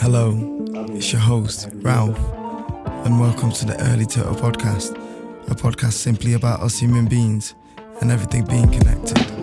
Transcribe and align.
Hello, 0.00 0.32
it's 0.90 1.12
your 1.12 1.20
host, 1.20 1.68
Ralph, 1.74 2.18
and 3.04 3.18
welcome 3.20 3.50
to 3.50 3.66
the 3.66 3.76
Early 3.90 4.06
Turtle 4.06 4.34
Podcast, 4.34 4.92
a 5.50 5.54
podcast 5.54 5.94
simply 5.94 6.34
about 6.34 6.60
us 6.60 6.78
human 6.78 7.06
beings 7.06 7.54
and 8.00 8.12
everything 8.12 8.44
being 8.44 8.70
connected. 8.70 9.37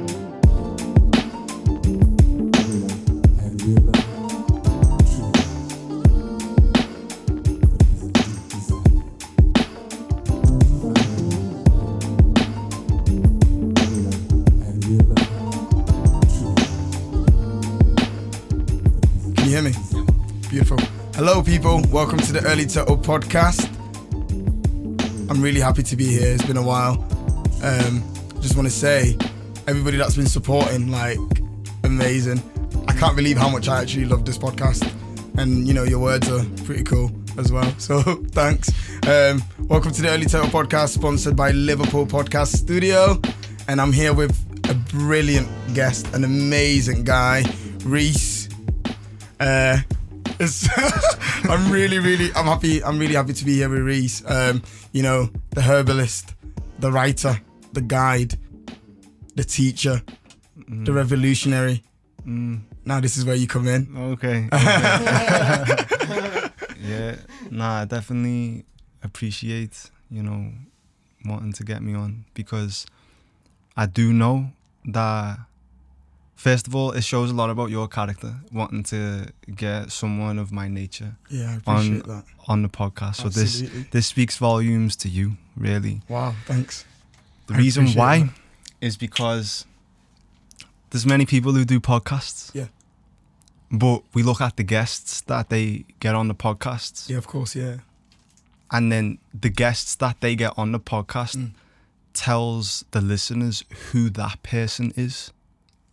Welcome 21.96 22.20
to 22.20 22.34
the 22.34 22.46
Early 22.46 22.66
Turtle 22.66 22.98
Podcast. 22.98 23.70
I'm 25.30 25.42
really 25.42 25.62
happy 25.62 25.82
to 25.82 25.96
be 25.96 26.08
here. 26.08 26.34
It's 26.34 26.44
been 26.44 26.58
a 26.58 26.62
while. 26.62 27.02
Um, 27.64 28.04
just 28.42 28.58
want 28.58 28.68
to 28.68 28.70
say, 28.70 29.18
everybody 29.66 29.96
that's 29.96 30.18
been 30.18 30.26
supporting, 30.26 30.92
like, 30.92 31.18
amazing. 31.86 32.44
I 32.90 32.94
can't 32.96 33.16
believe 33.16 33.38
how 33.38 33.48
much 33.48 33.70
I 33.70 33.82
actually 33.82 34.04
love 34.08 34.26
this 34.26 34.38
podcast. 34.38 34.86
And, 35.38 35.66
you 35.66 35.74
know, 35.74 35.84
your 35.84 36.00
words 36.00 36.30
are 36.30 36.44
pretty 36.66 36.84
cool 36.84 37.12
as 37.38 37.50
well. 37.54 37.74
So, 37.80 38.02
thanks. 38.02 38.68
Um, 39.08 39.42
welcome 39.70 39.94
to 39.94 40.02
the 40.02 40.10
Early 40.10 40.26
Turtle 40.26 40.50
Podcast, 40.50 40.90
sponsored 40.90 41.38
by 41.38 41.52
Liverpool 41.52 42.06
Podcast 42.06 42.58
Studio. 42.58 43.22
And 43.70 43.80
I'm 43.80 43.94
here 43.94 44.14
with 44.14 44.38
a 44.70 44.74
brilliant 44.94 45.48
guest, 45.74 46.14
an 46.14 46.26
amazing 46.26 47.06
guy, 47.06 47.46
Reiss. 47.86 48.50
Uh, 49.40 49.78
it's 50.42 50.68
I'm 51.50 51.72
really, 51.72 52.00
really, 52.00 52.32
I'm 52.36 52.46
happy. 52.46 52.84
I'm 52.84 52.98
really 52.98 53.16
happy 53.16 53.34
to 53.34 53.46
be 53.46 53.56
here 53.56 53.70
with 53.70 53.82
Reiss. 53.82 54.24
Um, 54.26 54.64
you 54.92 55.04
know, 55.04 55.30
the 55.52 55.62
herbalist, 55.62 56.34
the 56.80 56.92
writer, 56.92 57.40
the 57.74 57.82
guide, 57.82 58.38
the 59.36 59.44
teacher, 59.44 60.02
the 60.68 60.94
revolutionary. 60.94 61.84
Now 62.26 63.00
this 63.00 63.18
is 63.18 63.26
where 63.26 63.36
you 63.36 63.48
come 63.48 63.68
in. 63.68 63.96
Okay. 64.14 64.48
okay. 64.54 66.50
yeah. 66.82 67.16
Nah, 67.52 67.82
I 67.82 67.86
definitely 67.86 68.66
appreciate, 69.04 69.90
you 70.10 70.24
know, 70.24 70.52
wanting 71.26 71.54
to 71.54 71.64
get 71.64 71.82
me 71.82 71.94
on 71.94 72.26
because 72.34 72.86
I 73.78 73.86
do 73.86 74.14
know 74.14 74.52
that 74.86 75.40
first 76.36 76.68
of 76.68 76.76
all, 76.76 76.92
it 76.92 77.04
shows 77.04 77.32
a 77.32 77.34
lot 77.34 77.50
about 77.50 77.70
your 77.70 77.88
character, 77.88 78.36
wanting 78.52 78.84
to 78.84 79.28
get 79.56 79.92
someone 79.92 80.38
of 80.40 80.52
my 80.52 80.68
nature 80.68 81.16
Yeah, 81.30 81.60
I 81.68 81.72
on 81.72 81.78
appreciate 81.78 82.06
that. 82.08 82.24
on 82.48 82.62
the 82.62 82.70
podcast. 82.70 83.16
So 83.16 83.30
this 83.30 83.64
this 83.92 84.08
speaks 84.08 84.38
volumes 84.38 84.96
to 84.98 85.10
you, 85.10 85.38
really. 85.58 86.02
Wow, 86.10 86.36
thanks. 86.46 86.86
The 87.48 87.54
I 87.56 87.58
reason 87.58 87.88
why 87.94 88.20
that. 88.20 88.30
is 88.82 88.98
because 88.98 89.66
there's 90.90 91.06
many 91.06 91.26
people 91.26 91.54
who 91.54 91.66
do 91.66 91.80
podcasts. 91.80 92.52
Yeah. 92.54 92.68
But 93.72 94.04
we 94.14 94.22
look 94.24 94.42
at 94.42 94.56
the 94.58 94.64
guests 94.64 95.22
that 95.22 95.50
they 95.50 95.86
get 96.00 96.16
on 96.16 96.28
the 96.28 96.36
podcasts, 96.36 97.10
Yeah, 97.10 97.18
of 97.18 97.28
course. 97.28 97.56
Yeah. 97.56 97.78
and 98.72 98.92
then 98.92 99.18
the 99.42 99.50
guests 99.50 99.96
that 99.96 100.22
they 100.22 100.36
get 100.36 100.52
on 100.58 100.72
the 100.72 100.80
podcast 100.80 101.36
Mm. 101.38 101.52
tells 102.14 102.86
the 102.92 103.02
listeners 103.02 103.64
who 103.92 104.10
that 104.12 104.42
person 104.44 104.92
is. 104.96 105.32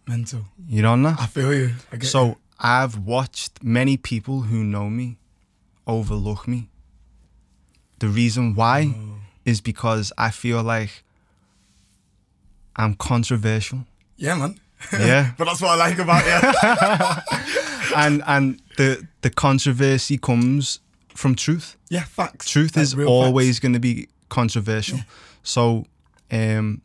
Mental. 0.06 0.44
You 0.68 0.82
don't 0.82 1.02
know? 1.02 1.14
I 1.18 1.26
feel 1.26 1.52
you. 1.54 1.70
I 1.92 1.96
get 1.96 2.08
So 2.08 2.24
you. 2.26 2.36
I've 2.58 2.98
watched 2.98 3.62
many 3.62 3.96
people 3.96 4.42
who 4.42 4.62
know 4.64 4.88
me 4.90 5.16
overlook 5.86 6.46
me. 6.48 6.68
The 7.98 8.08
reason 8.08 8.54
why 8.54 8.94
Oh. 8.96 9.14
is 9.44 9.60
because 9.60 10.12
I 10.18 10.30
feel 10.30 10.62
like 10.62 11.04
I'm 12.76 12.94
controversial. 12.94 13.84
Yeah, 14.16 14.34
man. 14.36 14.58
Yeah. 14.92 15.32
but 15.38 15.44
that's 15.44 15.60
what 15.60 15.70
I 15.70 15.76
like 15.76 15.98
about 15.98 16.24
you. 16.26 17.94
and 17.96 18.22
and 18.26 18.60
the 18.76 19.06
the 19.20 19.30
controversy 19.30 20.18
comes 20.18 20.80
from 21.14 21.34
truth. 21.36 21.76
yeah, 21.90 22.04
facts. 22.04 22.50
Truth 22.50 22.76
Like 22.76 22.82
is 22.82 22.94
always 22.98 23.60
going 23.60 23.74
to 23.74 23.78
be 23.80 24.08
controversial. 24.28 24.98
So, 25.44 25.84
um, 26.32 26.80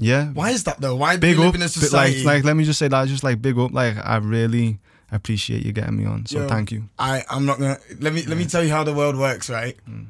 yeah, 0.00 0.26
Why 0.32 0.50
is 0.50 0.64
that 0.64 0.80
though? 0.80 0.96
Why 0.96 1.14
do 1.14 1.20
big 1.20 1.36
we 1.36 1.44
live 1.44 1.50
up. 1.50 1.54
in 1.56 1.62
a 1.62 1.68
society? 1.68 2.24
like, 2.24 2.36
like, 2.38 2.44
let 2.44 2.56
me 2.56 2.64
just 2.64 2.78
say 2.78 2.88
that. 2.88 3.06
Just 3.08 3.22
like 3.22 3.40
big 3.40 3.56
up. 3.58 3.72
Like, 3.72 3.96
I 4.04 4.16
really 4.16 4.78
appreciate 5.12 5.64
you 5.64 5.72
getting 5.72 5.96
me 5.96 6.04
on. 6.06 6.26
So 6.26 6.40
Yo. 6.40 6.48
thank 6.48 6.72
you. 6.72 6.88
I 6.98 7.22
I'm 7.30 7.44
not 7.46 7.58
gonna 7.58 7.78
let 8.00 8.12
me 8.12 8.22
let 8.24 8.36
me 8.38 8.46
tell 8.46 8.62
you 8.64 8.70
how 8.70 8.82
the 8.84 8.94
world 8.94 9.16
works, 9.16 9.48
right? 9.50 9.76
Mm. 9.88 10.06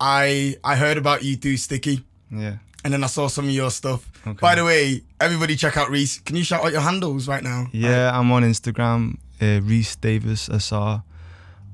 I 0.00 0.56
I 0.64 0.76
heard 0.76 0.98
about 0.98 1.22
you 1.22 1.36
through 1.36 1.56
Sticky, 1.58 2.04
Yeah. 2.30 2.56
and 2.84 2.92
then 2.92 3.04
I 3.04 3.06
saw 3.06 3.28
some 3.28 3.46
of 3.46 3.50
your 3.52 3.70
stuff. 3.70 4.08
Okay. 4.26 4.38
By 4.40 4.54
the 4.54 4.64
way, 4.64 5.02
everybody 5.20 5.56
check 5.56 5.76
out 5.76 5.90
Reiss. 5.90 6.18
Can 6.20 6.36
you 6.36 6.44
shout 6.44 6.64
out 6.64 6.72
your 6.72 6.80
handles 6.80 7.28
right 7.28 7.42
now? 7.42 7.66
Yeah, 7.72 8.16
I'm 8.16 8.30
on 8.32 8.42
Instagram. 8.42 9.18
Uh, 9.40 9.60
Reiss 9.62 9.96
Davies 9.96 10.48
SR. 10.52 11.02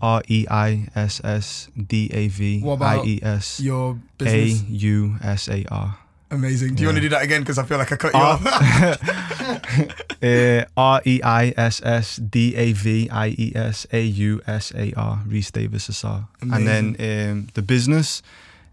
R 0.00 0.22
E 0.28 0.46
I 0.48 0.86
S 0.94 1.20
S 1.24 1.68
D 1.76 2.08
A 2.12 2.28
V 2.28 2.62
I 2.64 3.02
E 3.04 3.20
S 3.20 3.58
Your 3.60 3.98
business. 4.16 4.62
U 4.68 5.16
S 5.22 5.48
A 5.48 5.64
R. 5.72 5.98
Amazing. 6.30 6.74
Do 6.74 6.82
you 6.82 6.88
want 6.88 6.96
to 6.96 7.02
do 7.02 7.08
that 7.10 7.22
again? 7.22 7.40
Because 7.40 7.58
I 7.58 7.64
feel 7.64 7.78
like 7.78 7.90
I 7.90 7.96
cut 7.96 8.12
you 8.12 8.20
R- 8.20 8.38
off. 8.40 10.04
Uh, 10.20 10.64
R 10.76 11.00
E 11.06 11.20
I 11.22 11.54
S 11.56 11.80
S 11.84 12.16
D 12.16 12.56
A 12.56 12.72
V 12.72 13.08
I 13.08 13.28
E 13.28 13.52
S 13.54 13.86
A 13.92 14.02
U 14.02 14.40
S 14.48 14.72
A 14.74 14.92
R, 14.96 15.22
Reiss 15.24 15.52
Davies 15.52 15.88
SR. 15.88 16.26
And 16.40 16.66
then 16.66 16.96
um, 16.98 17.46
the 17.54 17.62
business, 17.62 18.20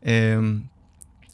um, 0.06 0.70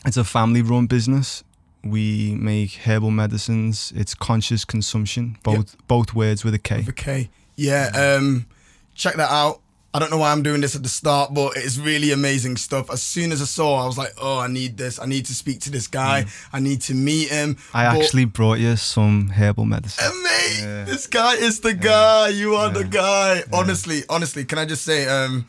it's 0.05 0.17
a 0.17 0.25
family 0.25 0.61
run 0.61 0.87
business. 0.87 1.45
We 1.83 2.35
make 2.35 2.73
herbal 2.85 3.11
medicines. 3.11 3.93
It's 3.95 4.13
conscious 4.13 4.65
consumption, 4.65 5.37
both 5.43 5.77
both 5.87 6.13
words 6.13 6.43
with 6.43 6.53
a 6.55 6.59
K. 6.59 6.85
Okay. 6.89 7.29
Yeah. 7.55 7.89
Um, 7.95 8.47
check 8.93 9.15
that 9.15 9.31
out. 9.31 9.60
I 9.93 9.99
don't 9.99 10.09
know 10.09 10.17
why 10.19 10.31
I'm 10.31 10.41
doing 10.41 10.61
this 10.61 10.73
at 10.75 10.83
the 10.83 10.89
start, 10.89 11.33
but 11.33 11.57
it's 11.57 11.77
really 11.77 12.11
amazing 12.11 12.55
stuff. 12.55 12.89
As 12.89 13.03
soon 13.03 13.33
as 13.33 13.41
I 13.41 13.45
saw, 13.45 13.83
I 13.83 13.85
was 13.85 13.97
like, 13.97 14.13
"Oh, 14.17 14.39
I 14.39 14.47
need 14.47 14.77
this. 14.77 14.99
I 14.99 15.05
need 15.05 15.25
to 15.25 15.35
speak 15.35 15.59
to 15.61 15.69
this 15.69 15.87
guy. 15.87 16.25
I 16.53 16.59
need 16.61 16.81
to 16.83 16.93
meet 16.93 17.27
him." 17.29 17.55
Mm. 17.55 17.59
I 17.73 17.93
But- 17.97 18.01
actually 18.05 18.23
brought 18.25 18.59
you 18.59 18.77
some 18.77 19.29
herbal 19.35 19.65
medicine. 19.65 20.05
Mate, 20.23 20.59
Yeah. 20.61 20.83
this 20.85 21.07
guy 21.07 21.33
is 21.35 21.59
the 21.59 21.73
guy. 21.73 22.29
You 22.29 22.55
are 22.55 22.69
the 22.69 22.81
Yeah. 22.85 22.87
guy. 22.87 23.43
Honestly, 23.51 24.03
honestly, 24.09 24.45
can 24.45 24.57
I 24.59 24.65
just 24.65 24.85
say, 24.85 25.07
um, 25.07 25.45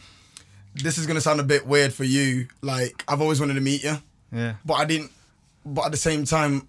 this 0.74 0.98
is 0.98 1.06
gonna 1.06 1.20
sound 1.20 1.38
a 1.38 1.44
bit 1.44 1.64
weird 1.66 1.94
for 1.94 2.04
you. 2.04 2.48
Like, 2.62 3.04
I've 3.06 3.20
always 3.20 3.38
wanted 3.38 3.54
to 3.54 3.60
meet 3.60 3.84
you, 3.84 3.98
Yeah. 4.32 4.54
but 4.64 4.74
I 4.74 4.84
didn't. 4.86 5.12
But 5.64 5.84
at 5.86 5.92
the 5.92 5.98
same 5.98 6.24
time, 6.24 6.66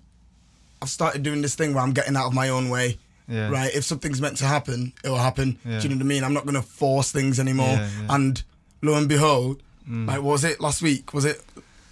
I've 0.79 0.89
started 0.91 1.23
doing 1.23 1.41
this 1.41 1.55
thing 1.55 1.73
where 1.73 1.83
I'm 1.83 1.93
getting 1.93 2.15
out 2.15 2.27
of 2.27 2.33
my 2.33 2.49
own 2.49 2.69
way. 2.69 2.99
Yeah. 3.27 3.49
Right? 3.49 3.73
If 3.73 3.83
something's 3.85 4.19
meant 4.21 4.37
to 4.37 4.45
happen, 4.45 4.93
it 5.03 5.09
will 5.09 5.17
happen. 5.17 5.57
Yeah. 5.65 5.79
Do 5.79 5.83
you 5.83 5.89
know 5.89 5.97
what 5.97 6.03
I 6.05 6.07
mean? 6.07 6.23
I'm 6.23 6.33
not 6.33 6.45
gonna 6.45 6.61
force 6.61 7.11
things 7.11 7.39
anymore. 7.39 7.67
Yeah, 7.67 7.89
Mm. 8.07 8.15
And 8.15 8.43
lo 8.81 8.95
and 8.95 9.07
behold, 9.07 9.61
like, 9.87 10.21
was 10.21 10.43
it 10.43 10.59
last 10.61 10.81
week? 10.81 11.13
Was 11.13 11.25
it 11.25 11.41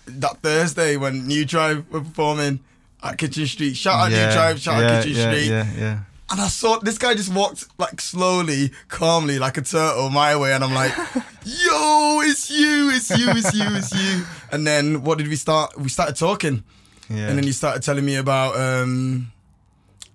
that 0.07 0.37
Thursday 0.41 0.97
when 0.97 1.27
New 1.27 1.45
Drive 1.45 1.85
were 1.91 2.01
performing? 2.01 2.59
At 3.03 3.17
Kitchen 3.17 3.47
Street. 3.47 3.75
Shout 3.75 3.95
out. 3.95 4.09
New 4.11 4.31
Drive, 4.31 4.59
shout 4.61 4.83
out 4.83 5.03
Kitchen 5.03 5.19
Street. 5.19 5.47
Yeah, 5.49 5.67
yeah. 5.75 5.99
And 6.29 6.39
I 6.39 6.47
saw 6.47 6.77
this 6.77 6.99
guy 6.99 7.15
just 7.15 7.33
walked 7.33 7.65
like 7.79 7.99
slowly, 7.99 8.71
calmly, 8.89 9.39
like 9.39 9.57
a 9.57 9.61
turtle 9.63 10.09
my 10.11 10.35
way, 10.37 10.53
and 10.53 10.63
I'm 10.63 10.71
like, 10.73 10.95
"Yo, 11.43 12.21
it's 12.23 12.49
you, 12.51 12.91
it's 12.93 13.09
you, 13.09 13.27
it's 13.31 13.53
you, 13.55 13.65
it's 13.75 13.91
you." 13.91 14.23
And 14.51 14.67
then 14.67 15.01
what 15.03 15.17
did 15.17 15.27
we 15.29 15.35
start? 15.35 15.75
We 15.79 15.89
started 15.89 16.15
talking, 16.15 16.63
Yeah. 17.09 17.27
and 17.29 17.37
then 17.39 17.45
you 17.47 17.53
started 17.53 17.81
telling 17.81 18.05
me 18.05 18.15
about 18.17 18.55
um, 18.55 19.31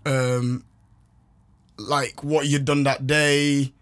um, 0.06 0.65
like 1.78 2.22
what 2.22 2.47
you'd 2.47 2.64
done 2.64 2.84
that 2.84 3.06
day. 3.06 3.72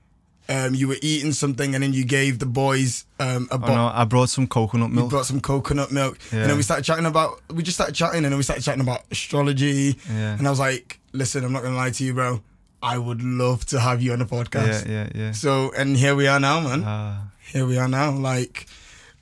Um, 0.46 0.74
you 0.74 0.88
were 0.88 0.98
eating 1.00 1.32
something, 1.32 1.74
and 1.74 1.82
then 1.82 1.94
you 1.94 2.04
gave 2.04 2.38
the 2.38 2.46
boys 2.46 3.06
um, 3.18 3.48
a 3.50 3.54
oh, 3.54 3.58
bottle. 3.58 3.76
no, 3.76 3.90
I 3.94 4.04
brought 4.04 4.28
some 4.28 4.46
coconut 4.46 4.90
milk. 4.90 5.04
You 5.04 5.10
brought 5.10 5.24
some 5.24 5.40
coconut 5.40 5.90
milk, 5.90 6.18
and 6.32 6.50
then 6.50 6.56
we 6.56 6.62
started 6.62 6.84
chatting 6.84 7.06
about. 7.06 7.40
We 7.50 7.62
just 7.62 7.78
started 7.78 7.94
chatting, 7.94 8.24
and 8.24 8.32
then 8.32 8.36
we 8.36 8.42
started 8.42 8.62
chatting 8.62 8.82
about 8.82 9.04
astrology. 9.10 9.96
Yeah. 10.06 10.36
And 10.36 10.46
I 10.46 10.50
was 10.50 10.58
like, 10.58 11.00
"Listen, 11.12 11.44
I'm 11.44 11.52
not 11.52 11.62
gonna 11.62 11.76
lie 11.76 11.90
to 11.90 12.04
you, 12.04 12.12
bro. 12.12 12.42
I 12.82 12.98
would 12.98 13.22
love 13.22 13.64
to 13.66 13.80
have 13.80 14.02
you 14.02 14.12
on 14.12 14.18
the 14.18 14.26
podcast." 14.26 14.86
yeah, 14.86 14.92
yeah. 14.94 15.08
Yeah. 15.14 15.32
So, 15.32 15.72
and 15.78 15.96
here 15.96 16.14
we 16.14 16.26
are 16.26 16.38
now, 16.38 16.60
man. 16.60 16.82
Ah, 16.84 17.28
Here 17.50 17.64
we 17.64 17.78
are 17.78 17.88
now. 17.88 18.10
Like, 18.10 18.66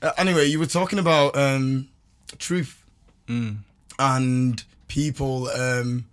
uh, 0.01 0.11
anyway, 0.17 0.47
you 0.47 0.59
were 0.59 0.65
talking 0.65 0.99
about 0.99 1.37
um, 1.37 1.87
truth 2.37 2.83
mm, 3.27 3.57
and 3.97 4.63
people, 4.89 5.47
um, 5.49 6.05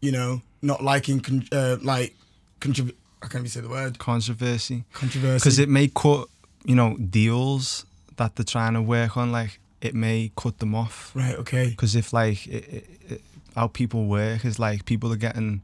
you 0.00 0.12
know, 0.12 0.42
not 0.62 0.82
liking, 0.82 1.20
con- 1.20 1.46
uh, 1.52 1.76
like, 1.82 2.14
contrib- 2.60 2.94
I 3.22 3.26
can't 3.26 3.42
even 3.42 3.48
say 3.48 3.60
the 3.60 3.68
word. 3.68 3.98
controversy. 3.98 4.84
Controversy. 4.92 5.38
because 5.38 5.58
it 5.58 5.68
may 5.68 5.88
cut 5.88 6.28
you 6.64 6.74
know 6.74 6.96
deals 6.96 7.86
that 8.16 8.34
they're 8.36 8.44
trying 8.44 8.74
to 8.74 8.82
work 8.82 9.16
on 9.16 9.30
like 9.32 9.58
it 9.80 9.94
may 9.94 10.30
cut 10.36 10.58
them 10.58 10.74
off 10.74 11.12
right. 11.14 11.36
Okay. 11.36 11.68
because 11.70 11.94
if 11.94 12.12
like 12.12 12.46
it, 12.48 12.64
it, 12.68 12.86
it, 13.08 13.22
how 13.54 13.68
people 13.68 14.06
work 14.06 14.44
is 14.44 14.58
like 14.58 14.84
people 14.84 15.12
are 15.12 15.16
getting 15.16 15.60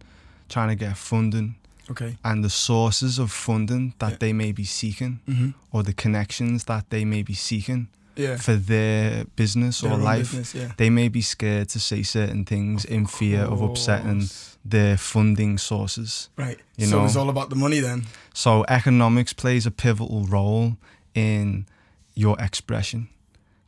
trying 0.49 0.69
to 0.69 0.76
get 0.76 0.96
funding 0.96 1.56
Okay. 1.91 2.17
and 2.25 2.44
the 2.44 2.49
sources 2.50 3.19
of 3.19 3.31
funding 3.32 3.93
that 3.99 4.12
Yeah. 4.12 4.17
they 4.20 4.32
may 4.32 4.52
be 4.52 4.64
seeking 4.64 5.19
Mm-hmm. 5.29 5.50
or 5.73 5.82
the 5.82 5.93
connections 5.93 6.64
that 6.64 6.88
they 6.91 7.05
may 7.05 7.23
be 7.23 7.35
seeking 7.35 7.88
Yeah. 8.17 8.37
for 8.37 8.55
their 8.55 9.25
business 9.37 9.81
Their 9.81 9.93
or 9.93 9.99
life. 9.99 10.31
business, 10.31 10.55
yeah. 10.55 10.73
They 10.76 10.91
may 10.91 11.08
be 11.08 11.23
scared 11.23 11.69
to 11.70 11.81
say 11.81 12.02
certain 12.05 12.44
things 12.44 12.85
in 12.85 13.06
fear 13.06 13.41
of 13.43 13.61
upsetting 13.61 14.20
course. 14.20 14.53
Their 14.64 14.96
funding 14.96 15.58
sources. 15.58 16.28
Right. 16.37 16.58
you 16.76 16.87
so 16.87 16.99
know. 17.00 17.05
it's 17.05 17.16
all 17.16 17.28
about 17.28 17.50
the 17.50 17.56
money 17.56 17.81
then. 17.81 18.05
So 18.32 18.64
economics 18.69 19.32
plays 19.32 19.66
a 19.66 19.70
pivotal 19.70 20.25
role 20.25 20.76
in 21.14 21.66
your 22.14 22.37
expression 22.40 23.08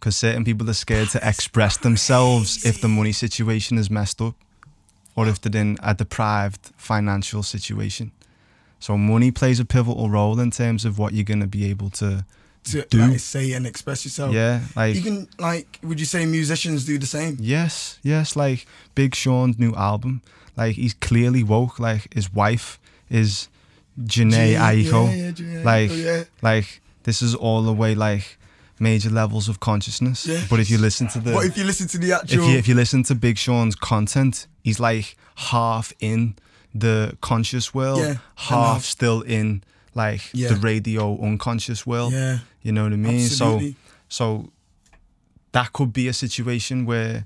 because 0.00 0.16
certain 0.16 0.44
people 0.44 0.68
are 0.70 0.74
scared 0.74 1.08
to 1.10 1.28
express 1.28 1.76
themselves 1.76 2.64
if 2.64 2.80
the 2.80 2.88
money 2.88 3.12
situation 3.12 3.76
is 3.78 3.90
messed 3.90 4.20
up 4.22 4.34
or 5.14 5.26
if 5.28 5.40
they're 5.40 5.60
in 5.60 5.76
a 5.82 5.94
deprived 5.94 6.72
financial 6.76 7.42
situation. 7.42 8.12
So 8.78 8.96
money 8.96 9.30
plays 9.30 9.58
a 9.60 9.64
pivotal 9.64 10.08
role 10.10 10.38
in 10.40 10.50
terms 10.50 10.84
of 10.84 10.98
what 10.98 11.12
you're 11.12 11.24
going 11.24 11.40
to 11.40 11.46
be 11.46 11.64
able 11.70 11.90
to 11.90 12.24
To 12.64 12.82
Do. 12.90 12.98
like, 12.98 13.20
say 13.20 13.52
and 13.52 13.66
express 13.66 14.04
yourself. 14.04 14.34
yeah, 14.34 14.60
like 14.76 14.96
Even 14.96 15.28
like, 15.38 15.78
would 15.82 15.98
you 15.98 16.06
say 16.06 16.26
musicians 16.26 16.84
do 16.84 16.98
the 16.98 17.06
same? 17.06 17.36
Yes, 17.40 17.98
yes, 18.02 18.36
like 18.36 18.66
Big 18.94 19.14
Sean's 19.14 19.58
new 19.58 19.74
album, 19.74 20.20
like 20.56 20.76
he's 20.76 20.94
clearly 20.94 21.42
woke. 21.42 21.78
Like 21.78 22.12
his 22.14 22.32
wife 22.32 22.78
is 23.10 23.48
Jhené 24.00 24.52
Yeah, 24.52 24.72
Aiko. 24.72 25.08
yeah, 25.16 25.30
Jhené 25.30 25.64
Like, 25.64 25.90
yeah. 25.92 26.24
Like 26.42 26.80
this 27.04 27.22
is 27.22 27.34
all 27.34 27.62
the 27.62 27.72
way 27.72 27.94
like 27.94 28.38
major 28.78 29.10
levels 29.10 29.48
of 29.48 29.58
consciousness. 29.60 30.26
Yeah. 30.26 30.42
But 30.50 30.60
if 30.60 30.68
you 30.70 30.78
listen 30.78 31.08
to 31.08 31.18
the 31.20 31.32
But 31.32 31.46
if 31.46 31.56
you 31.56 31.64
listen 31.64 31.88
to 31.88 31.98
the 31.98 32.08
if 32.10 32.22
actual, 32.22 32.48
you 32.50 32.58
if 32.58 32.68
you 32.68 32.74
listen 32.74 33.02
to 33.04 33.14
Big 33.14 33.38
Sean's 33.38 33.74
content, 33.74 34.46
he's 34.62 34.78
like 34.80 35.16
half 35.36 35.92
in 36.00 36.34
the 36.74 37.16
conscious 37.22 37.72
world, 37.72 38.00
Yeah, 38.00 38.16
half 38.34 38.82
still 38.84 39.22
in 39.22 39.62
like 39.94 40.20
Yeah. 40.34 40.48
the 40.48 40.56
radio 40.56 41.18
unconscious 41.22 41.86
world. 41.86 42.12
yeah, 42.12 42.40
You 42.62 42.72
know 42.72 42.82
what 42.84 42.92
I 42.92 42.96
mean? 42.96 43.24
absolutely. 43.24 43.76
So 44.08 44.16
so 44.44 44.52
that 45.52 45.72
could 45.72 45.92
be 45.92 46.06
a 46.08 46.12
situation 46.12 46.84
where 46.84 47.24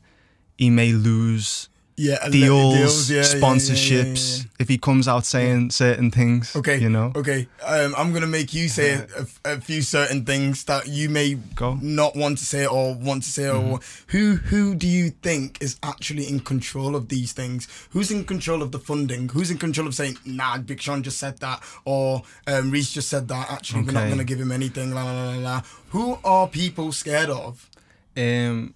he 0.57 0.71
may 0.71 0.93
lose 0.93 1.69
yeah, 2.01 2.27
li- 2.29 2.41
deals, 2.41 3.11
yeah, 3.11 3.21
sponsorships 3.21 4.39
yeah, 4.39 4.43
yeah. 4.43 4.51
if 4.59 4.69
he 4.69 4.79
comes 4.79 5.07
out 5.07 5.27
saying 5.27 5.71
certain 5.71 6.11
things. 6.11 6.57
Okay, 6.57 6.79
you 6.79 6.89
know, 6.89 7.13
Okay, 7.15 7.47
um, 7.65 7.95
I'm 7.97 8.13
gonna 8.13 8.27
make 8.27 8.55
you 8.55 8.69
say 8.69 8.95
a, 9.45 9.53
a, 9.53 9.61
few 9.61 9.83
certain 9.83 10.25
things 10.25 10.65
that 10.65 10.89
you 10.89 11.11
may 11.11 11.35
Go. 11.35 11.73
Mm-hmm. 11.73 11.95
not 11.95 12.17
want 12.17 12.39
to 12.39 12.45
say 12.45 12.67
or 12.67 12.95
want 12.95 13.25
to 13.25 13.29
say. 13.29 13.51
Or 13.51 13.81
who 14.09 14.37
who 14.37 14.75
do 14.75 14.89
you 14.89 15.11
think 15.11 15.63
is 15.63 15.77
actually 15.83 16.27
in 16.27 16.41
control 16.41 16.97
of 16.97 17.09
these 17.09 17.33
things? 17.33 17.69
Who's 17.91 18.11
in 18.11 18.25
control 18.25 18.63
of 18.63 18.73
the 18.73 18.79
funding? 18.79 19.29
Who's 19.29 19.51
in 19.51 19.59
control 19.59 19.87
of 19.87 19.95
saying, 19.95 20.17
"Nah, 20.25 20.57
Big 20.59 20.81
Sean 20.81 21.03
just 21.03 21.19
said 21.19 21.39
that," 21.41 21.63
or 21.85 22.23
um, 22.47 22.71
Reiss 22.71 22.93
just 22.93 23.11
said 23.11 23.29
that? 23.29 23.51
Actually, 23.51 23.83
we're 23.83 23.93
not 23.93 24.09
gonna 24.09 24.25
give 24.25 24.41
him 24.41 24.53
anything. 24.53 24.95
La 24.95 25.05
la 25.05 25.13
la 25.13 25.31
la. 25.35 25.39
la. 25.39 25.63
Who 25.91 26.19
are 26.25 26.49
people 26.49 26.93
scared 26.93 27.29
of? 27.29 27.69
um, 28.17 28.75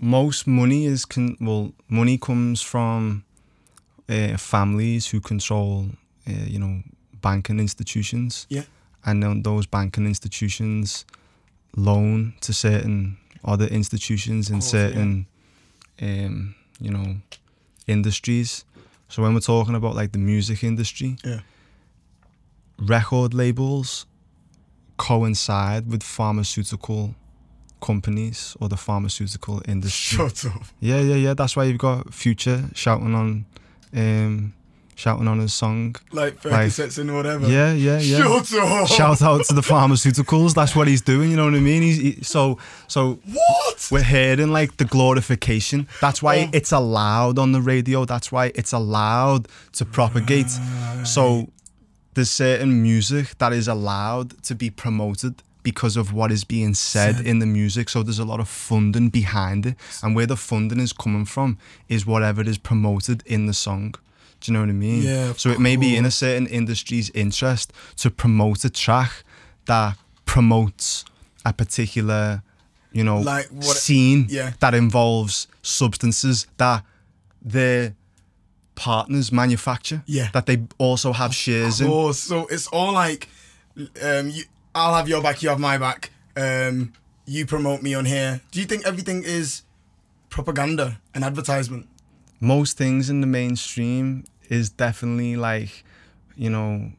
most 0.00 0.46
money 0.46 0.86
is 0.86 1.04
con- 1.04 1.36
well, 1.40 1.72
money 1.88 2.18
comes 2.18 2.62
from 2.62 3.24
uh, 4.08 4.36
families 4.36 5.06
who 5.08 5.20
control, 5.20 5.86
uh, 6.26 6.32
you 6.46 6.58
know, 6.58 6.82
banking 7.20 7.60
institutions. 7.60 8.46
Yeah. 8.48 8.64
and 9.06 9.22
then 9.22 9.42
those 9.42 9.64
banking 9.66 10.06
institutions 10.06 11.06
loan 11.74 12.34
to 12.42 12.52
certain 12.52 13.16
other 13.44 13.66
institutions 13.66 14.50
in 14.50 14.56
course, 14.56 14.74
yeah. 14.74 14.88
certain, 14.88 15.26
um, 16.02 16.54
you 16.80 16.90
know, 16.90 17.16
industries. 17.86 18.64
So 19.08 19.22
when 19.22 19.32
we're 19.32 19.40
talking 19.40 19.74
about 19.74 19.94
like 19.94 20.12
the 20.12 20.18
music 20.18 20.62
industry, 20.62 21.16
Yeah. 21.24 21.40
record 22.78 23.32
labels 23.34 24.06
coincide 24.98 25.90
with 25.90 26.02
pharmaceutical 26.02 27.14
companies 27.80 28.56
or 28.60 28.68
the 28.68 28.76
pharmaceutical 28.76 29.60
industry. 29.66 30.18
Shut 30.18 30.46
up. 30.46 30.62
Yeah, 30.80 31.00
yeah, 31.00 31.14
yeah. 31.16 31.34
That's 31.34 31.56
why 31.56 31.64
you've 31.64 31.78
got 31.78 32.12
Future 32.14 32.64
shouting 32.74 33.14
on, 33.14 33.44
um, 33.94 34.52
shouting 34.94 35.26
on 35.28 35.38
his 35.38 35.54
song. 35.54 35.96
Like 36.12 36.44
Like- 36.44 36.68
Percocets 36.68 36.98
and 36.98 37.14
whatever. 37.14 37.48
Yeah, 37.48 37.72
yeah, 37.72 37.98
yeah. 37.98 38.18
Shut 38.18 38.54
up. 38.54 38.88
Shout 38.88 39.22
out 39.22 39.44
to 39.46 39.54
the 39.54 39.62
pharmaceuticals. 39.62 40.54
That's 40.54 40.76
what 40.76 40.86
he's 40.88 41.00
doing. 41.02 41.30
You 41.30 41.36
know 41.36 41.46
what 41.46 41.54
I 41.54 41.60
mean? 41.60 41.82
He's 41.82 41.96
he, 41.98 42.22
so 42.22 42.58
so. 42.86 43.18
What? 43.24 43.88
We're 43.90 44.02
hearing 44.02 44.52
like 44.52 44.76
the 44.76 44.84
glorification. 44.84 45.88
That's 46.00 46.22
why 46.22 46.44
Oh. 46.46 46.50
it's 46.52 46.70
allowed 46.70 47.38
on 47.38 47.52
the 47.52 47.60
radio. 47.62 48.04
That's 48.04 48.30
why 48.30 48.52
it's 48.54 48.72
allowed 48.72 49.48
to 49.72 49.84
propagate. 49.84 50.50
So 51.04 51.48
there's 52.14 52.30
certain 52.30 52.82
music 52.82 53.38
that 53.38 53.52
is 53.52 53.68
allowed 53.68 54.42
to 54.44 54.54
be 54.54 54.68
promoted 54.68 55.42
because 55.62 55.96
of 55.96 56.12
what 56.12 56.30
is 56.32 56.44
being 56.44 56.74
said 56.74 57.16
Said. 57.16 57.26
in 57.26 57.38
the 57.38 57.46
music. 57.46 57.88
So 57.88 58.02
there's 58.02 58.18
a 58.18 58.24
lot 58.24 58.40
of 58.40 58.48
funding 58.48 59.08
behind 59.10 59.66
it. 59.66 59.76
And 60.02 60.14
where 60.16 60.26
the 60.26 60.36
funding 60.36 60.80
is 60.80 60.92
coming 60.92 61.24
from 61.26 61.58
is 61.88 62.06
whatever 62.06 62.42
is 62.42 62.58
promoted 62.58 63.22
in 63.26 63.46
the 63.46 63.54
song. 63.54 63.94
Do 64.40 64.50
you 64.50 64.54
know 64.54 64.60
what 64.60 64.70
I 64.70 64.72
mean? 64.72 65.02
Yeah, 65.02 65.34
So 65.36 65.50
it 65.50 65.60
may 65.60 65.76
be 65.76 65.96
in 65.96 66.06
a 66.06 66.10
certain 66.10 66.46
industry's 66.46 67.10
interest 67.10 67.72
to 67.96 68.10
promote 68.10 68.64
a 68.64 68.70
track 68.70 69.22
that 69.66 69.98
promotes 70.24 71.04
a 71.44 71.52
particular, 71.52 72.42
you 72.92 73.04
know, 73.04 73.20
Like 73.20 73.48
what- 73.48 73.76
scene 73.76 74.26
yeah. 74.30 74.52
that 74.60 74.74
involves 74.74 75.46
substances 75.62 76.46
that 76.56 76.84
their 77.42 77.94
partners 78.74 79.30
manufacture. 79.30 80.02
Yeah. 80.06 80.30
That 80.32 80.46
they 80.46 80.62
also 80.78 81.12
have 81.12 81.34
shares 81.34 81.80
in. 81.82 81.88
So 82.14 82.46
it's 82.46 82.66
all 82.68 82.92
like, 82.94 83.28
um, 84.02 84.30
you, 84.30 84.44
I'll 84.80 84.94
have 84.94 85.08
your 85.08 85.22
back, 85.22 85.42
you 85.42 85.50
have 85.50 85.60
my 85.60 85.76
back. 85.76 86.10
Um, 86.36 86.92
you 87.26 87.44
promote 87.44 87.82
me 87.82 87.92
on 87.94 88.06
here. 88.06 88.40
Do 88.50 88.60
you 88.60 88.66
think 88.66 88.86
everything 88.86 89.22
is 89.24 89.62
propaganda 90.30 91.00
and 91.14 91.22
advertisement? 91.22 91.86
Most 92.40 92.78
things 92.78 93.10
in 93.10 93.20
the 93.20 93.26
mainstream 93.26 94.24
is 94.48 94.70
definitely 94.70 95.36
like, 95.36 95.84
you 96.34 96.48
know, 96.48 96.92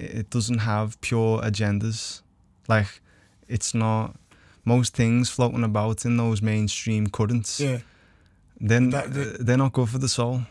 it 0.00 0.30
doesn't 0.30 0.58
have 0.58 1.00
pure 1.00 1.40
agendas. 1.42 2.22
Like, 2.68 3.00
it's 3.48 3.72
not. 3.72 4.16
Most 4.64 4.94
things 4.96 5.28
floating 5.30 5.64
about 5.64 6.04
in 6.04 6.16
those 6.16 6.40
mainstream 6.42 7.08
currents, 7.08 7.58
Yeah. 7.60 7.78
then 8.60 8.90
That- 8.90 9.12
that- 9.14 9.46
they're 9.46 9.56
not 9.56 9.72
good 9.72 9.88
for 9.88 9.98
the 9.98 10.08
soul. 10.08 10.42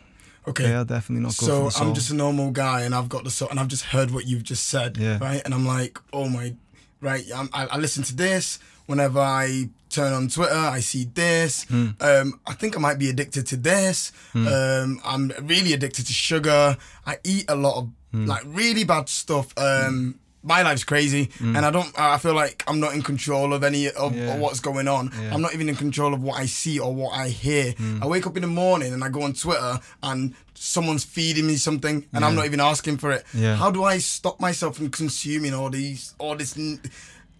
Okay. 0.48 0.64
They 0.64 0.74
are 0.74 0.84
definitely 0.84 1.22
not 1.22 1.32
so 1.34 1.68
soul. 1.70 1.86
I'm 1.88 1.94
just 1.94 2.10
a 2.10 2.14
normal 2.14 2.50
guy, 2.50 2.82
and 2.82 2.94
I've 2.94 3.08
got 3.08 3.24
the 3.24 3.30
so, 3.30 3.46
and 3.48 3.60
I've 3.60 3.68
just 3.68 3.84
heard 3.84 4.10
what 4.10 4.26
you've 4.26 4.42
just 4.42 4.68
said, 4.68 4.96
Yeah. 4.96 5.18
right? 5.20 5.40
And 5.44 5.54
I'm 5.54 5.66
like, 5.66 5.98
oh 6.12 6.28
my, 6.28 6.54
right? 7.00 7.24
I'm, 7.34 7.48
I, 7.52 7.66
I 7.66 7.76
listen 7.78 8.02
to 8.04 8.14
this 8.16 8.58
whenever 8.86 9.20
I 9.20 9.68
turn 9.88 10.12
on 10.12 10.28
Twitter. 10.28 10.54
I 10.56 10.80
see 10.80 11.04
this. 11.04 11.64
Hmm. 11.64 11.90
Um, 12.00 12.40
I 12.46 12.54
think 12.54 12.76
I 12.76 12.80
might 12.80 12.98
be 12.98 13.08
addicted 13.10 13.46
to 13.48 13.56
this. 13.56 14.10
Um, 14.34 15.00
I'm 15.04 15.32
really 15.42 15.72
addicted 15.74 16.06
to 16.06 16.12
sugar. 16.12 16.76
I 17.06 17.18
eat 17.24 17.44
a 17.48 17.54
lot 17.56 17.76
of 17.78 17.88
Hmm. 18.12 18.26
like 18.26 18.42
really 18.44 18.84
bad 18.84 19.08
stuff. 19.08 19.54
Um, 19.56 20.18
my 20.42 20.62
life's 20.62 20.84
crazy, 20.84 21.30
and 21.40 21.58
I 21.58 21.70
don't. 21.70 21.88
I 21.98 22.18
feel 22.18 22.34
like 22.34 22.64
I'm 22.66 22.80
not 22.80 22.94
in 22.94 23.02
control 23.02 23.52
of 23.52 23.62
any 23.62 23.88
of, 23.90 24.14
Yeah. 24.16 24.36
what's 24.38 24.60
going 24.60 24.88
on. 24.88 25.12
Yeah. 25.20 25.34
I'm 25.34 25.40
not 25.40 25.54
even 25.54 25.68
in 25.68 25.76
control 25.76 26.12
of 26.14 26.22
what 26.22 26.38
I 26.40 26.46
see 26.46 26.78
or 26.78 26.94
what 26.94 27.12
I 27.16 27.28
hear. 27.28 27.74
I 28.00 28.06
wake 28.06 28.26
up 28.26 28.36
in 28.36 28.42
the 28.42 28.48
morning 28.48 28.92
and 28.92 29.04
I 29.04 29.08
go 29.08 29.22
on 29.22 29.34
Twitter 29.34 29.78
and 30.02 30.34
someone's 30.54 31.04
feeding 31.04 31.46
me 31.46 31.56
something 31.56 32.06
and 32.12 32.24
I'm 32.24 32.34
not 32.34 32.44
even 32.46 32.60
asking 32.60 32.98
for 32.98 33.10
it. 33.12 33.24
Yeah. 33.34 33.56
How 33.56 33.70
do 33.70 33.84
I 33.84 33.98
stop 33.98 34.40
myself 34.40 34.76
from 34.76 34.90
consuming 34.90 35.54
all 35.54 35.70
these 35.70 36.14
all 36.18 36.36
this 36.36 36.56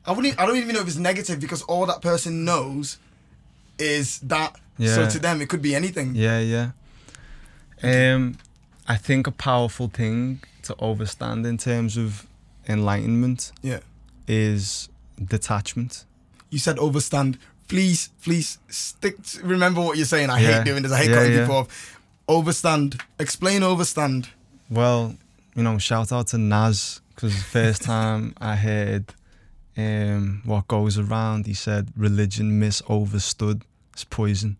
i 0.04 0.10
wouldn't 0.12 0.38
I 0.40 0.46
don't 0.46 0.56
even 0.56 0.74
know 0.74 0.80
if 0.80 0.88
it's 0.88 0.96
negative 0.96 1.38
because 1.38 1.62
all 1.62 1.86
that 1.86 2.02
person 2.02 2.44
knows 2.44 2.98
is 3.78 4.18
that 4.20 4.56
so 4.78 5.08
to 5.08 5.18
them 5.18 5.40
it 5.40 5.48
could 5.48 5.62
be 5.62 5.74
anything. 5.74 6.14
Yeah, 6.14 6.40
yeah. 6.40 6.70
Um, 7.82 8.38
I 8.88 8.96
think 8.96 9.26
a 9.26 9.30
powerful 9.32 9.88
thing 9.88 10.40
to 10.62 10.74
overstand 10.76 11.46
in 11.46 11.58
terms 11.58 11.96
of 11.96 12.26
enlightenment 12.68 13.52
Yeah. 13.62 13.80
is 14.26 14.88
detachment. 15.22 16.04
You 16.50 16.58
said 16.58 16.76
overstand. 16.78 17.38
Please, 17.68 18.10
please 18.22 18.58
stick 18.68 19.22
to, 19.22 19.42
remember 19.42 19.80
what 19.80 19.96
you're 19.96 20.06
saying. 20.06 20.30
I 20.30 20.40
Yeah. 20.40 20.58
hate 20.58 20.64
doing 20.64 20.82
this. 20.82 20.92
I 20.92 20.98
hate 20.98 21.10
Yeah, 21.10 21.16
cutting 21.16 21.38
people 21.38 21.56
off. 21.56 21.98
Overstand. 22.28 23.00
Explain 23.18 23.62
overstand. 23.62 24.28
Well, 24.70 25.16
you 25.54 25.62
know, 25.62 25.78
shout 25.78 26.12
out 26.12 26.28
to 26.28 26.38
Nas 26.38 27.00
because 27.14 27.34
the 27.34 27.42
first 27.42 27.82
time 27.92 28.34
I 28.40 28.56
heard 28.56 29.14
um, 29.76 30.42
what 30.44 30.68
goes 30.68 30.98
around, 30.98 31.46
he 31.46 31.54
said 31.54 31.88
religion 31.96 32.58
misunderstood 32.58 33.62
is 33.96 34.04
poison. 34.04 34.56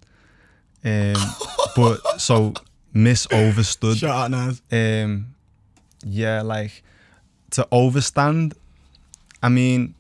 Um, 0.85 1.15
but 1.77 2.01
so 2.21 2.55
misunderstood. 2.95 3.99
Shout 3.99 4.11
out 4.11 4.31
Nas. 4.31 4.63
um 4.73 5.35
yeah 6.05 6.41
like 6.43 6.83
to 7.53 7.67
overstand 7.71 8.55
i 9.43 9.49
mean 9.49 9.95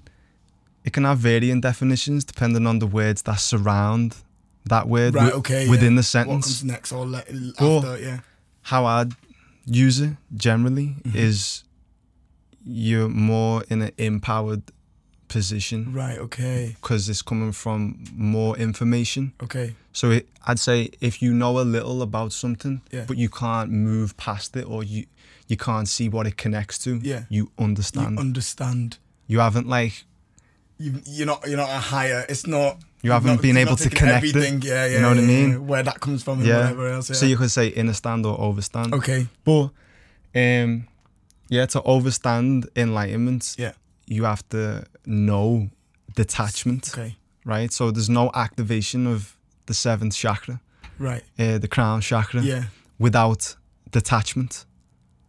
it 0.84 0.92
can 0.92 1.04
have 1.04 1.18
varying 1.18 1.60
definitions 1.60 2.24
depending 2.24 2.66
on 2.66 2.78
the 2.80 2.86
words 2.86 3.22
that 3.22 3.38
surround 3.38 4.16
that 4.64 4.88
word 4.88 5.14
Right, 5.14 5.32
okay. 5.32 5.68
within 5.68 5.92
yeah. 5.94 5.96
the 5.96 5.96
What 5.98 6.04
sentence 6.04 6.46
comes 6.46 6.64
next 6.64 6.92
or 6.92 7.06
le- 7.06 7.24
Well, 7.60 7.78
after, 7.78 7.98
yeah. 8.02 8.18
how 8.62 8.84
i'd 8.86 9.12
use 9.66 10.00
it 10.00 10.16
generally 10.34 10.96
Mhm. 11.04 11.14
is 11.14 11.64
you're 12.64 13.08
more 13.08 13.64
in 13.68 13.82
an 13.82 13.90
empowered 13.98 14.62
position 15.28 15.92
Right. 15.92 16.18
Okay. 16.18 16.76
because 16.80 17.08
it's 17.08 17.22
coming 17.22 17.52
from 17.52 18.04
more 18.14 18.56
information. 18.58 19.32
Okay. 19.42 19.74
So 19.92 20.10
it, 20.10 20.28
I'd 20.46 20.58
say 20.60 20.90
if 21.00 21.22
you 21.22 21.32
know 21.32 21.58
a 21.58 21.64
little 21.64 22.02
about 22.02 22.32
something, 22.32 22.82
Yeah. 22.92 23.04
but 23.08 23.16
you 23.16 23.28
can't 23.30 23.70
move 23.70 24.14
past 24.16 24.54
it 24.56 24.64
or 24.66 24.84
you 24.84 25.06
you 25.52 25.56
can't 25.68 25.88
see 25.96 26.06
what 26.14 26.24
it 26.30 26.36
connects 26.44 26.76
to, 26.84 26.90
Yeah. 27.12 27.22
you 27.36 27.42
understand. 27.66 28.12
You 28.16 28.20
understand. 28.28 28.88
you 29.32 29.38
haven't 29.46 29.68
like 29.78 29.94
You, 30.84 30.90
you're 31.16 31.26
not. 31.32 31.40
You're 31.48 31.62
not 31.64 31.70
a 31.80 31.82
higher. 31.94 32.20
It's 32.32 32.46
not. 32.46 32.72
you 33.04 33.10
haven't 33.12 33.34
not- 33.36 33.42
been 33.48 33.56
able 33.64 33.76
to 33.84 33.88
connect 33.98 34.16
everything. 34.24 34.54
it. 34.58 34.64
Yeah. 34.64 34.86
Yeah. 34.86 34.92
You 34.94 35.00
know 35.02 35.10
what 35.14 35.18
I 35.18 35.26
mean? 35.34 35.50
yeah. 35.50 35.56
Where 35.70 35.82
that 35.90 35.98
comes 36.06 36.20
from 36.24 36.38
and 36.40 36.46
Yeah. 36.48 36.60
whatever 36.60 36.84
else. 36.96 37.06
Yeah. 37.10 37.16
So 37.20 37.26
you 37.26 37.36
could 37.40 37.50
say 37.58 37.66
understand 37.84 38.26
or 38.26 38.34
overstand. 38.48 38.90
okay. 38.98 39.20
But 39.48 39.64
um 40.44 40.70
yeah, 41.56 41.66
to 41.74 41.80
overstand 41.94 42.56
enlightenment, 42.74 43.44
Yeah. 43.58 43.72
you 44.16 44.24
have 44.24 44.42
to 44.48 44.84
know 45.04 45.68
detachment, 46.16 46.84
Okay. 46.92 47.16
right? 47.44 47.70
So 47.72 47.90
there's 47.94 48.08
no 48.10 48.30
activation 48.34 49.06
of 49.06 49.36
the 49.66 49.74
seventh 49.74 50.14
chakra, 50.22 50.56
Right. 50.98 51.22
uh, 51.38 51.58
the 51.58 51.68
crown 51.68 52.00
chakra, 52.00 52.40
Yeah. 52.42 52.64
without 52.98 53.56
detachment. 53.90 54.64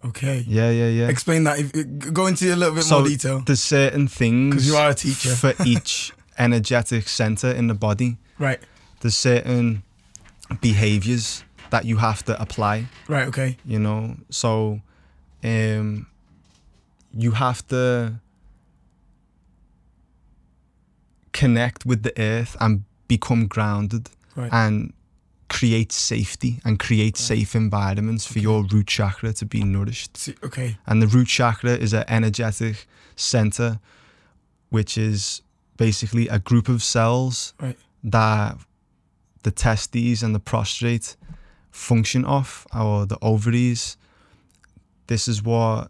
Okay. 0.06 0.44
Yeah, 0.48 0.70
yeah, 0.70 0.88
yeah. 0.90 1.08
Explain 1.08 1.44
that. 1.46 1.60
If, 1.60 2.14
go 2.14 2.28
into 2.28 2.54
a 2.54 2.56
little 2.56 2.76
bit 2.76 2.84
So 2.84 3.00
more 3.00 3.08
detail. 3.08 3.40
There's 3.46 3.62
certain 3.64 4.08
things 4.08 4.56
'Cause 4.56 4.68
you 4.68 4.76
are 4.76 4.90
a 4.90 4.94
teacher. 4.94 5.34
for 5.36 5.54
each 5.66 6.12
energetic 6.38 7.08
center 7.08 7.50
in 7.52 7.68
the 7.68 7.74
body. 7.74 8.18
Right. 8.40 8.60
There's 9.02 9.16
certain 9.16 9.84
behaviors 10.62 11.44
that 11.70 11.86
you 11.86 11.98
have 11.98 12.24
to 12.26 12.40
apply. 12.42 12.88
Right. 13.08 13.28
Okay. 13.28 13.58
you 13.66 13.80
know 13.80 14.18
so 14.30 14.82
um 15.44 16.06
you 17.18 17.32
have 17.32 17.66
to 17.68 18.20
connect 21.32 21.86
with 21.86 22.04
the 22.04 22.14
earth 22.22 22.56
and 22.60 22.84
become 23.08 23.48
grounded 23.48 24.10
Right. 24.36 24.52
and 24.52 24.94
create 25.60 25.92
safety 25.92 26.52
and 26.66 26.80
create 26.88 27.16
safe 27.18 27.52
environments 27.56 28.26
for 28.32 28.40
your 28.40 28.60
root 28.74 28.88
chakra 28.88 29.32
to 29.34 29.46
be 29.46 29.64
nourished 29.64 30.18
See, 30.18 30.36
okay. 30.44 30.70
and 30.88 31.02
the 31.02 31.08
root 31.16 31.28
chakra 31.28 31.72
is 31.86 31.94
an 31.94 32.06
energetic 32.08 32.88
center 33.16 33.80
which 34.70 34.98
is 34.98 35.42
basically 35.78 36.28
a 36.28 36.40
group 36.40 36.68
of 36.70 36.82
cells 36.82 37.54
Right. 37.66 37.78
that 38.04 38.58
the 39.44 39.52
testes 39.52 40.24
and 40.24 40.34
the 40.34 40.40
prostate 40.52 41.16
function 41.72 42.26
off 42.26 42.66
or 42.76 43.06
the 43.06 43.18
ovaries 43.22 43.98
this 45.08 45.28
is 45.28 45.44
what 45.44 45.90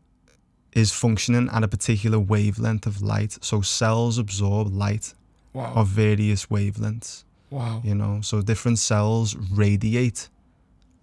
is 0.74 0.92
functioning 0.92 1.48
at 1.54 1.64
a 1.64 1.68
particular 1.68 2.20
wavelength 2.20 2.86
of 2.88 3.02
light 3.02 3.38
so 3.42 3.62
cells 3.62 4.18
absorb 4.18 4.68
light 4.86 5.14
Wow. 5.54 5.72
of 5.76 5.88
various 5.88 6.48
wavelengths 6.48 7.24
wow. 7.54 7.82
you 7.84 7.96
know 8.02 8.14
so 8.22 8.42
different 8.42 8.78
cells 8.80 9.36
radiate 9.64 10.30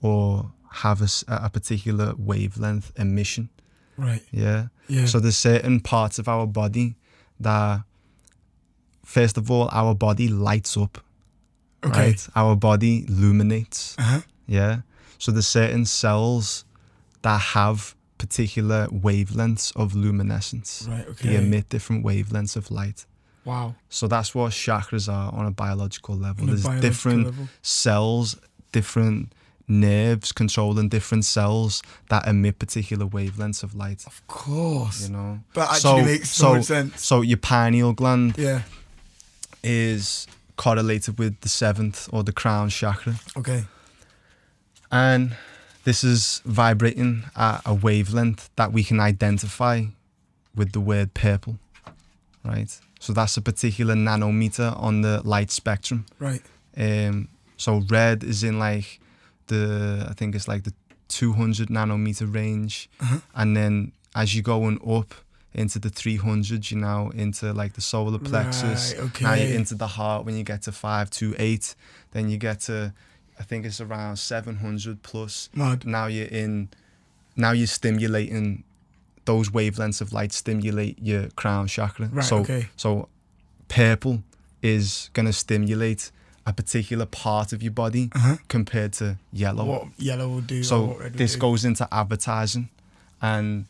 or 0.02 0.50
have 0.84 0.98
a 1.28 1.48
particular 1.50 2.08
wavelength 2.18 2.92
emission 2.96 3.48
Right. 3.96 4.22
yeah 4.30 4.60
Yeah. 4.88 5.06
so 5.06 5.20
there's 5.20 5.36
certain 5.50 5.80
parts 5.80 6.18
of 6.18 6.26
our 6.28 6.46
body 6.46 6.94
that, 7.40 7.82
first 9.04 9.36
of 9.36 9.50
all, 9.50 9.68
our 9.72 9.94
body 9.94 10.28
lights 10.28 10.76
up, 10.76 10.98
okay. 11.84 12.00
right? 12.00 12.28
Our 12.34 12.54
body 12.56 13.04
illuminates, 13.08 13.94
Uh 13.98 14.02
huh. 14.02 14.20
yeah. 14.46 14.74
So 15.18 15.32
there's 15.32 15.46
certain 15.46 15.84
cells 15.84 16.64
that 17.22 17.40
have 17.56 17.94
particular 18.18 18.86
wavelengths 18.88 19.72
of 19.76 19.94
luminescence. 19.94 20.86
Right. 20.88 21.06
Okay. 21.12 21.28
They 21.28 21.36
emit 21.36 21.68
different 21.68 22.04
wavelengths 22.04 22.56
of 22.56 22.70
light. 22.70 23.04
Wow. 23.44 23.74
So 23.88 24.06
that's 24.06 24.34
what 24.34 24.52
chakras 24.52 25.10
are 25.12 25.32
on 25.32 25.46
a 25.46 25.50
biological 25.50 26.14
level. 26.16 26.42
On 26.44 26.48
a 26.48 26.52
there's 26.52 26.62
biological 26.64 26.88
different 26.90 27.24
level. 27.26 27.48
cells, 27.62 28.36
different 28.72 29.32
nerves 29.66 30.32
controlling 30.32 30.88
different 30.88 31.24
cells 31.24 31.82
that 32.08 32.26
emit 32.26 32.58
particular 32.58 33.06
wavelengths 33.06 33.62
of 33.62 33.74
light. 33.74 34.04
Of 34.06 34.26
course. 34.26 35.06
You 35.06 35.12
know. 35.14 35.40
But 35.54 35.70
actually 35.70 35.78
So- 35.80 36.04
makes 36.04 36.30
so, 36.30 36.44
so- 36.44 36.54
much 36.54 36.64
sense. 36.64 37.04
So 37.06 37.22
your 37.22 37.38
pineal 37.38 37.92
gland 37.92 38.34
Yeah. 38.36 38.62
is 39.62 40.26
correlated 40.56 41.18
with 41.18 41.40
the 41.40 41.48
seventh 41.48 42.08
or 42.12 42.22
the 42.22 42.32
crown 42.32 42.68
chakra. 42.68 43.14
Okay. 43.36 43.64
And 44.90 45.36
this 45.84 46.02
is 46.04 46.42
vibrating 46.44 47.24
at 47.36 47.62
a 47.64 47.72
wavelength 47.72 48.50
that 48.56 48.72
we 48.72 48.82
can 48.84 49.00
identify 49.00 49.84
with 50.54 50.72
the 50.72 50.80
word 50.80 51.14
purple, 51.14 51.58
right? 52.44 52.78
So 53.00 53.14
that's 53.14 53.36
a 53.38 53.40
particular 53.40 53.94
nanometer 53.94 54.78
on 54.80 55.00
the 55.00 55.22
light 55.24 55.50
spectrum. 55.50 56.04
Right. 56.18 56.42
Um, 56.76 57.28
so 57.56 57.82
red 57.88 58.22
is 58.22 58.44
in 58.44 58.58
like 58.58 59.00
the, 59.46 60.06
I 60.08 60.12
think 60.12 60.34
it's 60.34 60.46
like 60.46 60.64
the 60.64 60.74
200 61.08 61.68
nanometer 61.68 62.32
range. 62.32 62.88
Uh-huh. 63.00 63.20
And 63.34 63.56
then 63.56 63.92
as 64.14 64.34
you're 64.34 64.42
going 64.42 64.78
up 64.86 65.14
into 65.54 65.78
the 65.78 65.88
300s, 65.88 66.70
you're 66.70 66.80
now 66.80 67.08
into 67.10 67.54
like 67.54 67.72
the 67.72 67.80
solar 67.80 68.18
plexus. 68.18 68.94
Right, 68.94 69.04
okay. 69.06 69.24
Now 69.24 69.32
you're 69.34 69.56
into 69.56 69.74
the 69.74 69.86
heart 69.86 70.26
when 70.26 70.36
you 70.36 70.44
get 70.44 70.62
to 70.62 70.72
528. 70.72 71.74
Then 72.12 72.28
you 72.28 72.36
get 72.36 72.60
to, 72.60 72.92
I 73.38 73.42
think 73.44 73.64
it's 73.64 73.80
around 73.80 74.16
700 74.16 75.02
plus. 75.02 75.48
Mad. 75.54 75.86
Now 75.86 76.06
you're 76.06 76.28
in, 76.28 76.68
now 77.34 77.52
you're 77.52 77.66
stimulating 77.66 78.64
those 79.30 79.50
wavelengths 79.50 80.00
of 80.00 80.12
light 80.12 80.32
stimulate 80.32 80.98
your 81.00 81.28
crown 81.36 81.68
chakra. 81.68 82.06
Right. 82.12 82.24
so, 82.24 82.38
okay. 82.38 82.66
so 82.76 83.08
purple 83.68 84.24
is 84.60 85.08
going 85.12 85.26
to 85.26 85.32
stimulate 85.32 86.10
a 86.46 86.52
particular 86.52 87.06
part 87.06 87.52
of 87.52 87.62
your 87.62 87.70
body 87.84 88.10
Uh 88.12 88.18
huh. 88.18 88.36
compared 88.48 88.92
to 88.94 89.18
yellow. 89.32 89.64
What 89.64 89.84
yellow 89.98 90.26
will 90.28 90.40
do. 90.40 90.64
So 90.64 90.98
this 91.12 91.34
do. 91.34 91.38
goes 91.46 91.64
into 91.64 91.86
advertising, 91.92 92.70
and 93.22 93.66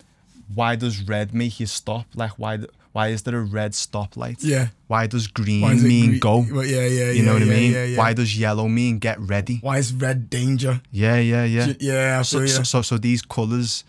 why 0.55 0.77
does 0.77 1.03
red 1.03 1.35
make 1.35 1.61
you 1.61 1.67
stop? 1.67 2.07
Like 2.15 2.33
why? 2.43 2.61
Why 2.93 3.09
is 3.15 3.23
there 3.23 3.37
a 3.37 3.47
red 3.59 3.73
stoplight? 3.73 4.39
Yeah. 4.41 4.69
Why 4.89 5.07
does 5.07 5.27
green 5.29 5.63
Why 5.63 5.75
mean 5.75 6.19
go? 6.19 6.45
Well, 6.51 6.65
yeah. 6.65 6.87
Yeah. 6.87 7.11
You 7.13 7.23
know 7.23 7.37
yeah, 7.37 7.47
what 7.47 7.55
I 7.55 7.59
mean? 7.61 7.73
Yeah, 7.73 7.85
yeah. 7.85 7.99
Why 7.99 8.15
does 8.15 8.31
yellow 8.37 8.67
mean 8.67 8.99
get 8.99 9.21
ready? 9.21 9.59
Why 9.61 9.79
is 9.79 9.93
red 9.93 10.29
danger? 10.29 10.81
Yeah, 10.91 11.19
yeah, 11.19 11.45
yeah. 11.45 11.73
Yeah. 11.79 12.23
So, 12.23 12.47
so, 12.47 12.63
so, 12.65 12.83
so 12.83 12.99
these 12.99 13.23
colors 13.23 13.85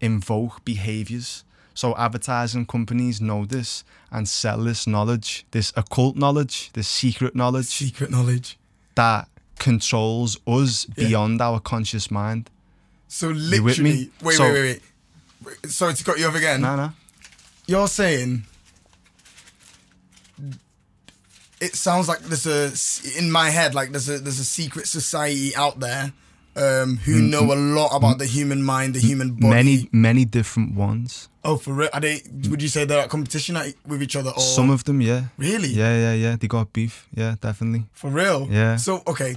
invoke 0.00 0.64
behaviors. 0.64 1.44
So 1.74 1.94
advertising 1.96 2.66
companies 2.66 3.20
know 3.20 3.44
this 3.44 3.84
and 4.10 4.28
sell 4.28 4.58
this 4.64 4.86
knowledge, 4.86 5.44
this 5.50 5.72
occult 5.76 6.16
knowledge, 6.16 6.70
this 6.72 6.88
secret 6.88 7.34
knowledge 7.34 7.66
Secret 7.66 8.10
knowledge. 8.10 8.58
that 8.94 9.28
controls 9.58 10.38
us 10.46 10.86
Yeah. 10.96 11.08
beyond 11.08 11.40
our 11.42 11.60
conscious 11.60 12.10
mind. 12.10 12.48
So 13.08 13.28
You 13.28 13.62
with 13.62 13.78
me? 13.78 13.90
literally, 13.90 14.10
wait, 14.22 14.36
So- 14.36 14.52
wait, 14.52 14.62
wait, 14.62 14.82
wait. 15.62 15.70
Sorry 15.70 15.94
to 15.94 16.04
cut 16.04 16.18
you 16.18 16.26
off 16.26 16.34
again. 16.34 16.60
No, 16.62 16.76
no. 16.76 16.92
You're 17.66 17.88
saying 17.88 18.44
it 21.60 21.74
sounds 21.74 22.08
like 22.08 22.20
there's 22.20 22.46
a 22.46 23.18
in 23.18 23.30
my 23.30 23.50
head 23.50 23.74
like 23.74 23.90
there's 23.90 24.08
a 24.08 24.18
there's 24.18 24.38
a 24.38 24.44
secret 24.44 24.86
society 24.86 25.54
out 25.56 25.80
there 25.80 26.12
um, 26.56 26.96
who 27.04 27.20
Mm, 27.20 27.30
know 27.30 27.52
a 27.52 27.54
lot 27.54 27.90
about 27.96 28.18
the 28.18 28.26
human 28.26 28.62
mind, 28.62 28.94
the 28.94 29.00
human 29.00 29.32
body. 29.34 29.54
Many, 29.54 29.88
many 29.92 30.24
different 30.24 30.74
ones. 30.74 31.28
Oh, 31.44 31.56
for 31.56 31.74
real? 31.74 31.88
Are 31.92 32.00
they? 32.00 32.22
Would 32.50 32.60
you 32.62 32.68
say 32.68 32.84
they're 32.84 32.98
at 33.04 33.08
competition 33.10 33.56
at, 33.56 33.74
with 33.86 34.02
each 34.02 34.16
other? 34.16 34.30
Or 34.30 34.40
Some 34.40 34.70
of 34.70 34.82
them, 34.84 35.00
yeah. 35.00 35.24
really? 35.38 35.68
Yeah, 35.68 35.94
yeah, 35.96 36.12
yeah. 36.14 36.36
They 36.36 36.48
got 36.48 36.72
beef. 36.72 37.06
Yeah, 37.14 37.36
definitely. 37.40 37.84
For 37.92 38.10
real? 38.10 38.48
Yeah. 38.50 38.76
So 38.76 39.02
okay, 39.06 39.36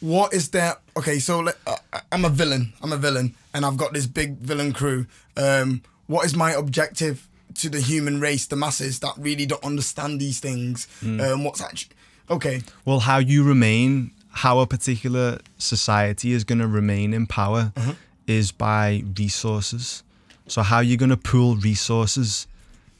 what 0.00 0.32
is 0.34 0.48
there? 0.50 0.76
Okay, 0.96 1.18
so 1.20 1.40
let, 1.40 1.56
uh, 1.66 1.76
I'm 2.10 2.24
a 2.24 2.28
villain. 2.30 2.72
I'm 2.82 2.92
a 2.92 2.96
villain, 2.96 3.34
and 3.54 3.64
I've 3.64 3.76
got 3.76 3.92
this 3.92 4.06
big 4.06 4.38
villain 4.38 4.72
crew. 4.72 5.06
Um, 5.36 5.82
what 6.06 6.24
is 6.26 6.34
my 6.34 6.52
objective 6.52 7.28
to 7.54 7.68
the 7.68 7.80
human 7.80 8.20
race, 8.20 8.46
the 8.46 8.56
masses 8.56 8.98
that 9.00 9.12
really 9.18 9.46
don't 9.46 9.62
understand 9.64 10.20
these 10.20 10.40
things? 10.40 10.88
Mm. 11.02 11.20
Um, 11.20 11.44
what's 11.44 11.60
actually 11.62 11.94
okay? 12.30 12.62
Well, 12.84 13.00
how 13.00 13.18
you 13.18 13.44
remain, 13.44 14.10
how 14.42 14.60
a 14.60 14.66
particular 14.66 15.38
society 15.58 16.32
is 16.32 16.44
going 16.44 16.60
to 16.60 16.68
remain 16.80 17.12
in 17.14 17.26
power 17.26 17.72
Uh-huh. 17.76 17.94
is 18.26 18.52
by 18.52 19.02
resources. 19.18 20.02
So, 20.46 20.62
how 20.62 20.80
you're 20.80 20.96
going 21.04 21.10
to 21.18 21.22
pool 21.30 21.56
resources 21.56 22.46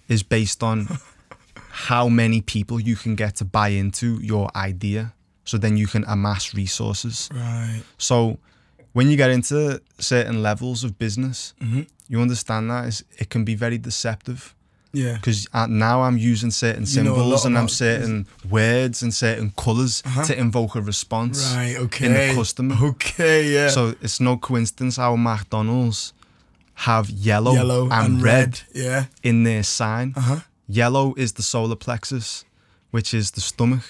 is 0.08 0.22
based 0.22 0.62
on 0.62 0.88
how 1.88 2.08
many 2.08 2.40
people 2.40 2.80
you 2.80 2.96
can 2.96 3.14
get 3.14 3.36
to 3.36 3.44
buy 3.44 3.68
into 3.68 4.18
your 4.22 4.50
idea. 4.56 5.12
So, 5.44 5.58
then 5.58 5.76
you 5.76 5.86
can 5.86 6.04
amass 6.06 6.54
resources. 6.54 7.28
Right. 7.32 7.82
So, 7.98 8.38
when 8.92 9.10
you 9.10 9.16
get 9.16 9.30
into 9.30 9.80
certain 9.98 10.42
levels 10.42 10.82
of 10.84 10.90
business, 10.98 11.54
Mhm. 11.60 11.86
you 12.08 12.20
understand 12.20 12.70
that 12.70 12.86
is 12.88 13.04
it 13.18 13.28
can 13.30 13.44
be 13.44 13.54
very 13.54 13.78
deceptive. 13.78 14.54
Yeah. 14.92 15.14
because 15.14 15.46
now 15.68 16.02
I'm 16.02 16.16
using 16.16 16.50
certain 16.50 16.86
symbols 16.86 17.44
and 17.44 17.58
I'm 17.58 17.68
certain 17.68 18.26
words 18.48 19.02
and 19.02 19.12
certain 19.12 19.52
colors 19.56 20.02
Uh-huh. 20.06 20.24
to 20.24 20.38
invoke 20.38 20.74
a 20.76 20.80
response 20.80 21.52
Right. 21.54 21.76
Okay. 21.76 22.06
in 22.06 22.12
the 22.14 22.34
customer. 22.34 22.74
Okay. 22.82 23.52
Yeah. 23.52 23.68
So 23.70 23.94
it's 24.00 24.18
no 24.20 24.36
coincidence 24.38 24.96
how 24.96 25.14
McDonald's 25.16 26.12
have 26.74 27.10
yellow, 27.10 27.52
Yellow 27.54 27.88
and, 27.90 28.22
red, 28.22 28.60
Yeah. 28.74 29.06
in 29.22 29.44
their 29.44 29.62
sign. 29.62 30.14
Uh 30.16 30.20
huh. 30.20 30.40
Yellow 30.68 31.14
is 31.16 31.32
the 31.32 31.42
solar 31.42 31.76
plexus, 31.76 32.44
which 32.90 33.12
is 33.12 33.32
the 33.32 33.40
stomach. 33.40 33.82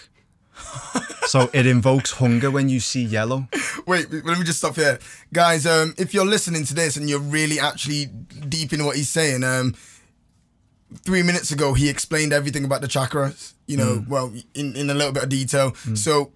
so 1.27 1.49
it 1.53 1.67
invokes 1.67 2.13
hunger 2.13 2.51
when 2.51 2.69
you 2.69 2.81
see 2.81 3.03
yellow. 3.03 3.47
Wait, 3.87 4.11
let 4.13 4.39
me 4.39 4.45
just 4.45 4.59
stop 4.59 4.75
here, 4.77 4.99
guys. 5.33 5.67
Um, 5.67 5.95
if 5.99 6.13
you're 6.15 6.27
listening 6.27 6.65
to 6.65 6.75
this 6.75 6.97
and 6.97 7.09
you're 7.09 7.21
really 7.21 7.61
actually 7.61 8.07
deep 8.49 8.73
in 8.73 8.85
what 8.85 8.97
he's 8.97 9.09
saying, 9.09 9.45
um, 9.45 9.75
three 11.05 11.23
minutes 11.23 11.51
ago 11.51 11.75
he 11.75 11.89
explained 11.89 12.33
everything 12.33 12.65
about 12.65 12.81
the 12.81 12.89
chakras. 12.89 13.53
You 13.67 13.77
know, 13.77 13.97
Mm. 13.99 14.09
well, 14.09 14.33
in 14.55 14.75
in 14.77 14.89
a 14.91 14.95
little 14.95 15.13
bit 15.13 15.23
of 15.25 15.29
detail. 15.29 15.75
So, 15.95 16.33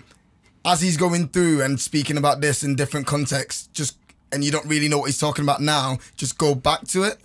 as 0.64 0.80
he's 0.82 0.97
going 0.97 1.28
through 1.28 1.62
and 1.62 1.80
speaking 1.80 2.16
about 2.18 2.40
this 2.40 2.62
in 2.62 2.75
different 2.76 3.06
contexts, 3.06 3.68
just 3.73 3.97
and 4.30 4.42
you 4.44 4.50
don't 4.50 4.66
really 4.66 4.88
know 4.88 4.99
what 4.99 5.06
he's 5.06 5.18
talking 5.18 5.44
about 5.44 5.61
now, 5.61 5.99
just 6.16 6.38
go 6.38 6.54
back 6.54 6.87
to 6.88 7.02
it 7.04 7.18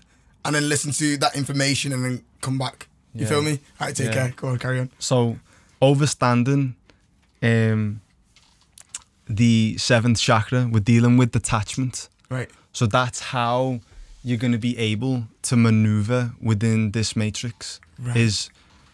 and 0.44 0.56
then 0.56 0.68
listen 0.70 0.92
to 0.94 1.18
that 1.18 1.36
information 1.36 1.94
and 1.94 2.04
then 2.04 2.24
come 2.42 2.58
back. 2.58 2.88
You 3.14 3.22
Yeah. 3.24 3.30
feel 3.30 3.42
me? 3.42 3.60
All 3.80 3.88
right, 3.88 3.96
take 3.96 4.08
Yeah. 4.08 4.14
care. 4.14 4.34
Go 4.36 4.48
on, 4.50 4.60
carry 4.60 4.80
on. 4.80 4.90
So 5.00 5.38
overstanding 5.82 6.74
um, 7.44 8.02
the 9.30 9.78
seventh 9.78 10.20
chakra, 10.20 10.68
we're 10.72 10.80
dealing 10.80 11.18
with 11.18 11.32
detachment. 11.32 12.10
Right. 12.30 12.50
So 12.74 12.86
that's 12.88 13.20
how 13.20 13.80
you're 14.28 14.42
going 14.46 14.52
to 14.62 14.66
be 14.70 14.76
able 14.92 15.16
to 15.50 15.56
maneuver 15.56 16.32
within 16.42 16.92
this 16.92 17.16
matrix 17.16 17.80
Right. 18.08 18.18
is 18.18 18.50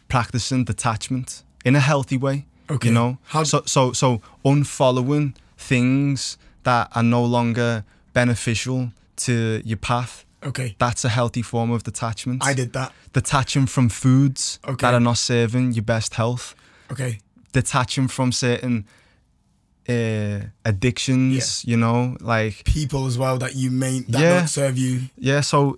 practicing 0.08 0.64
detachment 0.66 1.44
in 1.66 1.76
a 1.76 1.80
healthy 1.80 2.18
way. 2.18 2.46
Okay. 2.70 2.88
You 2.90 2.94
know, 2.94 3.18
How- 3.34 3.44
so 3.44 3.64
so 3.66 3.94
so 3.94 4.22
unfollowing 4.46 5.34
things 5.58 6.38
that 6.64 6.88
are 6.96 7.04
no 7.04 7.24
longer 7.26 7.84
beneficial 8.14 8.92
to 9.26 9.62
your 9.66 9.78
path. 9.78 10.26
Okay. 10.46 10.76
That's 10.80 11.06
a 11.06 11.10
healthy 11.10 11.42
form 11.42 11.72
of 11.72 11.84
detachment. 11.84 12.44
I 12.46 12.54
did 12.54 12.74
that. 12.74 12.92
Detaching 13.14 13.66
from 13.68 13.90
foods 13.90 14.60
Okay. 14.64 14.76
that 14.82 14.94
are 14.94 15.00
not 15.00 15.18
serving 15.18 15.74
your 15.74 15.84
best 15.86 16.14
health. 16.16 16.56
Okay. 16.92 17.20
Detaching 17.54 18.08
from 18.10 18.32
certain 18.32 18.86
uh, 19.90 20.40
addictions. 20.66 21.64
You 21.66 21.78
know, 21.78 22.18
like 22.22 22.64
People 22.66 23.06
as 23.06 23.18
well 23.18 23.38
that 23.40 23.56
you 23.56 23.72
may 23.72 24.00
that 24.10 24.22
Yeah. 24.22 24.38
don't 24.40 24.48
serve 24.48 24.78
you. 24.78 25.10
Yeah, 25.18 25.42
so 25.42 25.78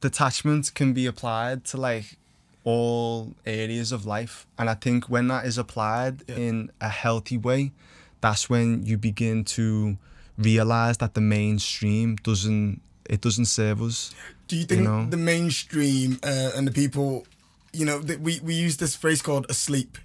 detachment 0.00 0.74
can 0.74 0.92
be 0.92 1.06
applied 1.06 1.64
to 1.66 1.76
like 1.76 2.16
all 2.64 3.34
areas 3.46 3.92
of 3.92 4.06
life. 4.06 4.46
And 4.58 4.68
I 4.70 4.74
think 4.74 5.08
when 5.08 5.28
that 5.28 5.46
is 5.46 5.58
applied 5.58 6.22
Yeah. 6.28 6.36
in 6.36 6.70
a 6.80 6.88
healthy 6.88 7.36
way, 7.38 7.72
that's 8.20 8.48
when 8.48 8.86
you 8.86 8.96
begin 8.98 9.44
to 9.56 9.96
realize 10.38 10.98
that 10.98 11.14
the 11.14 11.20
mainstream 11.20 12.16
doesn't 12.22 12.80
it 13.10 13.20
doesn't 13.20 13.46
serve 13.46 13.82
us. 13.82 14.12
Do 14.46 14.56
you 14.56 14.64
think 14.64 14.82
know? 14.82 15.06
the 15.10 15.16
mainstream 15.16 16.18
uh, 16.22 16.52
and 16.56 16.66
the 16.68 16.70
people, 16.72 17.26
you 17.72 17.84
know, 17.84 17.98
that 17.98 18.20
we 18.20 18.40
we 18.40 18.54
use 18.54 18.76
this 18.76 18.94
phrase 18.96 19.20
called 19.22 19.46
asleep? 19.48 19.98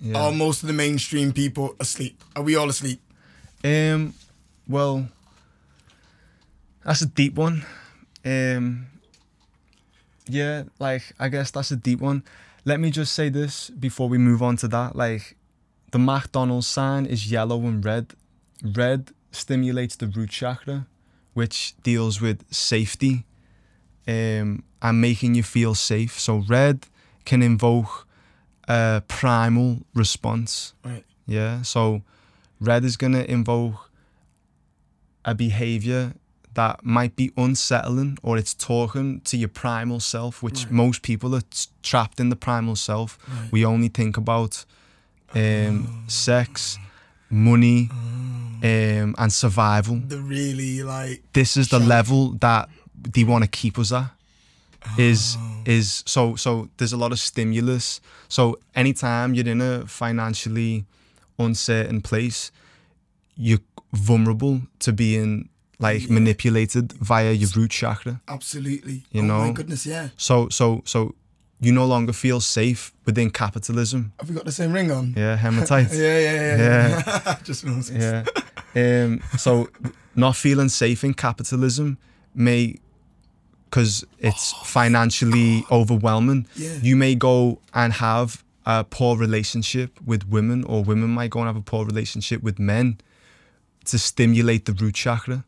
Yeah. 0.00 0.18
Are 0.18 0.32
most 0.32 0.62
of 0.62 0.66
the 0.66 0.72
mainstream 0.72 1.32
people 1.32 1.74
asleep? 1.80 2.22
Are 2.34 2.42
we 2.42 2.56
all 2.56 2.68
asleep? 2.68 3.00
Um 3.64 4.14
well 4.68 5.08
that's 6.84 7.02
a 7.02 7.06
deep 7.06 7.34
one. 7.34 7.64
Um 8.24 8.86
yeah, 10.28 10.64
like 10.78 11.02
I 11.18 11.28
guess 11.28 11.50
that's 11.50 11.70
a 11.70 11.76
deep 11.76 12.00
one. 12.00 12.22
Let 12.64 12.80
me 12.80 12.90
just 12.90 13.12
say 13.12 13.28
this 13.28 13.70
before 13.70 14.08
we 14.08 14.18
move 14.18 14.42
on 14.42 14.56
to 14.56 14.68
that. 14.68 14.96
Like 14.96 15.36
the 15.92 15.98
McDonald's 15.98 16.66
sign 16.66 17.06
is 17.06 17.30
yellow 17.30 17.60
and 17.66 17.84
red. 17.84 18.14
Red 18.62 19.12
stimulates 19.30 19.96
the 19.96 20.06
root 20.08 20.30
chakra, 20.30 20.86
which 21.34 21.74
deals 21.82 22.20
with 22.20 22.44
safety 22.52 23.24
um, 24.08 24.64
and 24.82 25.00
making 25.00 25.34
you 25.34 25.42
feel 25.42 25.74
safe. 25.74 26.18
So 26.18 26.42
red 26.48 26.86
can 27.24 27.42
invoke 27.42 28.05
a 28.68 29.02
primal 29.08 29.82
response. 29.94 30.74
Right. 30.84 31.04
Yeah. 31.26 31.62
So 31.62 32.02
red 32.60 32.84
is 32.84 32.96
gonna 32.96 33.22
invoke 33.22 33.90
a 35.24 35.34
behavior 35.34 36.14
that 36.54 36.84
might 36.84 37.16
be 37.16 37.30
unsettling 37.36 38.16
or 38.22 38.38
it's 38.38 38.54
talking 38.54 39.20
to 39.22 39.36
your 39.36 39.48
primal 39.48 40.00
self, 40.00 40.42
which 40.42 40.64
Right. 40.64 40.72
most 40.72 41.02
people 41.02 41.34
are 41.34 41.42
t- 41.42 41.66
trapped 41.82 42.18
in 42.18 42.30
the 42.30 42.36
primal 42.36 42.76
self. 42.76 43.18
Right. 43.28 43.52
We 43.52 43.64
only 43.64 43.88
think 43.88 44.16
about 44.16 44.64
um, 45.34 46.04
sex, 46.06 46.78
money, 47.28 47.90
um, 47.92 49.14
and 49.18 49.30
survival. 49.32 49.96
The 50.06 50.18
really 50.20 50.82
like 50.82 51.22
This 51.34 51.56
is 51.56 51.68
the 51.68 51.78
level 51.80 52.32
that 52.40 52.70
they 52.94 53.24
want 53.24 53.44
to 53.44 53.50
keep 53.50 53.78
us 53.78 53.92
at. 53.92 54.10
Is 54.98 55.36
is 55.64 56.02
so 56.06 56.36
so? 56.36 56.68
There's 56.76 56.92
a 56.92 56.96
lot 56.96 57.12
of 57.12 57.18
stimulus. 57.18 58.00
So 58.28 58.58
anytime 58.74 59.34
you're 59.34 59.48
in 59.48 59.60
a 59.60 59.86
financially 59.86 60.84
uncertain 61.38 62.00
place, 62.00 62.50
you're 63.36 63.60
vulnerable 63.92 64.62
to 64.80 64.92
being 64.92 65.48
like 65.78 66.02
Yeah. 66.02 66.14
manipulated 66.14 66.92
via 66.92 67.32
your 67.32 67.50
root 67.56 67.70
chakra. 67.70 68.20
absolutely. 68.28 69.04
You 69.12 69.22
oh 69.22 69.46
my 69.46 69.52
goodness, 69.52 69.84
yeah. 69.86 70.08
So 70.16 70.48
so 70.48 70.82
so 70.84 71.14
you 71.60 71.72
no 71.72 71.86
longer 71.86 72.12
feel 72.12 72.40
safe 72.40 72.92
within 73.06 73.30
capitalism. 73.30 74.12
Have 74.18 74.28
we 74.28 74.34
got 74.34 74.44
the 74.44 74.52
same 74.52 74.72
ring 74.72 74.90
on? 74.90 75.14
Yeah, 75.16 75.36
hematite. 75.36 75.88
Yeah, 75.92 76.18
yeah, 76.18 76.56
yeah. 76.56 77.02
yeah. 77.26 77.38
Just 77.44 77.64
knows. 77.64 77.90
yeah. 77.90 78.24
Um, 78.74 79.20
so 79.38 79.68
not 80.14 80.36
feeling 80.36 80.68
safe 80.68 81.02
in 81.04 81.14
capitalism 81.14 81.96
may, 82.34 82.76
because 83.70 84.04
it's 84.18 84.52
financially 84.64 85.64
overwhelming. 85.70 86.46
Yeah. 86.56 86.76
You 86.82 86.96
may 86.96 87.14
go 87.14 87.58
and 87.74 87.92
have 87.94 88.42
a 88.64 88.84
poor 88.84 89.16
relationship 89.16 89.98
with 90.04 90.26
women, 90.28 90.64
or 90.64 90.82
women 90.82 91.10
might 91.10 91.30
go 91.30 91.40
and 91.40 91.46
have 91.46 91.56
a 91.56 91.60
poor 91.62 91.84
relationship 91.84 92.42
with 92.42 92.58
men 92.58 92.98
to 93.86 93.98
stimulate 93.98 94.64
the 94.64 94.72
root 94.72 94.94
chakra 94.94 95.44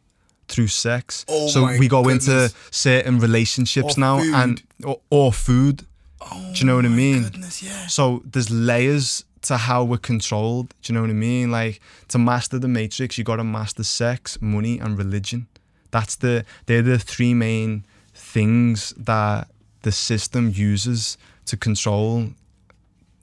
through 0.47 0.69
sex. 0.69 1.25
Oh 1.29 1.49
so 1.49 1.67
we 1.79 1.89
go 1.89 2.03
goodness. 2.03 2.29
into 2.29 2.55
certain 2.71 3.19
relationships 3.19 3.97
Or 3.97 4.01
now, 4.01 4.19
food. 4.19 4.35
and 4.35 4.63
or, 4.85 5.01
or 5.11 5.33
food. 5.33 5.85
Oh 6.21 6.51
Do 6.55 6.61
you 6.61 6.67
know 6.67 6.77
what 6.77 6.85
I 6.85 6.89
oh 6.89 6.93
mean? 6.93 7.23
Goodness, 7.25 7.63
yeah. 7.63 7.87
So 7.87 8.23
there's 8.25 8.51
layers 8.51 9.25
to 9.43 9.57
how 9.57 9.85
we're 9.85 9.99
controlled. 9.99 10.75
Do 10.83 10.93
you 10.93 10.95
know 10.95 11.03
what 11.03 11.11
I 11.11 11.15
mean? 11.15 11.51
Like 11.51 11.81
to 12.09 12.19
master 12.19 12.59
the 12.59 12.69
matrix, 12.69 13.19
you 13.19 13.25
got 13.25 13.37
to 13.37 13.45
master 13.45 13.85
sex, 13.85 14.39
money, 14.41 14.79
and 14.79 14.97
religion. 14.99 15.47
That's 15.91 16.17
the 16.17 16.45
they're 16.67 16.83
the 16.83 16.99
three 16.99 17.35
main 17.35 17.85
things 18.33 18.95
that 18.97 19.49
the 19.83 19.93
system 19.93 20.53
uses 20.55 21.17
to 21.47 21.57
control 21.57 22.29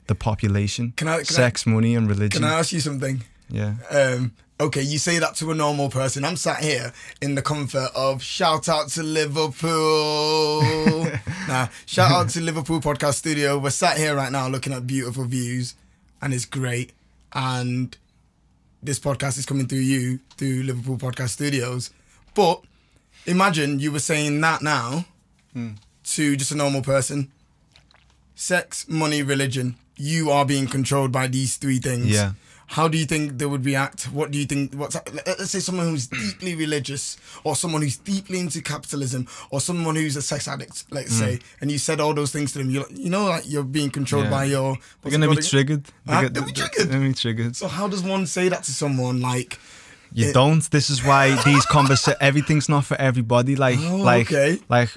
the 0.08 0.16
population. 0.16 0.94
Can 0.96 1.08
I- 1.08 1.18
can 1.18 1.22
I- 1.22 1.24
sex, 1.44 1.66
money, 1.66 1.96
and 1.96 2.08
religion. 2.10 2.42
Can 2.42 2.50
I 2.52 2.60
ask 2.60 2.72
you 2.72 2.80
something? 2.80 3.24
yeah. 3.50 3.76
Um, 3.90 4.32
okay, 4.60 4.82
you 4.82 4.98
say 4.98 5.20
that 5.20 5.36
to 5.36 5.52
a 5.52 5.56
normal 5.56 5.90
person. 5.90 6.24
I'm 6.26 6.36
sat 6.38 6.64
here 6.64 6.94
in 7.22 7.36
the 7.36 7.42
comfort 7.42 7.90
of 7.96 8.24
shout 8.24 8.68
out 8.70 8.90
to 8.90 9.04
Liverpool. 9.04 11.04
nah, 11.48 11.68
shout 11.86 12.12
out 12.12 12.30
to 12.30 12.42
Liverpool 12.42 12.80
Podcast 12.82 13.16
Studio. 13.16 13.58
We're 13.60 13.70
sat 13.70 13.98
here 13.98 14.16
right 14.16 14.32
now 14.32 14.48
looking 14.48 14.74
at 14.74 14.88
beautiful 14.88 15.26
views, 15.26 15.76
and 16.22 16.34
it's 16.34 16.46
great. 16.46 16.94
And 17.34 17.96
this 18.82 19.00
podcast 19.00 19.38
is 19.38 19.46
coming 19.46 19.68
through 19.68 19.80
you 19.80 20.20
through 20.38 20.64
Liverpool 20.64 20.98
Podcast 20.98 21.30
Studios. 21.30 21.92
But 22.34 22.62
imagine 23.26 23.80
you 23.80 23.92
were 23.92 24.00
saying 24.00 24.40
that 24.42 24.62
now 24.62 25.06
hmm. 25.54 25.72
to 26.04 26.36
just 26.36 26.52
a 26.52 26.56
normal 26.56 26.82
person. 26.82 27.32
Sex, 28.36 28.88
money, 28.90 29.24
religion. 29.24 29.76
You 29.98 30.30
are 30.30 30.46
being 30.46 30.68
controlled 30.68 31.12
by 31.12 31.28
these 31.28 31.56
three 31.58 31.78
things 31.80 32.08
Yeah. 32.08 32.34
how 32.68 32.88
do 32.90 32.98
you 32.98 33.06
think 33.06 33.38
they 33.38 33.46
would 33.46 33.64
react? 33.64 34.06
What 34.12 34.32
do 34.32 34.38
you 34.38 34.46
think? 34.46 34.74
What's 34.74 34.96
let's 35.14 35.52
say 35.52 35.60
someone 35.60 35.88
who's 35.88 36.08
deeply 36.08 36.56
religious, 36.56 37.18
or 37.44 37.56
someone 37.56 37.82
who's 37.82 37.96
deeply 37.98 38.40
into 38.40 38.62
capitalism, 38.62 39.28
or 39.52 39.62
someone 39.62 39.96
who's 39.96 40.16
a 40.18 40.22
sex 40.22 40.48
addict, 40.48 40.84
let's 40.92 41.12
hmm. 41.18 41.24
say, 41.24 41.40
and 41.62 41.72
you 41.72 41.78
said 41.78 42.02
all 42.02 42.14
those 42.14 42.32
things 42.32 42.52
to 42.54 42.58
them. 42.60 42.70
You 42.70 42.84
you 42.90 43.10
know, 43.10 43.26
like 43.26 43.44
you're 43.46 43.64
being 43.64 43.90
controlled 43.92 44.26
Yeah. 44.26 44.32
by 44.32 44.46
your. 44.46 44.78
They're 45.02 45.12
gonna 45.12 45.28
be 45.28 45.34
again? 45.34 45.44
triggered. 45.50 45.86
They're 46.06 46.30
They'll 46.30 46.44
go- 46.44 46.48
be 46.48 46.52
triggered. 46.54 46.90
They'll 46.90 47.02
be 47.02 47.14
triggered. 47.14 47.56
So 47.56 47.68
how 47.68 47.88
does 47.88 48.04
one 48.04 48.26
say 48.26 48.50
that 48.50 48.64
to 48.64 48.72
someone? 48.72 49.22
Like, 49.22 49.60
You 50.18 50.28
It- 50.30 50.34
don't. 50.34 50.64
This 50.72 50.90
is 50.90 51.04
why 51.04 51.24
these 51.44 51.66
conversa 51.66 52.16
everything's 52.22 52.70
not 52.70 52.86
for 52.86 52.96
everybody. 53.10 53.56
Like 53.58 53.78
Oh, 53.82 53.98
like 53.98 54.28
okay. 54.32 54.60
like 54.70 54.92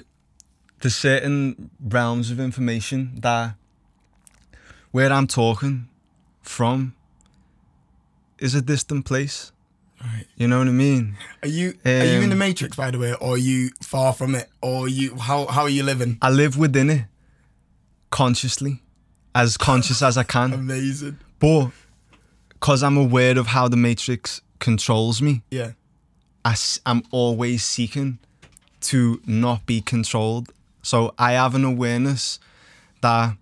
there's 0.79 0.95
certain 0.95 1.69
realms 1.95 2.31
of 2.31 2.39
information 2.39 3.19
that 3.19 3.55
where 4.91 5.11
I'm 5.11 5.27
talking 5.27 5.89
from 6.41 6.93
is 8.39 8.55
a 8.55 8.61
distant 8.61 9.03
place. 9.05 9.51
Right. 10.01 10.25
You 10.37 10.47
know 10.47 10.59
what 10.59 10.69
I 10.69 10.71
mean? 10.71 11.17
Are 11.43 11.49
you 11.49 11.73
are 11.85 12.05
you 12.05 12.21
in 12.21 12.29
the 12.29 12.39
Um, 12.39 12.45
matrix 12.47 12.77
by 12.77 12.89
the 12.91 12.97
way, 12.97 13.13
or 13.15 13.33
are 13.33 13.37
you 13.37 13.71
far 13.83 14.13
from 14.13 14.33
it, 14.35 14.47
or 14.61 14.87
you 14.87 15.17
how 15.17 15.47
how 15.47 15.63
are 15.63 15.69
you 15.77 15.83
living? 15.83 16.17
I 16.21 16.29
live 16.29 16.57
within 16.57 16.89
it 16.89 17.05
consciously, 18.09 18.81
as 19.35 19.57
conscious 19.57 20.01
as 20.01 20.17
I 20.17 20.23
can. 20.23 20.53
Amazing. 20.53 21.17
But 21.39 21.71
because 22.49 22.81
I'm 22.83 22.95
aware 22.97 23.37
of 23.37 23.47
how 23.47 23.67
the 23.67 23.75
matrix 23.77 24.39
controls 24.59 25.21
me, 25.21 25.41
Yeah. 25.51 25.71
I 26.45 26.55
am 26.85 27.03
always 27.11 27.63
seeking 27.65 28.19
to 28.81 29.21
not 29.25 29.65
be 29.65 29.81
controlled. 29.81 30.51
So 30.81 31.13
I 31.17 31.33
have 31.33 31.53
an 31.55 31.65
awareness 31.65 32.39
that 33.01 33.35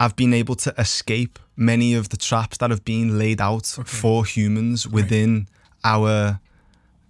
I've 0.00 0.16
been 0.16 0.32
able 0.34 0.54
to 0.56 0.74
escape 0.78 1.38
many 1.56 1.94
of 1.94 2.08
the 2.08 2.16
traps 2.16 2.58
that 2.58 2.70
have 2.70 2.84
been 2.84 3.18
laid 3.18 3.40
out 3.40 3.66
for 3.66 4.24
humans 4.24 4.86
within 4.86 5.48
our, 5.84 6.40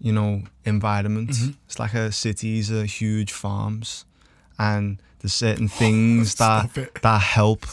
you 0.00 0.12
know, 0.12 0.42
environment. 0.64 1.30
Mm-hmm. 1.30 1.50
It's 1.66 1.78
like 1.78 1.94
a 1.94 2.12
cities 2.12 2.70
are 2.70 2.84
huge 2.84 3.32
farms, 3.32 4.04
and 4.58 5.00
there's 5.20 5.34
certain 5.34 5.68
things 5.68 6.34
that 6.42 6.70
that 7.02 7.20
help 7.22 7.66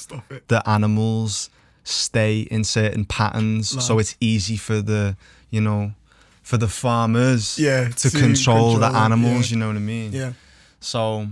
the 0.47 0.62
animals 0.67 1.49
stay 1.83 2.41
in 2.41 2.63
certain 2.63 3.05
patterns, 3.05 3.83
so 3.85 3.99
it's 3.99 4.15
easy 4.19 4.57
for 4.57 4.81
the, 4.81 5.15
you 5.49 5.61
know, 5.61 5.93
for 6.41 6.57
the 6.57 6.67
farmers 6.67 7.57
Yeah, 7.59 7.89
to, 7.89 8.09
to 8.09 8.17
control, 8.17 8.73
the 8.75 8.79
control 8.87 9.01
it, 9.01 9.05
animals. 9.05 9.49
yeah. 9.49 9.55
You 9.55 9.59
know 9.59 9.67
what 9.67 9.75
I 9.77 9.79
mean? 9.79 10.11
Yeah. 10.11 10.33
So, 10.79 11.27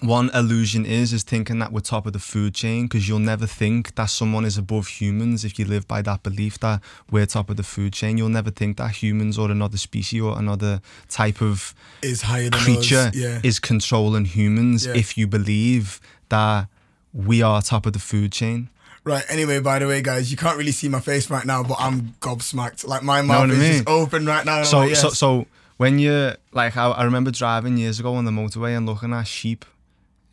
one 0.00 0.28
illusion 0.34 0.84
is 0.84 1.12
is 1.12 1.22
thinking 1.22 1.60
that 1.60 1.72
we're 1.72 1.80
top 1.80 2.04
of 2.06 2.12
the 2.12 2.18
food 2.18 2.54
chain 2.54 2.84
because 2.86 3.08
you'll 3.08 3.18
never 3.20 3.46
think 3.46 3.94
that 3.94 4.06
someone 4.06 4.44
is 4.44 4.58
above 4.58 4.86
humans 4.88 5.44
if 5.44 5.58
you 5.58 5.64
live 5.64 5.86
by 5.88 6.02
that 6.02 6.22
belief 6.22 6.58
that 6.60 6.82
we're 7.10 7.24
top 7.26 7.48
of 7.48 7.56
the 7.56 7.62
food 7.62 7.92
chain. 7.94 8.18
You'll 8.18 8.28
never 8.28 8.50
think 8.50 8.76
that 8.78 8.90
humans 9.02 9.38
or 9.38 9.50
another 9.50 9.78
species 9.78 10.20
or 10.20 10.38
another 10.38 10.80
type 11.08 11.40
of 11.40 11.74
Is 12.02 12.22
higher 12.22 12.50
than 12.50 12.60
creature. 12.60 13.10
Yeah. 13.14 13.40
is 13.42 13.58
controlling 13.60 14.26
humans 14.26 14.84
Yeah. 14.84 14.94
if 14.94 15.16
you 15.16 15.26
believe 15.26 16.00
that 16.28 16.68
we 17.12 17.40
are 17.42 17.62
top 17.62 17.86
of 17.86 17.92
the 17.92 17.98
food 17.98 18.32
chain. 18.32 18.68
Right. 19.04 19.24
Anyway, 19.28 19.60
by 19.60 19.78
the 19.80 19.86
way, 19.86 20.00
guys, 20.00 20.30
you 20.30 20.36
can't 20.36 20.56
really 20.56 20.72
see 20.72 20.88
my 20.88 21.00
face 21.00 21.28
right 21.28 21.44
now, 21.44 21.62
but 21.62 21.76
I'm 21.78 22.14
gobsmacked. 22.20 22.86
Like 22.86 23.02
my 23.02 23.20
mouth 23.22 23.50
I 23.50 23.52
is 23.52 23.58
mean? 23.58 23.72
just 23.72 23.88
open 23.88 24.24
right 24.24 24.44
now. 24.46 24.62
So, 24.64 24.78
like, 24.80 24.96
so, 24.96 25.08
yes. 25.08 25.18
so 25.18 25.46
when 25.76 25.98
you're 25.98 26.36
like, 26.52 26.76
I, 26.76 26.88
I 26.90 27.04
remember 27.04 27.30
driving 27.30 27.76
years 27.76 28.00
ago 28.00 28.14
on 28.14 28.24
the 28.24 28.30
motorway 28.30 28.74
and 28.76 28.86
looking 28.86 29.12
at 29.12 29.24
sheep 29.24 29.64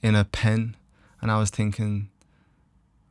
in 0.01 0.15
a 0.15 0.23
pen, 0.23 0.75
and 1.21 1.29
I 1.29 1.38
was 1.38 1.49
thinking, 1.49 2.10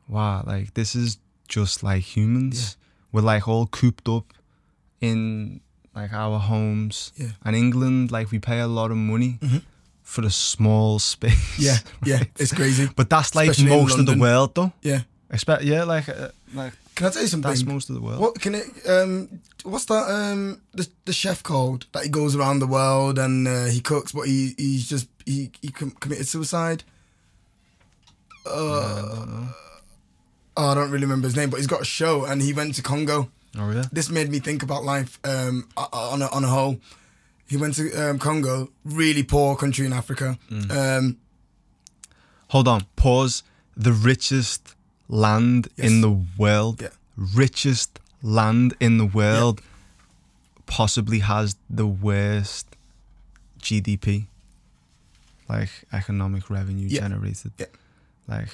wow, 0.08 0.42
like 0.46 0.74
this 0.74 0.94
is 0.94 1.18
just 1.48 1.82
like 1.82 2.02
humans. 2.16 2.76
We're 3.12 3.20
like 3.22 3.46
all 3.48 3.66
cooped 3.66 4.08
up 4.08 4.32
in 5.00 5.60
like 5.94 6.12
our 6.12 6.38
homes. 6.38 7.12
Yeah. 7.16 7.32
And 7.44 7.54
England, 7.56 8.10
like 8.12 8.30
we 8.30 8.38
pay 8.38 8.60
a 8.60 8.66
lot 8.66 8.90
of 8.90 8.96
money 8.96 9.38
Mhm. 9.42 9.62
for 10.02 10.24
a 10.24 10.30
small 10.30 10.98
space. 11.12 11.58
yeah, 11.58 11.76
yeah, 12.04 12.22
it's 12.38 12.52
crazy. 12.60 12.88
But 12.94 13.10
that's 13.10 13.34
like 13.34 13.50
Especially 13.50 13.76
most 13.76 13.98
of 13.98 14.06
the 14.06 14.16
world, 14.16 14.54
though. 14.54 14.72
Yeah. 14.82 15.02
Expect, 15.32 15.62
yeah, 15.62 15.84
like, 15.84 16.08
uh, 16.08 16.28
like 16.54 16.72
Can 16.96 17.06
I 17.06 17.10
tell 17.10 17.22
you 17.22 17.28
something? 17.28 17.48
that's 17.48 17.64
most 17.64 17.88
of 17.88 17.94
the 17.94 18.00
world. 18.00 18.18
What 18.20 18.40
can 18.40 18.54
it? 18.56 18.66
Um, 18.88 19.40
what's 19.62 19.84
that? 19.86 20.10
Um, 20.10 20.60
the 20.72 20.88
the 21.04 21.12
chef 21.12 21.42
called 21.42 21.86
that 21.92 22.02
he 22.02 22.08
goes 22.08 22.34
around 22.34 22.58
the 22.58 22.66
world 22.66 23.18
and 23.18 23.46
uh, 23.46 23.66
he 23.66 23.80
cooks, 23.80 24.10
but 24.12 24.22
he 24.22 24.54
he's 24.58 24.88
just 24.88 25.06
he 25.24 25.50
he 25.62 25.68
com- 25.68 25.92
committed 25.92 26.26
suicide. 26.26 26.82
Uh, 28.46 29.46
oh, 30.56 30.70
I 30.70 30.74
don't 30.74 30.90
really 30.90 31.04
remember 31.04 31.28
his 31.28 31.36
name, 31.36 31.50
but 31.50 31.58
he's 31.58 31.66
got 31.66 31.82
a 31.82 31.84
show 31.84 32.24
and 32.24 32.42
he 32.42 32.52
went 32.52 32.74
to 32.76 32.82
Congo. 32.82 33.30
Oh, 33.58 33.66
really? 33.66 33.84
This 33.92 34.10
made 34.10 34.30
me 34.30 34.38
think 34.38 34.62
about 34.62 34.84
life 34.84 35.18
um, 35.24 35.68
o- 35.76 35.88
on 35.92 36.22
a, 36.22 36.26
on 36.28 36.44
a 36.44 36.48
whole. 36.48 36.78
He 37.48 37.56
went 37.56 37.74
to 37.76 37.92
um, 37.94 38.18
Congo, 38.18 38.70
really 38.84 39.22
poor 39.22 39.56
country 39.56 39.84
in 39.86 39.92
Africa. 39.92 40.38
Mm. 40.50 40.70
Um, 40.70 41.16
Hold 42.48 42.66
on, 42.68 42.82
pause. 42.96 43.42
The 43.76 43.92
richest 43.92 44.74
land 45.10 45.68
in 45.76 46.00
the 46.00 46.10
world, 46.38 46.80
Yeah. 46.80 46.88
richest 47.16 47.98
land 48.22 48.74
in 48.80 48.96
the 48.98 49.04
world, 49.06 49.60
possibly 50.66 51.18
has 51.18 51.56
the 51.68 51.86
worst 51.86 52.66
GDP, 53.60 54.26
like 55.48 55.68
economic 55.92 56.48
revenue 56.48 56.86
Yeah. 56.88 57.00
generated. 57.00 57.52
Yeah. 57.58 57.66
Like, 58.28 58.48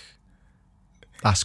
that's 1.23 1.45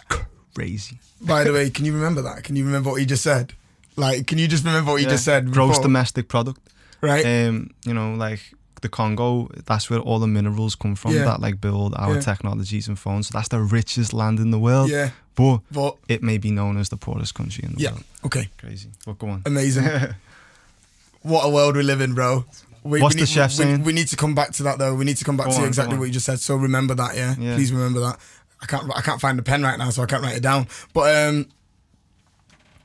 crazy. 0.55 0.97
by 1.21 1.43
the 1.43 1.53
way, 1.53 1.69
can 1.69 1.85
you 1.85 1.93
remember 1.93 2.21
that? 2.23 2.43
Can 2.43 2.55
you 2.55 2.65
remember 2.65 2.89
what 2.91 2.99
he 2.99 3.05
just 3.05 3.23
said? 3.23 3.53
Like, 3.95 4.25
can 4.27 4.37
you 4.37 4.47
just 4.47 4.63
remember 4.63 4.91
what 4.91 5.01
he 5.01 5.05
Yeah. 5.05 5.11
just 5.11 5.25
said? 5.25 5.51
Gross 5.51 5.71
before? 5.71 5.83
domestic 5.83 6.27
product. 6.27 6.59
right? 7.01 7.25
Um, 7.25 7.71
you 7.85 7.93
know, 7.95 8.13
like 8.13 8.53
the 8.81 8.89
Congo, 8.89 9.47
that's 9.65 9.89
where 9.89 9.99
all 9.99 10.19
the 10.19 10.27
minerals 10.27 10.75
come 10.75 10.95
from 10.95 11.13
Yeah. 11.13 11.25
that 11.25 11.39
like 11.39 11.61
build 11.61 11.93
our 11.95 12.15
Yeah. 12.15 12.21
technologies 12.21 12.87
and 12.87 12.97
phones. 12.97 13.27
So 13.27 13.37
that's 13.37 13.47
the 13.49 13.59
richest 13.61 14.11
land 14.13 14.39
in 14.39 14.51
the 14.51 14.59
world. 14.59 14.89
yeah, 14.89 15.11
But 15.35 15.59
but 15.71 15.97
it 16.07 16.21
may 16.23 16.37
be 16.37 16.51
known 16.51 16.77
as 16.77 16.89
the 16.89 16.97
poorest 16.97 17.33
country 17.33 17.63
in 17.63 17.73
the 17.75 17.79
yeah, 17.81 17.91
world. 17.91 18.03
okay, 18.25 18.49
Crazy. 18.57 18.89
But 19.05 19.17
go 19.19 19.29
on. 19.29 19.41
amazing. 19.45 19.85
what 21.21 21.45
a 21.45 21.49
world 21.49 21.75
we 21.75 21.83
live 21.83 22.01
in, 22.01 22.13
bro. 22.13 22.45
We, 22.83 22.99
What's 22.99 23.13
we 23.13 23.21
the 23.21 23.25
need, 23.27 23.29
chef 23.33 23.51
we, 23.51 23.55
saying? 23.57 23.83
We 23.83 23.93
need 23.93 24.07
to 24.07 24.15
come 24.15 24.33
back 24.33 24.51
to 24.53 24.63
that 24.63 24.79
though. 24.79 24.95
We 24.95 25.05
need 25.05 25.17
to 25.17 25.23
come 25.25 25.37
back 25.37 25.45
Go 25.47 25.53
to 25.53 25.59
on, 25.61 25.67
exactly 25.67 25.97
what 25.99 26.05
you 26.05 26.11
just 26.13 26.25
said. 26.25 26.39
So 26.39 26.55
remember 26.55 26.95
that, 26.95 27.15
yeah? 27.15 27.35
Yeah. 27.37 27.55
Please 27.55 27.71
remember 27.71 27.99
that. 27.99 28.17
I 28.59 28.65
can't. 28.65 28.91
I 28.95 29.01
can't 29.01 29.21
find 29.21 29.37
the 29.37 29.43
pen 29.43 29.61
right 29.61 29.77
now, 29.77 29.89
so 29.91 30.01
I 30.01 30.07
can't 30.07 30.23
write 30.23 30.37
it 30.37 30.41
down. 30.43 30.67
But 30.93 31.15
um, 31.27 31.45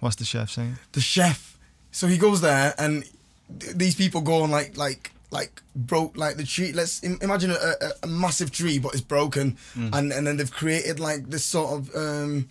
What's 0.01 0.17
the 0.17 0.25
chef 0.25 0.51
saying? 0.51 0.77
the 0.93 1.01
chef. 1.01 1.57
So 1.93 2.07
he 2.07 2.19
goes 2.19 2.41
there, 2.43 2.75
and 2.79 3.05
th- 3.59 3.75
these 3.75 3.95
people 3.95 4.21
go 4.21 4.43
on 4.43 4.51
like 4.51 4.77
like 4.77 5.13
like 5.31 5.63
broke 5.75 6.17
like 6.17 6.37
the 6.37 6.45
tree. 6.45 6.73
Let's 6.73 7.03
Im- 7.03 7.19
imagine 7.21 7.51
a, 7.51 7.55
a, 7.55 7.91
a 8.05 8.07
massive 8.07 8.51
tree, 8.51 8.79
but 8.79 8.93
it's 8.93 9.01
broken, 9.03 9.57
and 9.75 10.13
and 10.13 10.27
then 10.27 10.37
they've 10.37 10.53
created 10.53 11.01
like 11.01 11.31
this 11.31 11.45
sort 11.45 11.73
of 11.79 11.95
um 11.97 12.49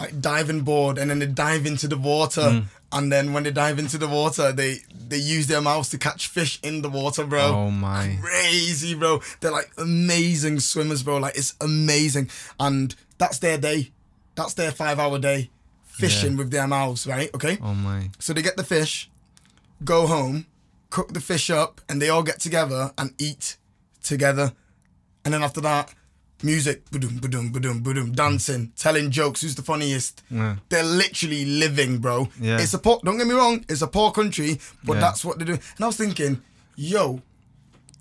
like 0.00 0.20
diving 0.20 0.60
board, 0.62 0.98
and 0.98 1.10
then 1.10 1.18
they 1.18 1.26
dive 1.26 1.64
into 1.66 1.88
the 1.88 1.96
water, 1.96 2.64
and 2.92 3.10
then 3.12 3.32
when 3.32 3.42
they 3.44 3.50
dive 3.50 3.78
into 3.78 3.98
the 3.98 4.08
water, 4.08 4.52
they 4.52 4.78
they 5.08 5.16
use 5.18 5.46
their 5.46 5.60
mouths 5.60 5.88
to 5.90 5.98
catch 5.98 6.28
fish 6.28 6.58
in 6.62 6.82
the 6.82 6.88
water, 6.90 7.24
bro. 7.24 7.42
Oh 7.54 7.70
my. 7.70 8.18
Crazy, 8.22 8.94
bro. 8.94 9.20
They're 9.40 9.50
like 9.52 9.70
amazing 9.78 10.60
swimmers, 10.60 11.02
bro. 11.02 11.16
Like 11.18 11.36
it's 11.36 11.54
amazing, 11.60 12.30
and 12.60 12.94
that's 13.18 13.38
their 13.38 13.58
day. 13.58 13.90
That's 14.34 14.52
their 14.54 14.70
five-hour 14.70 15.18
day, 15.18 15.48
fishing 15.84 16.32
Yeah. 16.32 16.38
with 16.38 16.50
their 16.50 16.66
mouths, 16.66 17.06
right? 17.06 17.30
Okay. 17.34 17.56
Oh 17.62 17.72
my. 17.74 18.10
So 18.18 18.34
they 18.34 18.42
get 18.42 18.56
the 18.58 18.64
fish, 18.64 19.08
go 19.82 20.06
home, 20.06 20.44
cook 20.96 21.12
the 21.12 21.20
fish 21.32 21.48
up, 21.50 21.72
and 21.88 22.00
they 22.00 22.08
all 22.08 22.22
get 22.30 22.38
together 22.40 22.82
and 22.98 23.08
eat 23.18 23.56
together. 24.02 24.46
And 25.24 25.34
then 25.34 25.42
after 25.42 25.60
that, 25.60 25.92
music, 26.42 26.88
boom, 26.90 27.18
boom, 27.18 27.50
boom, 27.52 27.80
boom, 27.82 28.12
dancing, 28.12 28.72
telling 28.76 29.10
jokes. 29.10 29.42
Who's 29.42 29.54
the 29.56 29.62
funniest? 29.72 30.22
Yeah. 30.30 30.56
They're 30.70 30.90
literally 31.04 31.44
living, 31.44 31.98
bro. 31.98 32.28
Yeah. 32.40 32.58
It's 32.62 32.72
a 32.74 32.78
poor. 32.78 33.00
Don't 33.04 33.18
get 33.18 33.26
me 33.26 33.34
wrong. 33.34 33.64
It's 33.68 33.82
a 33.82 33.86
poor 33.98 34.10
country, 34.12 34.58
but 34.84 34.94
Yeah. 34.94 35.00
that's 35.00 35.22
what 35.24 35.38
they 35.38 35.44
do. 35.44 35.52
And 35.76 35.80
I 35.82 35.86
was 35.86 35.96
thinking, 35.96 36.40
yo, 36.76 37.20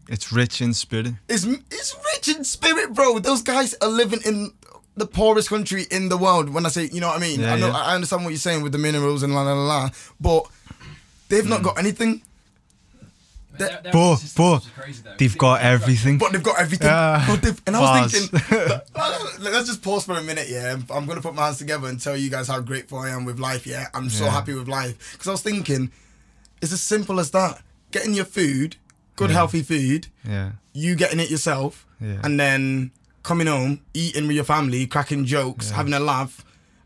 It's 0.07 0.31
rich 0.31 0.61
in 0.61 0.73
spirit. 0.73 1.07
it's 1.27 1.45
it's 1.77 1.91
rich 2.13 2.27
in 2.37 2.43
spirit, 2.43 2.93
bro. 2.93 3.19
Those 3.19 3.41
guys 3.41 3.75
are 3.81 3.89
living 4.01 4.21
in 4.23 4.53
the 4.95 5.07
poorest 5.07 5.49
country 5.49 5.83
in 5.91 6.07
the 6.09 6.17
world. 6.25 6.47
When 6.55 6.65
I 6.65 6.69
say, 6.69 6.83
you 6.93 7.01
know 7.01 7.09
what 7.11 7.17
I 7.17 7.27
mean? 7.27 7.39
Yeah, 7.41 7.53
I 7.55 7.59
know, 7.59 7.67
yeah. 7.75 7.89
I 7.89 7.95
understand 7.95 8.23
what 8.23 8.29
you're 8.35 8.47
saying 8.49 8.61
with 8.63 8.71
the 8.71 8.77
minerals 8.87 9.23
and 9.23 9.33
la 9.35 9.41
la 9.41 9.53
la 9.53 9.65
la, 9.73 9.89
but 10.27 10.43
they've 11.29 11.43
Mm. 11.47 11.49
not 11.55 11.63
got 11.63 11.77
anything. 11.85 12.21
Their- 13.57 13.69
That- 13.69 13.83
their 13.83 13.93
But- 13.93 14.15
systems 14.17 14.33
but 14.35 14.63
is 14.63 14.69
crazy. 14.77 15.03
They've 15.17 15.37
got 15.37 15.61
everything. 15.61 16.17
But 16.17 16.31
they've 16.31 16.43
got 16.43 16.59
everything. 16.59 16.89
Ah, 16.91 17.23
But 17.29 17.41
they've- 17.41 17.61
and 17.67 17.75
I 17.75 17.79
was 17.79 17.89
bars. 18.11 18.29
thinking, 18.29 18.79
let's 19.39 19.67
just 19.67 19.81
pause 19.81 20.05
for 20.05 20.13
a 20.17 20.21
minute, 20.23 20.47
yeah. 20.49 20.75
I'm 20.89 21.05
gonna 21.05 21.21
put 21.21 21.35
my 21.35 21.45
hands 21.45 21.57
together 21.57 21.87
and 21.87 21.99
tell 21.99 22.15
you 22.17 22.29
guys 22.29 22.47
how 22.47 22.59
grateful 22.61 22.99
I 22.99 23.09
am 23.09 23.25
with 23.25 23.39
life. 23.39 23.65
Yeah, 23.67 23.87
I'm 23.93 24.09
so 24.09 24.25
Yeah. 24.25 24.31
happy 24.31 24.53
with 24.53 24.67
life 24.67 25.13
because 25.13 25.27
I 25.27 25.31
was 25.31 25.41
thinking, 25.41 25.91
it's 26.61 26.71
as 26.71 26.81
simple 26.81 27.19
as 27.19 27.31
that: 27.31 27.61
getting 27.91 28.13
your 28.13 28.25
food, 28.25 28.75
good 29.15 29.31
healthy 29.31 29.61
food, 29.63 30.07
Yeah. 30.27 30.51
you 30.73 30.95
getting 30.95 31.19
it 31.19 31.29
yourself, 31.29 31.85
Yeah. 32.01 32.19
and 32.23 32.39
then 32.39 32.91
coming 33.23 33.47
home, 33.47 33.81
eating 33.93 34.27
with 34.27 34.35
your 34.35 34.45
family, 34.45 34.85
cracking 34.87 35.25
jokes, 35.25 35.69
Yeah. 35.69 35.75
having 35.77 35.93
a 35.93 35.99
laugh, 35.99 36.43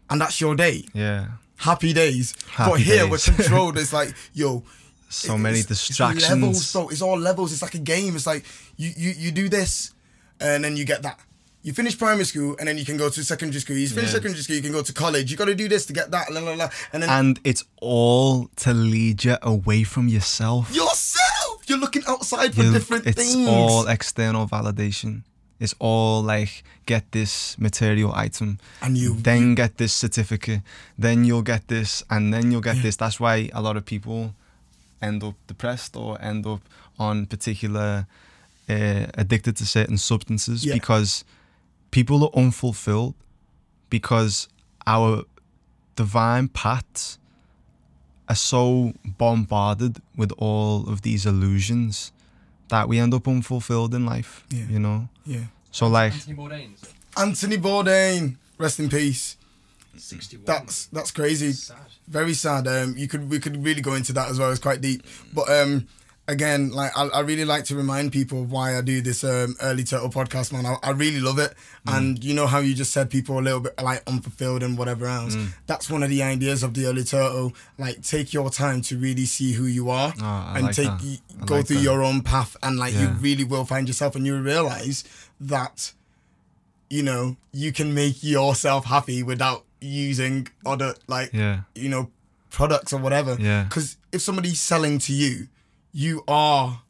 and 0.10 0.22
that's 0.22 0.40
your 0.40 0.56
day. 0.56 0.86
Yeah. 0.94 1.26
Happy 1.58 1.92
days. 1.92 2.34
but 2.58 2.80
here 2.80 3.04
days. 3.08 3.28
we're 3.28 3.36
controlled. 3.36 3.78
It's 3.82 3.92
like, 3.92 4.14
yo, 4.34 4.64
So 5.10 5.36
it- 5.36 5.40
many 5.40 5.64
distractions. 5.64 6.24
It's 6.24 6.30
levels, 6.32 6.72
bro. 6.74 6.90
It's 6.90 7.02
all 7.02 7.18
levels. 7.20 7.52
It's 7.52 7.62
like 7.62 7.76
a 7.76 7.80
game. 7.80 8.16
It's 8.16 8.28
like 8.28 8.46
you, 8.78 8.92
you 8.96 9.12
you 9.18 9.32
do 9.32 9.50
this, 9.50 9.92
and 10.40 10.64
then 10.64 10.78
you 10.78 10.86
get 10.86 11.02
that. 11.04 11.20
You 11.62 11.74
finish 11.74 11.98
primary 11.98 12.24
school, 12.26 12.56
and 12.58 12.68
then 12.70 12.78
you 12.78 12.86
can 12.86 12.96
go 12.96 13.10
to 13.10 13.24
secondary 13.24 13.60
school. 13.60 13.76
You 13.76 13.88
finish 13.90 14.12
Yeah. 14.12 14.20
secondary 14.20 14.44
school, 14.44 14.56
you 14.56 14.62
can 14.62 14.72
go 14.72 14.82
to 14.82 14.94
college. 14.94 15.30
You 15.30 15.36
got 15.36 15.46
to 15.52 15.56
do 15.56 15.68
this 15.68 15.86
to 15.88 15.94
get 15.94 16.10
that, 16.12 16.32
la 16.32 16.40
la 16.40 16.54
la. 16.54 16.70
And 16.94 17.04
then 17.04 17.10
And 17.10 17.40
it's 17.44 17.66
all 17.82 18.50
to 18.64 18.74
lead 18.74 19.26
you 19.26 19.36
away 19.42 19.84
from 19.84 20.08
yourself. 20.08 20.74
yourself, 20.74 21.68
you're 21.68 21.78
looking 21.80 22.04
outside 22.08 22.56
for 22.56 22.64
You- 22.64 22.72
different 22.72 23.06
it's 23.08 23.18
things. 23.22 23.48
all 23.48 23.88
external 23.88 24.48
validation. 24.48 25.24
It's 25.60 25.76
all 25.80 26.24
like 26.24 26.64
get 26.86 27.12
this 27.12 27.58
material 27.60 28.14
item, 28.16 28.60
And 28.82 28.98
you 28.98 29.18
then 29.22 29.54
get 29.56 29.78
this 29.78 29.92
certificate, 29.92 30.62
then 30.98 31.26
you'll 31.26 31.42
get 31.54 31.68
this, 31.68 32.04
and 32.10 32.34
then 32.34 32.52
you'll 32.52 32.62
get 32.62 32.78
Yeah. 32.78 32.84
this. 32.84 32.96
That's 32.96 33.20
why 33.20 33.50
a 33.54 33.62
lot 33.62 33.76
of 33.76 33.84
people 33.84 34.34
end 35.02 35.24
up 35.24 35.36
depressed 35.48 35.96
or 35.96 36.22
end 36.22 36.46
up 36.46 36.62
on 36.98 37.26
particular 37.26 38.06
uh, 38.70 39.06
addicted 39.16 39.56
to 39.58 39.66
certain 39.66 39.98
substances 39.98 40.66
Yeah. 40.66 40.74
because 40.74 41.24
people 41.92 42.24
are 42.26 42.32
unfulfilled 42.36 43.16
because 43.90 44.48
our 44.86 45.24
divine 45.96 46.48
paths 46.50 47.18
are 48.28 48.36
so 48.36 48.94
bombarded 49.18 49.98
with 50.16 50.32
all 50.38 50.88
of 50.88 51.02
these 51.02 51.26
illusions 51.26 52.12
that 52.70 52.88
we 52.88 53.00
end 53.00 53.14
up 53.14 53.28
unfulfilled 53.28 53.96
in 53.96 54.06
life. 54.06 54.46
Yeah. 54.52 54.66
You 54.70 54.80
know. 54.80 55.10
yeah. 55.26 55.46
So 55.72 55.88
like, 55.88 56.14
Anthony 56.14 56.36
Bourdain, 56.38 56.70
Anthony 57.18 57.58
Bourdain, 57.58 58.36
rest 58.60 58.80
in 58.80 58.90
peace. 58.90 59.38
61. 60.00 60.46
That's 60.46 60.86
that's 60.88 61.12
crazy. 61.12 61.52
sad. 61.52 61.78
Very 62.08 62.34
sad. 62.34 62.68
Um, 62.68 62.96
you 62.98 63.08
could 63.08 63.30
we 63.30 63.40
could 63.40 63.64
really 63.64 63.82
go 63.82 63.94
into 63.94 64.14
that 64.14 64.30
as 64.30 64.40
well. 64.40 64.52
It's 64.52 64.60
quite 64.60 64.82
deep. 64.82 65.04
But 65.34 65.50
um, 65.50 65.88
again, 66.28 66.72
like 66.72 66.92
I, 66.98 67.08
I 67.08 67.20
really 67.22 67.46
like 67.46 67.66
to 67.66 67.76
remind 67.76 68.12
people 68.12 68.44
why 68.46 68.78
I 68.78 68.82
do 68.82 69.02
this 69.02 69.24
um 69.24 69.56
early 69.62 69.84
turtle 69.84 70.10
podcast, 70.10 70.52
man. 70.52 70.66
I, 70.66 70.76
I 70.82 70.92
really 70.92 71.20
love 71.20 71.38
it. 71.40 71.54
Mm. 71.88 71.98
And 71.98 72.24
you 72.24 72.34
know 72.34 72.48
how 72.48 72.60
you 72.60 72.74
just 72.74 72.92
said 72.94 73.10
people 73.10 73.36
are 73.36 73.40
a 73.40 73.44
little 73.44 73.60
bit 73.60 73.74
like 73.82 74.02
unfulfilled 74.08 74.64
and 74.64 74.78
whatever 74.78 75.06
else. 75.06 75.36
Mm. 75.36 75.50
That's 75.68 75.90
one 75.90 76.02
of 76.04 76.10
the 76.10 76.24
ideas 76.24 76.64
of 76.64 76.74
the 76.74 76.86
early 76.88 77.04
turtle. 77.04 77.54
Like 77.78 78.02
take 78.02 78.34
your 78.34 78.50
time 78.50 78.82
to 78.84 78.98
really 78.98 79.26
see 79.26 79.54
who 79.54 79.66
you 79.66 79.90
are 79.90 80.14
Oh, 80.22 80.54
and 80.56 80.66
like 80.66 80.76
take 80.76 80.88
that. 80.88 81.46
go 81.46 81.56
like 81.58 81.68
through 81.68 81.78
that. 81.78 81.84
your 81.84 82.04
own 82.04 82.22
path 82.22 82.58
and 82.64 82.78
like 82.80 82.94
you 82.96 83.08
really 83.20 83.44
will 83.44 83.66
find 83.66 83.88
yourself 83.88 84.16
and 84.16 84.26
you 84.26 84.38
realize 84.40 85.04
that 85.40 85.94
you 86.90 87.04
know 87.04 87.38
you 87.52 87.72
can 87.72 87.94
make 87.94 88.24
yourself 88.24 88.86
happy 88.86 89.24
without 89.24 89.66
using 89.82 90.48
other 90.66 90.96
like 91.08 91.32
yeah, 91.34 91.62
you 91.76 91.90
know 91.90 92.10
products 92.50 92.94
or 92.94 93.00
whatever. 93.00 93.38
Yeah. 93.40 93.64
because 93.64 93.98
if 94.12 94.22
somebody's 94.22 94.60
selling 94.60 95.00
to 95.00 95.14
you 95.14 95.48
you 95.92 96.24
are 96.28 96.82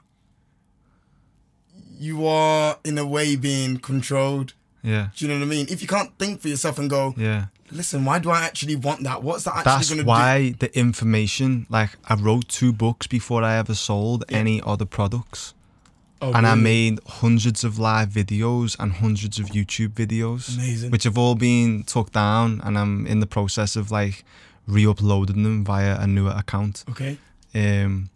you 1.97 2.25
are 2.25 2.77
in 2.83 2.97
a 2.97 3.05
way 3.05 3.35
being 3.35 3.77
controlled. 3.77 4.53
Yeah, 4.81 5.09
do 5.15 5.25
you 5.25 5.31
know 5.31 5.37
what 5.37 5.45
i 5.45 5.49
mean? 5.49 5.67
If 5.69 5.81
you 5.81 5.87
can't 5.89 6.17
think 6.17 6.41
for 6.41 6.47
yourself 6.47 6.79
and 6.79 6.89
go 6.89 7.13
yeah. 7.17 7.47
listen 7.69 8.05
why 8.05 8.19
do 8.19 8.29
i 8.29 8.41
actually 8.43 8.77
want 8.77 9.03
that? 9.03 9.21
What's 9.21 9.43
that 9.43 9.57
actually 9.57 9.71
That's 9.71 9.89
going 9.89 9.99
to 9.99 10.05
That's 10.05 10.19
why 10.19 10.55
the 10.57 10.77
information, 10.77 11.67
like 11.69 11.97
I 12.07 12.15
wrote 12.15 12.47
two 12.47 12.71
books 12.71 13.05
before 13.05 13.43
I 13.43 13.57
ever 13.57 13.75
sold 13.75 14.23
any 14.29 14.61
other 14.65 14.85
products. 14.85 15.53
Oh, 16.21 16.33
and 16.33 16.45
I 16.45 16.55
made 16.55 16.99
hundreds 17.07 17.63
of 17.63 17.79
live 17.79 18.09
videos 18.09 18.75
and 18.79 18.91
hundreds 18.91 19.39
of 19.39 19.47
YouTube 19.47 19.89
videos, 19.93 20.53
Amazing. 20.57 20.91
which 20.91 21.05
have 21.05 21.17
all 21.17 21.35
been 21.35 21.83
took 21.83 22.11
down, 22.11 22.59
and 22.65 22.77
I'm 22.77 23.07
in 23.07 23.19
the 23.21 23.25
process 23.27 23.75
of 23.77 23.89
like 23.89 24.25
re-uploading 24.67 25.43
them 25.43 25.63
via 25.63 25.97
a 25.99 26.05
newer 26.07 26.31
account. 26.35 26.83
okay 26.89 27.17
Um, 27.55 28.09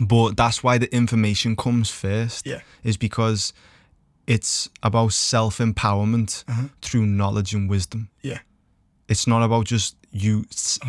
but 0.00 0.36
that's 0.36 0.62
why 0.62 0.78
the 0.78 0.94
information 0.94 1.56
comes 1.56 1.90
first, 1.90 2.46
Yeah. 2.46 2.60
is 2.84 2.96
because 2.96 3.52
it's 4.26 4.68
about 4.82 5.12
self 5.12 5.58
empowerment 5.58 6.44
Uh-huh. 6.48 6.68
through 6.80 7.06
knowledge 7.06 7.54
and 7.54 7.68
wisdom. 7.68 8.08
yeah 8.22 8.38
It's 9.08 9.26
not 9.26 9.42
about 9.42 9.66
just 9.66 9.96
you 10.22 10.44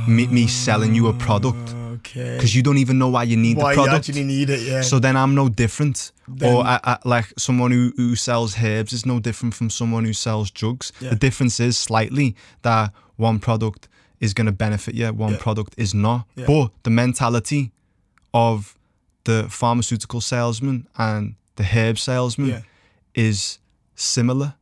me, 0.07 0.27
me 0.27 0.47
selling 0.47 0.95
you 0.95 1.07
a 1.07 1.13
product 1.13 1.57
ah, 1.75 1.89
okay 1.97 2.35
because 2.35 2.55
you 2.55 2.63
don't 2.63 2.77
even 2.77 2.97
know 2.97 3.09
why 3.09 3.23
you 3.23 3.37
need 3.37 3.57
why 3.57 3.63
the 3.75 3.81
you 3.81 3.85
product. 3.87 4.09
actually 4.09 4.23
need 4.23 4.49
it 4.49 4.61
yeah 4.61 4.81
So 4.81 4.99
then 4.99 5.15
I'm 5.15 5.33
no 5.35 5.49
different. 5.49 6.11
Then- 6.27 6.53
or 6.55 6.63
I, 6.63 6.79
I, 6.83 6.97
like 7.05 7.27
someone 7.37 7.71
who, 7.71 7.91
who 7.97 8.15
sells 8.15 8.55
herbs 8.61 8.93
is 8.93 9.05
no 9.05 9.19
different 9.19 9.53
from 9.55 9.69
someone 9.69 10.03
who 10.05 10.13
sells 10.13 10.51
drugs. 10.51 10.91
Yeah. 10.99 11.09
The 11.11 11.15
difference 11.15 11.59
is 11.59 11.77
slightly 11.77 12.35
that 12.63 12.91
one 13.17 13.39
product 13.39 13.87
is 14.19 14.33
going 14.33 14.47
to 14.47 14.51
benefit 14.51 14.93
you, 14.95 15.07
one 15.13 15.33
Yeah. 15.33 15.39
product 15.39 15.73
is 15.77 15.93
not. 15.93 16.25
Yeah. 16.35 16.45
But 16.47 16.71
the 16.83 16.89
mentality 16.89 17.71
of 18.33 18.75
the 19.23 19.47
pharmaceutical 19.49 20.21
salesman 20.21 20.87
and 20.97 21.35
the 21.55 21.63
herb 21.63 21.97
salesman 21.97 22.63
is 23.15 23.59
similar 23.95 24.53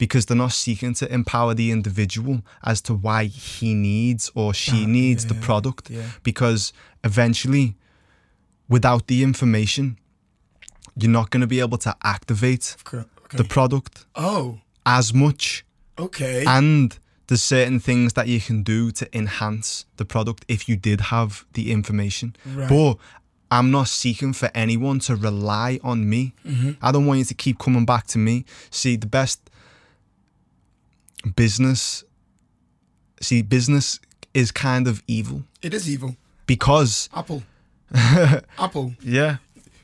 because 0.00 0.24
they're 0.26 0.36
not 0.46 0.52
seeking 0.52 0.94
to 0.94 1.04
empower 1.12 1.52
the 1.54 1.70
individual 1.70 2.36
as 2.64 2.80
to 2.80 2.92
why 2.94 3.20
he 3.26 3.74
needs 3.74 4.30
or 4.34 4.54
she 4.54 4.80
That- 4.80 4.88
needs 4.98 5.26
the 5.26 5.34
product 5.48 5.90
yeah. 5.90 6.08
because 6.22 6.72
eventually 7.04 7.76
without 8.68 9.06
the 9.08 9.22
information 9.22 9.98
you're 10.96 11.10
not 11.20 11.30
going 11.30 11.42
to 11.42 11.46
be 11.46 11.60
able 11.60 11.78
to 11.78 11.94
activate 12.02 12.76
okay. 12.86 13.06
the 13.36 13.44
product 13.44 14.06
oh 14.16 14.58
as 14.86 15.12
much 15.14 15.64
okay 15.98 16.44
and 16.46 16.98
there's 17.26 17.42
certain 17.42 17.78
things 17.78 18.14
that 18.14 18.26
you 18.26 18.40
can 18.40 18.62
do 18.62 18.90
to 18.90 19.04
enhance 19.16 19.84
the 19.98 20.04
product 20.04 20.44
if 20.48 20.68
you 20.68 20.76
did 20.76 21.00
have 21.14 21.44
the 21.52 21.70
information 21.70 22.34
Right. 22.46 22.68
but 22.68 22.96
I'm 23.52 23.70
not 23.72 23.88
seeking 23.88 24.32
for 24.32 24.48
anyone 24.54 25.00
to 25.00 25.16
rely 25.16 25.80
on 25.82 26.08
me. 26.08 26.34
Mm-hmm. 26.46 26.70
I 26.80 26.92
don't 26.92 27.04
want 27.06 27.18
you 27.18 27.24
to 27.24 27.34
keep 27.34 27.58
coming 27.58 27.84
back 27.84 28.06
to 28.12 28.18
me. 28.18 28.44
See, 28.70 28.94
the 28.94 29.08
best 29.08 29.49
business, 31.36 32.04
see, 33.20 33.42
business 33.42 34.00
is 34.34 34.50
kind 34.52 34.86
of 34.86 35.02
evil. 35.06 35.42
It 35.62 35.74
is 35.74 35.88
evil. 35.90 36.16
Because, 36.46 37.08
apple. 37.14 37.42
Apple. 38.58 38.94
Yeah, 39.02 39.36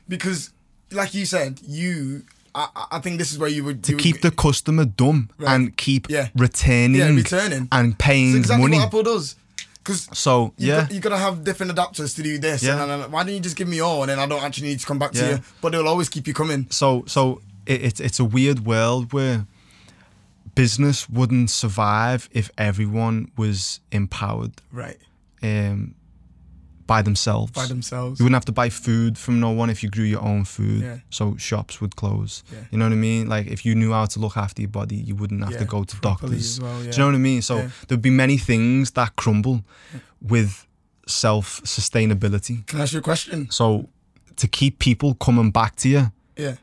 because 0.07 0.51
like 0.91 1.13
you 1.13 1.25
said 1.25 1.59
you 1.67 2.23
i, 2.55 2.67
I- 2.91 2.99
think 2.99 3.17
this 3.19 3.33
is 3.33 3.37
where 3.37 3.49
you 3.49 3.65
would 3.65 3.83
to 3.83 3.91
you 3.91 3.95
would- 3.97 4.03
keep 4.03 4.21
the 4.21 4.31
customer 4.31 4.85
dumb 4.85 5.29
Right. 5.37 5.53
and 5.53 5.75
keep 5.75 6.09
Yeah. 6.09 6.29
returning 6.33 6.95
yeah 6.95 7.09
returning 7.09 7.67
and 7.73 7.99
paying 7.99 8.29
It's 8.29 8.37
exactly 8.45 8.63
money. 8.63 8.77
what 8.77 8.85
apple 8.87 9.03
does. 9.03 9.35
Because 9.83 10.07
so, 10.17 10.53
you 10.57 10.67
yeah, 10.69 10.81
got, 10.83 10.91
you 10.93 10.99
gotta 11.01 11.17
have 11.17 11.43
different 11.43 11.73
adapters 11.73 12.15
to 12.15 12.23
do 12.23 12.37
this 12.37 12.63
Yeah. 12.63 12.81
and, 12.81 12.89
and, 12.91 13.03
and 13.03 13.11
why 13.11 13.23
don't 13.25 13.33
you 13.33 13.41
just 13.41 13.57
give 13.57 13.67
me 13.67 13.81
all 13.81 14.01
and 14.03 14.09
then 14.09 14.19
i 14.19 14.25
don't 14.25 14.41
actually 14.43 14.67
need 14.69 14.79
to 14.79 14.85
come 14.85 14.99
back 14.99 15.11
to 15.11 15.25
you 15.29 15.39
but 15.61 15.73
they'll 15.73 15.87
always 15.87 16.07
keep 16.07 16.25
you 16.27 16.33
coming. 16.33 16.67
So 16.69 17.03
so 17.07 17.41
it, 17.65 17.81
it's 17.83 17.99
it's 17.99 18.19
a 18.21 18.25
weird 18.25 18.65
world 18.65 19.11
where 19.11 19.45
business 20.57 21.09
wouldn't 21.09 21.49
survive 21.49 22.27
if 22.31 22.49
everyone 22.57 23.31
was 23.37 23.79
empowered 23.91 24.53
right 24.71 24.97
um, 25.43 25.93
by 26.87 27.01
themselves. 27.01 27.51
by 27.51 27.65
themselves 27.67 28.19
You 28.19 28.23
wouldn't 28.25 28.35
have 28.41 28.45
to 28.45 28.51
buy 28.61 28.69
food 28.69 29.17
from 29.17 29.39
no 29.39 29.51
one 29.61 29.69
if 29.69 29.79
you 29.83 29.89
grew 29.89 30.05
your 30.05 30.23
own 30.31 30.45
food. 30.45 30.81
Yeah. 30.81 30.97
So 31.09 31.35
shops 31.37 31.81
would 31.81 31.95
close. 31.95 32.43
Yeah. 32.51 32.59
You 32.71 32.77
know 32.79 32.85
what 32.85 32.93
I 32.93 32.95
mean? 33.09 33.27
Like 33.35 33.45
if 33.55 33.65
you 33.65 33.75
knew 33.75 33.91
how 33.91 34.05
to 34.13 34.19
look 34.19 34.37
after 34.37 34.61
your 34.61 34.69
body, 34.71 34.95
you 34.95 35.13
wouldn't 35.19 35.43
have 35.43 35.51
Yeah, 35.53 35.59
to 35.59 35.65
go 35.65 35.83
to 35.83 35.95
properly 36.07 36.37
doctors. 36.37 36.61
well, 36.61 36.77
yeah. 36.83 36.91
Do 36.91 36.95
you 36.95 36.97
know 37.03 37.05
what 37.07 37.15
I 37.15 37.29
mean? 37.31 37.41
So 37.41 37.55
there'd 37.87 38.01
be 38.01 38.15
many 38.25 38.37
things 38.37 38.91
that 38.91 39.15
crumble 39.17 39.57
with 40.21 40.65
self 41.07 41.61
sustainability. 41.63 42.65
can 42.67 42.79
i 42.79 42.83
ask 42.83 42.93
you 42.93 42.99
a 42.99 43.01
question 43.01 43.49
So 43.51 43.89
to 44.41 44.47
keep 44.47 44.79
people 44.79 45.13
coming 45.15 45.51
back 45.51 45.75
to 45.77 45.87
you, 45.89 46.11
yeah 46.37 46.55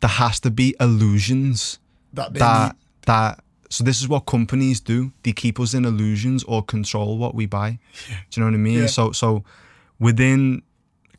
there 0.00 0.10
has 0.10 0.38
to 0.40 0.50
be 0.50 0.74
illusions 0.78 1.78
that 2.16 2.32
they 2.32 2.40
that 2.40 2.76
that 3.06 3.40
so 3.68 3.82
this 3.84 4.00
is 4.00 4.08
what 4.08 4.20
companies 4.26 4.80
do. 4.80 5.12
They 5.22 5.32
keep 5.32 5.58
us 5.58 5.74
in 5.74 5.84
illusions 5.84 6.44
or 6.44 6.62
control 6.62 7.18
what 7.18 7.34
we 7.34 7.46
buy. 7.46 7.78
Do 8.30 8.40
you 8.40 8.40
know 8.40 8.50
what 8.50 8.54
i 8.54 8.58
mean? 8.58 8.80
Yeah. 8.80 8.86
so 8.86 9.12
so 9.12 9.44
within 9.98 10.62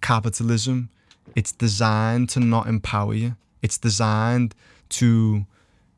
capitalism 0.01 0.89
it's 1.35 1.51
designed 1.51 2.29
to 2.29 2.39
not 2.39 2.67
empower 2.67 3.13
you. 3.13 3.35
It's 3.61 3.77
designed 3.77 4.55
to 4.89 5.45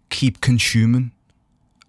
keep 0.10 0.42
consuming. 0.42 1.12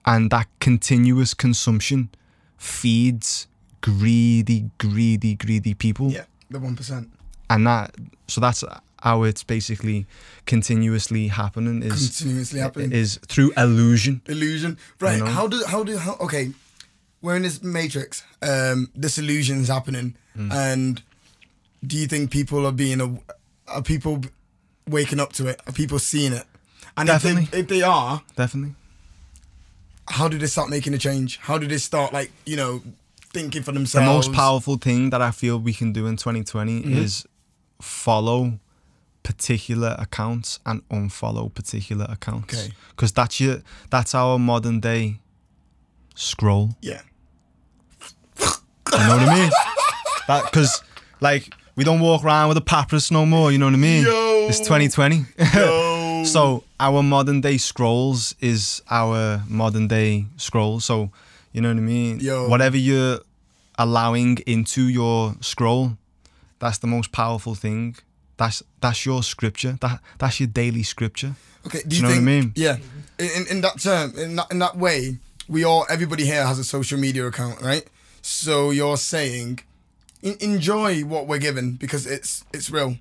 And 0.07 0.31
that 0.31 0.47
continuous 0.61 1.35
consumption 1.35 2.11
feeds 2.57 3.47
greedy 3.81 4.71
greedy 4.79 5.35
greedy 5.35 5.75
people. 5.75 6.11
Yeah 6.11 6.25
the 6.51 6.59
1% 6.59 7.09
and 7.49 7.67
that 7.67 7.95
so 8.29 8.41
that's 8.41 8.63
how 9.01 9.23
it's 9.25 9.43
basically 9.43 10.07
continuously 10.47 11.29
happening 11.29 11.83
is 11.83 12.09
continuously 12.19 12.61
happening 12.61 12.93
is 12.93 13.19
through 13.27 13.53
illusion. 13.57 14.21
illusion 14.27 14.77
right 15.01 15.19
know? 15.21 15.27
how 15.27 15.47
do 15.47 15.63
how 15.67 15.83
do 15.85 15.97
how 15.99 16.15
okay 16.21 16.53
we're 17.23 17.37
in 17.37 17.43
this 17.43 17.63
matrix 17.63 18.25
um 18.43 18.91
this 18.95 19.19
illusion's 19.19 19.69
happening 19.69 20.15
Hmm. 20.37 20.53
and 20.53 21.03
do 21.85 21.97
you 21.97 22.07
think 22.07 22.31
people 22.31 22.65
are 22.67 22.73
being 22.73 23.01
a 23.01 23.09
are 23.67 23.83
people 23.83 24.21
waking 24.87 25.19
up 25.19 25.33
to 25.35 25.49
it 25.49 25.61
are 25.67 25.73
people 25.73 25.99
seeing 25.99 26.33
it 26.33 26.45
and 26.97 27.09
if 27.09 27.15
Definitely. 27.23 27.45
they, 27.51 27.59
if 27.61 27.67
they 27.69 27.83
are 27.83 28.23
Definitely. 28.37 28.75
how 30.09 30.29
do 30.29 30.39
they 30.39 30.47
start 30.47 30.69
making 30.71 30.95
a 30.95 30.99
change 30.99 31.39
how 31.39 31.59
do 31.59 31.67
they 31.67 31.79
start 31.79 32.13
like 32.13 32.31
you 32.47 32.57
know 32.57 32.81
thinking 33.33 33.63
for 33.63 33.71
themselves? 33.73 34.07
The 34.07 34.13
most 34.13 34.33
powerful 34.33 34.77
thing 34.77 35.11
that 35.11 35.23
I 35.23 35.31
feel 35.31 35.57
we 35.59 35.73
can 35.73 35.93
do 35.93 36.07
in 36.09 36.17
2020 36.17 36.83
Mm-hmm. 36.83 36.99
is 36.99 37.25
follow 37.81 38.59
particular 39.23 39.95
accounts 39.99 40.59
and 40.65 40.87
unfollow 40.89 41.53
particular 41.55 42.07
accounts. 42.09 42.55
Okay. 42.55 42.73
Because 42.91 43.13
that's 43.13 43.41
your 43.41 43.63
that's 43.91 44.15
our 44.15 44.39
modern 44.39 44.81
day 44.81 45.19
scroll. 46.15 46.71
yeah 46.81 47.01
You 48.39 48.47
know 48.99 49.17
what 49.17 49.29
I 49.29 49.35
mean? 49.35 49.51
That 50.29 50.45
because 50.45 50.83
like 51.21 51.55
we 51.77 51.85
don't 51.85 52.01
walk 52.01 52.25
around 52.25 52.49
with 52.49 52.57
a 52.57 52.63
papyrus 52.63 53.11
no 53.11 53.25
more. 53.27 53.53
You 53.53 53.59
know 53.59 53.67
what 53.67 53.75
I 53.75 53.79
mean? 53.79 54.05
Yo. 54.05 54.47
It's 54.49 54.59
2020. 54.61 55.25
Yo. 55.55 55.87
So 56.23 56.65
our 56.79 57.03
modern 57.03 57.41
day 57.41 57.57
scrolls 57.57 58.35
is 58.41 58.83
our 58.91 59.43
modern 59.49 59.89
day 59.89 60.27
scroll. 60.37 60.79
So 60.81 61.11
you 61.53 61.63
know 61.63 61.69
what 61.69 61.79
I 61.79 61.81
mean. 61.81 62.21
Yo. 62.21 62.47
Whatever 62.47 62.77
you're 62.77 63.21
allowing 63.79 64.37
into 64.47 64.83
your 64.83 65.35
scroll, 65.41 65.97
that's 66.59 66.77
the 66.77 66.87
most 66.87 67.11
powerful 67.11 67.55
thing. 67.55 67.97
That's 68.41 68.63
that's 68.81 69.05
your 69.05 69.23
scripture. 69.23 69.77
That 69.83 70.01
that's 70.19 70.41
your 70.41 70.47
daily 70.47 70.83
scripture. 70.83 71.35
Okay, 71.67 71.83
do 71.83 71.89
Do 71.91 71.97
you, 71.97 72.03
you 72.03 72.09
know 72.09 72.15
what 72.15 72.19
I 72.19 72.33
mean? 72.33 72.53
Yeah, 72.57 72.77
in, 73.19 73.47
in 73.51 73.61
that 73.61 73.79
term, 73.81 74.17
in 74.19 74.35
that 74.37 74.51
in 74.51 74.59
that 74.61 74.77
way, 74.79 75.19
we 75.47 75.63
all 75.65 75.85
everybody 75.91 76.25
here 76.25 76.47
has 76.47 76.59
a 76.59 76.65
social 76.65 76.99
media 76.99 77.27
account, 77.27 77.61
right? 77.61 77.85
So 78.23 78.71
you're 78.71 78.97
saying, 78.97 79.61
en- 80.23 80.39
enjoy 80.41 81.03
what 81.05 81.27
we're 81.27 81.39
given 81.49 81.73
because 81.73 82.07
it's 82.07 82.43
it's 82.55 82.71
real. 82.71 82.97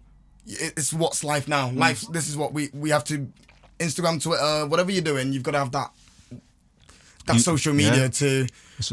It's 0.46 0.92
what's 0.92 1.24
life 1.24 1.48
now. 1.48 1.70
Mm. 1.70 1.78
Life. 1.78 2.02
This 2.12 2.28
is 2.28 2.36
what 2.36 2.52
we 2.52 2.70
we 2.74 2.90
have 2.90 3.06
to. 3.06 3.30
Instagram, 3.80 4.22
Twitter, 4.22 4.68
whatever 4.68 4.92
you're 4.92 5.02
doing, 5.14 5.32
you've 5.32 5.44
got 5.44 5.52
to 5.54 5.60
have 5.60 5.72
that 5.72 5.92
that 7.28 7.36
You- 7.36 7.40
social 7.42 7.74
media 7.74 8.04
yeah. 8.04 8.08
to 8.10 8.48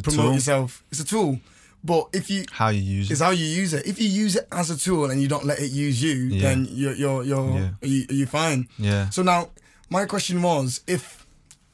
promote 0.05 0.27
tool. 0.27 0.35
yourself. 0.35 0.85
It's 0.93 1.01
a 1.01 1.05
tool, 1.05 1.41
but 1.85 2.09
if 2.13 2.31
you 2.31 2.45
How 2.51 2.69
you 2.69 2.81
use 2.83 3.11
is 3.11 3.21
it. 3.21 3.25
how 3.25 3.31
you 3.31 3.45
use 3.47 3.73
it. 3.75 3.87
If 3.87 4.01
you 4.01 4.09
use 4.09 4.37
it 4.37 4.47
as 4.51 4.71
a 4.71 4.77
tool 4.77 5.11
and 5.11 5.21
you 5.23 5.29
don't 5.29 5.45
let 5.45 5.59
it 5.61 5.71
use 5.71 6.03
you, 6.03 6.15
Yeah. 6.15 6.43
then 6.43 6.69
you're 6.71 6.95
you're 6.95 7.23
you're 7.25 7.51
Yeah. 7.59 7.71
are 7.83 7.87
you, 7.87 8.07
are 8.11 8.15
you 8.15 8.27
fine? 8.27 8.69
Yeah. 8.79 9.11
So 9.11 9.23
now, 9.23 9.51
my 9.91 10.05
question 10.07 10.43
was, 10.43 10.81
if 10.87 11.27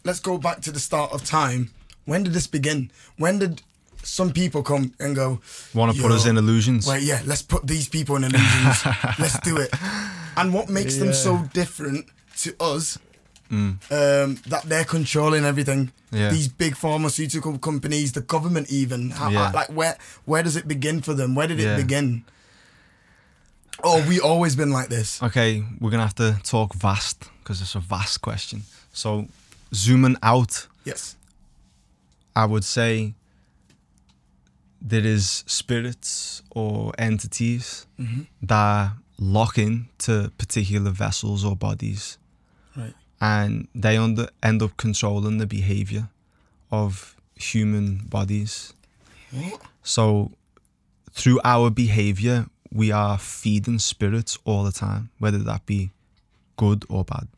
let's 0.04 0.20
go 0.20 0.38
back 0.38 0.60
to 0.62 0.72
the 0.72 0.80
start 0.80 1.12
of 1.12 1.24
time, 1.24 1.70
when 2.04 2.24
did 2.24 2.32
this 2.34 2.46
begin? 2.46 2.90
When 3.16 3.38
did 3.38 3.62
some 4.02 4.32
people 4.32 4.62
come 4.62 4.92
and 4.98 5.14
go? 5.16 5.40
Want 5.74 5.94
to 5.96 6.02
put 6.02 6.10
us 6.12 6.26
in 6.26 6.36
illusions? 6.36 6.86
Well, 6.86 6.98
yeah, 7.00 7.22
let's 7.24 7.42
put 7.42 7.66
these 7.66 7.88
people 7.88 8.16
in 8.16 8.24
illusions. 8.24 8.84
let's 9.18 9.38
do 9.40 9.56
it. 9.56 9.70
And 10.36 10.52
what 10.52 10.68
makes 10.68 10.96
them 10.96 11.12
so 11.14 11.38
different 11.54 12.06
to 12.38 12.54
us? 12.60 12.98
Um, 13.52 13.78
that 14.46 14.62
they're 14.64 14.84
controlling 14.84 15.44
everything. 15.44 15.86
Mm. 16.10 16.18
Yeah. 16.18 16.30
These 16.30 16.48
big 16.48 16.74
pharmaceutical 16.74 17.58
companies, 17.58 18.12
the 18.12 18.22
government, 18.22 18.70
even. 18.70 19.10
How, 19.10 19.28
Yeah. 19.30 19.50
Like 19.50 19.68
where 19.68 19.96
where 20.24 20.42
does 20.42 20.56
it 20.56 20.66
begin 20.66 21.02
for 21.02 21.12
them? 21.14 21.34
Where 21.34 21.46
did 21.46 21.58
Yeah. 21.58 21.74
it 21.74 21.82
begin? 21.82 22.24
Oh, 23.84 24.02
we 24.08 24.20
always 24.20 24.56
been 24.56 24.70
like 24.70 24.88
this. 24.88 25.22
Okay, 25.22 25.64
we're 25.80 25.90
gonna 25.90 26.02
have 26.06 26.14
to 26.16 26.38
talk 26.44 26.72
vast 26.74 27.28
because 27.42 27.60
it's 27.60 27.74
a 27.74 27.80
vast 27.80 28.22
question. 28.22 28.62
So, 28.92 29.26
zooming 29.74 30.16
out, 30.22 30.66
Yes. 30.84 31.16
I 32.34 32.44
would 32.46 32.64
say 32.64 33.14
there 34.80 35.04
is 35.06 35.44
spirits 35.46 36.42
or 36.50 36.92
entities 36.98 37.86
that 38.42 38.92
lock 39.18 39.58
in 39.58 39.88
to 39.98 40.30
particular 40.38 40.90
vessels 40.90 41.44
or 41.44 41.54
bodies. 41.56 42.18
And 43.22 43.68
they 43.72 43.96
end 43.96 44.62
up 44.62 44.76
controlling 44.76 45.38
the 45.38 45.46
behavior 45.46 46.08
of 46.72 47.14
human 47.36 47.98
bodies. 48.08 48.74
So, 49.84 50.32
through 51.12 51.40
our 51.44 51.70
behavior, 51.70 52.46
we 52.72 52.90
are 52.90 53.16
feeding 53.18 53.78
spirits 53.78 54.38
all 54.44 54.64
the 54.64 54.72
time, 54.72 55.10
whether 55.20 55.38
that 55.38 55.64
be 55.66 55.92
good 56.56 56.84
or 56.88 57.04
bad, 57.04 57.28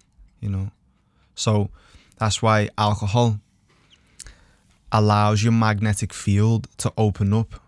you 0.40 0.48
know. 0.48 0.70
So, 1.34 1.68
that's 2.16 2.40
why 2.40 2.70
alcohol 2.78 3.40
allows 4.90 5.42
your 5.42 5.52
magnetic 5.52 6.14
field 6.14 6.66
to 6.78 6.94
open 6.96 7.34
up. 7.34 7.60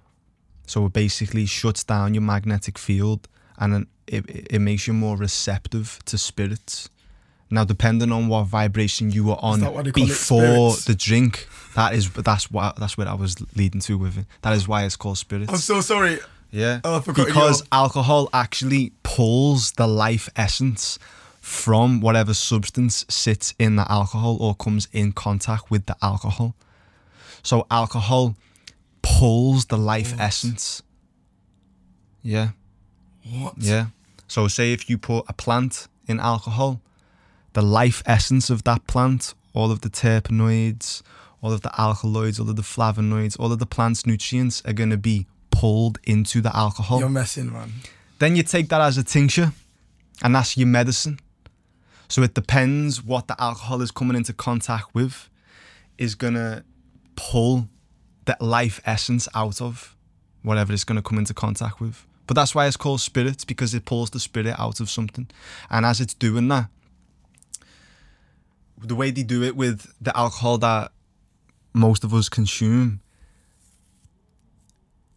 So, 0.66 0.86
it 0.86 0.94
basically 0.94 1.44
shuts 1.44 1.84
down 1.84 2.14
your 2.14 2.22
magnetic 2.22 2.78
field 2.78 3.28
and 3.58 3.86
it, 4.06 4.24
it 4.26 4.60
makes 4.60 4.86
you 4.86 4.94
more 4.94 5.18
receptive 5.18 5.98
to 6.06 6.16
spirits. 6.16 6.88
Now, 7.48 7.64
depending 7.64 8.10
on 8.10 8.28
what 8.28 8.44
vibration 8.44 9.12
you 9.12 9.24
were 9.24 9.36
on 9.38 9.60
that 9.60 9.72
why 9.72 9.82
they 9.82 9.92
call 9.92 10.02
it 10.02 10.08
before 10.08 10.72
the 10.86 10.94
drink, 10.96 11.46
that 11.74 11.94
is 11.94 12.10
that's 12.12 12.50
what 12.50 12.76
that's 12.76 12.98
what 12.98 13.06
I 13.06 13.14
was 13.14 13.36
leading 13.56 13.80
to 13.82 13.96
with 13.96 14.18
it. 14.18 14.26
That 14.42 14.54
is 14.54 14.66
why 14.66 14.84
it's 14.84 14.96
called 14.96 15.18
spirits. 15.18 15.52
I'm 15.52 15.58
so 15.58 15.80
sorry. 15.80 16.18
Yeah. 16.50 16.80
Oh, 16.84 16.96
I 16.96 17.00
forgot 17.00 17.26
because 17.26 17.62
alcohol 17.70 18.28
actually 18.32 18.92
pulls 19.02 19.72
the 19.72 19.86
life 19.86 20.28
essence 20.36 20.98
from 21.40 22.00
whatever 22.00 22.34
substance 22.34 23.04
sits 23.08 23.54
in 23.58 23.76
the 23.76 23.90
alcohol 23.90 24.36
or 24.40 24.54
comes 24.54 24.88
in 24.92 25.12
contact 25.12 25.70
with 25.70 25.86
the 25.86 25.96
alcohol. 26.02 26.56
So 27.42 27.66
alcohol 27.70 28.34
pulls 29.02 29.66
the 29.66 29.78
life 29.78 30.14
essence. 30.18 30.82
Yeah. 32.22 32.50
What? 33.30 33.54
Yeah. 33.58 33.86
So 34.26 34.48
say 34.48 34.72
if 34.72 34.90
you 34.90 34.98
put 34.98 35.24
a 35.28 35.32
plant 35.32 35.86
in 36.08 36.18
alcohol, 36.18 36.80
the 37.56 37.62
life 37.62 38.02
essence 38.04 38.50
of 38.50 38.64
that 38.64 38.86
plant, 38.86 39.32
all 39.54 39.70
of 39.70 39.80
the 39.80 39.88
terpenoids, 39.88 41.00
all 41.40 41.54
of 41.54 41.62
the 41.62 41.80
alkaloids, 41.80 42.38
all 42.38 42.50
of 42.50 42.56
the 42.56 42.60
flavonoids, 42.60 43.34
all 43.40 43.50
of 43.50 43.58
the 43.58 43.64
plant's 43.64 44.04
nutrients 44.04 44.62
are 44.66 44.74
going 44.74 44.90
to 44.90 44.98
be 44.98 45.26
pulled 45.50 45.98
into 46.04 46.42
the 46.42 46.54
alcohol. 46.54 47.00
You're 47.00 47.08
messing, 47.08 47.50
man. 47.50 47.72
Then 48.18 48.36
you 48.36 48.42
take 48.42 48.68
that 48.68 48.82
as 48.82 48.98
a 48.98 49.02
tincture, 49.02 49.52
and 50.22 50.34
that's 50.34 50.58
your 50.58 50.66
medicine. 50.66 51.18
So 52.08 52.22
it 52.22 52.34
depends 52.34 53.02
what 53.02 53.26
the 53.26 53.40
alcohol 53.42 53.80
is 53.80 53.90
coming 53.90 54.18
into 54.18 54.34
contact 54.34 54.94
with, 54.94 55.30
is 55.96 56.14
gonna 56.14 56.62
pull 57.16 57.70
that 58.26 58.42
life 58.42 58.82
essence 58.84 59.30
out 59.34 59.62
of 59.62 59.96
whatever 60.42 60.74
it's 60.74 60.84
gonna 60.84 61.00
come 61.00 61.16
into 61.16 61.32
contact 61.32 61.80
with. 61.80 62.06
But 62.26 62.34
that's 62.34 62.54
why 62.54 62.66
it's 62.66 62.76
called 62.76 63.00
spirits 63.00 63.46
because 63.46 63.72
it 63.72 63.86
pulls 63.86 64.10
the 64.10 64.20
spirit 64.20 64.54
out 64.58 64.78
of 64.78 64.90
something, 64.90 65.26
and 65.70 65.86
as 65.86 66.02
it's 66.02 66.12
doing 66.12 66.48
that, 66.48 66.68
the 68.86 68.94
way 68.94 69.10
they 69.10 69.22
do 69.22 69.42
it 69.42 69.56
with 69.56 69.92
the 70.00 70.16
alcohol 70.16 70.58
that 70.58 70.92
most 71.72 72.04
of 72.04 72.12
us 72.14 72.28
consume, 72.28 73.00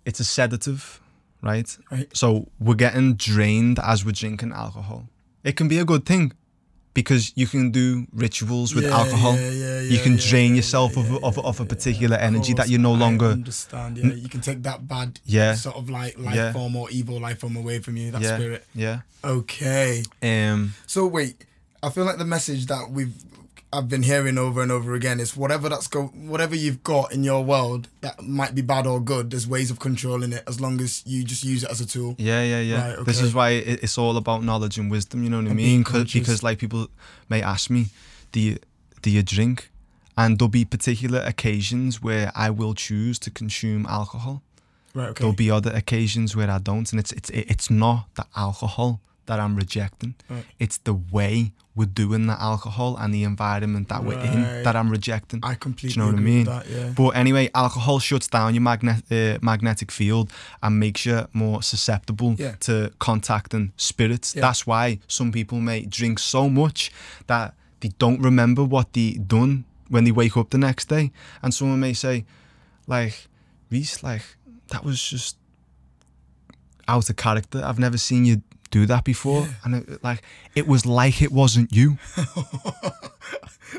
it's 0.06 0.20
a 0.20 0.24
sedative, 0.26 1.00
right? 1.42 1.78
Right. 1.92 2.08
So 2.16 2.50
we're 2.60 2.76
getting 2.76 3.16
drained 3.16 3.80
as 3.80 4.06
we're 4.06 4.12
drinking 4.12 4.52
alcohol. 4.52 5.08
It 5.44 5.56
can 5.56 5.68
be 5.68 5.78
a 5.80 5.86
good 5.86 6.06
thing 6.06 6.34
because 6.94 7.32
you 7.36 7.48
can 7.48 7.72
do 7.72 8.08
rituals 8.12 8.74
with 8.76 8.84
Yeah, 8.86 8.98
alcohol. 8.98 9.36
yeah, 9.36 9.52
yeah, 9.52 9.80
you 9.82 10.00
can 10.00 10.16
drain 10.18 10.56
yourself 10.56 10.98
of, 10.98 11.24
of, 11.24 11.38
of 11.40 11.60
a 11.60 11.66
particular 11.66 12.18
energy 12.18 12.54
that 12.54 12.68
you're 12.68 12.80
no 12.82 12.94
I 12.96 12.98
longer. 12.98 13.28
understand. 13.28 13.98
Yeah, 13.98 14.14
you 14.14 14.28
can 14.28 14.42
take 14.42 14.64
that 14.64 14.88
bad, 14.88 15.20
Yeah. 15.26 15.54
sort 15.56 15.76
of 15.78 15.90
like 15.90 16.18
life 16.18 16.54
form 16.54 16.76
or 16.76 16.90
evil 16.90 17.20
life 17.20 17.40
form 17.40 17.56
away 17.56 17.80
from 17.80 17.96
you. 17.96 18.12
That 18.12 18.22
yeah, 18.22 18.36
spirit. 18.36 18.66
yeah. 18.76 19.02
Okay. 19.24 20.04
Um, 20.24 20.74
So 20.88 21.06
wait, 21.08 21.46
I 21.84 21.90
feel 21.90 22.04
like 22.06 22.18
the 22.18 22.26
message 22.26 22.66
that 22.66 22.90
we've 22.92 23.14
I've 23.72 23.88
been 23.88 24.02
hearing 24.02 24.40
over 24.40 24.64
and 24.64 24.72
over 24.72 24.96
again 24.96 25.20
is 25.20 25.38
whatever 25.38 25.70
that's 25.70 25.88
go 25.88 26.08
whatever 26.08 26.56
you've 26.56 26.84
got 26.84 27.14
in 27.14 27.24
your 27.24 27.44
world 27.44 27.88
that 28.02 28.22
might 28.24 28.56
be 28.56 28.64
bad 28.64 28.88
or 28.88 29.00
good. 29.00 29.30
There's 29.30 29.48
ways 29.48 29.70
of 29.70 29.80
controlling 29.80 30.34
it 30.34 30.44
as 30.48 30.60
long 30.60 30.82
as 30.82 31.04
you 31.06 31.24
just 31.24 31.44
use 31.44 31.64
it 31.64 31.70
as 31.70 31.80
a 31.80 31.86
tool. 31.86 32.16
yeah, 32.18 32.42
yeah, 32.44 32.62
yeah. 32.62 32.96
Right, 32.96 33.06
This 33.06 33.22
is 33.22 33.34
why 33.36 33.52
it's 33.52 33.98
all 33.98 34.18
about 34.18 34.44
knowledge 34.44 34.80
and 34.80 34.90
wisdom. 34.90 35.24
You 35.24 35.30
know 35.30 35.42
what 35.42 35.52
I 35.52 35.54
mean? 35.54 35.84
because 35.84 36.42
like 36.42 36.58
people 36.58 36.88
may 37.30 37.42
ask 37.44 37.70
me, 37.70 37.88
do 38.32 38.40
you 38.40 38.58
do 39.02 39.12
you 39.12 39.22
drink? 39.24 39.70
And 40.18 40.38
there'll 40.38 40.50
be 40.50 40.66
particular 40.66 41.20
occasions 41.22 42.02
where 42.02 42.32
I 42.36 42.50
will 42.50 42.74
choose 42.74 43.20
to 43.20 43.32
consume 43.32 43.86
alcohol. 43.86 44.42
Right. 44.94 45.10
Okay. 45.10 45.22
There'll 45.22 45.36
be 45.36 45.50
other 45.52 45.72
occasions 45.72 46.36
where 46.36 46.50
I 46.50 46.58
don't, 46.58 46.92
and 46.92 47.00
it's 47.00 47.12
it's 47.12 47.30
it's 47.30 47.70
not 47.70 48.08
the 48.16 48.26
alcohol 48.36 49.00
that 49.30 49.40
I'm 49.40 49.56
rejecting. 49.56 50.16
Right. 50.30 50.44
It's 50.58 50.78
the 50.80 50.96
way 51.18 51.54
we're 51.76 51.86
doing 52.04 52.26
the 52.28 52.38
alcohol 52.42 52.98
and 52.98 53.14
the 53.14 53.24
environment 53.24 53.88
that 53.90 54.04
we're 54.04 54.20
in 54.20 54.42
that 54.64 54.76
I'm 54.76 54.90
rejecting. 54.90 55.40
I 55.44 55.54
completely 55.54 55.94
Do 55.94 56.00
you 56.00 56.06
know 56.06 56.12
what 56.12 56.20
I 56.20 56.24
mean? 56.34 56.46
that. 56.46 56.66
Yeah. 56.68 56.94
But 56.98 57.10
anyway, 57.10 57.50
alcohol 57.54 58.00
shuts 58.00 58.28
down 58.28 58.56
your 58.56 58.64
magnet 58.64 59.04
uh, 59.12 59.38
magnetic 59.42 59.92
field 59.92 60.32
and 60.64 60.80
makes 60.80 61.06
you 61.06 61.28
more 61.32 61.62
susceptible 61.62 62.36
Yeah. 62.38 62.56
to 62.62 62.92
contacting 63.00 63.72
spirits. 63.78 64.36
Yeah. 64.36 64.42
That's 64.42 64.66
why 64.66 65.00
some 65.08 65.32
people 65.32 65.60
may 65.62 65.86
drink 65.86 66.18
so 66.20 66.50
much 66.50 66.92
that 67.28 67.54
they 67.82 67.92
don't 68.00 68.20
remember 68.22 68.64
what 68.64 68.92
they 68.94 69.12
done 69.14 69.64
when 69.90 70.04
they 70.06 70.12
wake 70.12 70.36
up 70.38 70.50
the 70.50 70.58
next 70.58 70.90
day. 70.90 71.12
And 71.44 71.54
someone 71.54 71.80
may 71.80 71.94
say, 71.94 72.26
like, 72.88 73.14
Reiss, 73.72 74.02
like 74.04 74.24
that 74.70 74.84
was 74.84 75.00
just 75.10 75.38
out 76.88 77.10
of 77.10 77.16
character. 77.16 77.62
I've 77.64 77.80
never 77.80 77.98
seen 77.98 78.26
you 78.26 78.42
do 78.72 78.86
that 78.86 79.04
before. 79.04 79.42
Yeah. 79.42 79.54
And 79.64 79.76
it, 79.76 80.04
like 80.04 80.22
it 80.56 80.68
was 80.68 80.86
like 80.86 81.22
it 81.22 81.32
wasn't 81.32 81.72
you. 81.74 81.98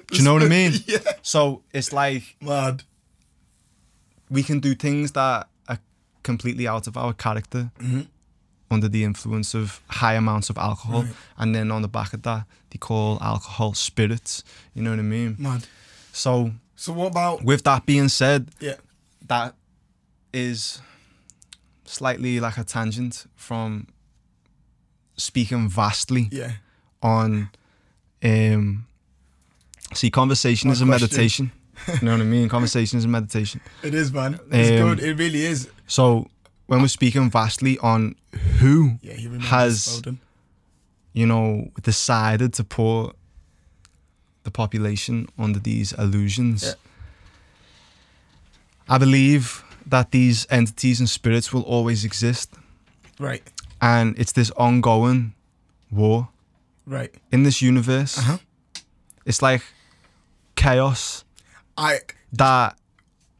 do 0.09 0.19
you 0.19 0.23
know 0.25 0.33
what 0.35 0.43
I 0.43 0.49
mean? 0.49 0.73
yeah. 0.87 0.99
So 1.23 1.63
it's 1.73 1.93
like 1.93 2.37
Mad. 2.41 2.83
we 4.29 4.43
can 4.43 4.61
do 4.61 4.75
things 4.75 5.13
that 5.13 5.49
are 5.69 5.79
completely 6.23 6.67
out 6.69 6.87
of 6.87 6.97
our 6.97 7.13
character 7.13 7.71
Mhm. 7.81 8.07
under 8.71 8.89
the 8.89 9.05
influence 9.05 9.55
of 9.55 9.81
high 9.89 10.15
amounts 10.15 10.51
of 10.51 10.59
alcohol, 10.59 11.03
Right. 11.03 11.15
and 11.39 11.55
then 11.55 11.71
on 11.71 11.83
the 11.83 11.89
back 11.89 12.13
of 12.13 12.23
that, 12.23 12.47
they 12.71 12.79
call 12.79 13.19
alcohol 13.21 13.75
spirits. 13.75 14.45
You 14.75 14.83
know 14.83 14.91
what 14.91 14.99
I 14.99 15.03
mean? 15.03 15.37
Mad. 15.39 15.67
So, 16.13 16.53
So 16.77 16.93
what 16.93 17.09
about 17.09 17.43
with 17.45 17.63
that 17.65 17.85
being 17.87 18.09
said, 18.09 18.49
yeah? 18.61 18.77
that 19.27 19.55
is 20.33 20.81
slightly 21.85 22.39
like 22.41 22.57
a 22.59 22.65
tangent 22.65 23.27
from 23.37 23.87
speaking 25.21 25.69
vastly 25.69 26.29
Yeah. 26.31 26.53
on 27.03 27.51
Um, 28.23 28.87
see, 29.95 30.11
conversation 30.11 30.71
is 30.71 30.81
a 30.83 30.87
question. 30.87 31.07
meditation. 31.09 31.53
you 31.89 32.05
know 32.07 32.13
what 32.13 32.21
I 32.21 32.25
mean? 32.25 32.49
Conversation 32.57 32.99
is 32.99 33.05
a 33.07 33.09
meditation. 33.09 33.61
It 33.83 33.95
is, 33.95 34.13
man. 34.13 34.39
It's 34.51 34.71
Um, 34.71 34.89
good. 34.89 35.01
It 35.01 35.15
really 35.19 35.43
is. 35.47 35.69
So 35.87 36.29
when 36.67 36.81
we're 36.83 36.89
speaking 36.89 37.31
vastly 37.31 37.79
on 37.79 38.15
who 38.61 38.99
Yeah, 39.03 39.15
has- 39.49 40.03
you 41.15 41.27
know, 41.27 41.71
decided 41.83 42.53
to 42.55 42.65
put 42.65 43.17
the 44.45 44.51
population 44.51 45.27
under 45.39 45.59
these 45.59 45.93
illusions. 45.95 46.63
Yeah. 46.63 46.75
I 48.89 48.99
believe 48.99 49.63
that 49.87 50.11
these 50.11 50.47
entities 50.51 51.01
and 51.01 51.09
spirits 51.09 51.53
will 51.53 51.63
always 51.63 52.05
exist, 52.05 52.51
Right, 53.19 53.43
and 53.81 54.19
it's 54.19 54.33
this 54.33 54.51
ongoing 54.53 55.33
war 55.91 56.29
right. 56.87 57.13
in 57.33 57.43
this 57.45 57.61
universe. 57.63 58.19
Uh 58.19 58.23
huh. 58.23 58.39
It's 59.27 59.43
like 59.43 59.63
chaos 60.57 61.25
I, 61.77 62.01
that 62.33 62.77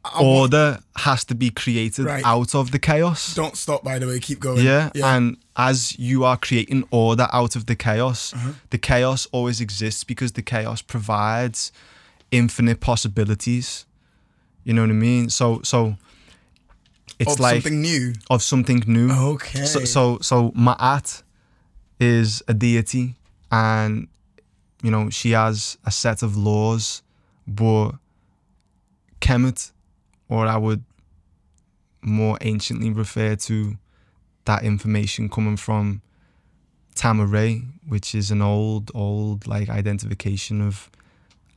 I 0.03 0.23
order 0.23 0.79
has 0.97 1.23
to 1.25 1.35
be 1.35 1.49
created 1.51 2.05
Right. 2.05 2.23
out 2.25 2.55
of 2.55 2.71
the 2.71 2.79
chaos. 2.79 3.35
don't 3.35 3.55
stop. 3.55 3.83
By 3.83 3.99
the 3.99 4.07
way, 4.07 4.19
keep 4.19 4.39
going. 4.39 4.65
Yeah, 4.65 4.89
yeah. 4.95 5.15
and 5.15 5.37
as 5.55 5.97
you 5.99 6.23
are 6.23 6.37
creating 6.37 6.85
order 6.91 7.27
out 7.31 7.55
of 7.55 7.65
the 7.67 7.75
chaos, 7.75 8.33
Uh-huh. 8.33 8.51
the 8.71 8.77
chaos 8.77 9.27
always 9.31 9.61
exists 9.61 10.03
because 10.03 10.31
the 10.33 10.41
chaos 10.41 10.81
provides 10.81 11.71
infinite 12.31 12.79
possibilities. 12.79 13.85
You 14.63 14.73
know 14.73 14.81
what 14.83 14.89
I 14.91 14.93
mean? 14.93 15.29
So, 15.29 15.61
so 15.63 15.97
it's 17.21 17.33
of 17.33 17.39
like 17.39 17.61
something 17.63 17.81
new. 17.81 18.13
of 18.29 18.41
something 18.43 18.83
new. 18.87 19.11
Okay. 19.11 19.65
So, 19.65 19.85
so, 19.85 20.19
so 20.21 20.51
Ma'at 20.51 21.23
is 21.99 22.41
a 22.47 22.53
deity, 22.53 23.15
and 23.51 24.07
you 24.83 24.91
know 24.91 25.09
she 25.09 25.31
has 25.31 25.77
a 25.85 25.91
set 25.91 26.23
of 26.23 26.35
laws, 26.35 27.01
but 27.47 27.91
Kemet, 29.19 29.71
or 30.29 30.45
I 30.47 30.57
would 30.57 30.83
more 32.01 32.37
anciently 32.41 32.89
refer 32.89 33.35
to 33.35 33.77
that 34.45 34.63
information 34.63 35.29
coming 35.29 35.57
from 35.57 36.01
Tamaray, 36.95 37.63
which 37.87 38.15
is 38.15 38.31
an 38.31 38.41
old, 38.41 38.91
old 38.95 39.47
like 39.47 39.69
identification 39.69 40.61
of 40.61 40.89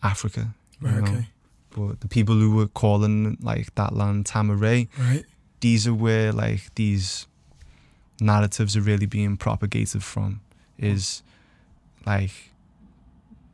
Africa. 0.02 0.54
right. 0.80 1.02
Okay. 1.02 1.26
But 1.70 2.00
the 2.00 2.08
people 2.08 2.36
who 2.36 2.54
were 2.54 2.68
calling 2.68 3.36
like 3.40 3.74
that 3.74 3.94
land 3.96 4.26
Tamaray, 4.26 4.88
Right. 4.98 5.24
These 5.64 5.86
are 5.88 5.94
where 6.06 6.30
like 6.44 6.62
these 6.74 7.26
narratives 8.20 8.76
are 8.76 8.82
really 8.90 9.06
being 9.06 9.36
propagated 9.36 10.02
from 10.02 10.40
is 10.78 11.22
like 12.06 12.30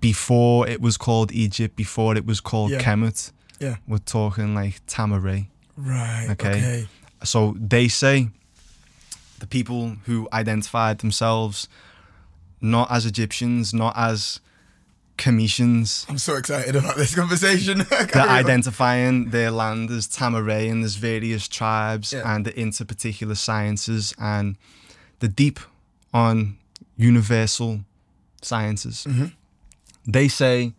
before 0.00 0.66
it 0.68 0.80
was 0.80 0.96
called 0.96 1.30
Egypt, 1.32 1.76
before 1.76 2.16
it 2.16 2.26
was 2.26 2.40
called 2.40 2.70
Yeah. 2.72 2.82
Kemet, 2.82 3.32
Yeah. 3.60 3.76
we're 3.86 3.98
talking 4.18 4.54
like 4.60 4.74
Tamaray. 4.86 5.46
Right. 5.76 6.26
Okay. 6.30 6.48
Okay. 6.58 6.88
So 7.22 7.54
they 7.74 7.86
say 7.88 8.28
the 9.38 9.46
people 9.46 9.96
who 10.06 10.28
identified 10.32 10.98
themselves 10.98 11.68
not 12.60 12.90
as 12.90 13.06
Egyptians, 13.06 13.72
not 13.72 13.94
as 13.96 14.40
Kemetians, 15.20 16.06
I'm 16.08 16.16
so 16.18 16.36
excited 16.36 16.74
about 16.76 16.96
this 16.96 17.14
conversation. 17.14 17.78
they're 17.90 18.22
identifying 18.42 19.30
their 19.30 19.50
land 19.50 19.90
as 19.90 20.08
Tamaray 20.08 20.70
and 20.70 20.82
there's 20.82 20.96
various 20.96 21.46
tribes 21.46 22.12
Yeah. 22.12 22.22
and 22.24 22.46
they're 22.46 22.54
into 22.54 22.84
particular 22.86 23.34
sciences 23.34 24.14
and 24.18 24.56
the 25.18 25.28
deep 25.28 25.60
on 26.14 26.56
universal 26.96 27.80
sciences. 28.42 29.04
Mhm. 29.08 29.32
They 30.06 30.28
say 30.28 30.72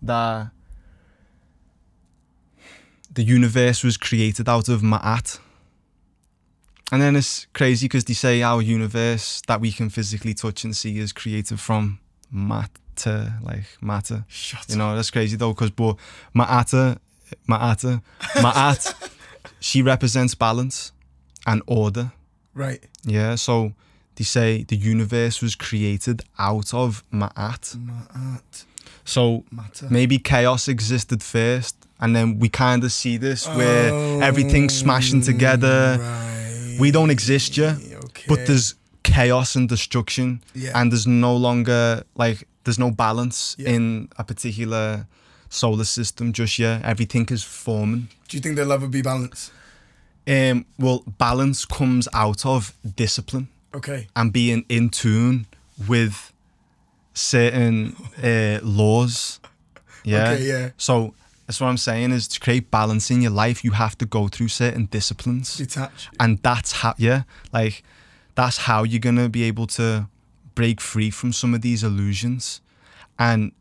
that 0.00 0.50
the 3.12 3.22
universe 3.22 3.84
was 3.84 3.96
created 3.98 4.48
out 4.48 4.68
of 4.70 4.80
Ma'at. 4.80 5.38
And 6.90 7.00
then 7.02 7.14
it's 7.16 7.46
crazy 7.52 7.86
because 7.88 8.04
they 8.04 8.14
say 8.14 8.42
our 8.42 8.62
universe 8.62 9.42
that 9.48 9.60
we 9.60 9.70
can 9.72 9.90
physically 9.90 10.34
touch 10.34 10.64
and 10.64 10.74
see 10.76 10.98
is 10.98 11.12
created 11.12 11.60
from 11.60 11.98
matter, 13.06 13.32
like 13.42 13.64
matter. 13.80 14.24
Shut 14.28 14.64
You 14.68 14.76
know, 14.76 14.94
that's 14.96 15.10
crazy 15.10 15.36
though, 15.36 15.52
because 15.52 15.70
but 15.70 15.96
Ma'ata, 16.34 16.98
Ma'ata, 17.48 18.02
Ma'at, 18.36 19.10
she 19.60 19.82
represents 19.82 20.34
balance 20.34 20.92
and 21.46 21.62
order. 21.66 22.12
Right. 22.54 22.82
Yeah, 23.04 23.36
so 23.36 23.72
they 24.16 24.24
say 24.24 24.64
the 24.64 24.76
universe 24.76 25.40
was 25.42 25.54
created 25.54 26.22
out 26.38 26.74
of 26.74 27.02
Ma'at. 27.12 27.76
Ma'at. 27.76 28.64
So 29.04 29.44
Matter. 29.50 29.88
maybe 29.90 30.18
chaos 30.18 30.68
existed 30.68 31.22
first, 31.22 31.76
and 32.00 32.14
then 32.14 32.38
we 32.38 32.48
kind 32.48 32.84
of 32.84 32.92
see 32.92 33.16
this 33.16 33.48
where 33.48 34.22
everything's 34.22 34.74
oh, 34.74 34.84
smashing 34.84 35.22
together. 35.22 35.98
Oh, 36.00 36.02
Right. 36.02 36.78
We 36.80 36.90
don't 36.90 37.10
exist 37.10 37.58
yet, 37.58 37.76
Okay. 38.04 38.24
but 38.28 38.46
there's 38.46 38.74
chaos 39.02 39.56
and 39.56 39.68
destruction, 39.68 40.42
Yeah. 40.54 40.70
and 40.80 40.90
there's 40.90 41.06
no 41.06 41.36
longer 41.36 42.02
like 42.14 42.48
there's 42.64 42.78
no 42.78 42.90
balance 42.90 43.56
Yeah. 43.58 43.70
in 43.70 44.08
a 44.16 44.24
particular 44.24 45.06
solar 45.48 45.84
system 45.84 46.32
just 46.32 46.58
yet. 46.58 46.82
Everything 46.84 47.26
is 47.30 47.42
forming. 47.42 48.08
Do 48.28 48.36
you 48.36 48.40
think 48.40 48.56
there'll 48.56 48.72
ever 48.72 48.88
be 48.88 49.02
balance? 49.02 49.50
Um, 50.26 50.64
well, 50.78 51.02
balance 51.18 51.64
comes 51.64 52.08
out 52.14 52.46
of 52.46 52.72
discipline 52.96 53.48
Okay. 53.74 54.06
and 54.14 54.32
being 54.32 54.64
in 54.68 54.88
tune 54.90 55.46
with 55.88 56.32
certain 57.14 57.96
uh, 58.22 58.58
laws. 58.62 59.40
Yeah. 60.04 60.30
Okay. 60.32 60.42
Yeah. 60.48 60.70
So 60.78 61.14
that's 61.46 61.60
what 61.60 61.68
I'm 61.68 61.76
saying 61.76 62.10
is 62.10 62.26
to 62.26 62.40
create 62.40 62.72
balance 62.72 63.08
in 63.08 63.22
your 63.22 63.30
life, 63.30 63.62
you 63.62 63.70
have 63.70 63.96
to 63.98 64.04
go 64.04 64.26
through 64.26 64.48
certain 64.48 64.86
disciplines, 64.86 65.56
Detach. 65.58 66.08
and 66.18 66.38
that's 66.42 66.72
how 66.72 66.94
yeah, 66.98 67.22
like 67.52 67.84
that's 68.34 68.56
how 68.66 68.82
you're 68.82 68.98
gonna 68.98 69.28
be 69.28 69.44
able 69.44 69.68
to 69.68 70.08
break 70.54 70.80
free 70.80 71.10
from 71.10 71.32
some 71.32 71.54
of 71.54 71.60
these 71.62 71.82
illusions, 71.82 72.60
and 73.18 73.52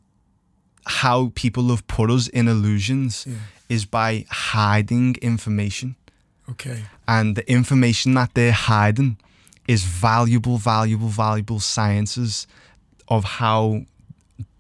how 0.86 1.32
people 1.36 1.70
have 1.70 1.86
put 1.88 2.10
us 2.10 2.28
in 2.28 2.48
illusions 2.48 3.26
Yeah. 3.28 3.36
is 3.70 3.86
by 3.86 4.26
hiding 4.30 5.16
information, 5.22 5.96
Okay. 6.50 6.84
and 7.08 7.36
the 7.36 7.50
information 7.52 8.14
that 8.16 8.34
they're 8.34 8.52
hiding 8.52 9.18
is 9.68 9.84
valuable, 9.84 10.58
valuable, 10.58 11.08
valuable 11.10 11.60
sciences 11.60 12.48
of 13.08 13.24
how 13.24 13.86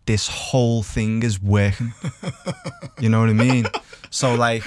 this 0.05 0.27
whole 0.27 0.83
thing 0.83 1.23
is 1.23 1.39
working. 1.41 1.93
you 2.99 3.09
know 3.09 3.19
what 3.19 3.29
I 3.29 3.33
mean? 3.33 3.65
So 4.09 4.35
like 4.35 4.63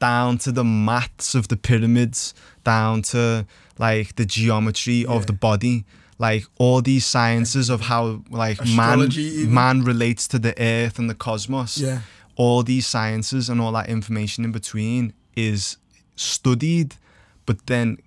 down 0.00 0.38
to 0.38 0.52
the 0.52 0.64
maths 0.64 1.34
of 1.34 1.48
the 1.48 1.56
pyramids, 1.56 2.34
down 2.64 3.02
to 3.02 3.46
like 3.78 4.16
the 4.16 4.24
geometry 4.26 5.04
of 5.06 5.26
the 5.26 5.32
body, 5.32 5.84
like 6.18 6.44
all 6.58 6.80
these 6.80 7.04
sciences 7.04 7.68
of 7.70 7.82
how 7.82 8.22
like 8.30 8.60
Astrology 8.60 9.46
man 9.46 9.78
man 9.78 9.84
relates 9.84 10.28
to 10.28 10.38
the 10.38 10.54
earth 10.62 10.98
and 10.98 11.08
the 11.10 11.14
cosmos. 11.14 11.78
Yeah. 11.78 12.00
All 12.36 12.62
these 12.62 12.86
sciences 12.86 13.48
and 13.48 13.60
all 13.60 13.72
that 13.72 13.88
information 13.88 14.44
in 14.44 14.52
between 14.52 15.12
is 15.36 15.76
studied 16.16 16.96
but 17.46 17.66
then 17.66 17.98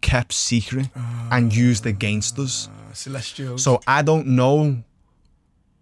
kept 0.00 0.32
secret 0.32 0.88
and 1.30 1.54
used 1.54 1.86
against 1.86 2.38
us. 2.38 2.68
Uh, 2.68 2.92
celestials. 2.92 3.62
So 3.62 3.80
I 3.86 4.02
don't 4.02 4.26
know 4.28 4.82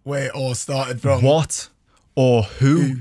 where 0.05 0.27
it 0.27 0.33
all 0.33 0.55
started 0.55 1.01
from. 1.01 1.23
what 1.23 1.69
or 2.15 2.43
who 2.45 2.81
Who? 2.81 2.97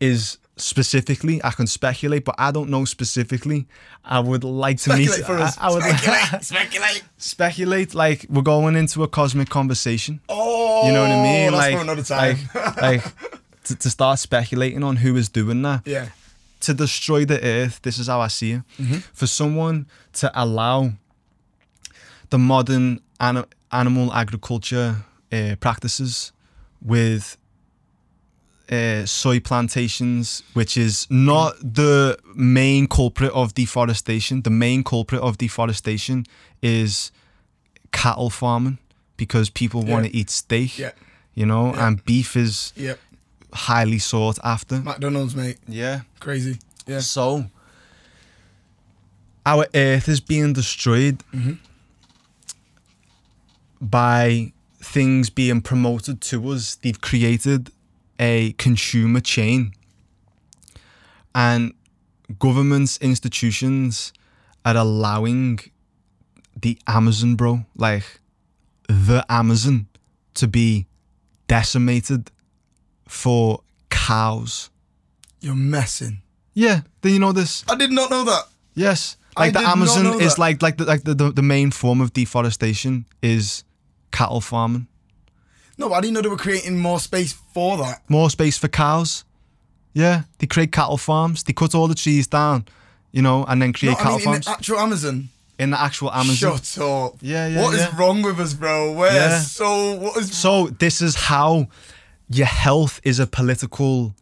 is 0.00 0.38
specifically. 0.56 1.42
I 1.44 1.50
can 1.50 1.66
speculate, 1.66 2.24
but 2.24 2.34
I 2.38 2.50
don't 2.50 2.70
know 2.70 2.84
specifically. 2.84 3.66
I 4.04 4.20
would 4.20 4.44
like 4.44 4.78
to 4.78 4.82
Speculate 4.84 5.18
meet. 5.18 5.26
for 5.26 5.36
us. 5.38 5.56
I, 5.58 5.68
I 5.68 5.72
would 5.74 5.82
speculate. 5.82 6.42
speculate. 6.44 7.02
speculate 7.18 7.94
like 7.94 8.26
we're 8.28 8.42
going 8.42 8.76
into 8.76 9.02
a 9.02 9.08
cosmic 9.08 9.48
conversation. 9.48 10.20
Oh. 10.28 10.86
You 10.86 10.92
know 10.92 11.02
what 11.02 11.10
I 11.10 11.22
mean? 11.22 11.52
That's 11.52 11.56
like 11.56 11.74
for 11.76 11.82
another 11.82 12.02
time. 12.02 12.36
like 12.54 12.82
like 12.82 13.04
to, 13.64 13.76
to 13.76 13.90
start 13.90 14.18
speculating 14.18 14.82
on 14.82 14.96
who 14.96 15.16
is 15.16 15.28
doing 15.28 15.62
that. 15.62 15.82
yeah. 15.86 16.08
to 16.60 16.72
destroy 16.74 17.24
the 17.24 17.42
earth, 17.44 17.80
this 17.82 17.98
is 17.98 18.06
how 18.06 18.20
I 18.20 18.28
see 18.28 18.52
it. 18.52 18.62
For 19.12 19.26
someone 19.26 19.86
to 20.14 20.30
allow 20.34 20.92
the 22.30 22.38
modern 22.38 23.00
ani- 23.20 23.44
animal 23.72 24.12
agriculture 24.12 24.96
uh, 25.32 25.56
practices 25.60 26.32
with 26.82 27.36
uh, 28.70 29.06
soy 29.06 29.38
plantations, 29.40 30.42
which 30.54 30.76
is 30.76 31.06
not 31.10 31.54
the 31.60 32.18
main 32.34 32.86
culprit 32.88 33.32
of 33.32 33.54
deforestation. 33.54 34.42
The 34.42 34.50
main 34.50 34.82
culprit 34.82 35.20
of 35.22 35.38
deforestation 35.38 36.26
is 36.62 37.12
cattle 37.92 38.30
farming 38.30 38.78
because 39.16 39.50
people 39.50 39.84
Yeah. 39.84 39.92
want 39.92 40.06
to 40.06 40.14
eat 40.16 40.30
steak, 40.30 40.78
Yeah. 40.78 40.90
you 41.34 41.46
know, 41.46 41.72
Yeah. 41.74 41.86
and 41.86 42.04
beef 42.04 42.36
is 42.36 42.72
highly 43.52 43.98
sought 43.98 44.38
after. 44.42 44.80
McDonald's, 44.80 45.34
mate. 45.36 45.58
Yeah. 45.68 46.00
Crazy. 46.20 46.58
Yeah. 46.86 47.00
So, 47.00 47.46
our 49.46 49.66
earth 49.74 50.08
is 50.08 50.20
being 50.20 50.52
destroyed 50.52 51.22
Mhm. 51.32 51.58
by 53.80 54.52
things 54.82 55.30
being 55.30 55.60
promoted 55.60 56.20
to 56.20 56.50
us, 56.50 56.74
they've 56.76 57.00
created 57.00 57.70
a 58.18 58.52
consumer 58.52 59.20
chain. 59.20 59.72
And 61.34 61.74
governments, 62.38 62.98
institutions 62.98 64.12
are 64.64 64.76
allowing 64.76 65.60
the 66.60 66.78
Amazon, 66.86 67.36
bro, 67.36 67.66
like 67.76 68.20
the 68.88 69.24
Amazon, 69.28 69.86
to 70.34 70.48
be 70.48 70.86
decimated 71.48 72.30
for 73.08 73.60
cows. 73.90 74.70
You're 75.40 75.54
messing. 75.54 76.22
Yeah, 76.54 76.80
do 77.02 77.10
you 77.10 77.18
know 77.18 77.32
this? 77.32 77.64
I 77.68 77.76
did 77.76 77.92
not 77.92 78.10
know 78.10 78.24
that. 78.24 78.44
Yes, 78.74 79.16
I 79.36 79.44
like 79.44 79.52
the 79.52 79.60
not 79.60 79.66
know 79.66 79.72
Amazon 79.82 80.20
is 80.20 80.34
that. 80.34 80.40
like 80.40 80.62
like 80.62 80.76
the, 80.78 80.84
like 80.84 81.04
the, 81.04 81.14
the 81.14 81.32
the 81.32 81.42
main 81.42 81.70
form 81.70 82.00
of 82.00 82.12
deforestation 82.12 83.04
is 83.22 83.64
cattle 84.10 84.40
farming. 84.40 84.88
No, 85.78 85.92
I 85.92 86.00
didn't 86.00 86.14
know 86.14 86.22
they 86.22 86.28
were 86.28 86.36
creating 86.36 86.78
more 86.78 87.00
space 87.00 87.32
for 87.52 87.76
that. 87.78 88.02
More 88.08 88.30
space 88.30 88.56
for 88.56 88.68
cows. 88.68 89.24
Yeah, 89.92 90.22
they 90.38 90.46
create 90.46 90.72
cattle 90.72 90.96
farms. 90.98 91.42
They 91.42 91.52
cut 91.52 91.74
all 91.74 91.88
the 91.88 91.94
trees 91.94 92.26
down, 92.26 92.66
you 93.12 93.22
know, 93.22 93.44
and 93.46 93.60
then 93.62 93.72
create 93.72 93.92
No, 93.92 93.98
I 93.98 94.02
cattle 94.02 94.18
mean, 94.18 94.26
in 94.28 94.32
farms 94.32 94.44
the 94.46 94.50
actual 94.52 94.78
Amazon. 94.78 95.28
in 95.58 95.70
the 95.70 95.80
actual 95.80 96.12
Amazon. 96.12 96.36
Shut 96.58 96.78
up. 96.82 97.14
Yeah, 97.22 97.46
yeah, 97.48 97.62
What 97.62 97.74
is 97.74 97.80
yeah. 97.80 97.96
wrong 97.98 98.22
with 98.22 98.38
us, 98.40 98.52
bro? 98.54 98.92
We're 98.92 99.12
Yeah. 99.12 99.38
so. 99.40 99.94
What 99.96 100.16
is. 100.18 100.36
So 100.36 100.66
this 100.68 101.00
is 101.00 101.14
how 101.14 101.68
your 102.28 102.46
health 102.46 103.00
is 103.04 103.18
a 103.18 103.26
political. 103.26 104.14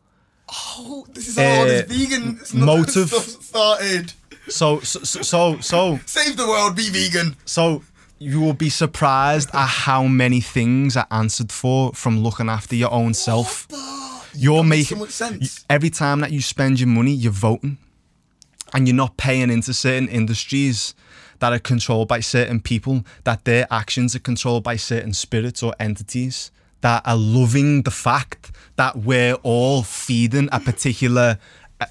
Oh, 0.53 1.07
this 1.13 1.29
is 1.29 1.37
how 1.39 1.45
all 1.61 1.65
this 1.67 1.83
uh, 1.85 1.87
vegan 1.93 2.41
motive. 2.55 3.09
stuff 3.09 3.27
started. 3.43 4.13
So 4.49 4.81
so 4.81 5.01
so 5.01 5.23
so 5.23 5.61
so, 5.61 6.01
Save 6.07 6.37
the 6.37 6.47
world, 6.47 6.77
be 6.77 6.91
vegan. 6.91 7.35
so 7.47 7.83
you 8.19 8.41
will 8.41 8.55
be 8.55 8.69
surprised 8.71 9.51
at 9.53 9.67
how 9.67 10.05
many 10.05 10.41
things 10.41 10.97
are 10.97 11.07
answered 11.11 11.53
for 11.53 11.93
from 11.93 12.21
looking 12.23 12.49
after 12.49 12.75
your 12.77 12.93
own 12.93 13.15
self. 13.15 13.67
You're 14.35 14.63
That 14.63 14.69
making 14.69 14.85
so 14.85 15.05
much 15.05 15.11
sense. 15.11 15.65
every 15.71 15.91
time 15.91 16.21
that 16.21 16.33
you 16.33 16.41
spend 16.41 16.81
your 16.81 16.89
money, 16.89 17.13
you're 17.13 17.33
voting, 17.33 17.79
and 18.73 18.89
you're 18.89 18.97
not 18.97 19.17
paying 19.17 19.51
into 19.51 19.73
certain 19.75 20.09
industries 20.09 20.95
that 21.41 21.53
are 21.53 21.59
controlled 21.59 22.09
by 22.09 22.21
certain 22.21 22.61
people. 22.61 23.05
That 23.25 23.45
their 23.45 23.67
actions 23.71 24.17
are 24.17 24.21
controlled 24.21 24.65
by 24.65 24.77
certain 24.77 25.13
spirits 25.13 25.63
or 25.63 25.75
entities 25.79 26.51
that 26.81 27.03
are 27.07 27.17
loving 27.17 27.83
the 27.83 27.91
fact 27.91 28.51
that 28.77 28.97
we're 28.97 29.35
all 29.43 29.83
feeding 29.83 30.49
a 30.53 30.61
particular 30.61 31.39
uh, 31.81 31.87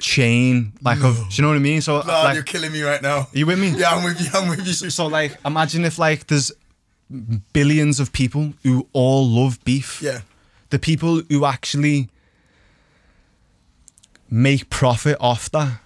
chain, 0.00 0.72
like 0.82 1.02
of. 1.02 1.16
Do 1.16 1.24
you 1.30 1.42
know 1.42 1.48
what 1.48 1.56
I 1.56 1.60
mean? 1.60 1.80
So 1.80 1.96
Lad, 1.96 2.06
like, 2.06 2.34
you're 2.34 2.42
killing 2.44 2.72
me 2.72 2.82
right 2.82 3.02
now. 3.02 3.18
are 3.18 3.28
you 3.32 3.46
with 3.46 3.58
me? 3.58 3.70
Yeah, 3.70 3.90
I'm 3.90 4.04
with 4.04 4.20
you. 4.20 4.28
I'm 4.32 4.48
with 4.48 4.66
you. 4.66 4.72
So 4.90 5.06
like, 5.06 5.36
imagine 5.44 5.84
if 5.84 5.98
like 5.98 6.26
there's 6.26 6.52
billions 7.52 8.00
of 8.00 8.12
people 8.12 8.54
who 8.62 8.86
all 8.92 9.26
love 9.28 9.62
beef. 9.64 10.02
Yeah. 10.02 10.20
The 10.70 10.78
people 10.78 11.22
who 11.28 11.44
actually 11.44 12.10
make 14.30 14.68
profit 14.70 15.16
off 15.20 15.50
that. 15.50 15.80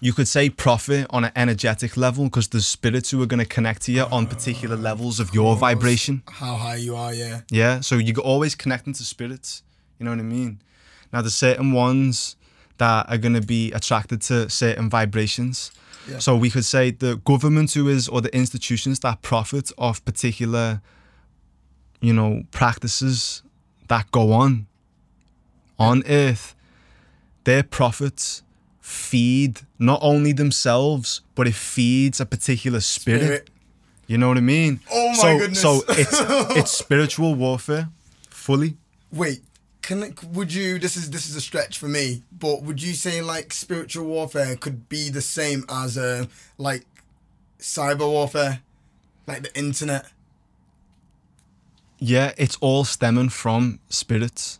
You 0.00 0.12
could 0.12 0.26
say 0.26 0.50
profit 0.50 1.06
on 1.10 1.24
an 1.24 1.30
energetic 1.36 1.96
level 1.96 2.24
because 2.24 2.48
there's 2.48 2.66
spirits 2.66 3.10
who 3.10 3.22
are 3.22 3.26
going 3.26 3.38
to 3.38 3.46
connect 3.46 3.82
to 3.82 3.92
you 3.92 4.02
on 4.02 4.26
particular 4.26 4.74
levels 4.74 5.20
of 5.20 5.32
your 5.32 5.54
vibration. 5.54 6.22
How 6.28 6.56
high 6.56 6.76
you 6.76 6.96
are, 6.96 7.14
yeah. 7.14 7.42
Yeah, 7.50 7.80
so 7.80 7.98
you're 7.98 8.18
always 8.18 8.56
connecting 8.56 8.94
to 8.94 9.04
spirits. 9.04 9.62
You 10.00 10.04
know 10.04 10.10
what 10.10 10.18
I 10.18 10.24
mean? 10.24 10.60
Now, 11.12 11.20
there's 11.20 11.36
certain 11.36 11.70
ones 11.70 12.34
that 12.78 13.08
are 13.08 13.18
going 13.18 13.34
to 13.34 13.40
be 13.40 13.72
attracted 13.72 14.20
to 14.22 14.48
certain 14.48 14.90
vibrations. 14.90 15.72
Yeah. 16.08 16.18
So 16.18 16.36
we 16.36 16.50
could 16.50 16.64
say 16.64 16.90
the 16.90 17.16
government 17.16 17.72
who 17.72 17.88
is, 17.88 18.08
or 18.08 18.20
the 18.20 18.34
institutions 18.34 19.00
that 19.00 19.22
profit 19.22 19.70
off 19.78 20.04
particular, 20.04 20.80
you 22.00 22.12
know, 22.12 22.42
practices 22.50 23.42
that 23.88 24.10
go 24.10 24.32
on 24.32 24.66
on 25.78 26.02
Earth, 26.08 26.54
their 27.44 27.62
profits 27.62 28.42
feed 28.80 29.60
not 29.78 30.00
only 30.02 30.32
themselves, 30.32 31.20
but 31.34 31.46
it 31.46 31.54
feeds 31.54 32.20
a 32.20 32.26
particular 32.26 32.80
spirit. 32.80 33.22
Spirit. 33.22 33.50
You 34.06 34.18
know 34.18 34.28
what 34.28 34.36
I 34.36 34.40
mean? 34.40 34.80
Oh 34.92 35.08
my 35.08 35.14
so, 35.14 35.38
goodness. 35.38 35.62
So 35.62 35.82
it's 35.88 36.56
it's 36.56 36.70
spiritual 36.84 37.34
warfare, 37.34 37.88
fully. 38.28 38.76
Wait, 39.12 39.40
can 39.82 40.14
would 40.32 40.52
you? 40.54 40.78
This 40.78 40.96
is 40.96 41.10
this 41.10 41.28
is 41.28 41.36
a 41.36 41.40
stretch 41.40 41.78
for 41.78 41.88
me, 41.88 42.22
but 42.38 42.62
would 42.62 42.80
you 42.82 42.94
say 42.94 43.20
like 43.20 43.52
spiritual 43.52 44.06
warfare 44.06 44.56
could 44.56 44.88
be 44.88 45.10
the 45.10 45.20
same 45.20 45.64
as 45.68 45.98
uh, 45.98 46.26
like 46.58 46.86
cyber 47.58 48.08
warfare, 48.08 48.60
like 49.26 49.42
the 49.42 49.56
internet? 49.58 50.06
Yeah, 51.98 52.32
it's 52.36 52.56
all 52.60 52.84
stemming 52.84 53.28
from 53.28 53.78
spirits. 53.88 54.58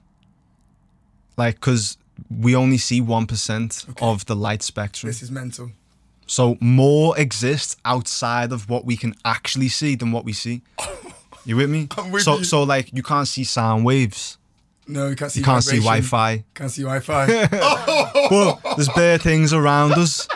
Like, 1.37 1.61
cause 1.61 1.97
we 2.31 2.55
only 2.55 2.79
see 2.79 3.01
one 3.01 3.27
percent 3.27 3.85
Okay. 3.91 4.05
of 4.07 4.27
the 4.27 4.37
light 4.37 4.63
spectrum, 4.63 5.09
This 5.09 5.23
is 5.23 5.31
mental. 5.31 5.73
so 6.27 6.57
more 6.61 7.19
exists 7.19 7.77
outside 7.85 8.53
of 8.53 8.69
what 8.69 8.85
we 8.85 8.97
can 8.97 9.15
actually 9.25 9.69
see 9.69 9.95
than 9.97 10.13
what 10.13 10.25
we 10.25 10.33
see. 10.33 10.63
You 11.45 11.57
with 11.57 11.71
me? 11.71 11.89
I'm 11.99 12.13
with 12.13 12.23
so, 12.23 12.39
you. 12.39 12.45
so 12.45 12.63
like, 12.63 12.93
you 12.95 13.03
can't 13.03 13.27
see 13.27 13.43
sound 13.43 13.85
waves. 13.85 14.39
No, 14.87 15.09
you 15.09 15.17
can't 15.17 15.31
see. 15.31 15.41
You 15.41 15.45
can't 15.45 15.63
see. 15.63 15.79
Wi-Fi. 15.79 16.45
Can't 16.55 16.71
see 16.71 16.83
Wi-Fi. 16.83 17.47
but 18.31 18.77
there's 18.77 18.89
bare 18.91 19.19
things 19.19 19.53
around 19.53 19.93
us. 19.93 20.29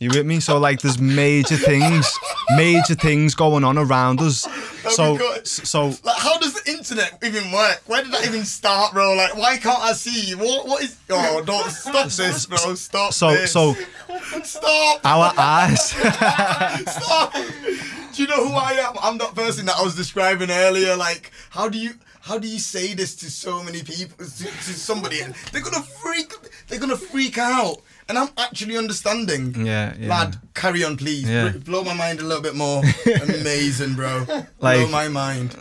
You 0.00 0.10
with 0.10 0.26
me? 0.26 0.40
So 0.40 0.58
like, 0.58 0.80
there's 0.80 0.98
major 0.98 1.56
things, 1.56 2.18
major 2.56 2.94
things 2.94 3.34
going 3.34 3.64
on 3.64 3.78
around 3.78 4.20
us. 4.20 4.46
So, 4.90 5.16
so 5.44 5.86
like, 6.04 6.18
how 6.18 6.36
does 6.38 6.60
the 6.60 6.70
internet 6.70 7.18
even 7.22 7.50
work? 7.52 7.80
Where 7.86 8.02
did 8.02 8.12
that 8.12 8.26
even 8.26 8.44
start, 8.44 8.92
bro? 8.92 9.14
Like, 9.14 9.36
why 9.36 9.56
can't 9.56 9.80
I 9.80 9.92
see? 9.92 10.34
What? 10.34 10.66
What 10.66 10.82
is? 10.82 10.96
Oh, 11.08 11.42
don't 11.46 11.70
stop 11.70 12.08
this, 12.08 12.46
bro. 12.46 12.74
Stop. 12.74 13.12
so 13.12 13.30
this. 13.30 13.52
so 13.52 13.74
stop. 14.42 15.00
our 15.04 15.32
eyes. 15.38 15.90
Stop. 15.90 17.32
Do 17.32 18.22
you 18.22 18.28
know 18.28 18.46
who 18.46 18.54
I 18.54 18.72
am? 18.72 18.94
I'm 19.02 19.18
that 19.18 19.34
person 19.34 19.66
that 19.66 19.76
I 19.76 19.82
was 19.82 19.96
describing 19.96 20.50
earlier. 20.50 20.96
Like, 20.96 21.30
how 21.50 21.68
do 21.68 21.78
you 21.78 21.94
how 22.24 22.38
do 22.38 22.48
you 22.48 22.58
say 22.58 22.94
this 22.94 23.14
to 23.16 23.30
so 23.30 23.62
many 23.62 23.82
people 23.82 24.24
to, 24.24 24.44
to 24.44 24.72
somebody 24.88 25.20
and 25.20 25.34
they're 25.52 25.60
gonna 25.62 25.82
freak 25.82 26.32
they're 26.68 26.80
gonna 26.80 26.96
freak 26.96 27.36
out. 27.38 27.76
And 28.08 28.18
I'm 28.18 28.28
actually 28.38 28.76
understanding. 28.76 29.66
Yeah, 29.66 29.94
yeah. 29.98 30.08
Lad, 30.08 30.36
carry 30.54 30.84
on, 30.84 30.96
please. 30.96 31.28
Yeah. 31.28 31.50
Blow 31.50 31.82
my 31.84 31.94
mind 31.94 32.20
a 32.20 32.24
little 32.24 32.42
bit 32.42 32.54
more. 32.54 32.82
Amazing, 33.40 33.94
bro. 33.94 34.24
Blow 34.24 34.44
Like- 34.60 34.90
my 34.90 35.08
mind. 35.08 35.56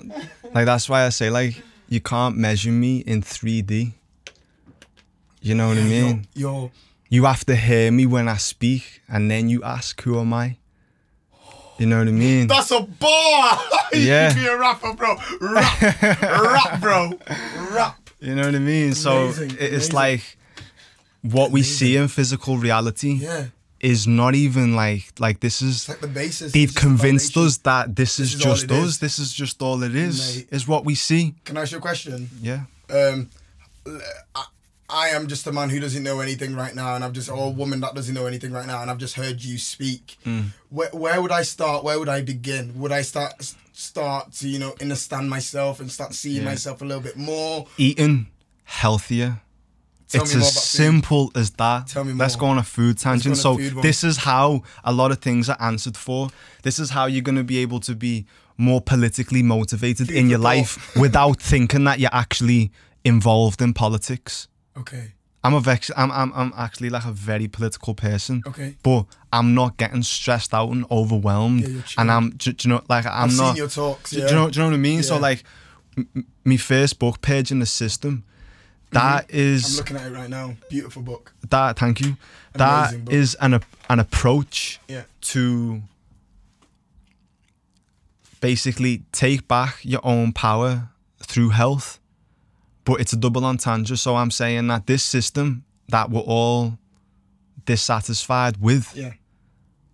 Like 0.54 0.66
that's 0.66 0.88
why 0.90 1.06
I 1.06 1.10
say 1.10 1.30
like 1.30 1.62
you 1.90 2.00
can't 2.02 2.38
measure 2.38 2.72
me 2.72 3.00
in 3.00 3.22
3D. 3.22 3.94
You 5.42 5.56
know 5.56 5.68
what 5.68 5.78
I 5.78 5.84
mean? 5.84 6.28
You're, 6.34 6.52
you're 6.52 6.72
You 7.10 7.26
have 7.26 7.44
to 7.46 7.56
hear 7.56 7.92
me 7.92 8.06
when 8.06 8.28
I 8.30 8.38
speak, 8.38 9.02
and 9.10 9.30
then 9.30 9.50
you 9.50 9.62
ask, 9.64 10.02
"Who 10.04 10.18
am 10.20 10.34
I?" 10.34 10.58
You 11.80 11.88
know 11.88 11.98
what 12.00 12.08
I 12.08 12.12
mean? 12.12 12.48
That's 12.48 12.72
a 12.72 12.82
bar. 12.82 13.60
you 13.94 14.00
Yeah. 14.02 14.34
be 14.34 14.46
a 14.46 14.58
rapper, 14.58 14.94
bro. 14.94 15.16
Rap, 15.42 15.82
rap, 16.22 16.82
bro. 16.82 17.12
Rap. 17.72 18.00
You 18.20 18.36
know 18.36 18.46
what 18.46 18.56
I 18.56 18.60
mean? 18.60 18.94
So 18.94 19.24
Amazing, 19.26 19.52
it's 19.60 19.60
amazing. 19.90 19.94
like 19.96 20.38
what 21.24 21.52
we 21.52 21.62
see 21.62 21.98
in 21.98 22.08
physical 22.08 22.56
reality 22.58 23.16
Yeah. 23.16 23.48
is 23.82 24.08
not 24.08 24.34
even 24.34 24.78
like 24.78 25.12
like 25.20 25.42
this 25.42 25.62
is. 25.62 25.90
Like 25.90 26.00
the 26.00 26.08
basis. 26.08 26.54
They've 26.54 26.64
it's 26.64 26.74
just 26.74 26.82
the 26.82 26.88
convinced 26.88 27.36
us 27.36 27.58
that 27.58 27.96
this, 27.98 28.20
is, 28.22 28.34
is 28.36 28.40
just 28.40 28.72
us. 28.72 28.78
is. 28.86 29.00
This 29.00 29.20
is 29.20 29.34
just 29.34 29.62
all 29.62 29.84
it 29.84 29.94
is. 29.94 30.38
Mate. 30.38 30.48
Is 30.52 30.66
what 30.70 30.86
we 30.86 30.96
see. 30.96 31.36
Can 31.44 31.58
I 31.58 31.64
ask 31.64 31.74
you 31.74 31.80
a 31.80 31.82
question? 31.82 32.30
Yeah. 32.42 32.62
Um, 32.90 33.30
I, 34.94 35.10
am 35.10 35.28
just 35.28 35.48
a 35.48 35.52
man 35.52 35.70
who 35.70 35.80
doesn't 35.80 36.04
know 36.04 36.20
anything 36.20 36.56
right 36.56 36.74
now, 36.76 36.96
and 36.96 37.04
I've 37.04 37.14
just 37.14 37.30
or 37.30 37.48
a 37.48 37.50
woman 37.50 37.80
that 37.82 37.96
doesn't 37.96 38.14
know 38.14 38.26
anything 38.28 38.52
right 38.52 38.68
now, 38.68 38.82
and 38.82 38.92
I've 38.92 38.98
just 39.00 39.16
heard 39.16 39.44
you 39.44 39.58
speak. 39.58 40.18
Mm. 40.26 40.48
Where, 40.70 40.90
where 40.94 41.22
would 41.22 41.32
I 41.32 41.44
start? 41.44 41.84
Where 41.84 41.98
would 42.00 42.10
I 42.10 42.22
begin? 42.22 42.80
Would 42.80 42.92
I 42.92 43.02
start 43.02 43.54
start 43.76 44.32
to 44.34 44.48
you 44.48 44.60
know 44.60 44.76
understand 44.80 45.30
myself 45.30 45.80
and 45.80 45.92
start 45.92 46.14
seeing 46.14 46.44
Yeah. 46.44 46.50
myself 46.50 46.82
a 46.82 46.86
little 46.86 47.02
bit 47.02 47.18
more? 47.18 47.68
Eating 47.78 48.28
healthier. 48.66 49.42
Tell 50.10 50.22
it's 50.22 50.34
me 50.36 50.40
more 50.42 50.48
as 50.48 50.64
simple 50.64 51.32
as 51.34 51.50
that. 51.52 51.88
Tell 51.88 52.04
me 52.04 52.14
Let's 52.14 52.36
go 52.36 52.46
on 52.46 52.60
a 52.60 52.64
food 52.64 53.00
tangent. 53.00 53.34
a 53.34 53.36
So 53.36 53.58
food 53.58 53.82
this 53.82 54.04
is 54.04 54.18
how 54.18 54.62
a 54.84 54.94
lot 54.94 55.12
of 55.12 55.18
things 55.20 55.50
are 55.50 55.58
answered 55.60 55.98
for. 55.98 56.30
This 56.62 56.78
is 56.78 56.92
how 56.92 57.08
you're 57.08 57.24
going 57.24 57.36
to 57.36 57.44
be 57.44 57.58
able 57.58 57.80
to 57.82 57.96
be 57.96 58.26
more 58.58 58.80
politically 58.80 59.42
motivated 59.42 60.12
in 60.12 60.30
your 60.30 60.38
life 60.38 60.96
without 60.96 61.42
thinking 61.42 61.84
that 61.86 62.00
you're 62.00 62.14
actually 62.14 62.72
involved 63.04 63.60
in 63.60 63.74
politics. 63.74 64.48
Okay. 64.78 65.14
I'm 65.46 65.54
a 65.54 65.60
vex. 65.60 65.92
I'm, 65.98 66.10
I'm 66.12 66.32
I'm 66.34 66.54
actually 66.58 66.90
like 66.90 67.04
a 67.06 67.12
very 67.12 67.50
political 67.50 67.94
person. 67.94 68.44
Okay. 68.48 68.78
But 68.82 69.06
I'm 69.34 69.54
not 69.54 69.76
getting 69.78 70.02
stressed 70.02 70.54
out 70.54 70.72
and 70.72 70.86
overwhelmed. 70.90 71.68
Yeah, 71.68 71.82
and 71.98 72.10
I'm, 72.10 72.30
do, 72.32 72.54
do 72.54 72.68
you 72.70 72.76
know, 72.76 72.82
like 72.88 73.06
I'm 73.06 73.30
I've 73.30 73.38
not. 73.38 73.48
seen 73.50 73.56
your 73.58 73.68
talks. 73.68 74.12
Do, 74.12 74.20
Yeah. 74.20 74.28
do 74.28 74.34
you 74.34 74.40
know? 74.40 74.50
Do 74.50 74.60
you 74.60 74.64
know 74.64 74.70
what 74.70 74.76
I 74.76 74.80
mean? 74.80 75.04
So 75.04 75.18
like, 75.20 75.44
m- 75.98 76.28
my 76.46 76.56
first 76.58 76.98
book 76.98 77.20
page 77.22 77.52
in 77.52 77.60
the 77.60 77.66
system, 77.66 78.24
mm-hmm. 78.94 78.94
that 78.94 79.26
I'm 79.34 79.76
looking 79.78 79.98
at 79.98 80.08
it 80.12 80.16
right 80.16 80.30
now. 80.30 80.56
Beautiful 80.70 81.02
book. 81.02 81.34
that. 81.50 81.78
Thank 81.78 82.00
you. 82.00 82.16
That 82.54 82.94
Amazing 82.94 83.12
is 83.12 83.36
an 83.42 83.60
an 83.90 84.00
approach 84.00 84.80
Yeah. 84.88 85.04
to 85.34 85.82
basically 88.40 89.04
take 89.12 89.48
back 89.48 89.80
your 89.84 90.02
own 90.06 90.32
power 90.32 90.90
through 91.22 91.50
health. 91.50 92.00
But 92.86 93.00
it's 93.02 93.14
a 93.14 93.18
double 93.18 93.46
entendre. 93.46 93.96
So 93.98 94.16
I'm 94.16 94.32
saying 94.32 94.68
that 94.68 94.88
this 94.88 95.04
system 95.04 95.64
that 95.90 96.10
we're 96.10 96.20
all 96.22 96.78
dissatisfied 97.66 98.58
with 98.58 98.94
Yeah. 98.96 99.14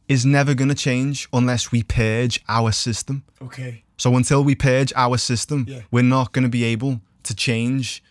is 0.07 0.25
never 0.25 0.53
going 0.55 0.69
to 0.69 0.75
change 0.75 1.27
unless 1.31 1.71
we 1.71 1.83
purge 1.83 2.41
our 2.47 2.71
system. 2.71 3.23
Okay. 3.41 3.83
So 3.97 4.15
until 4.15 4.43
we 4.43 4.55
purge 4.55 4.91
our 4.95 5.17
system, 5.17 5.65
Yeah. 5.67 5.81
we're 5.91 6.03
not 6.03 6.31
going 6.31 6.43
to 6.43 6.49
be 6.49 6.63
able 6.63 7.01
to 7.23 7.35
change 7.35 8.01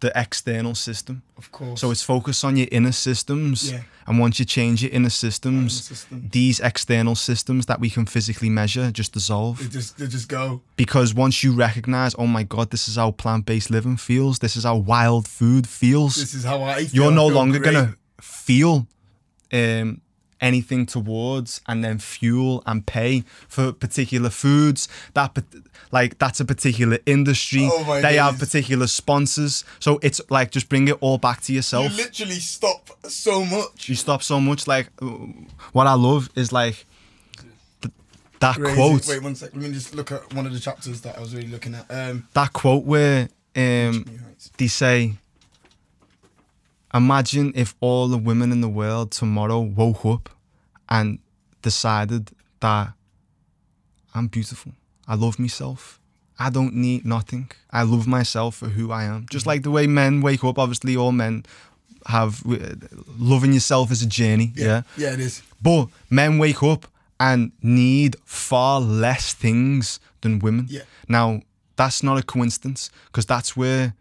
the 0.00 0.12
external 0.14 0.74
system. 0.74 1.22
Of 1.38 1.50
course. 1.50 1.80
So 1.80 1.90
it's 1.90 2.02
focused 2.02 2.44
on 2.44 2.56
your 2.56 2.68
inner 2.70 2.92
systems. 2.92 3.72
Yeah. 3.72 3.80
And 4.06 4.18
once 4.20 4.38
you 4.38 4.44
change 4.44 4.82
your 4.82 4.92
inner 4.92 5.10
systems, 5.10 5.84
system. 5.84 6.28
these 6.30 6.60
external 6.60 7.14
systems 7.14 7.66
that 7.66 7.80
we 7.80 7.90
can 7.90 8.06
physically 8.06 8.50
measure 8.50 8.90
just 8.92 9.12
dissolve. 9.12 9.58
They 9.58 9.68
just 9.68 9.98
they 9.98 10.06
just 10.06 10.28
go. 10.28 10.60
Because 10.76 11.14
once 11.14 11.42
you 11.42 11.52
recognize, 11.52 12.14
oh 12.18 12.26
my 12.26 12.42
God, 12.44 12.70
this 12.70 12.88
is 12.88 12.96
how 12.96 13.10
plant 13.10 13.46
based 13.46 13.70
living 13.70 13.96
feels, 13.96 14.38
this 14.38 14.56
is 14.56 14.64
how 14.64 14.76
wild 14.76 15.26
food 15.26 15.66
feels, 15.66 16.16
This 16.16 16.34
is 16.34 16.44
how 16.44 16.62
I 16.62 16.84
feel. 16.84 17.02
you're 17.04 17.12
no 17.12 17.26
longer 17.26 17.58
going 17.58 17.74
to 17.74 17.96
feel 18.20 18.86
um, 19.52 20.00
anything 20.40 20.86
towards 20.86 21.60
and 21.66 21.84
then 21.84 21.98
fuel 21.98 22.62
and 22.66 22.84
pay 22.86 23.24
for 23.48 23.72
particular 23.72 24.30
foods. 24.30 24.88
That 25.14 25.36
like 25.92 26.18
that's 26.18 26.40
a 26.40 26.44
particular 26.44 26.98
industry. 27.06 27.68
Oh 27.70 27.84
my 27.84 28.00
they 28.00 28.16
have 28.16 28.38
particular 28.38 28.86
sponsors. 28.86 29.64
So 29.78 29.98
it's 30.02 30.20
like 30.30 30.50
just 30.50 30.68
bring 30.68 30.88
it 30.88 30.96
all 31.00 31.18
back 31.18 31.40
to 31.42 31.52
yourself 31.52 31.90
You 31.90 31.96
literally 32.04 32.40
stop 32.40 32.90
so 33.08 33.44
much. 33.44 33.88
you 33.88 33.94
stop 33.94 34.22
so 34.22 34.40
much. 34.40 34.66
Like 34.66 34.88
what 35.72 35.86
I 35.86 35.94
love 35.94 36.28
is 36.36 36.52
like 36.52 36.84
th- 37.82 37.94
that 38.40 38.56
Crazy. 38.56 38.74
quote. 38.74 39.06
Wait 39.08 39.22
one 39.22 39.34
sec. 39.34 39.50
Let 39.54 39.62
me 39.62 39.72
just 39.72 39.94
look 39.94 40.12
at 40.12 40.32
one 40.34 40.46
of 40.46 40.52
the 40.52 40.60
chapters 40.60 41.00
that 41.02 41.16
I 41.16 41.20
was 41.20 41.34
really 41.34 41.48
looking 41.48 41.74
at. 41.74 41.86
Um, 41.90 42.28
That 42.34 42.52
quote 42.52 42.84
where 42.84 43.28
um, 43.56 44.04
they 44.58 44.66
say, 44.66 45.14
Imagine 46.94 47.52
if 47.54 47.74
all 47.80 48.08
the 48.08 48.18
women 48.18 48.52
in 48.52 48.60
the 48.60 48.68
world 48.68 49.10
tomorrow 49.10 49.60
woke 49.60 50.04
up 50.04 50.30
and 50.88 51.18
decided 51.62 52.30
that 52.60 52.92
I'm 54.14 54.28
beautiful. 54.28 54.72
I 55.06 55.14
love 55.14 55.38
myself. 55.38 56.00
I 56.38 56.50
don't 56.50 56.74
need 56.74 57.04
nothing. 57.04 57.50
I 57.70 57.82
love 57.82 58.06
myself 58.06 58.56
for 58.56 58.66
who 58.66 58.92
I 58.92 59.04
am. 59.04 59.26
Just 59.30 59.42
mm-hmm. 59.42 59.50
like 59.50 59.62
the 59.62 59.70
way 59.70 59.86
men 59.86 60.20
wake 60.20 60.44
up, 60.44 60.58
obviously, 60.58 60.96
all 60.96 61.12
men 61.12 61.44
have 62.06 62.42
uh, 62.46 62.74
loving 63.18 63.52
yourself 63.52 63.90
is 63.90 64.02
a 64.02 64.06
journey. 64.06 64.52
yeah. 64.54 64.82
yeah, 64.96 65.12
it 65.12 65.20
is. 65.20 65.42
But 65.60 65.88
men 66.10 66.38
wake 66.38 66.62
up 66.62 66.86
and 67.18 67.52
need 67.62 68.16
far 68.24 68.80
less 68.80 69.32
things 69.32 69.98
than 70.20 70.38
women. 70.38 70.66
Yeah. 70.68 70.82
Now, 71.08 71.40
that's 71.76 72.02
not 72.02 72.18
a 72.18 72.22
coincidence 72.22 72.90
because 73.06 73.26
that's 73.26 73.56
where 73.56 73.94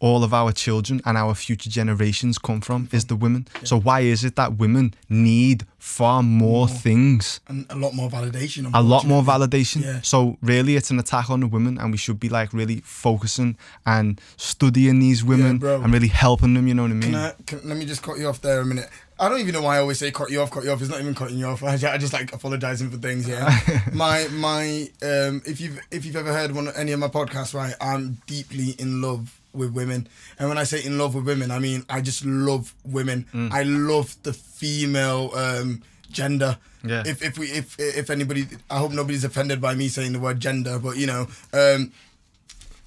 all 0.00 0.22
of 0.22 0.32
our 0.32 0.52
children 0.52 1.00
and 1.04 1.16
our 1.16 1.34
future 1.34 1.70
generations 1.70 2.38
come 2.38 2.60
from 2.60 2.88
is 2.92 3.06
the 3.06 3.16
women. 3.16 3.48
So 3.64 3.78
why 3.78 4.00
is 4.00 4.24
it 4.24 4.36
that 4.36 4.56
women 4.56 4.94
need 5.08 5.66
far 5.78 6.22
more 6.22 6.68
things? 6.68 7.40
And 7.48 7.66
a 7.70 7.76
lot 7.76 7.94
more 7.94 8.08
validation. 8.08 8.70
A 8.72 8.82
lot 8.82 9.04
more 9.06 9.22
validation. 9.22 9.82
Yeah. 9.82 10.00
So 10.02 10.36
really 10.40 10.76
it's 10.76 10.90
an 10.90 10.98
attack 10.98 11.30
on 11.30 11.40
the 11.40 11.46
women 11.46 11.78
and 11.78 11.90
we 11.90 11.98
should 11.98 12.20
be 12.20 12.28
like 12.28 12.52
really 12.52 12.80
focusing 12.80 13.56
and 13.86 14.20
studying 14.36 15.00
these 15.00 15.24
women 15.24 15.58
bro. 15.58 15.82
and 15.82 15.92
really 15.92 16.08
helping 16.08 16.54
them, 16.54 16.68
you 16.68 16.74
know 16.74 16.82
what 16.82 16.92
I 16.92 16.94
mean? 16.94 17.12
Can 17.12 17.14
I, 17.14 17.32
can, 17.46 17.68
let 17.68 17.76
me 17.76 17.84
just 17.84 18.02
cut 18.02 18.18
you 18.18 18.28
off 18.28 18.40
there 18.40 18.60
a 18.60 18.64
minute. 18.64 18.88
I 19.20 19.28
don't 19.28 19.40
even 19.40 19.52
know 19.52 19.62
why 19.62 19.76
I 19.76 19.80
always 19.80 19.98
say 19.98 20.12
cut 20.12 20.30
you 20.30 20.40
off, 20.40 20.52
cut 20.52 20.62
you 20.62 20.70
off. 20.70 20.80
It's 20.80 20.90
not 20.90 21.00
even 21.00 21.12
cutting 21.12 21.38
you 21.38 21.46
off. 21.46 21.62
I 21.64 21.76
just, 21.76 21.92
I 21.92 21.98
just 21.98 22.12
like 22.12 22.32
apologizing 22.32 22.90
for 22.90 22.98
things. 22.98 23.28
Yeah, 23.28 23.58
my 23.92 24.28
my 24.28 24.88
um, 25.02 25.42
if 25.44 25.60
you've 25.60 25.80
if 25.90 26.04
you've 26.04 26.14
ever 26.14 26.32
heard 26.32 26.54
one 26.54 26.68
any 26.76 26.92
of 26.92 27.00
my 27.00 27.08
podcasts, 27.08 27.52
right, 27.52 27.74
I'm 27.80 28.18
deeply 28.28 28.76
in 28.78 29.02
love 29.02 29.37
with 29.52 29.72
women, 29.72 30.08
and 30.38 30.48
when 30.48 30.58
I 30.58 30.64
say 30.64 30.84
in 30.84 30.98
love 30.98 31.14
with 31.14 31.26
women, 31.26 31.50
I 31.50 31.58
mean 31.58 31.84
I 31.88 32.00
just 32.00 32.24
love 32.24 32.74
women. 32.84 33.26
Mm. 33.32 33.52
I 33.52 33.62
love 33.62 34.16
the 34.22 34.32
female 34.32 35.30
um, 35.34 35.82
gender. 36.10 36.58
Yeah. 36.84 37.02
If 37.06 37.22
if 37.22 37.38
we 37.38 37.46
if 37.46 37.78
if 37.78 38.10
anybody, 38.10 38.46
I 38.70 38.78
hope 38.78 38.92
nobody's 38.92 39.24
offended 39.24 39.60
by 39.60 39.74
me 39.74 39.88
saying 39.88 40.12
the 40.12 40.20
word 40.20 40.40
gender, 40.40 40.78
but 40.78 40.96
you 40.96 41.06
know, 41.06 41.26
um, 41.52 41.92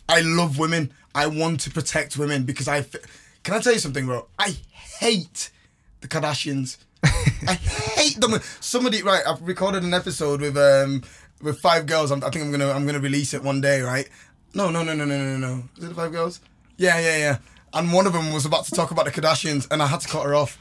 I 0.08 0.22
love 0.22 0.58
women. 0.58 0.92
I 1.14 1.28
want 1.28 1.60
to 1.62 1.72
protect 1.72 2.18
women 2.18 2.44
because 2.44 2.68
I. 2.68 2.86
Can 3.44 3.56
I 3.56 3.60
tell 3.60 3.74
you 3.74 3.80
something, 3.80 4.06
bro? 4.06 4.28
I 4.38 4.56
hate 4.72 5.50
the 6.02 6.08
Kardashians. 6.08 6.78
I 7.04 7.56
hate 7.56 8.20
them. 8.22 8.40
Somebody, 8.60 9.02
right? 9.02 9.24
I've 9.28 9.42
recorded 9.42 9.84
an 9.84 9.94
episode 9.94 10.42
with 10.42 10.58
um 10.58 11.04
with 11.42 11.60
five 11.60 11.86
girls. 11.86 12.12
I'm, 12.12 12.24
I 12.24 12.30
think 12.30 12.46
I'm 12.46 12.52
gonna 12.52 12.70
I'm 12.70 12.86
gonna 12.86 13.00
release 13.00 13.34
it 13.34 13.44
one 13.44 13.62
day, 13.62 13.82
right? 13.82 14.08
No, 14.54 14.70
no, 14.70 14.84
no, 14.84 14.94
no, 14.94 15.06
no, 15.06 15.18
no, 15.18 15.38
no. 15.38 15.64
Is 15.78 15.86
it 15.86 15.88
the 15.90 15.96
five 15.96 16.12
girls? 16.12 16.40
Yeah, 16.82 17.00
yeah, 17.00 17.18
yeah. 17.18 17.38
And 17.74 17.94
one 17.94 18.06
of 18.08 18.12
them 18.14 18.34
was 18.34 18.46
about 18.46 18.66
to 18.66 18.72
talk 18.72 18.92
about 18.92 19.06
the 19.06 19.12
Kardashians, 19.12 19.68
and 19.72 19.82
I 19.82 19.88
had 19.88 20.02
to 20.02 20.08
cut 20.08 20.26
her 20.26 20.36
off. 20.36 20.58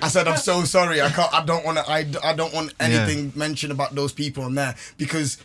I 0.00 0.08
said, 0.08 0.26
"I'm 0.26 0.38
so 0.38 0.64
sorry. 0.64 1.02
I 1.02 1.10
can't. 1.10 1.32
I 1.34 1.44
don't 1.44 1.64
want 1.66 1.78
to. 1.78 1.84
I, 1.90 2.06
I 2.24 2.32
don't 2.34 2.54
want 2.54 2.72
anything 2.80 3.32
mentioned 3.34 3.72
about 3.72 3.94
those 3.94 4.12
people 4.12 4.44
on 4.44 4.54
there 4.54 4.74
because 4.96 5.36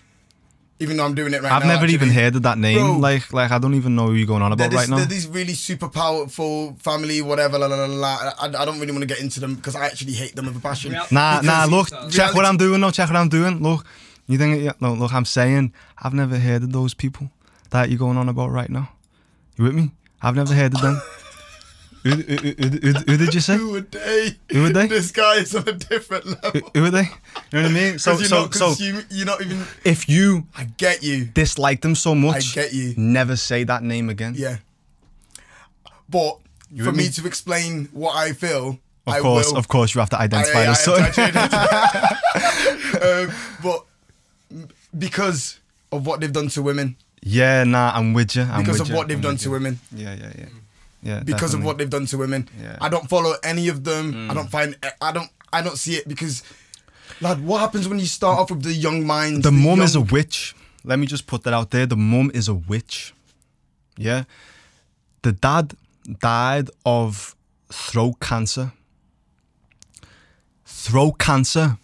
even 0.80 0.98
though 0.98 1.06
I'm 1.06 1.16
doing 1.16 1.34
it 1.34 1.42
right 1.42 1.50
now. 1.50 1.56
I've 1.58 1.64
now, 1.66 1.74
never 1.76 1.88
even 1.88 2.10
heard 2.10 2.36
of 2.36 2.44
that 2.44 2.58
name. 2.58 2.78
Bro. 2.78 2.98
like, 3.00 3.34
like 3.34 3.52
I 3.52 3.58
don't 3.58 3.74
even 3.76 3.96
know 3.96 4.08
who 4.08 4.14
you're 4.14 4.28
going 4.28 4.42
on 4.42 4.52
about 4.54 4.70
this, 4.72 4.78
right 4.80 4.90
now. 4.90 4.98
they're 4.98 5.06
these 5.06 5.28
really 5.28 5.54
super 5.54 5.90
powerful 5.90 6.76
family, 6.80 7.22
whatever. 7.22 7.58
La, 7.58 7.66
la, 7.68 7.76
la, 7.76 7.86
la. 7.88 8.32
I, 8.40 8.48
I 8.62 8.66
don't 8.66 8.80
really 8.80 8.92
want 8.92 9.02
to 9.02 9.08
get 9.08 9.20
into 9.20 9.40
them 9.40 9.56
because 9.56 9.76
I 9.76 9.86
actually 9.86 10.14
hate 10.14 10.36
them 10.36 10.46
with 10.46 10.56
a 10.56 10.60
passion. 10.62 10.92
Real- 10.92 11.06
Nah, 11.12 11.42
nah. 11.42 11.66
Look, 11.66 11.92
reality- 11.92 12.16
check 12.16 12.36
what 12.36 12.46
I'm 12.46 12.58
doing. 12.58 12.80
No, 12.80 12.92
check 12.92 13.10
what 13.10 13.16
I'm 13.18 13.30
doing. 13.30 13.62
Look, 13.62 13.86
you 14.28 14.38
think? 14.38 14.62
Yeah, 14.64 14.74
no, 14.80 14.94
look. 14.94 15.14
I'm 15.14 15.26
saying 15.26 15.74
I've 16.02 16.14
never 16.14 16.38
heard 16.38 16.64
of 16.64 16.72
those 16.72 16.94
people 16.94 17.32
that 17.72 17.90
you're 17.90 18.00
going 18.00 18.18
on 18.18 18.30
about 18.30 18.52
right 18.52 18.70
now. 18.70 18.92
You 19.58 19.64
with 19.66 19.74
me? 19.76 19.92
I've 20.22 20.36
never 20.36 20.54
heard 20.54 20.74
of 20.74 20.82
them. 20.82 21.02
who, 22.04 22.10
who, 22.12 22.36
who, 22.36 22.54
who, 22.54 22.92
who 22.94 23.18
did 23.18 23.34
you 23.34 23.40
say? 23.40 23.58
Who 23.58 23.72
would 23.72 23.92
they? 23.92 24.32
Who 24.52 24.64
would 24.64 24.74
they? 24.74 24.88
This 24.88 25.12
guy 25.12 25.36
is 25.38 25.56
on 25.56 25.68
a 25.68 25.74
different 25.74 26.26
level. 26.44 26.70
Who, 26.74 26.86
are 26.86 26.92
they? 26.92 27.04
You 27.04 27.08
know 27.54 27.62
what 27.64 27.66
I 27.66 27.70
mean? 27.70 28.00
So, 28.00 28.12
you're 28.18 28.26
so, 28.26 28.42
not, 28.44 28.54
so, 28.54 28.74
you, 28.84 29.02
you're 29.10 29.26
not 29.26 29.42
even. 29.42 29.64
if 29.84 30.10
you 30.10 30.48
I 30.58 30.66
get 30.66 31.04
you. 31.04 31.26
dislike 31.26 31.82
them 31.82 31.96
so 31.96 32.14
much, 32.16 32.58
I 32.58 32.62
get 32.64 32.74
you. 32.74 32.94
never 32.98 33.36
say 33.36 33.64
that 33.64 33.82
name 33.84 34.10
again. 34.10 34.34
Yeah. 34.38 34.58
But 36.10 36.40
for 36.84 36.92
me 36.92 37.06
me? 37.06 37.10
to 37.10 37.26
explain 37.26 37.86
what 37.94 38.16
I 38.16 38.34
feel, 38.34 38.80
Of 39.08 39.14
I 39.14 39.20
course, 39.22 39.52
will. 39.52 39.58
of 39.58 39.68
course, 39.68 39.96
you 39.96 40.00
have 40.00 40.10
to 40.12 40.20
identify 40.20 40.60
I- 40.60 40.66
as 40.68 40.88
I 40.88 41.12
such. 41.12 41.16
have 41.16 41.34
to 41.34 41.40
actually- 41.40 43.02
um, 43.30 43.36
but 43.64 43.86
because 44.98 45.60
of 45.92 46.06
what 46.06 46.20
they've 46.20 46.32
done 46.32 46.50
to 46.50 46.62
women, 46.62 46.98
Yeah, 47.28 47.64
nah, 47.64 47.92
I'm 47.96 48.14
with 48.14 48.36
you. 48.36 48.44
I'm 48.44 48.62
because 48.62 48.80
with 48.80 48.82
of 48.82 48.90
you, 48.90 48.96
what 48.96 49.08
they've 49.08 49.18
I'm 49.18 49.22
done 49.24 49.38
to 49.38 49.46
you. 49.46 49.52
women, 49.52 49.80
Yeah, 49.92 50.14
yeah, 50.14 50.32
yeah. 50.38 50.46
Yeah, 51.02 51.20
because 51.24 51.54
of 51.56 51.64
what 51.64 51.78
they've 51.78 51.90
done 51.90 52.06
to 52.08 52.18
women, 52.18 52.48
Yeah. 52.62 52.74
Mm. 52.74 52.78
I 52.82 52.90
don't 52.90 53.10
follow 53.10 53.34
any 53.44 53.68
of 53.68 53.84
them. 53.84 54.30
I 54.30 54.34
don't 54.34 54.50
find. 54.50 54.76
I 55.02 55.12
don't. 55.12 55.30
I 55.54 55.62
don't 55.62 55.78
see 55.78 55.96
it 55.96 56.08
because, 56.08 56.44
lad, 57.22 57.44
what 57.46 57.60
happens 57.60 57.88
when 57.88 58.00
you 58.00 58.06
start 58.08 58.40
off 58.40 58.50
with 58.52 58.64
the 58.64 58.74
young 58.74 59.06
minds? 59.06 59.42
The 59.42 59.52
mum 59.52 59.82
is 59.82 59.96
a 59.96 60.02
witch. 60.02 60.56
Let 60.84 61.00
me 61.00 61.08
just 61.08 61.26
put 61.28 61.44
that 61.44 61.54
out 61.54 61.72
there. 61.72 61.86
The 61.88 61.96
mum 61.98 62.30
is 62.34 62.48
a 62.48 62.54
witch. 62.54 63.14
Yeah. 63.98 64.24
The 65.24 65.32
dad 65.32 65.74
died 66.20 66.70
of 66.86 67.36
throat 67.72 68.20
cancer. 68.20 68.72
Throat 70.66 71.18
cancer. 71.20 71.78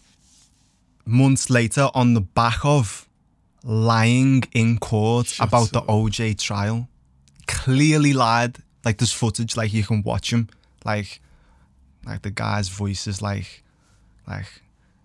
Months 1.05 1.49
later, 1.49 1.89
on 1.95 2.13
the 2.13 2.21
back 2.21 2.63
of 2.63 3.07
lying 3.63 4.43
in 4.53 4.77
court 4.79 5.27
Shut 5.27 5.47
about 5.47 5.71
the. 5.71 5.81
OJ 5.81 6.37
trial. 6.39 6.87
Clearly 7.47 8.13
lied. 8.13 8.57
Like 8.83 8.97
there's 8.97 9.13
footage, 9.13 9.55
like 9.55 9.73
you 9.73 9.83
can 9.83 10.01
watch 10.03 10.31
him. 10.33 10.49
Like, 10.85 11.21
like 12.05 12.21
the 12.23 12.31
guy's 12.31 12.69
voice 12.69 13.05
is 13.07 13.21
like, 13.21 13.63
like 14.27 14.47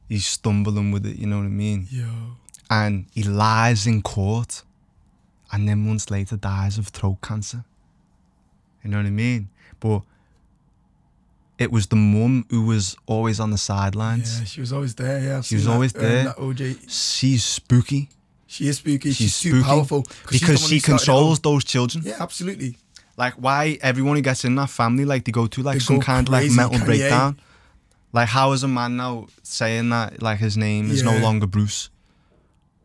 he's 0.09 0.24
stumbling 0.26 0.90
with 0.92 1.04
it. 1.04 1.16
You 1.16 1.26
know 1.26 1.38
what 1.38 1.44
I 1.44 1.48
mean? 1.48 1.86
Yo. 1.90 2.09
and 2.70 3.07
he 3.12 3.22
lies 3.22 3.86
in 3.86 4.02
court 4.02 4.62
and 5.52 5.68
then 5.68 5.86
months 5.86 6.11
later 6.11 6.36
dies 6.36 6.78
of 6.78 6.88
throat 6.88 7.18
cancer. 7.22 7.64
You 8.82 8.90
know 8.90 8.96
what 8.98 9.07
I 9.07 9.11
mean? 9.11 9.48
But 9.80 10.02
it 11.59 11.70
was 11.72 11.86
the 11.88 11.96
mum 11.96 12.46
who 12.50 12.62
was 12.66 12.96
always 13.07 13.40
on 13.40 13.50
the 13.50 13.59
sidelines. 13.59 14.38
Yeah, 14.38 14.44
she 14.46 14.61
was 14.61 14.72
always 14.72 14.94
there. 14.94 15.20
Yeah, 15.20 15.38
I've 15.38 15.44
She 15.46 15.54
was 15.57 15.64
that, 15.64 15.72
always 15.72 15.94
um, 15.96 16.02
there. 16.02 16.24
that 16.24 16.36
OJ. 16.36 16.78
She's 16.88 17.44
spooky. 17.44 18.09
She 18.47 18.68
is 18.68 18.78
spooky. 18.78 19.09
She's, 19.11 19.16
She's 19.16 19.40
too 19.40 19.49
spooky 19.51 19.64
powerful 19.64 20.03
'cause 20.03 20.16
she's 20.30 20.40
because 20.40 20.68
she 20.68 20.74
who 20.76 20.80
started 20.80 21.03
it 21.03 21.09
all. 21.09 21.18
controls 21.18 21.40
those 21.40 21.64
children. 21.64 22.05
Yeah, 22.07 22.16
absolutely. 22.20 22.76
Like 23.16 23.34
why 23.34 23.78
everyone 23.80 24.16
who 24.16 24.22
gets 24.22 24.44
in 24.44 24.55
that 24.57 24.70
family, 24.70 25.05
like 25.05 25.24
they 25.24 25.32
go 25.32 25.47
through 25.47 25.64
like 25.64 25.74
They 25.74 25.80
some 25.80 25.97
go 25.97 26.03
kind 26.03 26.28
of 26.28 26.32
like 26.32 26.51
mental 26.51 26.78
Kanye. 26.80 26.84
breakdown. 26.84 27.40
Like 28.12 28.28
how 28.28 28.53
is 28.53 28.62
a 28.62 28.68
man 28.68 28.97
now 28.97 29.26
saying 29.42 29.88
that 29.90 30.22
like 30.22 30.38
his 30.38 30.57
name 30.57 30.90
is 30.90 31.03
no 31.03 31.16
longer 31.18 31.47
Bruce? 31.47 31.90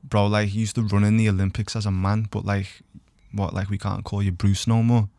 Bro, 0.04 0.28
like 0.28 0.50
he 0.50 0.60
used 0.62 0.76
to 0.76 0.82
run 0.82 1.04
in 1.04 1.18
the 1.18 1.30
Olympics 1.30 1.76
as 1.76 1.86
a 1.86 1.92
man, 1.92 2.28
but 2.32 2.44
like 2.46 2.82
what 3.32 3.54
like 3.54 3.70
we 3.70 3.78
can't 3.78 4.04
call 4.04 4.24
you 4.24 4.32
Bruce 4.32 4.66
no 4.68 4.82
more. 4.82 5.10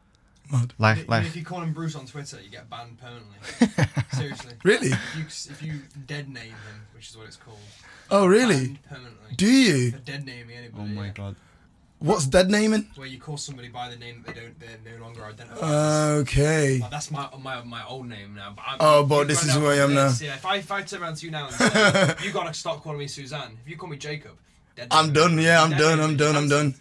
Mad. 0.51 0.75
Like 0.77 0.99
Even 0.99 1.11
like 1.11 1.27
if 1.27 1.37
you 1.37 1.45
call 1.45 1.61
him 1.63 1.73
Bruce 1.73 1.95
on 1.95 2.05
Twitter, 2.07 2.39
you 2.43 2.51
get 2.51 2.69
banned 2.69 2.99
permanently. 2.99 3.95
Seriously. 4.13 4.53
Really? 4.65 4.89
If 4.89 5.17
you, 5.17 5.25
if 5.53 5.63
you 5.63 5.81
dead 6.07 6.29
name 6.29 6.49
him, 6.51 6.87
which 6.95 7.09
is 7.11 7.17
what 7.17 7.27
it's 7.27 7.37
called. 7.37 7.59
Oh, 8.13 8.27
really? 8.27 8.79
Permanently. 8.89 9.35
Do 9.37 9.47
you? 9.47 9.91
For 9.93 9.99
dead 9.99 10.27
naming 10.27 10.55
anybody. 10.55 10.83
oh 10.83 10.87
my 10.87 11.07
yeah. 11.07 11.13
god. 11.13 11.37
What's 11.99 12.27
dead 12.27 12.51
naming? 12.51 12.91
Where 12.97 13.07
you 13.07 13.19
call 13.19 13.39
somebody 13.39 13.69
by 13.69 13.89
the 13.89 13.97
name 13.97 14.23
that 14.27 14.35
they 14.35 14.41
don't, 14.41 14.61
they're 14.61 14.99
no 14.99 15.05
longer 15.05 15.25
identify. 15.25 15.65
Uh. 15.65 16.19
Okay. 16.21 16.79
Like, 16.81 16.91
that's 16.91 17.11
my 17.11 17.29
my 17.41 17.63
my 17.63 17.83
old 17.87 18.07
name 18.09 18.35
now. 18.35 18.53
But 18.55 18.65
I'm, 18.69 18.77
Oh, 18.81 19.05
but 19.05 19.29
this 19.29 19.43
is 19.43 19.51
out 19.51 19.61
who 19.61 19.69
I 19.69 19.77
from 19.77 19.91
am 19.91 19.95
now. 19.95 20.13
Yeah, 20.21 20.35
if 20.35 20.45
I, 20.45 20.57
if 20.57 20.71
I 20.71 20.83
turn 20.83 21.03
around 21.03 21.17
to 21.17 21.25
you 21.25 21.31
now 21.33 21.47
and 21.47 21.55
say, 21.55 22.15
you 22.27 22.33
gotta 22.33 22.53
stop 22.53 22.83
calling 22.83 22.99
me 22.99 23.07
Suzanne. 23.07 23.57
If 23.65 23.71
you 23.71 23.77
call 23.79 23.89
me 23.89 23.97
Jacob, 23.97 24.33
dead 24.77 24.89
I'm 24.91 25.13
done. 25.13 25.39
Yeah, 25.39 25.63
I'm 25.63 25.71
Dead 25.71 25.79
done. 25.79 26.01
I'm 26.01 26.17
done. 26.17 26.37
I'm 26.37 26.49
done. 26.49 26.75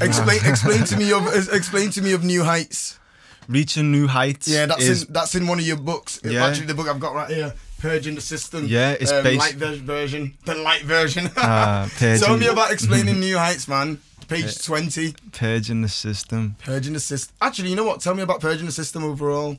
Explain. 0.00 0.40
Explain 0.44 0.84
to 0.84 0.96
me 0.96 1.10
of. 1.12 1.26
Explain 1.52 1.90
to 1.90 2.02
me 2.02 2.12
of 2.12 2.22
New 2.22 2.44
Heights. 2.44 3.00
Reaching 3.48 3.92
new 3.92 4.08
heights. 4.08 4.48
Yeah, 4.48 4.66
that's 4.66 4.82
is 4.82 5.04
in 5.04 5.12
that's 5.12 5.34
in 5.36 5.46
one 5.46 5.60
of 5.60 5.66
your 5.66 5.76
books. 5.76 6.20
Yeah. 6.24 6.44
Actually, 6.44 6.66
the 6.66 6.74
book 6.74 6.88
I've 6.88 6.98
got 6.98 7.14
right 7.14 7.30
here, 7.30 7.54
Purging 7.78 8.14
the 8.14 8.20
System. 8.20 8.66
Yeah, 8.66 8.92
it's 8.98 9.12
um, 9.12 9.22
based- 9.22 9.38
light 9.40 9.54
ver- 9.56 9.76
version. 9.76 10.36
The 10.44 10.54
light 10.54 10.82
version. 10.82 11.26
uh, 11.36 11.88
Tell 11.98 12.36
me 12.36 12.46
about 12.46 12.72
explaining 12.72 13.20
New 13.20 13.36
Heights, 13.38 13.68
man. 13.68 14.00
Page 14.28 14.64
twenty. 14.64 15.14
purging 15.32 15.82
the 15.82 15.88
system. 15.88 16.56
Purging 16.64 16.94
the 16.94 17.00
system. 17.00 17.34
Actually, 17.40 17.70
you 17.70 17.76
know 17.76 17.84
what? 17.84 18.00
Tell 18.00 18.14
me 18.14 18.22
about 18.22 18.40
purging 18.40 18.66
the 18.66 18.72
system 18.72 19.04
overall. 19.04 19.56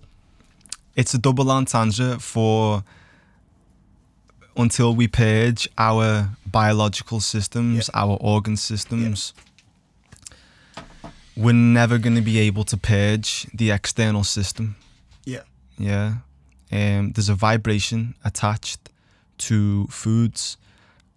It's 0.96 1.14
a 1.14 1.18
double 1.18 1.50
entendre 1.52 2.20
for 2.20 2.84
until 4.58 4.94
we 4.96 5.08
purge 5.08 5.70
our 5.78 6.30
biological 6.46 7.20
systems, 7.22 7.90
our 7.94 8.18
organ 8.20 8.58
systems. 8.58 9.34
We're 11.38 11.54
never 11.54 11.98
going 12.00 12.16
to 12.16 12.22
be 12.22 12.40
able 12.40 12.64
to 12.66 12.78
purge 12.78 13.46
the 13.54 13.70
external 13.72 14.24
system. 14.24 14.76
Yeah. 15.24 15.42
Yeah. 15.78 16.16
Um, 16.72 17.12
there's 17.14 17.30
a 17.30 17.36
vibration 17.36 18.16
attached 18.24 18.90
to 19.40 19.88
foods, 19.88 20.58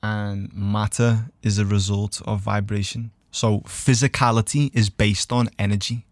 and 0.02 0.52
matter 0.54 1.26
is 1.42 1.58
a 1.58 1.64
result 1.64 2.22
of 2.24 2.40
vibration. 2.40 3.10
So, 3.30 3.60
physicality 3.60 4.74
is 4.74 4.90
based 4.90 5.32
on 5.32 5.48
energy 5.58 6.06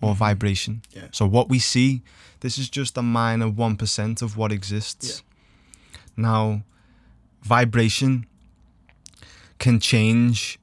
or 0.00 0.14
vibration. 0.14 0.82
Yeah. 0.92 1.08
So, 1.12 1.26
what 1.26 1.48
we 1.48 1.58
see, 1.58 2.02
this 2.40 2.58
is 2.58 2.68
just 2.68 2.96
a 2.96 3.02
minor 3.02 3.50
1% 3.50 4.22
of 4.22 4.36
what 4.36 4.52
exists. 4.52 5.22
Now, 6.16 6.62
vibration 7.42 8.26
can 9.58 9.80
change 9.80 10.58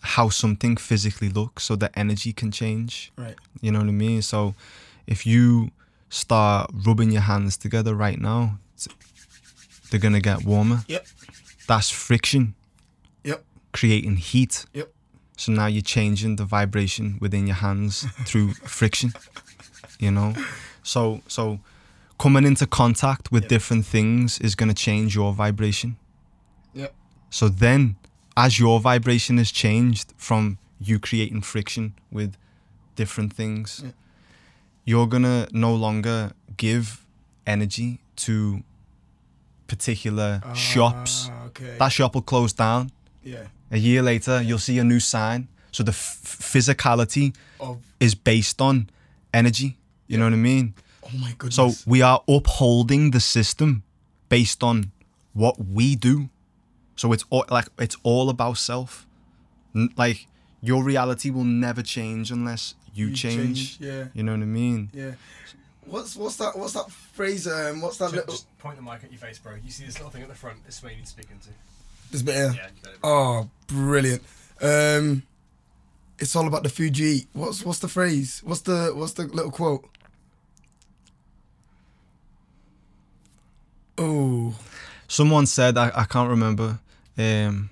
how 0.00 0.28
something 0.28 0.76
physically 0.76 1.28
looks, 1.28 1.64
so 1.64 1.76
the 1.76 1.96
energy 1.98 2.32
can 2.32 2.50
change. 2.50 3.12
Right. 3.16 3.34
You 3.60 3.72
know 3.72 3.80
what 3.80 3.88
I 3.88 3.92
mean? 3.92 4.22
So 4.22 4.54
if 5.06 5.26
you 5.26 5.70
start 6.08 6.70
rubbing 6.86 7.10
your 7.10 7.22
hands 7.22 7.56
together 7.56 7.94
right 7.94 8.20
now, 8.20 8.58
they're 9.90 10.00
gonna 10.00 10.20
get 10.20 10.44
warmer. 10.44 10.84
Yep. 10.88 11.06
That's 11.66 11.90
friction 11.90 12.54
Yep. 13.24 13.44
creating 13.72 14.16
heat. 14.16 14.66
Yep. 14.72 14.92
So 15.36 15.52
now 15.52 15.66
you're 15.66 15.82
changing 15.82 16.36
the 16.36 16.44
vibration 16.44 17.18
within 17.20 17.46
your 17.46 17.56
hands 17.56 18.06
through 18.24 18.54
friction. 18.64 19.12
You 19.98 20.10
know? 20.10 20.34
So 20.82 21.20
so 21.28 21.60
coming 22.18 22.44
into 22.44 22.66
contact 22.66 23.30
with 23.30 23.44
Yep. 23.44 23.48
different 23.50 23.86
things 23.86 24.38
is 24.40 24.54
gonna 24.54 24.74
change 24.74 25.14
your 25.14 25.32
vibration. 25.32 25.96
Yep. 26.74 26.94
So 27.30 27.48
then 27.48 27.96
as 28.36 28.58
your 28.58 28.80
vibration 28.80 29.38
is 29.38 29.50
changed 29.50 30.12
from 30.16 30.58
you 30.80 30.98
creating 30.98 31.42
friction 31.42 31.94
with 32.10 32.36
different 32.96 33.32
things, 33.32 33.82
Yeah. 33.84 33.90
You're 34.86 35.06
gonna 35.06 35.46
no 35.52 35.74
longer 35.74 36.32
give 36.56 37.04
energy 37.46 37.98
to 38.24 38.62
particular 39.66 40.40
shops. 40.54 41.28
Ah, 41.30 41.46
okay. 41.46 41.76
That 41.78 41.88
shop 41.88 42.14
will 42.14 42.22
close 42.22 42.52
down. 42.52 42.90
yeah. 43.24 43.46
A 43.72 43.78
year 43.78 44.00
later, 44.00 44.40
you'll 44.40 44.60
see 44.60 44.78
a 44.78 44.84
new 44.84 45.00
sign. 45.00 45.48
So 45.72 45.82
the 45.82 45.90
f- 45.90 46.22
physicality 46.24 47.34
Of. 47.58 47.78
is 47.98 48.14
based 48.14 48.60
on 48.62 48.88
energy. 49.34 49.76
You 50.06 50.18
know 50.18 50.24
what 50.26 50.34
I 50.34 50.36
mean? 50.36 50.74
Oh 51.02 51.10
my 51.18 51.34
goodness. 51.36 51.56
So 51.56 51.72
we 51.84 52.00
are 52.00 52.22
upholding 52.28 53.10
the 53.10 53.18
system 53.18 53.82
based 54.28 54.62
on 54.62 54.92
what 55.32 55.56
we 55.58 55.96
do. 55.96 56.28
So 56.94 57.12
it's 57.12 57.24
all, 57.28 57.44
like 57.50 57.66
it's 57.80 57.96
all 58.04 58.30
about 58.30 58.56
self. 58.56 59.04
N- 59.74 59.90
Like 59.96 60.28
your 60.62 60.84
reality 60.84 61.30
will 61.30 61.44
never 61.44 61.82
change 61.82 62.30
unless 62.30 62.76
you, 62.96 63.12
change. 63.12 63.78
Yeah. 63.80 64.06
You 64.14 64.22
know 64.22 64.32
what 64.32 64.42
I 64.42 64.46
mean? 64.46 64.90
Yeah. 64.92 65.12
What's 65.84 66.16
what's 66.16 66.36
that? 66.36 66.56
What's 66.58 66.72
that 66.72 66.90
phrase? 66.90 67.46
Um, 67.46 67.80
what's 67.80 67.98
that 67.98 68.06
Just, 68.06 68.14
little? 68.14 68.32
just 68.32 68.58
point 68.58 68.76
the 68.76 68.82
mic 68.82 69.04
at 69.04 69.10
your 69.12 69.20
face, 69.20 69.38
bro. 69.38 69.54
You 69.64 69.70
see 69.70 69.84
this 69.84 69.98
little 69.98 70.10
thing 70.10 70.22
at 70.22 70.28
the 70.28 70.34
front. 70.34 70.64
This 70.66 70.78
is 70.78 70.82
where 70.82 70.90
you 70.90 70.98
need 70.98 71.04
to 71.04 71.10
speak 71.10 71.28
into. 71.30 71.50
This 72.10 72.22
bit 72.22 72.34
here. 72.34 72.52
Yeah, 72.56 72.90
it. 72.90 72.98
Oh, 73.04 73.48
brilliant. 73.68 74.22
Um, 74.60 75.22
it's 76.18 76.34
all 76.34 76.46
about 76.46 76.62
the 76.64 76.68
food 76.68 76.98
you 76.98 77.08
eat. 77.08 77.26
What's 77.34 77.64
what's 77.64 77.78
the 77.78 77.88
phrase? 77.88 78.40
What's 78.44 78.62
the 78.62 78.92
what's 78.94 79.12
the 79.12 79.24
little 79.26 79.50
quote? 79.52 79.88
Oh, 83.98 84.54
Someone 85.08 85.46
said 85.46 85.78
I, 85.78 85.90
I 85.94 86.04
can't 86.04 86.28
remember. 86.28 86.78
Um, 87.16 87.70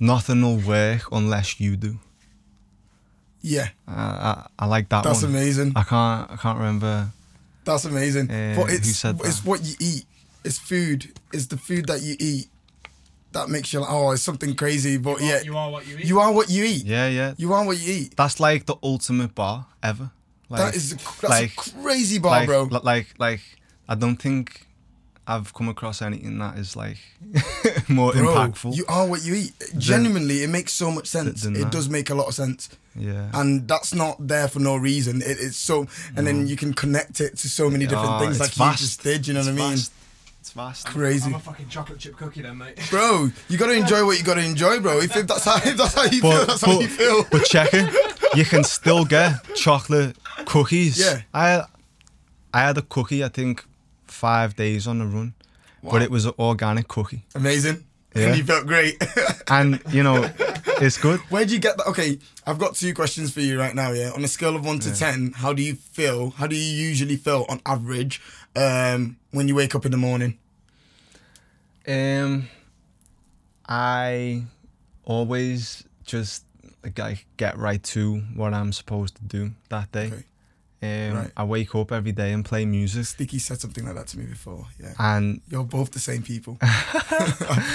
nothing 0.00 0.42
will 0.42 0.58
work 0.58 1.02
unless 1.12 1.60
you 1.60 1.76
do. 1.76 1.98
Yeah, 3.42 3.68
Uh, 3.86 3.90
I, 3.90 4.46
I 4.60 4.66
like 4.66 4.88
that 4.90 5.04
that's 5.04 5.22
one. 5.22 5.30
amazing. 5.32 5.72
I 5.76 5.82
can't 5.82 6.30
I 6.30 6.36
can't 6.36 6.58
remember. 6.58 7.08
That's 7.64 7.84
amazing. 7.84 8.30
Uh, 8.30 8.54
but 8.56 8.70
who 8.70 8.76
it's 8.76 8.96
said 8.96 9.18
it's 9.24 9.44
what 9.44 9.62
you 9.64 9.74
eat. 9.80 10.04
It's 10.44 10.58
food. 10.58 11.12
It's 11.32 11.46
the 11.46 11.56
food 11.58 11.86
that 11.86 12.00
you 12.02 12.16
eat 12.18 12.48
that 13.32 13.48
makes 13.50 13.72
you 13.72 13.80
like, 13.80 13.90
oh, 13.90 14.12
it's 14.12 14.22
something 14.22 14.54
crazy. 14.54 14.96
But 14.96 15.20
You 15.20 15.26
are- 15.26 15.30
yeah, 15.30 15.40
you 15.42 15.56
are 15.56 15.70
what 15.70 15.86
you 15.86 15.98
eat. 15.98 16.04
you 16.06 16.18
are 16.20 16.32
what 16.32 16.48
you 16.50 16.64
eat. 16.64 16.84
Yeah, 16.84 17.08
yeah. 17.08 17.34
You 17.36 17.52
are 17.52 17.64
what 17.66 17.78
you 17.78 17.92
eat. 17.92 18.16
That's 18.16 18.40
like 18.40 18.64
the 18.66 18.76
ultimate 18.82 19.34
bar 19.34 19.66
ever. 19.82 20.10
Like, 20.48 20.60
that 20.62 20.74
is 20.74 20.92
a, 20.92 20.96
that's 20.96 21.22
like- 21.24 21.52
a 21.52 21.82
crazy 21.82 22.18
bar, 22.18 22.30
like, 22.40 22.46
bro. 22.48 22.62
li- 22.64 22.80
Like, 22.82 23.14
like, 23.18 23.40
I 23.86 23.94
don't 23.94 24.16
think 24.16 24.66
I've 25.30 25.52
come 25.52 25.68
across 25.68 26.00
anything 26.00 26.38
that 26.38 26.56
is 26.56 26.74
like 26.74 26.96
more 27.88 28.12
Bro, 28.12 28.34
impactful. 28.34 28.74
You 28.74 28.84
are 28.88 29.06
what 29.06 29.22
you 29.24 29.34
eat. 29.34 29.52
Genuinely, 29.76 30.42
it 30.42 30.48
makes 30.48 30.72
so 30.72 30.90
much 30.90 31.06
sense. 31.06 31.44
It 31.44 31.52
that. 31.54 31.70
does 31.70 31.88
make 31.90 32.08
a 32.10 32.14
lot 32.14 32.28
of 32.28 32.34
sense. 32.34 32.70
yeah. 32.96 33.28
and 33.34 33.68
that's 33.68 33.92
not 33.94 34.16
there 34.26 34.48
for 34.48 34.58
no 34.60 34.76
reason. 34.76 35.20
It, 35.20 35.36
it's 35.38 35.56
so, 35.58 35.86
and 36.16 36.26
then 36.26 36.46
you 36.46 36.56
can 36.56 36.72
connect 36.72 37.20
it 37.20 37.36
to 37.38 37.48
so 37.48 37.68
many 37.68 37.86
different 37.86 38.10
Oh, 38.12 38.18
things, 38.20 38.40
it's 38.40 38.40
like 38.40 38.56
you 38.56 38.64
vast. 38.72 38.80
just 38.80 39.02
did. 39.02 39.26
You 39.28 39.34
know 39.34 39.40
It's 39.40 39.48
what 39.50 39.54
I 39.60 39.68
mean? 39.68 39.70
vast. 39.76 39.92
It's 40.40 40.52
vast. 40.52 40.86
Crazy, 40.86 41.26
I'm 41.26 41.34
a 41.34 41.38
fucking 41.40 41.68
chocolate 41.68 41.98
chip 41.98 42.16
cookie 42.16 42.40
then, 42.40 42.56
mate. 42.56 42.80
bro. 42.88 43.28
You 43.50 43.58
gotta 43.58 43.74
enjoy 43.74 44.06
what 44.06 44.16
you 44.18 44.24
gotta 44.24 44.42
enjoy, 44.44 44.80
bro. 44.80 44.98
If, 45.00 45.14
if 45.14 45.26
that's 45.26 45.44
how, 45.44 45.56
if 45.56 45.76
that's 45.76 45.92
how 45.92 46.04
you 46.04 46.22
But- 46.22 46.36
feel, 46.38 46.46
that's 46.46 46.60
how 46.62 46.72
but- 46.72 46.80
you 46.80 46.88
feel. 46.88 47.24
But 47.30 47.44
check 47.44 47.68
it. 47.74 47.92
You 48.34 48.44
can 48.46 48.64
still 48.64 49.04
get 49.04 49.32
chocolate 49.56 50.16
cookies. 50.46 50.98
Yeah. 50.98 51.20
I 51.34 51.64
I 52.54 52.60
had 52.60 52.78
a 52.78 52.82
cookie, 52.82 53.22
I 53.22 53.28
think, 53.28 53.62
five 54.10 54.56
days 54.56 54.86
on 54.86 54.98
the 54.98 55.06
run. 55.06 55.34
Wow. 55.82 55.92
But 55.92 56.02
it 56.02 56.10
was 56.10 56.24
an 56.24 56.32
organic 56.38 56.88
cookie. 56.88 57.24
Amazing. 57.34 57.84
Yeah. 58.14 58.28
And 58.28 58.36
you 58.36 58.44
felt 58.44 58.66
great. 58.66 59.02
And, 59.50 59.80
you 59.90 60.02
know, 60.02 60.30
it's 60.78 60.98
good. 60.98 61.20
Where'd 61.30 61.50
you 61.50 61.58
get 61.58 61.78
that? 61.78 61.86
Okay, 61.86 62.18
I've 62.46 62.58
got 62.58 62.74
two 62.74 62.92
questions 62.92 63.32
for 63.32 63.40
you 63.40 63.58
right 63.58 63.74
now. 63.74 63.92
Yeah, 63.92 64.10
on 64.14 64.22
a 64.22 64.28
scale 64.28 64.54
of 64.54 64.62
one 64.62 64.78
to 64.80 64.94
ten, 64.94 65.32
how 65.32 65.54
do 65.54 65.62
you 65.62 65.74
feel? 65.74 66.30
How 66.30 66.46
do 66.46 66.54
you 66.54 66.62
usually 66.86 67.16
feel 67.16 67.46
on 67.48 67.62
average 67.64 68.20
um, 68.54 69.16
when 69.30 69.48
you 69.48 69.54
wake 69.54 69.74
up 69.74 69.86
in 69.86 69.90
the 69.90 69.96
morning? 69.96 70.36
Um, 71.86 72.50
I 73.66 74.42
always 75.04 75.84
just 76.04 76.44
like 76.84 77.24
get 77.38 77.56
right 77.56 77.82
to 77.84 78.18
what 78.34 78.52
I'm 78.52 78.72
supposed 78.74 79.16
to 79.16 79.22
do 79.24 79.52
that 79.70 79.90
day. 79.92 80.08
Okay. 80.08 80.24
Um, 80.80 81.14
Right. 81.14 81.30
I 81.36 81.42
wake 81.44 81.74
up 81.74 81.90
every 81.90 82.12
day 82.12 82.32
and 82.32 82.44
play 82.44 82.64
music, 82.64 83.04
Sticky 83.06 83.40
said 83.40 83.60
something 83.60 83.84
like 83.84 83.96
that 83.96 84.06
to 84.08 84.18
me 84.18 84.26
before. 84.26 84.66
Yeah, 84.80 84.92
and 84.98 85.40
you're 85.50 85.64
both 85.64 85.90
the 85.90 85.98
same 85.98 86.22
people. 86.22 86.56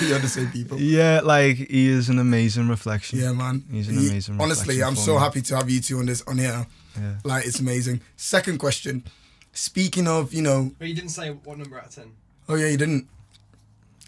you're 0.01 0.19
the 0.19 0.29
same 0.29 0.49
people. 0.51 0.79
yeah, 0.79 1.19
like 1.21 1.57
he 1.57 1.87
is 1.89 2.07
an 2.09 2.17
amazing 2.19 2.69
reflection. 2.69 3.19
Yeah, 3.19 3.33
man. 3.33 3.63
He's 3.69 3.89
an 3.89 3.97
He- 3.97 4.07
amazing 4.09 4.39
Honestly, 4.39 4.81
I'm 4.81 4.95
so 4.95 5.15
me. 5.15 5.19
happy 5.19 5.41
to 5.41 5.55
have 5.57 5.69
you 5.69 5.81
two 5.81 5.99
on 5.99 6.05
this 6.05 6.21
on 6.27 6.37
here. 6.37 6.65
Yeah. 6.97 7.15
Like, 7.25 7.45
it's 7.45 7.59
amazing. 7.59 7.99
Second 8.15 8.59
question. 8.59 9.03
Speaking 9.51 10.07
of, 10.07 10.33
you 10.33 10.41
know, 10.41 10.71
But 10.79 10.87
you 10.87 10.95
didn't 10.95 11.09
say 11.11 11.29
what 11.31 11.57
number 11.57 11.77
out 11.77 11.87
of 11.87 11.95
ten. 11.95 12.11
oh 12.47 12.55
yeah, 12.55 12.67
you 12.67 12.77
didn't. 12.77 13.07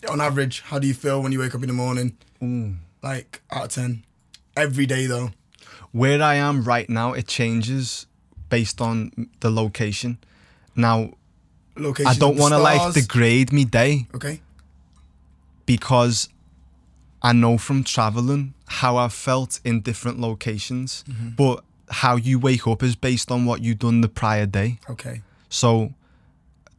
On 0.10 0.22
average, 0.22 0.62
how 0.62 0.80
do 0.80 0.88
you 0.88 0.94
feel 0.94 1.22
when 1.22 1.32
you 1.34 1.40
wake 1.40 1.54
up 1.56 1.62
in 1.64 1.68
the 1.68 1.74
morning? 1.74 2.16
Ooh. 2.44 2.76
Like 3.04 3.42
out 3.52 3.66
of 3.66 3.72
ten, 3.72 4.04
every 4.56 4.86
day 4.86 5.06
though. 5.06 5.32
Where 5.92 6.22
I 6.22 6.36
am 6.36 6.64
right 6.64 6.90
now, 6.90 7.14
it 7.14 7.28
changes 7.28 8.06
based 8.58 8.80
on 8.82 8.96
the 9.44 9.50
location. 9.62 10.18
Now, 10.76 10.98
Location. 11.78 12.08
I 12.12 12.16
don't 12.24 12.38
want 12.38 12.54
to 12.54 12.58
like 12.70 12.94
degrade 12.94 13.50
me 13.58 13.64
day 13.66 14.08
Okay. 14.18 14.36
because 15.66 16.30
I 17.22 17.34
know 17.34 17.58
from 17.58 17.84
traveling 17.84 18.54
how 18.82 18.92
I've 18.98 19.14
felt 19.14 19.60
in 19.70 19.82
different 19.82 20.18
locations. 20.20 21.04
Mm-hmm. 21.10 21.30
But 21.42 21.64
how 22.02 22.16
you 22.16 22.40
wake 22.40 22.66
up 22.72 22.82
is 22.84 22.96
based 22.96 23.30
on 23.32 23.46
what 23.46 23.58
you've 23.64 23.80
done 23.80 24.02
the 24.02 24.08
prior 24.22 24.46
day. 24.46 24.70
Okay. 24.90 25.22
So 25.50 25.94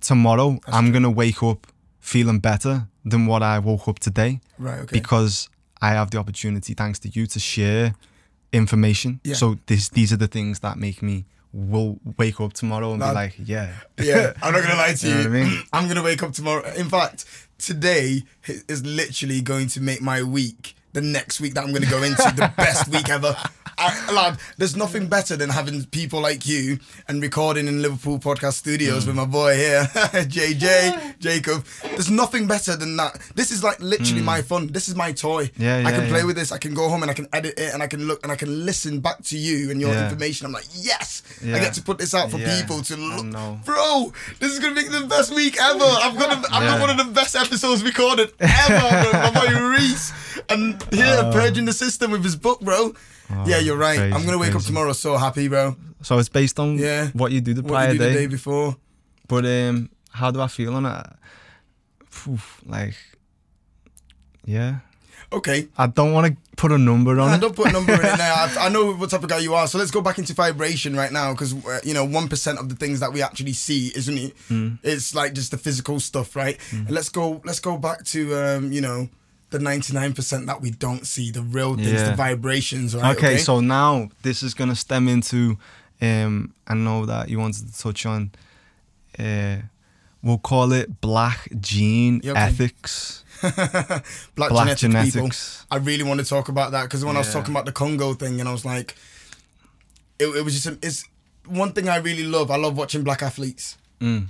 tomorrow 0.01 0.49
That's 0.65 0.77
I'm 0.77 0.93
gonna 0.93 1.11
wake 1.11 1.43
up 1.43 1.67
feeling 2.01 2.39
better 2.41 2.75
than 3.05 3.27
what 3.27 3.43
I 3.43 3.59
woke 3.59 3.87
up 3.89 3.99
today 3.99 4.41
Right. 4.59 4.81
Okay. 4.81 4.99
because 5.01 5.49
I 5.83 5.91
have 5.99 6.09
the 6.11 6.19
opportunity, 6.19 6.75
thanks 6.75 6.99
to 7.01 7.09
you, 7.09 7.27
to 7.27 7.39
share 7.39 7.95
information. 8.53 9.21
Yeah. 9.25 9.35
So 9.37 9.57
this 9.67 9.89
these 9.91 10.11
are 10.15 10.21
the 10.27 10.29
things 10.29 10.61
that 10.61 10.77
make 10.79 10.99
me 11.03 11.25
will 11.53 11.99
wake 12.19 12.41
up 12.41 12.53
tomorrow 12.53 12.93
and 12.93 13.01
That- 13.03 13.11
be 13.11 13.15
like, 13.15 13.35
yeah. 13.45 13.73
yeah, 13.99 14.33
I'm 14.43 14.53
not 14.53 14.63
gonna 14.63 14.77
lie 14.77 14.93
to 14.95 15.09
You 15.09 15.15
you. 15.19 15.23
know 15.23 15.39
I 15.39 15.43
mean? 15.45 15.63
I'm 15.73 15.89
gonna 15.89 16.03
wake 16.03 16.23
up 16.23 16.33
tomorrow. 16.33 16.65
In 16.75 16.89
fact, 16.89 17.25
today 17.59 18.23
is 18.69 18.85
literally 18.85 19.41
going 19.41 19.69
to 19.69 19.81
make 19.81 20.01
my 20.03 20.23
week. 20.23 20.75
The 20.93 21.01
next 21.03 21.41
week 21.41 21.53
that 21.55 21.65
I'm 21.65 21.73
gonna 21.75 21.87
go 21.91 22.03
into 22.03 22.23
the 22.37 22.51
best 22.57 22.89
week 22.89 23.09
ever. 23.11 23.37
I, 23.79 24.13
lad, 24.13 24.39
there's 24.57 24.75
nothing 24.77 25.07
better 25.07 25.37
than 25.37 25.51
having 25.51 25.85
people 25.87 26.21
like 26.21 26.47
you 26.47 26.79
and 27.09 27.21
recording 27.21 27.69
in 27.69 27.83
Liverpool 27.83 28.19
podcast 28.19 28.55
studios 28.55 29.05
Mm. 29.05 29.07
with 29.09 29.17
my 29.17 29.25
boy 29.27 29.55
here, 29.57 29.83
JJ, 30.37 31.19
Jacob. 31.19 31.65
There's 31.83 32.11
nothing 32.11 32.47
better 32.47 32.77
than 32.77 32.97
that. 32.97 33.19
This 33.35 33.51
is 33.51 33.63
like 33.63 33.79
literally 33.81 34.23
my 34.23 34.43
fun. 34.43 34.69
This 34.69 34.89
is 34.89 34.95
my 34.95 35.13
toy. 35.13 35.47
Mm. 35.47 35.53
Yeah, 35.59 35.77
I 35.77 35.81
yeah, 35.81 35.91
can 35.99 36.09
play 36.09 36.25
with 36.25 36.37
this. 36.37 36.53
I 36.53 36.59
can 36.59 36.75
go 36.75 36.89
home 36.89 37.03
and 37.03 37.11
I 37.11 37.15
can 37.15 37.29
edit 37.33 37.59
it 37.59 37.75
and 37.75 37.83
I 37.83 37.87
can 37.87 38.07
look 38.07 38.23
and 38.23 38.33
I 38.33 38.37
can 38.37 38.65
listen 38.65 39.01
back 39.01 39.23
to 39.25 39.37
you 39.39 39.71
and 39.71 39.81
your 39.81 39.93
Yeah. 39.93 40.05
information. 40.05 40.47
I'm 40.47 40.53
like, 40.53 40.67
yes, 40.75 41.23
I 41.43 41.59
get 41.59 41.75
to 41.75 41.83
put 41.83 41.99
this 41.99 42.15
out 42.15 42.31
for 42.31 42.39
Yeah, 42.39 42.61
people 42.61 42.83
to 42.83 42.97
look. 42.97 43.65
Bro, 43.65 44.13
this 44.41 44.53
is 44.53 44.59
gonna 44.59 44.75
make 44.75 44.91
the 44.91 45.07
best 45.07 45.35
week 45.35 45.57
ever. 45.61 45.85
I've 45.85 46.19
got, 46.19 46.33
a, 46.33 46.37
I've 46.55 46.63
got 46.63 46.63
Yeah. 46.63 46.81
one 46.81 46.91
of 46.91 46.97
the 47.07 47.13
best 47.13 47.37
episodes 47.37 47.83
recorded 47.83 48.33
ever. 48.41 49.11
My 49.13 49.31
boy 49.35 49.61
Reiss, 49.71 50.13
and 50.49 50.83
here 50.93 51.29
purging 51.33 51.65
the 51.67 51.73
system 51.73 52.11
with 52.13 52.25
his 52.25 52.37
book, 52.37 52.61
bro. 52.61 52.95
Yeah, 53.47 53.59
you're 53.59 53.77
right. 53.77 53.99
I'm 53.99 54.13
Oh. 54.15 54.25
gonna 54.25 54.39
wake 54.39 54.55
up 54.55 54.63
tomorrow 54.63 54.93
so 54.93 55.17
happy, 55.17 55.49
bro. 55.49 55.77
So 56.03 56.19
it's 56.19 56.29
based 56.29 56.59
on 56.61 56.79
Yeah. 56.79 57.09
what 57.15 57.33
you 57.33 57.41
do 57.41 57.55
the 57.55 57.63
What 57.63 57.71
prior 57.71 57.93
you 57.93 57.99
did 57.99 58.05
day. 58.05 58.13
the 58.13 58.19
day 58.21 58.27
before? 58.27 58.77
But 59.29 59.45
um, 59.45 59.91
how 60.11 60.31
do 60.31 60.41
I 60.41 60.49
feel 60.49 60.75
on 60.75 60.87
it? 60.87 61.07
Phew, 62.11 62.39
like, 62.67 62.95
yeah, 64.45 64.77
Okay. 65.33 65.67
I 65.77 65.89
don't 65.89 66.13
want 66.13 66.29
to 66.29 66.37
put 66.57 66.71
a 66.71 66.79
number 66.79 67.19
on 67.19 67.29
it. 67.29 67.33
I 67.33 67.35
it. 67.35 67.41
don't 67.41 67.57
put 67.57 67.67
a 67.69 67.73
number 67.73 67.93
in 67.95 67.99
it 68.01 68.03
now. 68.19 68.35
I, 68.35 68.67
I 68.67 68.69
know 68.69 68.93
what 68.95 69.11
type 69.11 69.25
of 69.25 69.29
guy 69.29 69.39
you 69.39 69.55
are. 69.55 69.67
So 69.67 69.77
let's 69.77 69.91
go 69.91 70.01
back 70.01 70.19
into 70.19 70.33
vibration 70.35 70.95
right 70.95 71.11
now, 71.11 71.33
because 71.33 71.53
uh, 71.67 71.81
you 71.83 71.95
know, 71.95 72.05
one 72.05 72.29
percent 72.29 72.61
of 72.61 72.69
the 72.69 72.77
things 72.77 73.01
that 73.01 73.13
we 73.13 73.23
actually 73.23 73.53
see, 73.53 73.91
isn't 73.97 74.17
it? 74.17 74.37
Mm. 74.49 74.79
It's 74.85 75.17
like 75.17 75.33
just 75.35 75.51
the 75.51 75.59
physical 75.59 75.99
stuff, 75.99 76.37
right? 76.37 76.57
And 76.71 76.89
let's 76.91 77.09
go. 77.09 77.43
Let's 77.45 77.59
go 77.59 77.77
back 77.77 78.05
to 78.05 78.37
um, 78.37 78.71
you 78.73 78.81
know, 78.81 79.09
the 79.51 79.59
ninety 79.59 79.93
nine 79.93 80.13
percent 80.13 80.47
that 80.47 80.61
we 80.61 80.71
don't 80.71 81.07
see, 81.07 81.31
the 81.31 81.43
real 81.43 81.77
things, 81.77 81.93
Yeah. 81.93 82.11
the 82.11 82.17
vibrations, 82.17 82.95
right? 82.97 83.17
Okay, 83.17 83.39
so 83.39 83.61
now 83.61 84.09
this 84.23 84.43
is 84.43 84.55
gonna 84.55 84.75
stem 84.75 85.09
into, 85.09 85.57
um, 86.03 86.53
I 86.67 86.75
know 86.75 87.07
that 87.07 87.29
you 87.29 87.39
wanted 87.39 87.73
to 87.73 87.79
touch 87.79 88.07
on, 88.07 88.33
uh, 89.19 89.57
we'll 90.23 90.39
call 90.39 90.73
it 90.73 91.01
black 91.01 91.49
gene 91.61 92.19
okay. 92.25 92.33
ethics, 92.39 93.25
black, 94.35 94.51
black 94.51 94.77
genetic 94.77 95.13
people. 95.13 95.29
genetics. 95.29 95.65
I 95.71 95.77
really 95.77 96.03
want 96.03 96.21
to 96.21 96.27
talk 96.27 96.49
about 96.49 96.73
that 96.73 96.83
because 96.85 97.05
when 97.05 97.17
I 97.17 97.21
was 97.21 97.33
talking 97.33 97.53
about 97.53 97.67
the 97.67 97.73
Congo 97.73 98.15
thing, 98.15 98.41
and 98.41 98.49
I 98.49 98.53
was 98.53 98.65
like, 98.65 98.97
it, 100.19 100.27
it 100.27 100.45
was 100.45 100.61
just 100.61 100.85
it's 100.85 101.05
one 101.47 101.73
thing 101.73 101.89
I 101.89 101.97
really 101.97 102.25
love. 102.25 102.51
I 102.51 102.57
love 102.57 102.77
watching 102.77 103.05
black 103.05 103.23
athletes. 103.23 103.79
Mm. 104.01 104.27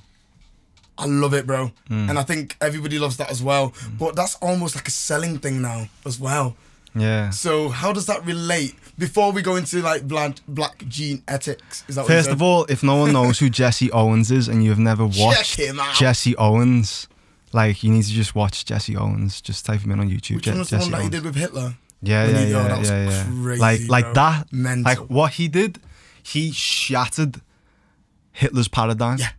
I 0.99 1.07
love 1.07 1.35
it, 1.35 1.47
bro, 1.47 1.73
mm. 1.91 2.09
and 2.09 2.19
I 2.19 2.23
think 2.23 2.57
everybody 2.61 2.99
loves 2.99 3.17
that 3.19 3.31
as 3.31 3.43
well. 3.43 3.71
Mm. 3.71 3.99
But 3.99 4.17
that's 4.17 4.37
almost 4.37 4.75
like 4.75 4.89
a 4.89 4.91
selling 4.91 5.39
thing 5.39 5.61
now 5.61 5.89
as 6.05 6.19
well. 6.19 6.57
Yeah. 6.95 7.31
So 7.31 7.69
how 7.69 7.93
does 7.93 8.07
that 8.07 8.25
relate? 8.25 8.75
Before 8.99 9.31
we 9.31 9.43
go 9.43 9.57
into 9.57 9.83
like 9.83 10.09
black 10.09 10.37
black 10.49 10.89
gene 10.89 11.23
ethics, 11.29 11.85
is 11.87 11.97
that 11.97 12.07
First 12.07 12.31
of 12.31 12.41
all, 12.41 12.65
if 12.65 12.83
no 12.83 12.97
one 12.97 13.13
knows 13.13 13.39
who 13.39 13.51
Jesse 13.51 13.91
Owens 13.93 14.31
is 14.31 14.49
and 14.49 14.65
you've 14.65 14.79
never 14.79 15.05
watched 15.07 15.57
him. 15.57 15.79
Jesse 15.95 16.35
Owens, 16.37 17.07
like 17.53 17.83
you 17.83 17.93
need 17.93 18.05
to 18.05 18.13
just 18.13 18.35
watch 18.35 18.65
Jesse 18.65 18.97
Owens. 18.97 19.43
Just 19.43 19.67
type 19.67 19.81
him 19.81 19.91
in 19.93 20.01
on 20.01 20.09
YouTube. 20.09 20.37
Which 20.37 20.45
Je- 20.45 20.51
one 20.51 20.61
was 20.61 20.71
the 20.71 20.79
Jesse 20.79 20.91
one 20.91 20.99
that 21.01 21.05
he 21.05 21.11
did 21.11 21.25
with 21.25 21.35
Hitler? 21.35 21.75
Yeah, 22.03 22.27
yeah, 22.27 22.37
oh, 22.37 22.41
yeah, 22.41 22.69
that 22.69 22.79
was 22.79 22.91
yeah, 22.91 23.09
yeah. 23.09 23.25
crazy, 23.43 23.61
like, 23.61 23.89
like 23.89 24.05
bro. 24.05 24.15
that. 24.15 24.53
Mental. 24.53 24.85
Like 24.85 25.11
what 25.11 25.33
he 25.33 25.49
did, 25.49 25.79
he 26.23 26.53
shattered 26.53 27.41
Hitler's 28.33 28.69
paradigm. 28.69 29.19
Yeah, 29.19 29.31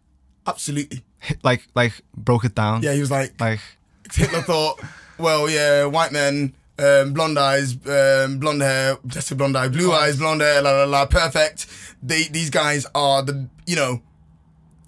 absolutely. 0.46 1.02
Hit- 1.20 1.44
like, 1.44 1.68
like 1.76 1.94
broke 2.16 2.46
it 2.46 2.56
down. 2.56 2.84
Yeah, 2.84 2.94
he 2.94 3.00
was 3.00 3.12
like, 3.12 3.40
Like, 3.40 3.60
Hitler 4.14 4.42
thought, 4.42 4.80
well, 5.18 5.50
yeah, 5.50 5.86
white 5.86 6.12
men, 6.12 6.54
um, 6.80 7.14
blonde 7.14 7.40
eyes, 7.40 7.74
um, 7.88 8.40
blonde 8.40 8.62
hair, 8.62 8.98
just 9.08 9.36
blonde 9.38 9.58
eye, 9.58 9.68
blue 9.68 9.92
eyes, 9.92 10.18
blonde 10.18 10.42
hair, 10.42 10.62
la 10.62 10.72
la 10.72 10.84
la, 10.86 11.06
perfect. 11.06 11.66
They, 12.04 12.24
these 12.26 12.50
guys 12.50 12.86
are 12.94 13.22
the, 13.24 13.48
you 13.66 13.76
know. 13.76 14.02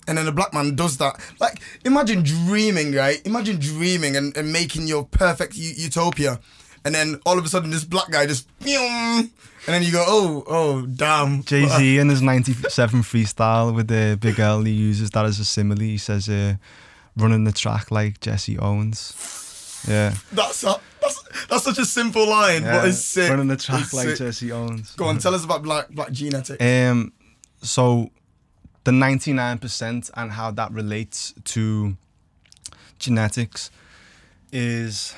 And 0.08 0.18
then 0.18 0.28
a 0.28 0.32
black 0.32 0.54
man 0.56 0.76
does 0.76 0.98
that. 0.98 1.20
Like, 1.40 1.62
imagine 1.86 2.24
dreaming, 2.24 2.94
right? 2.94 3.22
Imagine 3.28 3.60
dreaming 3.60 4.16
and, 4.16 4.36
and 4.36 4.52
making 4.52 4.88
your 4.88 5.06
perfect 5.06 5.56
u- 5.56 5.74
utopia. 5.78 6.40
And 6.84 6.96
then 6.96 7.20
all 7.28 7.38
of 7.38 7.46
a 7.46 7.48
sudden, 7.48 7.70
this 7.70 7.84
black 7.84 8.10
guy 8.10 8.26
just, 8.26 8.48
and 9.70 9.76
then 9.76 9.84
you 9.84 9.92
go, 9.92 10.04
oh, 10.08 10.44
oh, 10.48 10.82
damn. 10.88 11.44
Jay 11.44 11.68
Z 11.68 12.00
in 12.00 12.10
his 12.10 12.24
'97 12.24 13.02
freestyle 13.04 13.76
with 13.76 13.88
the 13.88 14.18
Big 14.20 14.40
L, 14.40 14.64
he 14.64 14.72
uses 14.72 15.12
that 15.12 15.26
as 15.26 15.40
a 15.40 15.46
simile. 15.46 15.78
He 15.78 16.00
says, 16.00 16.28
uh, 16.28 16.56
"Running 17.16 17.44
the 17.44 17.52
track 17.52 17.92
like 17.92 18.20
Jesse 18.20 18.58
Owens." 18.58 19.14
Yeah, 19.88 20.16
That's, 20.34 20.64
a, 20.64 20.80
that's, 21.00 21.24
that's 21.48 21.64
such 21.64 21.78
a 21.78 21.86
simple 21.86 22.28
line, 22.28 22.64
yeah. 22.64 22.80
but 22.80 22.90
it's 22.90 22.98
sick. 22.98 23.30
Running 23.30 23.48
the 23.48 23.58
track 23.58 23.82
It's 23.84 23.94
like 23.94 24.10
sick. 24.10 24.18
Jesse 24.18 24.52
Owens. 24.52 24.96
Go 24.96 25.06
on, 25.06 25.20
tell 25.20 25.36
us 25.36 25.46
about 25.46 25.62
black, 25.62 25.90
black 25.90 26.12
genetics. 26.12 26.62
Um, 26.62 27.14
so 27.62 28.10
the 28.86 28.92
99% 28.92 30.12
and 30.16 30.32
how 30.32 30.52
that 30.52 30.72
relates 30.72 31.34
to 31.46 31.96
genetics 32.98 33.70
is 34.52 35.14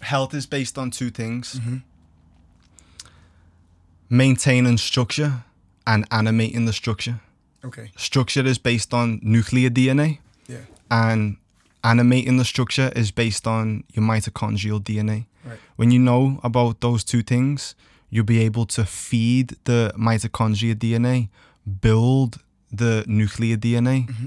health 0.00 0.32
is 0.32 0.46
based 0.46 0.78
on 0.78 0.90
two 0.90 1.10
things 1.10 1.60
maintaining 4.08 4.78
structure 4.78 5.44
and 5.86 6.06
animating 6.10 6.66
the 6.66 6.72
structure. 6.72 7.20
Okay. 7.64 7.90
Structure 7.96 8.46
is 8.46 8.58
based 8.58 8.94
on 8.94 9.20
nuclear 9.22 9.70
DNA, 9.70 10.18
Yeah. 10.46 10.58
and 10.90 11.36
animating 11.82 12.36
the 12.36 12.44
structure 12.44 12.92
is 12.94 13.10
based 13.10 13.46
on 13.46 13.84
your 13.92 14.04
mitochondrial 14.04 14.80
DNA. 14.80 15.26
Right. 15.44 15.58
When 15.76 15.90
you 15.90 15.98
know 15.98 16.40
about 16.42 16.80
those 16.80 17.04
two 17.04 17.22
things, 17.22 17.74
you'll 18.10 18.24
be 18.24 18.40
able 18.40 18.66
to 18.66 18.84
feed 18.84 19.56
the 19.64 19.92
mitochondria 19.96 20.74
DNA, 20.74 21.28
build 21.80 22.38
the 22.72 23.04
nuclear 23.06 23.56
DNA, 23.56 24.06
mm-hmm. 24.06 24.26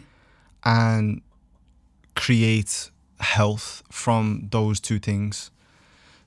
and 0.63 1.21
create 2.15 2.91
health 3.19 3.83
from 3.91 4.47
those 4.51 4.79
two 4.79 4.99
things. 4.99 5.51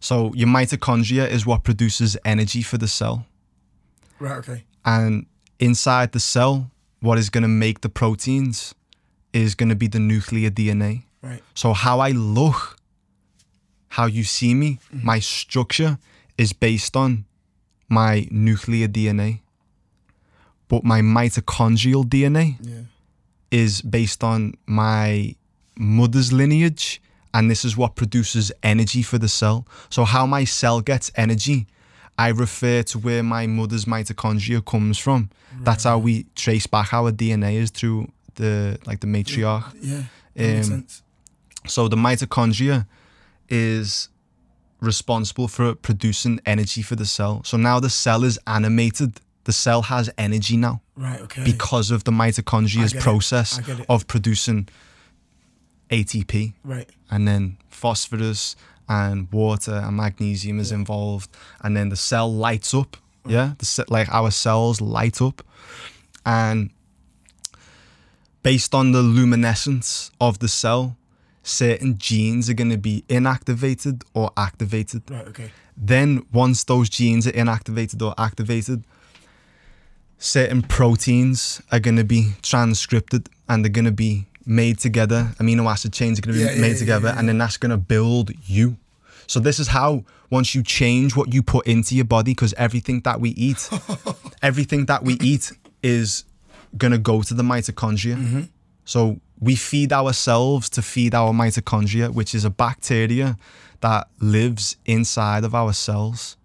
So 0.00 0.32
your 0.34 0.48
mitochondria 0.48 1.28
is 1.28 1.46
what 1.46 1.64
produces 1.64 2.16
energy 2.24 2.62
for 2.62 2.78
the 2.78 2.88
cell. 2.88 3.26
Right. 4.24 4.38
Okay. 4.38 4.64
And 4.84 5.26
inside 5.58 6.12
the 6.12 6.20
cell, 6.20 6.70
what 7.00 7.18
is 7.18 7.28
going 7.28 7.42
to 7.42 7.48
make 7.48 7.82
the 7.82 7.90
proteins 7.90 8.74
is 9.34 9.54
going 9.54 9.68
to 9.68 9.74
be 9.74 9.86
the 9.86 9.98
nuclear 9.98 10.50
DNA. 10.50 11.02
Right. 11.20 11.42
So 11.54 11.74
how 11.74 12.00
I 12.00 12.10
look, 12.10 12.78
how 13.88 14.06
you 14.06 14.24
see 14.24 14.54
me, 14.54 14.78
mm-hmm. 14.92 15.04
my 15.04 15.18
structure 15.18 15.98
is 16.38 16.54
based 16.54 16.96
on 16.96 17.26
my 17.88 18.26
nuclear 18.30 18.88
DNA. 18.88 19.40
But 20.68 20.84
my 20.84 21.02
mitochondrial 21.02 22.04
DNA 22.04 22.56
Yeah. 22.60 22.84
is 23.50 23.82
based 23.82 24.24
on 24.24 24.54
my 24.66 25.36
mother's 25.76 26.32
lineage 26.32 27.02
and 27.34 27.50
this 27.50 27.64
is 27.64 27.76
what 27.76 27.96
produces 27.96 28.52
energy 28.62 29.02
for 29.02 29.18
the 29.18 29.28
cell. 29.28 29.66
So 29.90 30.04
how 30.04 30.24
my 30.24 30.44
cell 30.44 30.80
gets 30.80 31.10
energy, 31.16 31.66
I 32.18 32.28
refer 32.28 32.82
to 32.84 32.98
where 32.98 33.22
my 33.22 33.46
mother's 33.46 33.86
mitochondria 33.86 34.64
comes 34.64 34.98
from. 34.98 35.30
That's 35.62 35.84
how 35.84 35.98
we 35.98 36.26
trace 36.34 36.66
back 36.66 36.92
our 36.92 37.10
DNA 37.12 37.54
is 37.54 37.70
through 37.70 38.10
the 38.36 38.78
like 38.86 39.00
the 39.00 39.06
matriarch. 39.06 39.64
Yeah. 39.80 40.02
Makes 40.36 40.66
Um, 40.68 40.72
sense. 40.74 41.02
So 41.66 41.88
the 41.88 41.96
mitochondria 41.96 42.86
is 43.48 44.08
responsible 44.80 45.48
for 45.48 45.74
producing 45.74 46.40
energy 46.44 46.82
for 46.82 46.96
the 46.96 47.06
cell. 47.06 47.42
So 47.44 47.56
now 47.56 47.80
the 47.80 47.90
cell 47.90 48.22
is 48.24 48.38
animated. 48.46 49.20
The 49.44 49.52
cell 49.52 49.82
has 49.82 50.10
energy 50.18 50.56
now 50.56 50.80
Right. 50.96 51.20
Okay. 51.20 51.44
because 51.44 51.90
of 51.90 52.04
the 52.04 52.10
mitochondria's 52.12 52.92
I 52.92 52.94
get 52.94 52.96
it. 52.96 53.02
process 53.02 53.58
I 53.58 53.62
get 53.62 53.80
it. 53.80 53.86
of 53.88 54.06
producing 54.06 54.68
ATP 55.90 56.54
right. 56.64 56.88
and 57.10 57.28
then 57.28 57.58
phosphorus 57.68 58.56
and 58.88 59.30
water 59.32 59.74
and 59.74 59.96
magnesium 59.96 60.58
is 60.60 60.70
involved 60.72 61.30
and 61.62 61.76
then 61.76 61.88
the 61.88 61.96
cell 61.96 62.32
lights 62.32 62.74
up 62.74 62.96
yeah 63.26 63.54
the 63.58 63.84
like 63.88 64.08
our 64.10 64.30
cells 64.30 64.80
light 64.80 65.20
up 65.22 65.42
and 66.26 66.70
based 68.42 68.74
on 68.74 68.92
the 68.92 69.00
luminescence 69.02 70.10
of 70.20 70.38
the 70.40 70.48
cell 70.48 70.96
certain 71.42 71.96
genes 71.98 72.48
are 72.48 72.54
going 72.54 72.70
to 72.70 72.78
be 72.78 73.04
inactivated 73.08 74.02
or 74.14 74.30
activated 74.36 75.02
Right. 75.10 75.28
Okay. 75.28 75.50
then 75.76 76.24
once 76.32 76.64
those 76.64 76.88
genes 76.88 77.26
are 77.26 77.32
inactivated 77.32 78.00
or 78.02 78.14
activated 78.18 78.84
certain 80.18 80.62
proteins 80.62 81.60
are 81.72 81.80
going 81.80 81.96
to 81.96 82.04
be 82.04 82.32
transcripted 82.42 83.28
and 83.48 83.64
they're 83.64 83.72
going 83.72 83.84
to 83.84 83.92
be 83.92 84.26
made 84.46 84.78
together. 84.78 85.30
Amino 85.38 85.70
acid 85.70 85.92
chains 85.92 86.18
are 86.18 86.22
going 86.22 86.38
to 86.38 86.44
be 86.44 86.52
Yeah, 86.54 86.60
made 86.60 86.72
yeah, 86.72 86.78
together, 86.78 87.08
yeah, 87.08 87.18
and 87.18 87.28
then 87.28 87.38
that's 87.38 87.56
going 87.56 87.70
to 87.70 87.76
build 87.76 88.30
you. 88.46 88.76
So 89.26 89.40
this 89.40 89.58
is 89.58 89.68
how 89.68 90.04
once 90.30 90.54
you 90.54 90.62
change 90.62 91.16
what 91.16 91.32
you 91.32 91.42
put 91.42 91.66
into 91.66 91.94
your 91.94 92.04
body, 92.04 92.32
because 92.32 92.52
everything 92.54 93.00
that 93.02 93.20
we 93.20 93.30
eat, 93.30 93.68
everything 94.42 94.86
that 94.86 95.02
we 95.02 95.14
eat 95.14 95.52
is 95.82 96.24
gonna 96.76 96.98
go 96.98 97.22
to 97.22 97.34
the 97.34 97.42
mitochondria. 97.42 98.16
Mm-hmm. 98.16 98.40
So 98.84 99.20
we 99.40 99.54
feed 99.56 99.92
ourselves 99.92 100.68
to 100.70 100.82
feed 100.82 101.14
our 101.14 101.32
mitochondria, 101.32 102.12
which 102.12 102.34
is 102.34 102.44
a 102.44 102.50
bacteria 102.50 103.36
that 103.80 104.08
lives 104.20 104.76
inside 104.86 105.44
of 105.44 105.54
our 105.54 105.72
cells, 105.72 106.36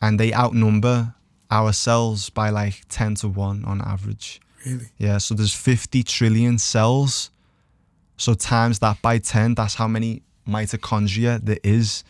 and 0.00 0.18
they 0.18 0.32
outnumber 0.32 1.14
our 1.50 1.72
cells 1.72 2.30
by 2.30 2.50
like 2.50 2.82
ten 2.88 3.14
to 3.16 3.28
one 3.28 3.64
on 3.64 3.80
average. 3.82 4.40
Really? 4.64 4.86
Yeah, 4.98 5.18
so 5.18 5.34
there's 5.34 5.54
50 5.54 6.02
trillion 6.02 6.58
cells. 6.58 7.30
So 8.16 8.34
times 8.34 8.78
that 8.80 9.02
by 9.02 9.18
10, 9.18 9.54
that's 9.54 9.74
how 9.74 9.88
many 9.88 10.22
mitochondria 10.46 11.44
there 11.44 11.58
is, 11.62 12.04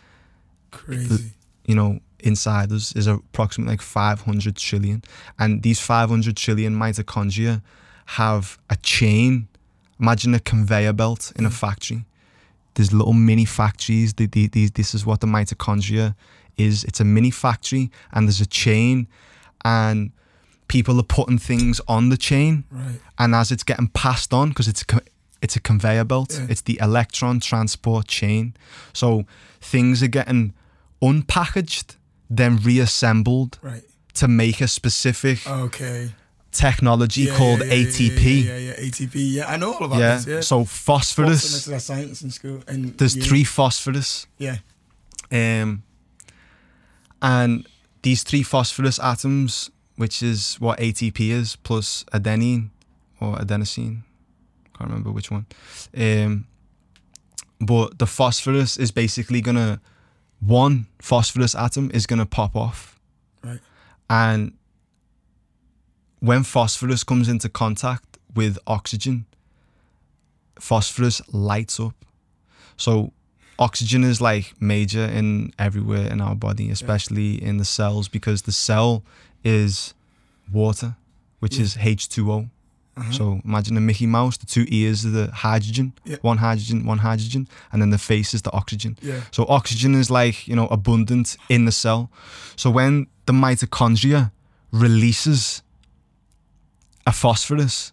Crazy. 0.71 1.33
you 1.65 1.75
know, 1.75 2.01
inside 2.21 2.73
us 2.73 2.95
is 2.95 3.07
approximately 3.07 3.73
like 3.73 3.83
500 3.83 4.57
trillion. 4.57 5.03
And 5.39 5.63
these 5.63 5.81
500 5.81 6.37
trillion 6.37 6.75
mitochondria 6.75 7.63
have 8.07 8.59
a 8.71 8.77
chain. 8.77 9.49
Imagine 10.01 10.35
a 10.35 10.41
conveyor 10.41 10.93
belt 10.93 11.33
in 11.37 11.45
a 11.45 11.49
hmm. 11.49 11.55
factory. 11.55 12.05
There's 12.75 12.93
little 12.93 13.13
mini 13.13 13.45
factories. 13.45 14.15
The- 14.15 14.27
the- 14.27 14.49
this 14.49 14.95
is 14.95 15.05
what 15.05 15.21
the 15.21 15.27
mitochondria 15.27 16.15
is. 16.57 16.85
It's 16.85 17.01
a 17.01 17.05
mini 17.05 17.31
factory 17.31 17.91
and 18.13 18.27
there's 18.27 18.41
a 18.41 18.47
chain 18.47 19.09
and 19.65 20.11
people 20.75 20.95
are 21.03 21.09
putting 21.19 21.39
things 21.39 21.81
on 21.87 22.09
the 22.09 22.17
chain 22.17 22.65
Right. 22.71 22.99
and 23.19 23.35
as 23.35 23.51
it's 23.51 23.65
getting 23.71 23.89
passed 23.89 24.33
on 24.33 24.49
because 24.51 24.69
it's 24.73 24.85
it's 25.45 25.57
a 25.57 25.61
conveyor 25.61 26.05
belt 26.05 26.31
Yeah. 26.33 26.47
it's 26.53 26.63
the 26.71 26.79
electron 26.81 27.41
transport 27.41 28.05
chain 28.19 28.55
so 28.93 29.09
things 29.61 30.03
are 30.03 30.13
getting 30.21 30.53
unpackaged 31.03 31.97
then 32.39 32.53
reassembled 32.71 33.59
Right. 33.63 33.85
to 34.21 34.27
make 34.29 34.59
a 34.63 34.69
specific 34.69 35.39
Okay. 35.47 36.13
technology 36.53 37.23
Yeah, 37.23 37.37
called 37.37 37.61
yeah, 37.61 37.75
yeah, 37.75 37.87
ATP 37.87 38.25
Yeah, 38.45 38.57
yeah, 38.69 38.87
ATP. 38.87 39.15
Yeah, 39.37 39.47
I 39.55 39.57
know 39.61 39.71
all 39.75 39.85
about 39.85 39.99
Yeah. 40.01 40.17
this. 40.17 40.27
Yeah. 40.27 40.41
so 40.41 40.65
phosphorus 40.65 41.43
Phosphorus, 41.43 41.85
science 41.85 42.23
in 42.25 42.31
school. 42.31 42.59
And 42.67 42.97
there's 42.99 43.17
three 43.29 43.45
phosphorus 43.45 44.27
Yeah. 44.39 44.57
um 45.41 45.83
and 47.21 47.67
these 48.03 48.23
three 48.23 48.43
phosphorus 48.43 48.99
atoms 48.99 49.71
which 49.97 50.23
is 50.23 50.57
what 50.57 50.79
ATP 50.79 51.31
is 51.31 51.57
plus 51.57 52.05
adenine 52.13 52.71
or 53.21 53.37
adenosine. 53.37 54.03
Can't 54.77 54.91
remember 54.91 55.11
which 55.11 55.31
one. 55.31 55.47
Um 55.97 56.47
but 57.61 57.99
the 57.99 58.07
phosphorus 58.07 58.77
is 58.77 58.91
basically 58.91 59.41
gonna 59.41 59.81
one 60.41 60.87
phosphorus 61.01 61.55
atom 61.55 61.91
is 61.95 62.07
gonna 62.07 62.27
pop 62.27 62.57
off. 62.57 62.99
Right. 63.45 63.61
and 64.09 64.53
when 66.21 66.45
phosphorus 66.45 67.03
comes 67.03 67.29
into 67.29 67.49
contact 67.49 68.19
with 68.35 68.57
oxygen 68.69 69.27
phosphorus 70.61 71.21
lights 71.33 71.81
up. 71.81 71.95
So 72.77 73.13
oxygen 73.59 74.05
is 74.05 74.21
like 74.21 74.55
major 74.61 75.05
in 75.05 75.53
everywhere 75.59 76.07
in 76.07 76.21
our 76.21 76.35
body 76.35 76.71
especially 76.71 77.43
in 77.43 77.59
the 77.59 77.65
cells 77.65 78.09
because 78.09 78.43
the 78.43 78.53
cell 78.53 79.05
is 79.45 79.95
water 80.53 80.97
which 81.41 81.57
Yeah. 81.57 81.63
is 81.65 81.77
h2o 81.77 82.49
Uh-huh. 82.97 83.11
so 83.13 83.41
imagine 83.45 83.77
a 83.79 83.81
Mickey 83.81 84.07
Mouse. 84.07 84.37
The 84.37 84.45
two 84.47 84.67
ears 84.69 85.07
are 85.07 85.11
the 85.11 85.31
hydrogen, 85.33 85.95
Yeah. 86.05 86.19
one 86.21 86.37
hydrogen, 86.39 86.85
one 86.85 86.99
hydrogen, 86.99 87.49
and 87.73 87.81
then 87.81 87.89
the 87.91 87.99
face 87.99 88.35
is 88.35 88.43
the 88.43 88.53
oxygen. 88.53 88.99
yeah. 89.01 89.23
So 89.31 89.47
oxygen 89.49 89.95
is 89.95 90.11
like 90.11 90.47
you 90.47 90.55
know 90.55 90.67
abundant 90.69 91.37
in 91.49 91.65
the 91.65 91.73
cell. 91.73 92.11
So 92.57 92.71
when 92.71 93.07
the 93.27 93.33
mitochondria 93.33 94.31
releases 94.73 95.63
a 97.07 97.13
phosphorus, 97.13 97.93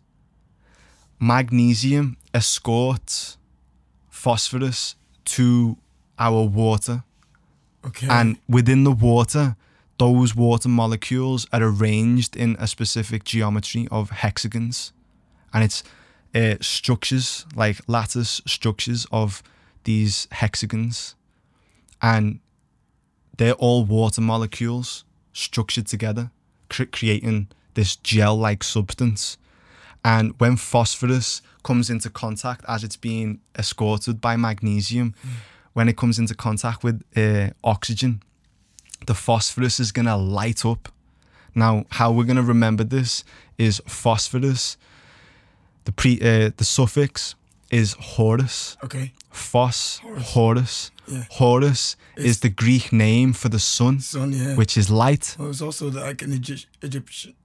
magnesium 1.20 2.18
escorts 2.34 3.38
phosphorus 4.10 4.96
to 5.26 5.78
our 6.18 6.44
water, 6.44 7.04
Okay. 7.86 8.08
and 8.10 8.38
within 8.50 8.84
the 8.84 8.92
water, 8.92 9.56
those 10.00 10.34
water 10.34 10.70
molecules 10.70 11.46
are 11.52 11.62
arranged 11.62 12.36
in 12.36 12.56
a 12.58 12.68
specific 12.68 13.26
geometry 13.26 13.88
of 13.92 14.10
hexagons. 14.10 14.94
And 15.54 15.64
it's 15.64 15.84
uh, 16.34 16.56
structures, 16.62 17.46
like 17.54 17.78
lattice 17.88 18.42
structures 18.48 19.06
of 19.12 19.44
these 19.84 20.28
hexagons. 20.32 21.16
And 22.02 22.40
they're 23.38 23.54
all 23.54 23.84
water 23.84 24.22
molecules 24.22 25.04
structured 25.34 25.88
together, 25.88 26.32
cre- 26.70 26.84
creating 26.86 27.50
this 27.74 27.98
gel 27.98 28.38
like 28.38 28.64
substance. 28.64 29.38
And 30.04 30.34
when 30.40 30.56
phosphorus 30.56 31.42
comes 31.64 31.90
into 31.90 32.10
contact 32.10 32.64
as 32.70 32.86
it's 32.86 32.96
being 32.96 33.42
escorted 33.58 34.22
by 34.22 34.38
magnesium, 34.38 35.14
when 35.74 35.90
it 35.90 35.98
comes 35.98 36.18
into 36.18 36.36
contact 36.36 36.86
with 36.86 37.04
uh, 37.18 37.50
oxygen, 37.66 38.24
the 39.06 39.14
phosphorus 39.16 39.80
is 39.80 39.92
going 39.92 40.06
to 40.06 40.16
light 40.16 40.66
up. 40.66 40.90
Now, 41.56 41.86
how 41.92 42.12
we're 42.12 42.26
going 42.26 42.38
to 42.38 42.44
remember 42.44 42.84
this 42.84 43.24
is 43.58 43.82
phosphorus. 43.88 44.78
The 45.86 45.92
pre 45.92 46.20
uh, 46.22 46.52
the 46.56 46.64
suffix 46.66 47.36
is 47.72 47.96
horus. 48.00 48.78
okay. 48.84 49.14
Phos 49.32 50.00
Horus. 50.00 50.24
horus. 50.34 50.92
Yeah. 51.08 51.24
Horus 51.30 51.96
is 52.18 52.40
the 52.42 52.50
Greek 52.50 52.92
name 52.92 53.34
for 53.34 53.50
the 53.50 53.60
sun, 53.60 54.00
Sun. 54.00 54.32
Yeah. 54.34 54.56
which 54.56 54.76
is 54.78 54.90
light. 54.90 55.36
Well, 55.40 55.50
it's 55.50 55.62
also 55.62 55.90
the, 55.90 56.02
like 56.02 56.22
an 56.22 56.34
Egypt, 56.34 56.68
Egyptian. 56.82 57.36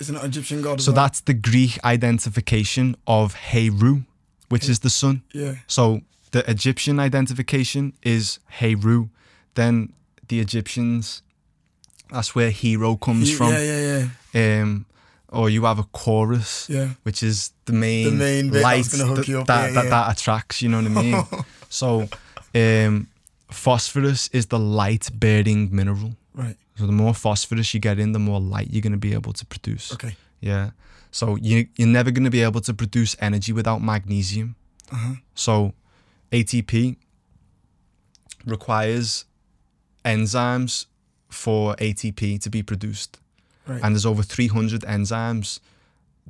It's 0.00 0.08
an 0.08 0.16
Egyptian 0.16 0.60
god. 0.62 0.80
So 0.80 0.90
well. 0.92 1.02
that's 1.02 1.20
the 1.20 1.34
Greek 1.34 1.78
identification 1.84 2.96
of 3.06 3.34
Heru, 3.34 4.02
which 4.48 4.68
is 4.68 4.80
the 4.80 4.90
sun. 4.90 5.22
Yeah. 5.32 5.54
So 5.66 6.02
the 6.32 6.48
Egyptian 6.50 6.98
identification 7.00 7.94
is 8.02 8.38
Heru. 8.48 9.08
Then 9.54 9.92
the 10.28 10.40
Egyptians, 10.40 11.22
that's 12.10 12.34
where 12.34 12.50
hero 12.50 12.96
comes 12.96 13.28
He- 13.28 13.34
from. 13.34 13.52
Yeah, 13.52 13.62
yeah, 13.62 14.08
yeah. 14.34 14.62
Um, 14.62 14.86
or 15.28 15.50
you 15.50 15.64
have 15.64 15.78
a 15.80 15.84
chorus, 15.84 16.68
Yeah. 16.70 16.90
which 17.02 17.22
is 17.22 17.52
the 17.64 17.72
main, 17.72 18.04
The 18.04 18.10
main 18.12 18.50
light 18.62 18.84
that, 18.84 19.14
that, 19.16 19.28
yeah, 19.28 19.42
that, 19.46 19.72
yeah. 19.72 19.82
that 19.90 20.16
attracts. 20.16 20.62
You 20.62 20.68
know 20.68 20.82
what 20.82 20.96
I 20.98 21.02
mean? 21.02 21.44
so, 21.68 22.08
um, 22.54 23.08
phosphorus 23.50 24.28
is 24.32 24.46
the 24.46 24.58
light 24.58 25.10
bearing 25.12 25.74
mineral. 25.74 26.16
Right. 26.34 26.56
So 26.76 26.86
the 26.86 26.92
more 26.92 27.14
phosphorus 27.14 27.74
you 27.74 27.80
get 27.80 27.98
in, 27.98 28.12
the 28.12 28.18
more 28.18 28.40
light 28.40 28.68
you're 28.70 28.82
going 28.82 28.92
to 28.92 28.98
be 28.98 29.12
able 29.14 29.32
to 29.32 29.44
produce. 29.46 29.92
Okay. 29.92 30.16
Yeah. 30.40 30.70
So 31.10 31.36
you 31.36 31.68
you're 31.76 31.88
never 31.88 32.10
going 32.10 32.24
to 32.24 32.30
be 32.30 32.42
able 32.42 32.60
to 32.62 32.74
produce 32.74 33.16
energy 33.20 33.52
without 33.52 33.80
magnesium. 33.82 34.56
Uh-huh. 34.92 35.14
So 35.34 35.74
ATP 36.32 36.96
requires 38.44 39.24
enzymes 40.04 40.86
for 41.28 41.74
ATP 41.76 42.40
to 42.40 42.50
be 42.50 42.62
produced. 42.62 43.20
Right. 43.66 43.80
And 43.82 43.94
there's 43.94 44.06
over 44.06 44.22
300 44.22 44.82
enzymes 44.82 45.60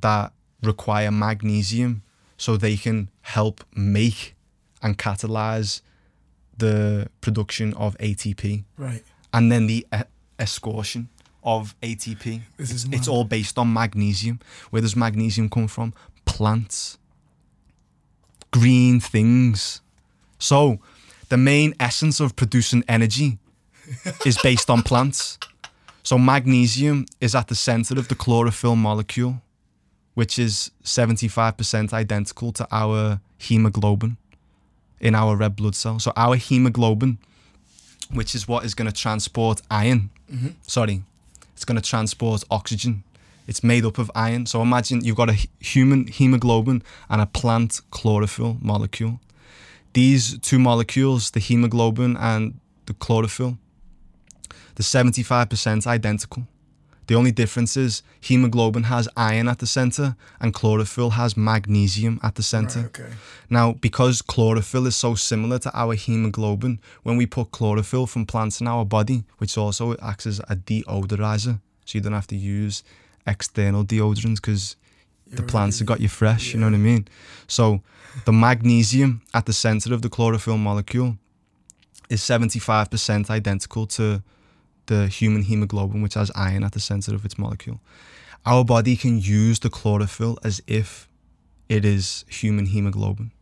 that 0.01 0.33
require 0.63 1.11
magnesium 1.11 2.03
so 2.37 2.57
they 2.57 2.77
can 2.77 3.11
help 3.23 3.65
make 3.75 4.35
and 4.83 4.99
catalyze 4.99 5.81
the 6.57 7.09
production 7.21 7.75
of 7.75 7.97
ATP 7.99 8.65
right. 8.77 9.03
and 9.33 9.51
then 9.51 9.67
the 9.67 9.87
e- 9.95 10.03
escortion 10.39 11.09
of 11.43 11.75
ATP. 11.83 12.41
This 12.57 12.71
it's, 12.71 12.85
is 12.85 12.89
it's 12.93 13.09
all 13.09 13.25
based 13.25 13.59
on 13.59 13.73
magnesium. 13.73 14.41
Where 14.71 14.83
does 14.83 14.97
magnesium 14.97 15.49
come 15.49 15.69
from? 15.69 15.95
Plants, 16.25 16.99
green 18.51 19.01
things. 19.01 19.81
So, 20.39 20.79
the 21.29 21.37
main 21.37 21.75
essence 21.81 22.21
of 22.21 22.37
producing 22.37 22.85
energy 22.89 23.39
is 24.25 24.39
based 24.43 24.71
on 24.71 24.83
plants. 24.83 25.39
So, 26.03 26.19
magnesium 26.19 27.07
is 27.21 27.35
at 27.35 27.49
the 27.49 27.55
center 27.55 27.99
of 27.99 28.09
the 28.09 28.15
chlorophyll 28.15 28.77
molecule, 28.77 29.41
which 30.15 30.39
is 30.39 30.71
75% 30.85 31.93
identical 31.93 32.53
to 32.53 32.69
our 32.71 33.21
hemoglobin 33.39 34.17
in 35.01 35.15
our 35.15 35.37
red 35.37 35.57
blood 35.57 35.75
cell. 35.75 35.99
So, 35.99 36.13
our 36.17 36.37
hemoglobin, 36.37 37.19
which 38.13 38.35
is 38.35 38.47
what 38.47 38.65
is 38.65 38.75
going 38.75 38.91
to 38.91 38.95
transport 38.95 39.63
iron, 39.71 40.11
Mm-hmm. 40.33 40.49
sorry, 40.63 41.03
it's 41.53 41.67
going 41.67 41.77
to 41.81 41.87
transport 41.87 42.45
oxygen. 42.51 43.05
It's 43.47 43.63
made 43.63 43.85
up 43.85 43.99
of 43.99 44.11
iron. 44.15 44.47
So 44.47 44.63
imagine 44.63 45.05
you've 45.05 45.17
got 45.19 45.29
a 45.29 45.37
human 45.61 46.07
hemoglobin 46.07 46.83
and 47.11 47.21
a 47.21 47.27
plant 47.27 47.83
chlorophyll 47.91 48.57
molecule. 48.63 49.21
These 49.93 50.39
two 50.39 50.59
molecules, 50.59 51.31
the 51.33 51.41
hemoglobin 51.41 52.17
and 52.17 52.59
the 52.87 52.95
chlorophyll, 52.95 53.59
they're 54.75 54.85
75% 54.85 55.87
identical. 55.87 56.47
The 57.07 57.15
only 57.15 57.33
difference 57.33 57.77
is 57.77 58.03
hemoglobin 58.21 58.85
has 58.85 59.09
iron 59.17 59.49
at 59.49 59.59
the 59.59 59.67
center 59.67 60.17
and 60.41 60.55
chlorophyll 60.55 61.11
has 61.11 61.37
magnesium 61.37 62.19
at 62.23 62.37
the 62.37 62.43
center. 62.43 62.81
Right, 62.81 63.01
okay. 63.01 63.13
Now, 63.51 63.73
because 63.73 64.23
chlorophyll 64.23 64.87
is 64.87 64.97
so 64.97 65.15
similar 65.15 65.59
to 65.61 65.79
our 65.79 65.95
hemoglobin, 65.95 66.81
when 67.03 67.17
we 67.17 67.27
put 67.27 67.51
chlorophyll 67.51 68.07
from 68.07 68.25
plants 68.25 68.61
in 68.61 68.69
our 68.69 68.85
body, 68.87 69.25
which 69.39 69.59
also 69.59 69.95
acts 70.03 70.27
as 70.27 70.39
a 70.49 70.57
deodorizer, 70.57 71.61
so 71.85 71.99
you 71.99 72.01
don't 72.01 72.15
have 72.15 72.27
to 72.29 72.37
use 72.37 72.83
external 73.27 73.85
deodorants 73.85 74.37
because 74.37 74.77
the 75.27 75.43
plants 75.43 75.79
have 75.81 75.89
got 75.89 76.01
you 76.01 76.09
fresh, 76.09 76.55
you 76.55 76.61
know 76.61 76.67
what 76.67 76.75
I 76.75 76.79
mean? 76.79 77.09
So, 77.47 77.83
the 78.25 78.33
magnesium 78.33 79.23
at 79.35 79.47
the 79.47 79.53
center 79.53 79.93
of 79.93 80.03
the 80.03 80.09
chlorophyll 80.09 80.57
molecule 80.57 81.19
is 82.09 82.21
75% 82.21 83.29
identical 83.29 83.87
to 83.87 84.23
the 84.87 85.07
human 85.09 85.43
hemoglobin, 85.43 86.03
which 86.03 86.15
has 86.15 86.31
iron 86.35 86.65
at 86.65 86.73
the 86.73 86.81
center 86.81 87.15
of 87.15 87.25
its 87.25 87.39
molecule. 87.39 87.81
Our 88.47 88.65
body 88.65 88.97
can 88.97 89.19
use 89.19 89.59
the 89.61 89.71
chlorophyll 89.71 90.39
as 90.45 90.61
if 90.67 91.09
it 91.69 91.85
is 91.85 92.25
human 92.29 92.67
hemoglobin. 92.67 93.33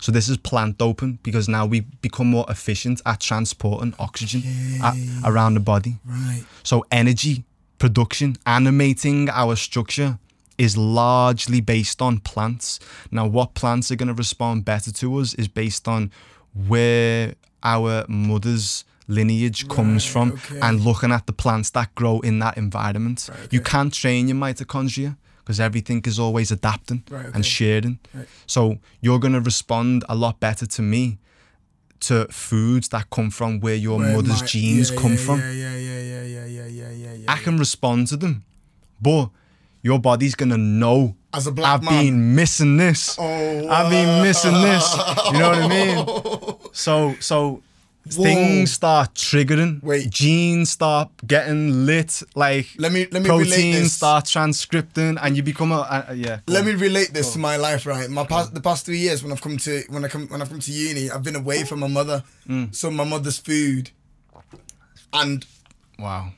So 0.00 0.12
this 0.12 0.28
is 0.28 0.36
plant 0.36 0.78
doping 0.78 1.18
because 1.22 1.48
now 1.48 1.64
we 1.66 1.80
become 1.80 2.28
more 2.28 2.44
efficient 2.48 3.00
at 3.06 3.20
transporting 3.20 3.94
oxygen 3.98 4.42
a- 4.82 4.88
Okay. 4.90 5.08
around 5.24 5.54
the 5.54 5.60
body. 5.60 5.98
Right. 6.04 6.44
So 6.62 6.84
energy 6.90 7.44
production, 7.78 8.36
animating 8.46 9.28
our 9.30 9.54
structure 9.56 10.18
is 10.58 10.76
largely 10.76 11.60
based 11.60 12.02
on 12.02 12.18
plants. 12.18 12.80
Now, 13.12 13.26
what 13.26 13.54
plants 13.54 13.90
are 13.92 13.96
going 13.96 14.08
to 14.08 14.14
respond 14.14 14.64
better 14.64 14.90
to 14.92 15.18
us 15.18 15.34
is 15.34 15.46
based 15.46 15.86
on 15.86 16.10
where 16.52 17.34
our 17.62 18.04
mother's 18.08 18.84
lineage 19.08 19.66
comes 19.68 20.04
from 20.04 20.32
okay. 20.32 20.60
and 20.60 20.80
looking 20.80 21.10
at 21.12 21.26
the 21.26 21.32
plants 21.32 21.70
that 21.70 21.94
grow 21.94 22.20
in 22.20 22.38
that 22.40 22.56
environment. 22.58 23.28
Right, 23.30 23.52
You 23.52 23.60
can't 23.60 23.92
train 23.92 24.28
your 24.28 24.36
mitochondria 24.36 25.16
because 25.40 25.58
everything 25.60 26.02
is 26.06 26.18
always 26.18 26.50
adapting 26.50 27.02
Right, 27.10 27.24
okay. 27.26 27.34
and 27.34 27.44
sharing. 27.44 27.98
Right. 28.14 28.28
So 28.46 28.78
you're 29.00 29.18
going 29.18 29.32
to 29.32 29.40
respond 29.40 30.04
a 30.08 30.14
lot 30.14 30.38
better 30.40 30.66
to 30.66 30.82
me 30.82 31.18
to 32.00 32.26
foods 32.30 32.90
that 32.90 33.08
come 33.10 33.30
from 33.30 33.58
where 33.60 33.74
your 33.74 33.98
Where 33.98 34.14
mother's 34.14 34.40
my- 34.42 34.46
genes 34.46 34.90
yeah, 34.92 35.00
come 35.00 35.12
yeah, 35.12 35.16
from. 35.18 35.40
Yeah, 35.40 35.50
yeah, 35.52 35.76
yeah, 35.76 36.00
yeah, 36.02 36.22
yeah, 36.24 36.44
yeah, 36.46 36.66
yeah, 36.66 36.90
yeah, 36.90 37.12
yeah. 37.14 37.32
I 37.32 37.36
can 37.38 37.58
respond 37.58 38.06
to 38.08 38.16
them, 38.16 38.44
but 39.00 39.30
your 39.82 39.98
body's 39.98 40.34
gonna 40.34 40.58
know 40.58 41.16
As 41.32 41.46
a 41.46 41.52
black 41.52 41.74
I've 41.80 41.82
man. 41.84 42.04
been 42.04 42.34
missing 42.36 42.76
this. 42.76 43.16
Oh, 43.18 43.68
I've 43.68 43.90
been 43.90 44.22
missing 44.22 44.52
this. 44.60 44.94
You 45.32 45.38
know 45.38 45.48
what 45.50 45.58
I 45.58 45.68
mean? 45.68 46.04
Oh. 46.06 46.60
So 46.72 47.14
so 47.20 47.62
Whoa. 48.16 48.24
things 48.24 48.72
start 48.72 49.14
triggering. 49.14 49.82
Wait. 49.82 50.10
genes 50.10 50.70
start 50.70 51.10
getting 51.26 51.86
lit. 51.86 52.22
Like 52.34 52.68
Let 52.78 52.92
me 52.92 53.06
let 53.10 53.22
me 53.22 53.28
relate 53.28 53.46
proteins 53.46 53.76
this. 53.82 53.92
start 53.94 54.24
transcripting, 54.26 55.18
and 55.20 55.36
you 55.36 55.42
become 55.42 55.72
a, 55.72 56.06
a, 56.08 56.14
yeah. 56.14 56.40
Let 56.46 56.60
on. 56.60 56.66
me 56.66 56.72
relate 56.74 57.12
this 57.12 57.32
to 57.34 57.38
my 57.38 57.56
life, 57.56 57.86
right? 57.86 58.08
My 58.08 58.24
past 58.24 58.54
the 58.54 58.60
past 58.60 58.86
three 58.86 58.98
years 58.98 59.22
when 59.22 59.32
I've 59.32 59.40
come 59.42 59.56
to 59.58 59.82
when 59.88 60.04
I 60.04 60.08
come 60.08 60.26
when 60.28 60.40
I've 60.42 60.48
come 60.50 60.60
to 60.60 60.72
uni, 60.72 61.10
I've 61.10 61.22
been 61.22 61.36
away 61.36 61.64
from 61.64 61.80
my 61.80 61.88
mother. 61.88 62.22
Mm. 62.48 62.74
So 62.74 62.90
my 62.90 63.04
mother's 63.04 63.38
food, 63.38 63.90
and 65.12 65.44
Wow, 65.98 66.30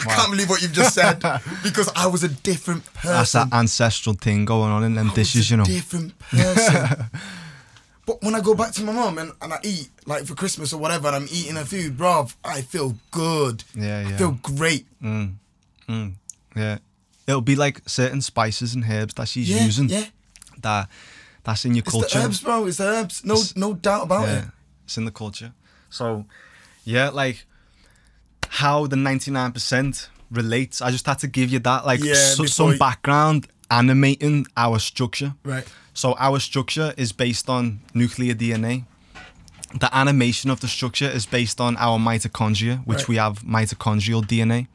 I 0.00 0.04
can't 0.04 0.30
believe 0.30 0.48
what 0.48 0.62
you've 0.62 0.72
just 0.72 0.94
said 0.94 1.20
because 1.62 1.90
I 1.94 2.06
was 2.06 2.22
a 2.24 2.28
different 2.28 2.84
person. 2.94 3.10
that's 3.12 3.32
that 3.32 3.52
ancestral 3.52 4.14
thing 4.14 4.44
going 4.44 4.70
on 4.70 4.84
in 4.84 4.94
them 4.94 5.06
I 5.06 5.10
was 5.10 5.14
dishes, 5.16 5.50
a 5.50 5.52
you 5.52 5.56
know. 5.58 5.64
different 5.64 6.18
person. 6.18 7.06
but 8.06 8.22
when 8.22 8.34
I 8.34 8.40
go 8.40 8.54
back 8.54 8.72
to 8.74 8.84
my 8.84 8.92
mom 8.92 9.18
and, 9.18 9.32
and 9.42 9.52
I 9.52 9.58
eat 9.62 9.88
like 10.06 10.24
for 10.24 10.34
Christmas 10.34 10.72
or 10.72 10.78
whatever, 10.80 11.08
and 11.08 11.16
I'm 11.16 11.28
eating 11.30 11.56
her 11.56 11.64
food, 11.64 11.96
bruv, 11.98 12.34
I 12.44 12.62
feel 12.62 12.94
good. 13.10 13.64
Yeah, 13.74 14.00
yeah. 14.02 14.08
I 14.08 14.12
feel 14.18 14.38
great. 14.42 14.86
Mm, 15.02 15.34
mm, 15.88 16.14
yeah. 16.54 16.78
It'll 17.26 17.40
be 17.40 17.56
like 17.56 17.82
certain 17.88 18.22
spices 18.22 18.74
and 18.74 18.84
herbs 18.88 19.14
that 19.14 19.28
she's 19.28 19.50
Yeah, 19.50 19.64
using 19.64 19.88
yeah. 19.88 20.04
that 20.62 20.88
that's 21.44 21.64
in 21.64 21.74
your 21.74 21.82
It's 21.82 21.90
culture. 21.92 22.18
the 22.20 22.24
herbs, 22.24 22.40
bro. 22.40 22.66
It's 22.66 22.76
the 22.78 22.84
herbs. 22.86 23.24
No, 23.24 23.34
It's- 23.34 23.56
no 23.56 23.74
doubt 23.74 24.04
about 24.04 24.28
yeah, 24.28 24.38
it. 24.38 24.44
it's 24.84 24.96
in 24.96 25.04
the 25.04 25.10
culture. 25.10 25.52
So, 25.90 26.24
yeah, 26.84 27.08
like 27.10 27.44
how 28.48 28.86
the 28.86 28.96
ninety 28.96 29.30
nine 29.30 29.52
percent 29.52 30.08
relates. 30.30 30.80
I 30.80 30.90
just 30.90 31.06
had 31.06 31.18
to 31.20 31.26
give 31.28 31.50
you 31.50 31.58
that, 31.60 31.84
like 31.86 32.00
Yeah, 32.02 32.14
so- 32.14 32.46
some 32.46 32.72
you- 32.72 32.78
background 32.78 33.48
animating 33.70 34.46
our 34.56 34.78
structure. 34.78 35.34
Right. 35.44 35.66
So 35.94 36.14
our 36.18 36.38
structure 36.40 36.92
is 36.96 37.12
based 37.12 37.48
on 37.48 37.80
nuclear 37.94 38.34
DNA. 38.34 38.84
The 39.80 39.94
animation 39.96 40.50
of 40.50 40.60
the 40.60 40.68
structure 40.68 41.08
is 41.08 41.26
based 41.26 41.60
on 41.60 41.76
our 41.78 41.98
mitochondria, 41.98 42.84
which 42.86 42.98
Right. 43.00 43.08
we 43.08 43.16
have 43.16 43.42
mitochondrial 43.42 44.24
DNA. 44.24 44.68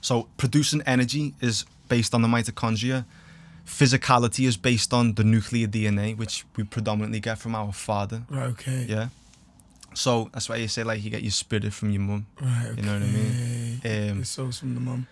So 0.00 0.28
producing 0.36 0.82
energy 0.86 1.34
is 1.40 1.64
based 1.88 2.14
on 2.14 2.22
the 2.22 2.28
mitochondria. 2.28 3.04
Physicality 3.66 4.46
is 4.46 4.56
based 4.56 4.92
on 4.92 5.14
the 5.14 5.22
nuclear 5.24 5.66
DNA, 5.68 6.16
which 6.16 6.44
we 6.56 6.64
predominantly 6.64 7.20
get 7.20 7.38
from 7.38 7.54
our 7.54 7.72
father. 7.72 8.22
Right. 8.28 8.46
Okay. 8.50 8.86
Yeah. 8.88 9.08
So 9.94 10.30
that's 10.32 10.48
why 10.48 10.56
you 10.56 10.68
say 10.68 10.82
like 10.82 11.02
you 11.04 11.10
get 11.10 11.22
your 11.22 11.30
spirit 11.30 11.72
from 11.72 11.90
your 11.90 12.00
mum. 12.02 12.26
Right. 12.40 12.66
Okay. 12.66 12.80
You 12.80 12.86
know 12.86 12.94
what 12.94 13.02
I 13.02 13.06
mean? 13.06 14.10
Um, 14.10 14.24
soul's 14.24 14.58
from 14.58 14.74
the 14.74 14.80
mum. 14.80 15.06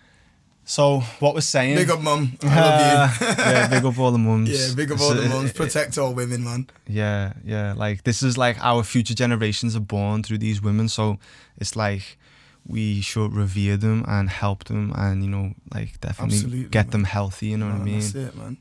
So 0.63 0.99
what 1.19 1.33
we're 1.33 1.41
saying. 1.41 1.75
Big 1.75 1.89
up, 1.89 1.99
mum. 2.01 2.37
I 2.43 2.59
love 2.59 3.21
you. 3.21 3.27
yeah, 3.37 3.67
big 3.67 3.83
up 3.83 3.97
all 3.99 4.11
the 4.11 4.17
mums. 4.17 4.49
Yeah, 4.49 4.73
big 4.75 4.91
up 4.91 5.01
all 5.01 5.13
the 5.13 5.27
mums. 5.27 5.51
Protect 5.53 5.97
all 5.97 6.13
women, 6.13 6.43
man. 6.43 6.67
Yeah, 6.87 7.33
yeah. 7.43 7.73
Like 7.73 8.03
this 8.03 8.23
is 8.23 8.37
like 8.37 8.57
our 8.63 8.83
future 8.83 9.13
generations 9.13 9.75
are 9.75 9.81
born 9.81 10.23
through 10.23 10.37
these 10.37 10.61
women, 10.61 10.87
so 10.87 11.17
it's 11.57 11.75
like 11.75 12.17
we 12.65 13.01
should 13.01 13.33
revere 13.33 13.75
them 13.75 14.05
and 14.07 14.29
help 14.29 14.65
them, 14.65 14.93
and 14.95 15.23
you 15.23 15.29
know, 15.29 15.53
like 15.73 15.99
definitely 15.99 16.35
Absolutely, 16.37 16.63
get 16.69 16.85
man. 16.87 16.91
them 16.91 17.03
healthy. 17.05 17.47
You 17.47 17.57
know 17.57 17.65
what 17.65 17.75
I 17.75 17.77
Man, 17.79 17.85
mean? 17.85 17.99
That's 17.99 18.15
it, 18.15 18.35
man. 18.37 18.57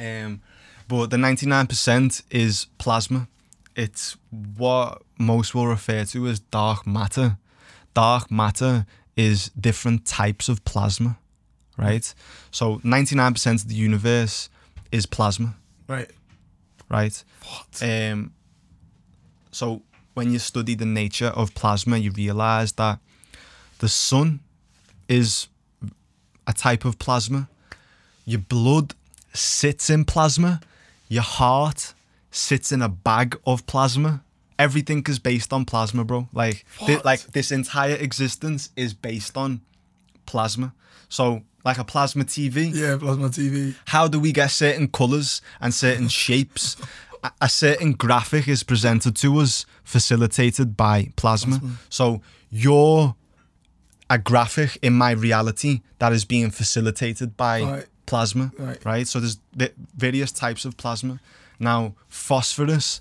Um, 0.00 0.40
but 0.88 1.10
the 1.10 1.18
ninety 1.18 1.46
nine 1.46 1.66
percent 1.66 2.22
is 2.30 2.66
plasma. 2.78 3.28
It's 3.74 4.16
what 4.56 5.02
most 5.18 5.54
will 5.54 5.66
refer 5.66 6.04
to 6.04 6.26
as 6.28 6.40
dark 6.40 6.86
matter. 6.86 7.38
Dark 7.94 8.30
matter 8.30 8.86
is 9.16 9.50
different 9.58 10.04
types 10.06 10.48
of 10.48 10.64
plasma, 10.64 11.18
right? 11.76 12.14
So 12.50 12.80
ninety 12.84 13.14
nine 13.16 13.32
percent 13.32 13.62
of 13.62 13.68
the 13.68 13.74
universe 13.74 14.48
is 14.90 15.06
plasma, 15.06 15.54
Right. 15.88 16.10
right? 16.88 17.24
What? 17.44 17.82
Um, 17.82 18.32
so 19.50 19.82
when 20.14 20.30
you 20.32 20.38
study 20.38 20.74
the 20.74 20.84
nature 20.86 21.28
of 21.28 21.54
plasma, 21.54 21.96
you 21.98 22.10
realize 22.10 22.72
that 22.72 22.98
the 23.78 23.88
sun 23.88 24.40
is 25.08 25.48
a 26.46 26.52
type 26.52 26.84
of 26.84 26.98
plasma. 26.98 27.48
Your 28.24 28.40
blood 28.40 28.94
sits 29.32 29.88
in 29.90 30.04
plasma. 30.04 30.60
Your 31.08 31.22
heart 31.22 31.94
sits 32.30 32.72
in 32.72 32.82
a 32.82 32.88
bag 32.88 33.38
of 33.46 33.66
plasma. 33.66 34.22
Everything 34.58 35.04
is 35.08 35.18
based 35.18 35.52
on 35.52 35.64
plasma, 35.64 36.04
bro. 36.04 36.28
Like, 36.32 36.64
What? 36.78 37.04
like 37.04 37.20
this 37.32 37.50
entire 37.50 37.96
existence 37.96 38.70
is 38.76 38.94
based 38.94 39.36
on 39.36 39.60
plasma. 40.26 40.72
So, 41.08 41.42
like 41.64 41.78
a 41.78 41.84
plasma 41.84 42.24
TV 42.24 42.74
yeah, 42.74 42.96
plasma 42.98 43.28
TV. 43.28 43.74
how 43.86 44.08
do 44.08 44.18
we 44.20 44.32
get 44.32 44.48
certain 44.50 44.88
colors 44.88 45.40
and 45.60 45.72
certain 45.72 46.08
shapes 46.08 46.76
a, 47.22 47.30
a 47.42 47.48
certain 47.48 47.92
graphic 47.92 48.48
is 48.48 48.62
presented 48.64 49.14
to 49.16 49.38
us 49.38 49.64
facilitated 49.84 50.76
by 50.76 51.10
plasma, 51.16 51.60
so 51.88 52.20
you're 52.50 53.14
a 54.10 54.18
graphic 54.18 54.76
in 54.82 54.92
my 54.92 55.12
reality 55.12 55.80
that 55.98 56.12
is 56.12 56.24
being 56.24 56.50
facilitated 56.50 57.36
by 57.36 57.62
Right. 57.62 57.86
plasma 58.06 58.50
Right. 58.58 58.84
right? 58.84 59.06
so 59.08 59.20
there's 59.20 59.38
the 59.56 59.72
various 59.96 60.32
types 60.32 60.64
of 60.64 60.76
plasma 60.76 61.20
now 61.60 61.94
phosphorus 62.08 63.00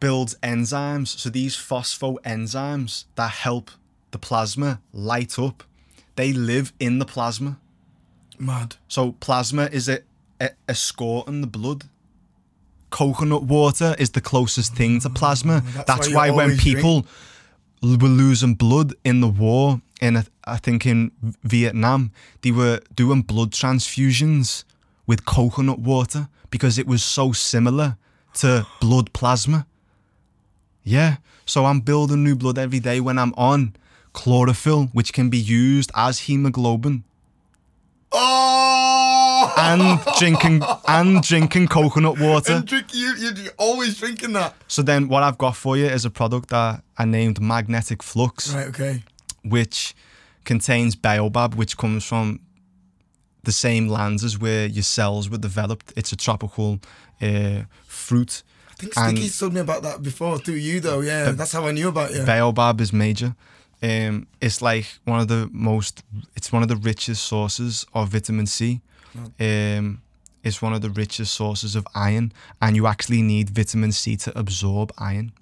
builds 0.00 0.34
enzymes 0.42 1.08
so 1.18 1.30
these 1.30 1.56
phospho 1.56 2.16
enzymes 2.22 3.04
that 3.16 3.30
help 3.30 3.70
the 4.12 4.18
plasma 4.18 4.80
light 4.92 5.38
up 5.38 5.64
they 6.16 6.32
live 6.32 6.72
in 6.78 6.98
the 6.98 7.04
plasma 7.04 7.58
Mad. 8.38 8.76
so 8.88 9.12
plasma 9.12 9.64
is 9.72 9.88
a 9.88 10.00
in 11.26 11.40
the 11.40 11.46
blood. 11.46 11.84
Coconut 12.90 13.42
water 13.44 13.96
is 13.98 14.10
the 14.10 14.20
closest 14.20 14.74
thing 14.74 15.00
to 15.00 15.10
plasma. 15.10 15.60
Mm, 15.60 15.72
that's 15.72 15.86
That's, 15.86 16.08
why 16.14 16.30
why, 16.30 16.36
when 16.36 16.56
people 16.56 17.06
l- 17.82 17.96
were 17.98 18.08
losing 18.08 18.54
blood 18.54 18.94
in 19.04 19.20
the 19.20 19.28
war, 19.28 19.80
in 20.00 20.24
I 20.44 20.58
think 20.58 20.86
in 20.86 21.10
Vietnam, 21.42 22.12
they 22.42 22.52
were 22.52 22.80
doing 22.94 23.22
blood 23.22 23.50
transfusions 23.52 24.64
with 25.06 25.24
coconut 25.24 25.80
water 25.80 26.28
because 26.50 26.78
it 26.78 26.86
was 26.86 27.02
so 27.02 27.32
similar 27.32 27.96
to 28.34 28.66
blood 28.80 29.12
plasma. 29.12 29.66
Yeah, 30.84 31.16
so 31.46 31.64
I'm 31.64 31.80
building 31.80 32.22
new 32.22 32.36
blood 32.36 32.58
every 32.58 32.80
day 32.80 33.00
when 33.00 33.18
I'm 33.18 33.34
on 33.36 33.74
chlorophyll, 34.14 34.86
which 34.94 35.12
can 35.12 35.28
be 35.28 35.36
used 35.38 35.90
as 35.94 36.20
hemoglobin 36.20 37.04
Oh! 38.12 39.52
and 39.58 40.00
drinking 40.18 40.62
and 40.88 41.22
drinking 41.22 41.68
coconut 41.68 42.18
water. 42.18 42.54
and 42.54 42.66
drink 42.66 42.94
you, 42.94 43.14
you 43.16 43.30
you're 43.34 43.52
always 43.58 43.98
drinking 43.98 44.32
that. 44.34 44.54
So 44.68 44.82
then, 44.82 45.08
what 45.08 45.22
I've 45.22 45.36
got 45.38 45.56
for 45.56 45.76
you 45.76 45.86
is 45.86 46.04
a 46.04 46.10
product 46.10 46.48
that 46.50 46.82
I 46.96 47.04
named 47.04 47.40
Magnetic 47.40 48.02
Flux, 48.02 48.54
Right. 48.54 48.68
Okay. 48.68 49.02
which 49.42 49.94
contains 50.44 50.94
baobab, 50.94 51.54
which 51.54 51.76
comes 51.76 52.04
from 52.04 52.40
the 53.42 53.52
same 53.52 53.88
lands 53.88 54.24
as 54.24 54.38
where 54.38 54.66
your 54.66 54.82
cells 54.84 55.28
were 55.28 55.38
developed. 55.38 55.92
It's 55.96 56.12
a 56.12 56.16
tropical 56.16 56.80
uh, 57.20 57.62
fruit. 57.86 58.42
I 58.70 58.74
think 58.76 58.92
Sticky's 58.94 59.38
told 59.38 59.54
me 59.54 59.60
about 59.60 59.82
that 59.82 60.02
before 60.02 60.38
through 60.38 60.54
you 60.56 60.80
though. 60.80 61.00
Yeah, 61.00 61.32
that's 61.32 61.52
how 61.52 61.66
I 61.66 61.72
knew 61.72 61.88
about 61.88 62.12
you. 62.14 62.22
Baobab 62.24 62.80
is 62.80 62.92
major. 62.92 63.34
Um, 63.84 64.26
it's 64.40 64.62
like 64.62 64.86
one 65.04 65.20
of 65.20 65.28
the 65.28 65.48
most. 65.52 66.02
It's 66.36 66.50
one 66.52 66.62
of 66.62 66.68
the 66.68 66.76
richest 66.76 67.24
sources 67.26 67.84
of 67.92 68.08
vitamin 68.08 68.46
C. 68.46 68.80
Um, 69.38 70.00
it's 70.42 70.60
one 70.62 70.72
of 70.74 70.80
the 70.82 70.90
richest 70.90 71.34
sources 71.34 71.76
of 71.76 71.86
iron, 71.94 72.32
and 72.60 72.76
you 72.76 72.86
actually 72.86 73.22
need 73.22 73.50
vitamin 73.50 73.92
C 73.92 74.16
to 74.16 74.38
absorb 74.38 74.92
iron. 74.98 75.32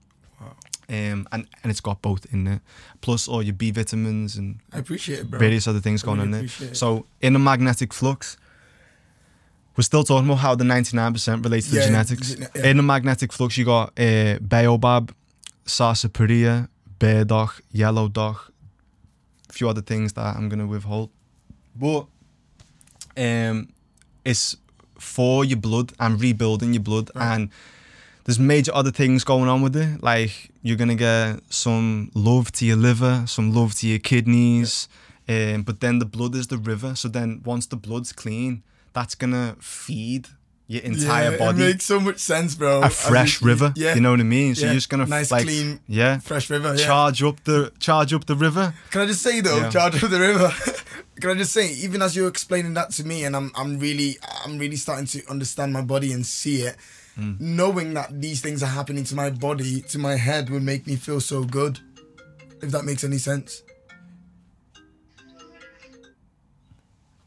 Um, 0.89 1.27
and, 1.33 1.47
and 1.63 1.71
it's 1.71 1.81
got 1.81 2.03
both 2.03 2.27
in 2.35 2.45
there, 2.45 2.61
plus 3.01 3.27
all 3.29 3.43
your 3.43 3.55
B 3.55 3.71
vitamins 3.71 4.37
and 4.37 4.59
I 4.75 4.79
appreciate 4.79 5.21
it, 5.21 5.31
bro. 5.31 5.39
various 5.39 5.67
other 5.67 5.81
things 5.81 6.03
I 6.03 6.07
going 6.07 6.19
really 6.19 6.27
on 6.41 6.47
there. 6.59 6.69
it. 6.69 6.77
So 6.77 7.07
in 7.23 7.35
a 7.35 7.39
magnetic 7.39 7.95
flux, 7.95 8.37
we're 9.77 9.85
still 9.85 10.05
talking 10.05 10.27
about 10.29 10.41
how 10.41 10.55
the 10.55 10.65
99% 10.65 11.45
relates 11.45 11.71
to 11.71 11.77
Yeah, 11.77 11.87
genetics. 11.87 12.35
gene- 12.35 12.47
yeah. 12.55 12.67
In 12.67 12.79
a 12.79 12.83
magnetic 12.83 13.33
flux, 13.33 13.57
you 13.57 13.65
got 13.65 13.99
uh, 13.99 14.39
baobab, 14.41 15.15
sarsaparilla, 15.65 16.69
burdock, 17.03 17.61
yellow 17.73 18.09
dock, 18.09 18.53
a 19.51 19.53
few 19.53 19.69
other 19.69 19.83
things 19.83 20.13
that 20.13 20.37
I'm 20.37 20.49
gonna 20.49 20.67
withhold. 20.67 21.11
But 21.75 22.07
um, 23.17 23.69
it's 24.25 24.57
for 24.99 25.45
your 25.45 25.59
blood 25.59 25.93
and 25.99 26.21
rebuilding 26.21 26.73
your 26.75 26.83
blood 26.83 27.11
Right. 27.15 27.35
and 27.35 27.51
there's 28.25 28.39
major 28.39 28.73
other 28.73 28.93
things 28.93 29.25
going 29.25 29.49
on 29.49 29.63
with 29.63 29.77
it. 29.77 30.03
Like 30.03 30.51
you're 30.63 30.77
gonna 30.77 30.95
get 30.95 31.41
some 31.51 32.11
love 32.15 32.53
to 32.53 32.65
your 32.65 32.77
liver, 32.77 33.25
some 33.27 33.53
love 33.53 33.75
to 33.81 33.89
your 33.89 33.99
kidneys, 33.99 34.89
um, 35.29 35.63
but 35.65 35.81
then 35.81 35.99
the 35.99 36.07
blood 36.07 36.35
is 36.37 36.47
the 36.47 36.59
river. 36.59 36.95
So 36.95 37.09
then 37.09 37.43
once 37.45 37.67
the 37.67 37.77
blood's 37.77 38.13
clean, 38.13 38.63
that's 38.93 39.17
gonna 39.17 39.57
feed 39.61 40.29
your 40.73 40.83
entire 40.85 41.33
yeah, 41.33 41.37
body 41.39 41.63
It 41.63 41.67
makes 41.67 41.85
so 41.85 42.01
much 42.01 42.19
sense, 42.19 42.55
bro. 42.55 42.83
a 42.83 42.89
fresh 42.89 43.43
river. 43.43 43.73
Yeah, 43.77 43.95
You 43.95 44.01
know 44.01 44.11
what 44.11 44.21
I 44.21 44.23
mean? 44.25 44.55
So 44.55 44.63
yeah. 44.63 44.67
you're 44.69 44.77
just 44.77 44.89
gonna 44.89 45.07
nice, 45.07 45.31
like 45.31 45.45
clean, 45.45 45.81
yeah, 45.87 46.19
fresh 46.19 46.49
river. 46.49 46.75
Yeah. 46.75 46.85
charge 46.87 47.23
up 47.23 47.45
the 47.45 47.73
charge 47.79 48.13
up 48.15 48.25
the 48.25 48.37
river. 48.37 48.73
Can 48.91 49.03
I 49.03 49.07
just 49.07 49.23
say 49.23 49.41
though, 49.43 49.59
Yeah. 49.59 49.71
charge 49.71 50.03
up 50.03 50.11
the 50.11 50.19
river? 50.19 50.51
Can 51.21 51.31
I 51.31 51.35
just 51.35 51.53
say, 51.53 51.73
even 51.75 52.01
as 52.03 52.17
you're 52.17 52.27
explaining 52.29 52.75
that 52.75 52.91
to 52.93 53.05
me, 53.05 53.25
and 53.25 53.37
I'm 53.37 53.53
I'm 53.55 53.79
really 53.79 54.17
I'm 54.45 54.59
really 54.59 54.77
starting 54.77 55.07
to 55.07 55.23
understand 55.31 55.73
my 55.73 55.83
body 55.83 56.13
and 56.13 56.25
see 56.25 56.63
it. 56.63 56.77
Mm. 57.19 57.39
Knowing 57.39 57.93
that 57.95 58.21
these 58.23 58.41
things 58.41 58.63
are 58.63 58.73
happening 58.79 59.05
to 59.05 59.15
my 59.15 59.29
body, 59.29 59.83
to 59.83 59.99
my 59.99 60.17
head, 60.17 60.49
would 60.49 60.63
make 60.63 60.87
me 60.87 60.97
feel 60.97 61.21
so 61.21 61.45
good. 61.45 61.79
If 62.63 62.71
that 62.71 62.85
makes 62.85 63.05
any 63.05 63.19
sense. 63.19 63.63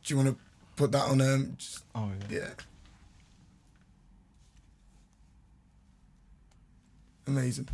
Do 0.03 0.13
you 0.13 0.17
want 0.17 0.29
to 0.29 0.35
put 0.75 0.91
that 0.91 1.05
on? 1.09 1.21
Um, 1.21 1.53
just, 1.57 1.83
Oh 1.93 2.09
yeah. 2.29 2.49
Amazing. 7.27 7.67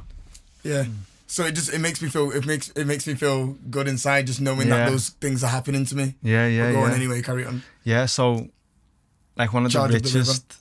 Yeah. 0.64 0.84
Hmm. 0.86 0.94
So 1.28 1.46
it 1.46 1.54
just 1.54 1.74
it 1.74 1.80
makes 1.80 2.02
me 2.02 2.10
feel 2.10 2.32
it 2.32 2.46
makes 2.46 2.70
it 2.76 2.86
makes 2.86 3.08
me 3.08 3.14
feel 3.16 3.56
good 3.70 3.88
inside 3.88 4.28
just 4.28 4.42
knowing 4.42 4.68
Yeah. 4.68 4.78
that 4.86 4.90
those 4.92 5.10
things 5.22 5.44
are 5.44 5.50
happening 5.50 5.86
to 5.86 5.96
me. 5.96 6.16
Yeah, 6.22 6.46
yeah, 6.48 6.68
But 6.68 6.74
go 6.74 6.84
on 6.86 6.92
anyway, 6.92 7.22
carry 7.22 7.46
on. 7.46 7.64
Yeah, 7.86 8.06
so 8.06 8.50
like 9.38 9.54
one 9.54 9.66
of 9.66 9.72
Charge 9.72 9.92
the 9.92 9.98
of 9.98 10.04
the 10.04 10.10
richest 10.20 10.58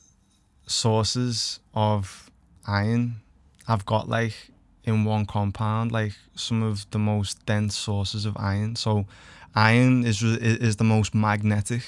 sources 0.66 1.58
of 1.74 2.30
iron 2.66 3.16
I've 3.66 3.84
got 3.84 4.08
like 4.08 4.34
in 4.84 5.04
one 5.04 5.26
compound 5.26 5.90
like 5.92 6.12
some 6.36 6.62
of 6.62 6.88
the 6.92 6.98
most 6.98 7.44
dense 7.46 7.76
sources 7.76 8.24
of 8.24 8.36
iron. 8.36 8.76
So 8.76 9.06
iron 9.56 10.04
is 10.06 10.22
is 10.22 10.76
the 10.76 10.84
most 10.84 11.14
magnetic 11.14 11.82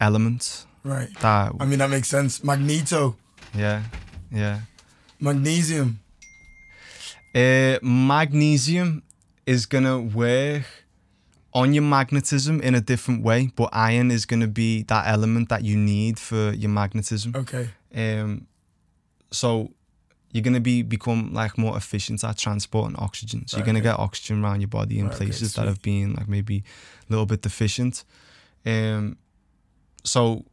element 0.00 0.66
Right. 0.84 1.08
that 1.20 1.52
I 1.60 1.64
mean 1.64 1.78
that 1.78 1.90
makes 1.90 2.08
sense. 2.08 2.42
Magneto, 2.44 3.16
yeah, 3.54 3.82
yeah. 4.30 4.60
Magnesium. 5.22 6.00
Uh, 7.34 7.78
magnesium 7.82 9.02
is 9.46 9.66
gonna 9.66 9.98
work 10.00 10.64
on 11.54 11.72
your 11.74 11.82
magnetism 11.82 12.60
in 12.60 12.74
a 12.74 12.80
different 12.80 13.22
way, 13.22 13.50
but 13.56 13.68
iron 13.72 14.10
is 14.10 14.26
gonna 14.26 14.46
be 14.46 14.82
that 14.84 15.06
element 15.06 15.48
that 15.48 15.62
you 15.64 15.76
need 15.76 16.18
for 16.18 16.52
your 16.52 16.70
magnetism. 16.70 17.34
Okay. 17.36 17.68
Um, 17.94 18.46
so 19.30 19.70
you're 20.32 20.42
gonna 20.42 20.60
be 20.60 20.82
become 20.82 21.32
like 21.32 21.56
more 21.58 21.76
efficient 21.76 22.24
at 22.24 22.36
transporting 22.38 22.96
oxygen. 22.96 23.46
So 23.46 23.56
Right, 23.56 23.60
you're 23.60 23.66
gonna 23.66 23.78
okay. 23.80 23.88
get 23.96 23.98
oxygen 23.98 24.42
around 24.44 24.60
your 24.60 24.68
body 24.68 24.98
in 24.98 25.06
Right, 25.06 25.14
okay, 25.14 25.24
places 25.26 25.54
that 25.54 25.66
have 25.66 25.80
been 25.82 26.14
like 26.14 26.28
maybe 26.28 26.64
a 27.08 27.12
little 27.12 27.26
bit 27.26 27.42
deficient. 27.42 28.04
Um, 28.64 29.16
so 30.04 30.44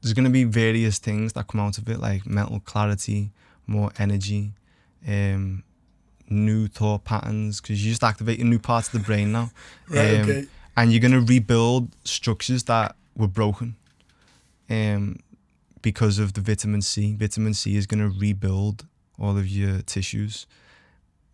there's 0.00 0.12
gonna 0.12 0.30
be 0.30 0.44
various 0.44 0.98
things 0.98 1.32
that 1.34 1.46
come 1.48 1.60
out 1.60 1.78
of 1.78 1.88
it, 1.88 2.00
like 2.00 2.26
mental 2.26 2.60
clarity, 2.60 3.32
more 3.66 3.90
energy, 3.98 4.52
um, 5.06 5.62
new 6.28 6.68
thought 6.68 7.04
patterns, 7.04 7.60
because 7.60 7.84
you're 7.84 7.92
just 7.92 8.04
activating 8.04 8.48
new 8.50 8.58
parts 8.58 8.88
of 8.88 8.92
the 9.00 9.06
brain 9.06 9.32
now 9.32 9.50
Right. 9.88 10.14
Um, 10.20 10.22
okay. 10.22 10.46
and 10.76 10.92
you're 10.92 11.00
gonna 11.00 11.20
rebuild 11.20 11.94
structures 12.04 12.64
that 12.64 12.96
were 13.16 13.28
broken 13.28 13.76
um 14.70 15.18
because 15.82 16.18
of 16.18 16.32
the 16.32 16.40
vitamin 16.40 16.80
C. 16.80 17.14
Vitamin 17.14 17.52
C 17.54 17.76
is 17.76 17.86
gonna 17.86 18.08
rebuild 18.08 18.86
all 19.18 19.36
of 19.36 19.46
your 19.46 19.82
tissues. 19.82 20.46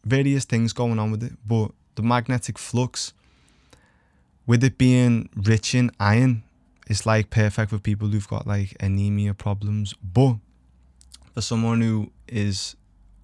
Various 0.05 0.45
things 0.45 0.73
going 0.73 0.99
on 0.99 1.11
with 1.13 1.23
it, 1.23 1.33
but 1.47 1.71
the 1.95 2.03
magnetic 2.03 2.59
flux, 2.59 3.13
with 4.47 4.65
it 4.65 4.77
being 4.79 5.29
rich 5.37 5.75
in 5.75 5.91
iron, 6.01 6.43
it's 6.89 7.07
like 7.07 7.31
perfect 7.31 7.71
for 7.71 7.79
people 7.79 8.09
who've 8.09 8.27
got 8.27 8.47
like 8.47 8.75
anemia 8.81 9.35
problems. 9.35 9.95
But 10.03 10.37
for 11.33 11.41
someone 11.41 11.81
who 11.81 12.11
is 12.29 12.77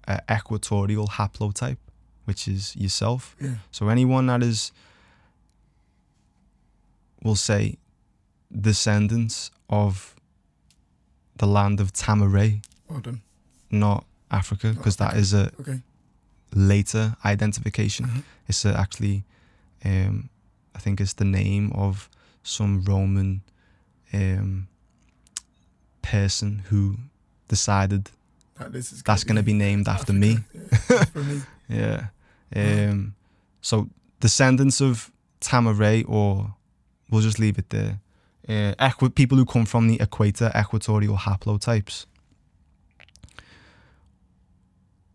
uh, 0.07 0.19
equatorial 0.31 1.07
haplotype, 1.07 1.77
which 2.25 2.47
is 2.47 2.75
yourself, 2.75 3.35
Yeah. 3.41 3.55
so 3.71 3.89
anyone 3.89 4.27
that 4.27 4.43
is, 4.43 4.71
we'll 7.23 7.35
say, 7.35 7.77
descendants 8.51 9.51
of 9.69 10.15
the 11.37 11.45
land 11.47 11.79
of 11.79 11.91
Tamaray, 11.93 12.63
Well 12.89 13.01
not 13.69 14.05
Africa, 14.31 14.73
because 14.73 14.95
that 14.97 15.17
is 15.17 15.33
a 15.33 15.51
Okay. 15.59 15.81
later 16.53 17.15
identification. 17.25 18.05
Mhm. 18.05 18.23
It's 18.47 18.63
a 18.65 18.77
actually, 18.77 19.23
um, 19.83 20.29
I 20.73 20.79
think 20.79 21.01
it's 21.01 21.13
the 21.13 21.25
name 21.25 21.71
of 21.73 22.09
some 22.43 22.81
Roman 22.83 23.41
um, 24.13 24.67
person 26.01 26.59
who 26.69 26.97
decided 27.47 28.09
That 28.59 28.71
this 28.71 28.91
is 28.91 29.03
that's 29.03 29.23
going 29.23 29.37
to 29.37 29.43
be 29.43 29.53
named 29.53 29.87
after 29.87 30.13
me. 30.13 30.39
Yeah, 30.89 31.03
for 31.05 31.23
me. 31.23 31.41
Yeah. 31.69 32.07
Um, 32.55 33.13
so 33.61 33.89
descendants 34.21 34.79
of 34.81 35.11
Tamaray, 35.41 36.05
or 36.07 36.55
we'll 37.09 37.21
just 37.21 37.39
leave 37.39 37.57
it 37.59 37.69
there. 37.69 37.99
Uh, 38.47 38.73
equi- 38.79 39.09
people 39.09 39.37
who 39.37 39.45
come 39.45 39.65
from 39.65 39.87
the 39.87 39.99
equator, 39.99 40.49
equatorial 40.55 41.17
haplotypes. 41.17 42.05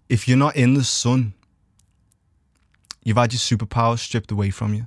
If 0.09 0.29
you're 0.29 0.37
not 0.39 0.57
in 0.57 0.75
the 0.75 0.85
sun, 0.85 1.33
you've 3.03 3.17
had 3.17 3.33
your 3.33 3.41
superpowers 3.41 4.01
stripped 4.01 4.31
away 4.31 4.51
from 4.51 4.75
you 4.75 4.87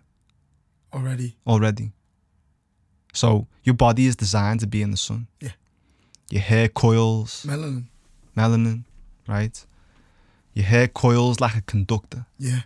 Already. 0.93 1.35
already. 1.47 1.91
So 3.13 3.47
your 3.63 3.75
body 3.75 4.05
is 4.05 4.15
designed 4.15 4.59
to 4.59 4.67
be 4.67 4.81
in 4.81 4.91
the 4.91 4.97
sun. 4.97 5.27
Yeah. 5.41 5.51
Your 6.29 6.41
hair 6.41 6.67
coils, 6.69 7.43
Melanin. 7.47 7.83
melanin, 8.35 8.83
right? 9.27 9.65
Your 10.53 10.65
hair 10.65 10.87
coils 10.87 11.39
like 11.39 11.55
a 11.55 11.61
conductor. 11.61 12.25
Yeah. 12.39 12.61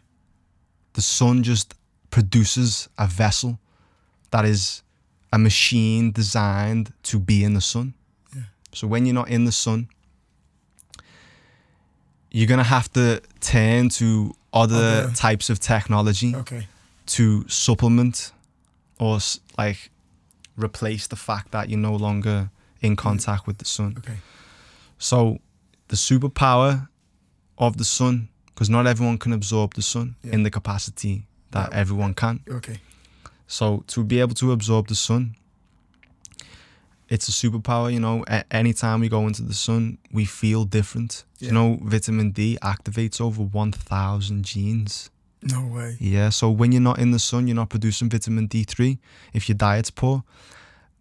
the 0.93 1.01
sun 1.01 1.43
just 1.43 1.75
produces 2.09 2.89
a 2.97 3.07
vessel 3.07 3.57
that 4.31 4.43
is 4.43 4.81
a 5.31 5.37
machine 5.37 6.11
designed 6.11 6.91
to 7.03 7.19
be 7.19 7.43
in 7.43 7.53
the 7.53 7.61
sun. 7.61 7.93
Yeah. 8.35 8.43
So 8.73 8.87
when 8.87 9.05
you're 9.05 9.13
not 9.15 9.29
in 9.29 9.45
the 9.45 9.51
sun, 9.51 9.87
you're 12.31 12.47
gonna 12.47 12.63
have 12.63 12.91
to 12.93 13.21
turn 13.39 13.89
to 13.89 14.33
other 14.53 14.75
Other- 14.75 15.13
types 15.13 15.49
of 15.49 15.59
technology 15.59 16.35
Okay. 16.35 16.67
to 17.07 17.47
supplement 17.47 18.31
or 18.99 19.19
like 19.57 19.91
replace 20.57 21.07
the 21.07 21.15
fact 21.15 21.51
that 21.51 21.69
you're 21.69 21.79
no 21.79 21.95
longer 21.95 22.49
in 22.81 22.95
contact 22.95 23.45
with 23.47 23.57
the 23.57 23.65
sun. 23.65 23.95
Okay. 23.97 24.17
So 24.97 25.39
the 25.89 25.95
superpower 25.95 26.87
of 27.57 27.77
the 27.77 27.85
sun, 27.85 28.29
because 28.47 28.69
not 28.69 28.87
everyone 28.87 29.17
can 29.17 29.33
absorb 29.33 29.73
the 29.73 29.81
sun 29.81 30.15
Yeah. 30.23 30.33
in 30.33 30.43
the 30.43 30.49
capacity 30.51 31.27
that 31.51 31.71
That- 31.71 31.77
everyone 31.77 32.13
can. 32.13 32.41
Okay. 32.49 32.79
So 33.47 33.83
to 33.87 34.03
be 34.03 34.19
able 34.19 34.35
to 34.35 34.51
absorb 34.51 34.87
the 34.87 34.95
sun, 34.95 35.35
it's 37.09 37.27
a 37.27 37.31
superpower. 37.31 37.91
You 37.91 37.99
know, 37.99 38.23
a- 38.27 38.45
anytime 38.53 38.99
we 39.01 39.09
go 39.09 39.25
into 39.27 39.41
the 39.41 39.53
sun, 39.53 39.97
we 40.11 40.25
feel 40.25 40.65
different. 40.65 41.25
Yeah. 41.39 41.47
You 41.47 41.53
know, 41.53 41.79
vitamin 41.81 42.31
D 42.31 42.57
activates 42.61 43.19
over 43.19 43.41
one 43.43 43.71
thousand 43.71 44.45
genes 44.45 45.09
No 45.41 45.65
way. 45.65 45.95
Yeah, 46.01 46.29
so 46.31 46.51
when 46.51 46.73
you're 46.73 46.81
not 46.81 46.99
in 46.99 47.11
the 47.11 47.19
sun, 47.19 47.47
you're 47.47 47.55
not 47.55 47.69
producing 47.69 48.09
vitamin 48.09 48.47
D3 48.49 48.99
if 49.33 49.47
your 49.47 49.55
diet's 49.57 49.89
poor. 49.89 50.23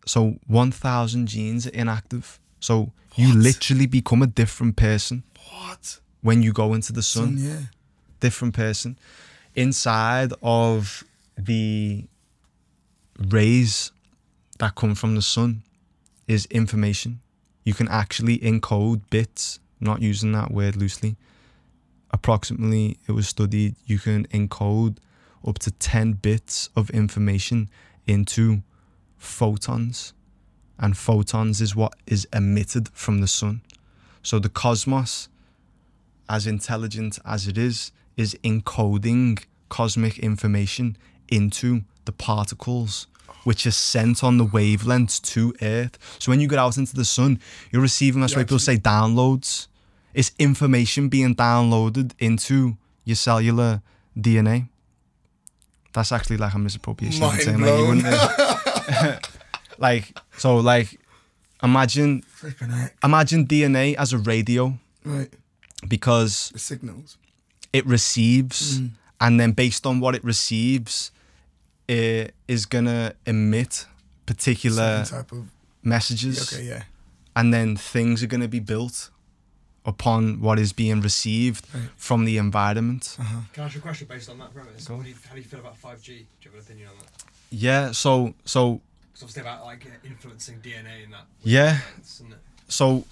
So 0.09 0.39
1,000 0.47 1.27
genes 1.27 1.67
are 1.67 1.71
inactive. 1.71 2.41
So 2.61 2.93
you 3.15 3.35
literally 3.35 3.87
become 3.87 4.23
a 4.23 4.27
different 4.27 4.77
person 4.77 5.23
What? 5.51 6.01
when 6.23 6.43
you 6.43 6.53
go 6.53 6.73
into 6.73 6.93
the 6.93 7.03
sun. 7.03 7.37
Son, 7.39 7.49
yeah. 7.49 7.61
Different 8.21 8.55
person. 8.55 8.99
Inside 9.55 10.33
of 10.43 11.05
the 11.37 12.05
rays 13.29 13.93
that 14.59 14.75
come 14.75 14.95
from 14.95 15.15
the 15.15 15.23
sun 15.23 15.63
is 16.27 16.47
information. 16.47 17.21
You 17.65 17.75
can 17.75 17.89
actually 17.89 18.39
encode 18.39 19.03
bits, 19.11 19.61
not 19.81 20.01
using 20.01 20.33
that 20.33 20.51
word 20.51 20.77
loosely. 20.77 21.17
Approximately, 22.11 22.99
it 23.07 23.13
was 23.13 23.29
studied, 23.29 23.77
you 23.85 23.99
can 23.99 24.27
encode 24.29 24.97
up 25.47 25.59
to 25.61 25.71
10 25.71 26.15
bits 26.15 26.71
of 26.75 26.89
information 26.91 27.69
into 28.07 28.63
photons. 29.19 30.13
And 30.79 30.97
photons 30.97 31.61
is 31.61 31.75
what 31.75 31.95
is 32.07 32.27
emitted 32.33 32.89
from 32.91 33.21
the 33.21 33.27
sun. 33.27 33.63
So 34.23 34.39
the 34.39 34.49
cosmos, 34.49 35.29
as 36.29 36.47
intelligent 36.47 37.19
as 37.25 37.49
it 37.49 37.59
is, 37.59 37.91
is 38.17 38.35
encoding 38.45 39.43
cosmic 39.69 40.19
information 40.19 40.97
into 41.29 41.83
the 42.05 42.13
particles 42.13 43.07
which 43.45 43.67
are 43.67 43.71
sent 43.73 44.23
on 44.23 44.39
the 44.39 44.45
wavelengths 44.45 45.21
to 45.23 45.55
Earth. 45.63 45.99
So 46.19 46.31
when 46.31 46.41
you 46.41 46.49
get 46.49 46.59
out 46.59 46.77
into 46.77 46.95
the 46.95 47.05
sun, 47.05 47.41
you're 47.71 47.83
receiving, 47.83 48.21
that's 48.21 48.35
You 48.35 48.39
why 48.39 48.45
people 48.45 48.59
say 48.59 48.77
downloads. 48.77 49.69
It's 50.15 50.33
information 50.39 51.09
being 51.09 51.35
downloaded 51.35 52.13
into 52.19 52.77
your 53.05 53.17
cellular 53.17 53.83
DNA. 54.17 54.69
That's 55.93 56.13
actually 56.13 56.37
like 56.37 56.55
a 56.55 56.59
misappropriation. 56.59 57.23
of 57.23 57.31
Mind 57.31 57.43
saying, 57.43 57.61
like, 57.61 57.79
you 57.79 57.87
wouldn't- 57.87 58.07
uh, 58.07 58.59
like 59.79 60.17
so, 60.37 60.57
like 60.57 60.99
imagine 61.63 62.23
imagine 63.03 63.47
DNA 63.47 63.95
as 63.97 64.13
a 64.13 64.19
radio 64.19 64.79
Right. 65.05 65.33
because 65.89 66.51
The 66.53 66.59
signals. 66.59 67.17
it 67.73 67.87
receives, 67.87 68.79
Mm. 68.81 68.91
and 69.21 69.41
then 69.41 69.53
based 69.53 69.87
on 69.87 70.01
what 70.01 70.15
it 70.15 70.23
receives, 70.25 71.11
it 71.89 72.35
is 72.47 72.67
gonna 72.67 73.15
emit 73.27 73.87
particular 74.27 75.05
Certain 75.05 75.19
type 75.25 75.33
of. 75.33 75.47
messages, 75.83 76.53
Okay, 76.53 76.67
yeah. 76.67 76.83
and 77.35 77.53
then 77.55 77.77
things 77.77 78.23
are 78.23 78.27
gonna 78.27 78.49
be 78.49 78.61
built 78.61 79.11
upon 79.87 80.41
what 80.41 80.59
is 80.59 80.73
being 80.75 81.01
received 81.01 81.65
Right. 81.73 81.89
from 81.97 82.25
the 82.27 82.37
environment. 82.37 83.17
Uh-huh. 83.19 83.41
Can 83.55 83.63
I 83.63 83.67
ask 83.67 83.75
you 83.75 83.79
a 83.81 83.83
question 83.83 84.07
based 84.07 84.29
on 84.29 84.39
that 84.39 84.53
premise? 84.53 84.85
Go 84.85 84.95
on. 84.95 84.99
What 84.99 85.05
do 85.05 85.11
you, 85.11 85.17
how 85.29 85.35
do 85.35 85.41
you 85.41 85.47
feel 85.49 85.61
about 85.61 85.77
5G? 85.81 86.07
Do 86.07 86.13
you 86.13 86.51
have 86.51 86.55
an 86.55 86.61
opinion 86.61 86.89
on 86.91 86.99
that? 86.99 87.09
Yeah. 87.51 87.93
So 87.93 88.35
so 88.45 88.81
It's 89.13 89.23
obviously 89.23 89.43
about 89.43 89.65
like 89.65 89.87
uh, 89.87 89.91
influencing 90.07 90.61
DNA 90.61 91.05
and 91.05 91.13
that. 91.13 91.27
yeah. 91.43 91.79
Isn't 92.03 92.33
it? 92.33 92.39
So 92.69 93.05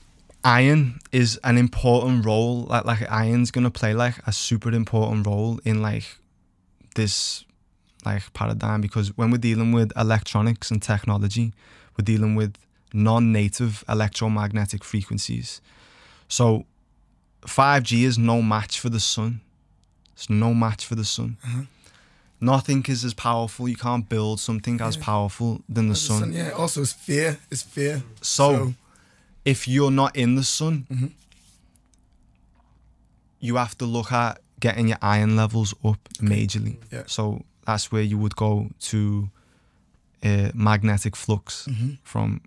iron 0.45 0.99
is 1.13 1.39
an 1.45 1.59
important 1.59 2.25
role. 2.25 2.63
Like 2.65 2.85
like 2.85 3.11
iron's 3.11 3.51
gonna 3.51 3.71
play 3.71 3.95
like 3.95 4.17
a 4.27 4.33
super 4.33 4.71
important 4.73 5.27
role 5.27 5.61
in 5.65 5.83
like 5.83 6.19
this 6.95 7.45
like 8.05 8.33
paradigm 8.33 8.81
because 8.81 9.17
when 9.17 9.31
we're 9.31 9.39
dealing 9.39 9.73
with 9.73 9.93
electronics 9.97 10.71
and 10.71 10.81
technology, 10.83 11.53
we're 11.99 12.05
dealing 12.05 12.35
with 12.37 12.55
non-native 12.93 13.85
electromagnetic 13.89 14.85
frequencies. 14.85 15.61
So 16.29 16.65
5G 17.43 18.03
is 18.05 18.17
no 18.19 18.43
match 18.43 18.79
for 18.81 18.89
the 18.89 19.01
sun. 19.01 19.41
It's 20.15 20.31
no 20.31 20.55
match 20.55 20.87
for 20.87 20.95
the 20.95 21.05
sun. 21.05 21.37
Uh-huh. 21.45 21.63
Nothing 22.41 22.85
is 22.89 23.05
as 23.05 23.15
powerful. 23.15 23.69
You 23.69 23.77
can't 23.77 24.09
build 24.09 24.41
something 24.41 24.81
as 24.81 24.97
powerful 24.97 25.63
than 25.69 25.89
the 25.89 25.95
The 25.95 26.01
sun. 26.01 26.21
sun, 26.21 26.33
yeah. 26.33 26.51
Also, 26.51 26.83
it's 26.83 26.93
fear. 26.93 27.39
It's 27.51 27.63
fear. 27.63 28.03
So, 28.21 28.75
if 29.45 29.67
you're 29.67 29.91
not 29.91 30.15
in 30.17 30.35
the 30.35 30.45
sun, 30.45 30.87
Mhm. 30.91 31.11
you 33.41 33.57
have 33.57 33.77
to 33.79 33.87
look 33.87 34.13
at 34.13 34.41
getting 34.61 34.89
your 34.89 34.99
iron 35.03 35.37
levels 35.37 35.75
up 35.85 35.99
majorly. 36.21 36.77
Yeah. 36.91 37.05
So 37.07 37.45
that's 37.67 37.93
where 37.93 38.03
you 38.03 38.19
would 38.19 38.37
go 38.37 38.71
to 38.81 39.31
uh, 40.25 40.51
magnetic 40.55 41.15
flux 41.15 41.69
Mhm. 41.71 41.99
from, 42.03 42.41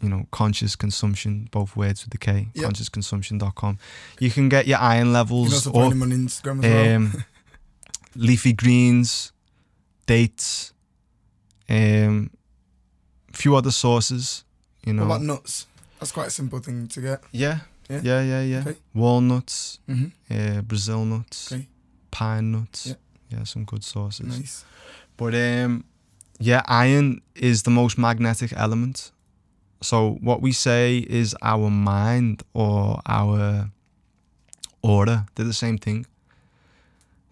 you 0.00 0.08
know, 0.08 0.26
conscious 0.30 0.76
consumption, 0.76 1.48
both 1.50 1.76
words 1.76 2.04
with 2.04 2.12
the 2.12 2.18
K, 2.18 2.48
Yep. 2.54 2.70
konsciouskonsumption.com. 2.70 3.78
You 4.20 4.30
can 4.30 4.48
get 4.48 4.66
your 4.66 4.78
iron 4.78 5.12
levels 5.12 5.52
you 5.52 5.60
can 5.60 5.72
also 5.72 5.86
up. 5.88 5.92
him 5.92 6.02
on 6.02 6.10
Instagram 6.12 6.64
as 6.64 7.12
well. 7.14 7.22
Leafy 8.18 8.52
greens, 8.52 9.32
dates, 10.06 10.72
um, 11.68 12.30
few 13.32 13.54
other 13.56 13.70
sources, 13.70 14.44
you 14.84 14.92
know. 14.92 15.06
What 15.06 15.16
about 15.16 15.22
nuts? 15.26 15.66
That's 16.00 16.12
quite 16.12 16.26
a 16.28 16.30
simple 16.30 16.58
thing 16.58 16.88
to 16.88 17.00
get. 17.00 17.22
Yeah. 17.32 17.60
Yeah? 17.88 18.00
Yeah, 18.02 18.22
yeah, 18.22 18.42
yeah. 18.42 18.60
Okay. 18.66 18.78
Walnuts, 18.94 19.78
hmm 19.86 20.06
uh, 20.30 20.60
Brazil 20.62 21.04
nuts, 21.04 21.52
Okay. 21.52 21.66
pine 22.10 22.50
nuts. 22.52 22.86
Yeah. 22.86 22.94
Yeah, 23.30 23.44
some 23.44 23.64
good 23.64 23.84
sources. 23.84 24.26
Nice. 24.38 24.64
But 25.16 25.34
um, 25.34 25.84
yeah, 26.40 26.62
iron 26.66 27.20
is 27.34 27.62
the 27.62 27.70
most 27.70 27.98
magnetic 27.98 28.52
element. 28.56 29.12
So 29.80 30.18
what 30.22 30.40
we 30.42 30.52
say 30.52 30.98
is 30.98 31.36
our 31.42 31.70
mind 31.70 32.42
or 32.52 33.00
our 33.06 33.70
aura. 34.82 35.26
They're 35.34 35.46
the 35.46 35.52
same 35.52 35.78
thing. 35.78 36.06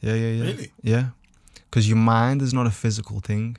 Yeah, 0.01 0.15
yeah, 0.15 0.31
yeah. 0.31 0.43
Really? 0.45 0.73
Yeah. 0.83 1.05
Because 1.71 1.89
your 1.89 1.99
mind 1.99 2.43
is 2.43 2.53
not 2.55 2.67
a 2.67 2.71
physical 2.71 3.21
thing. 3.21 3.57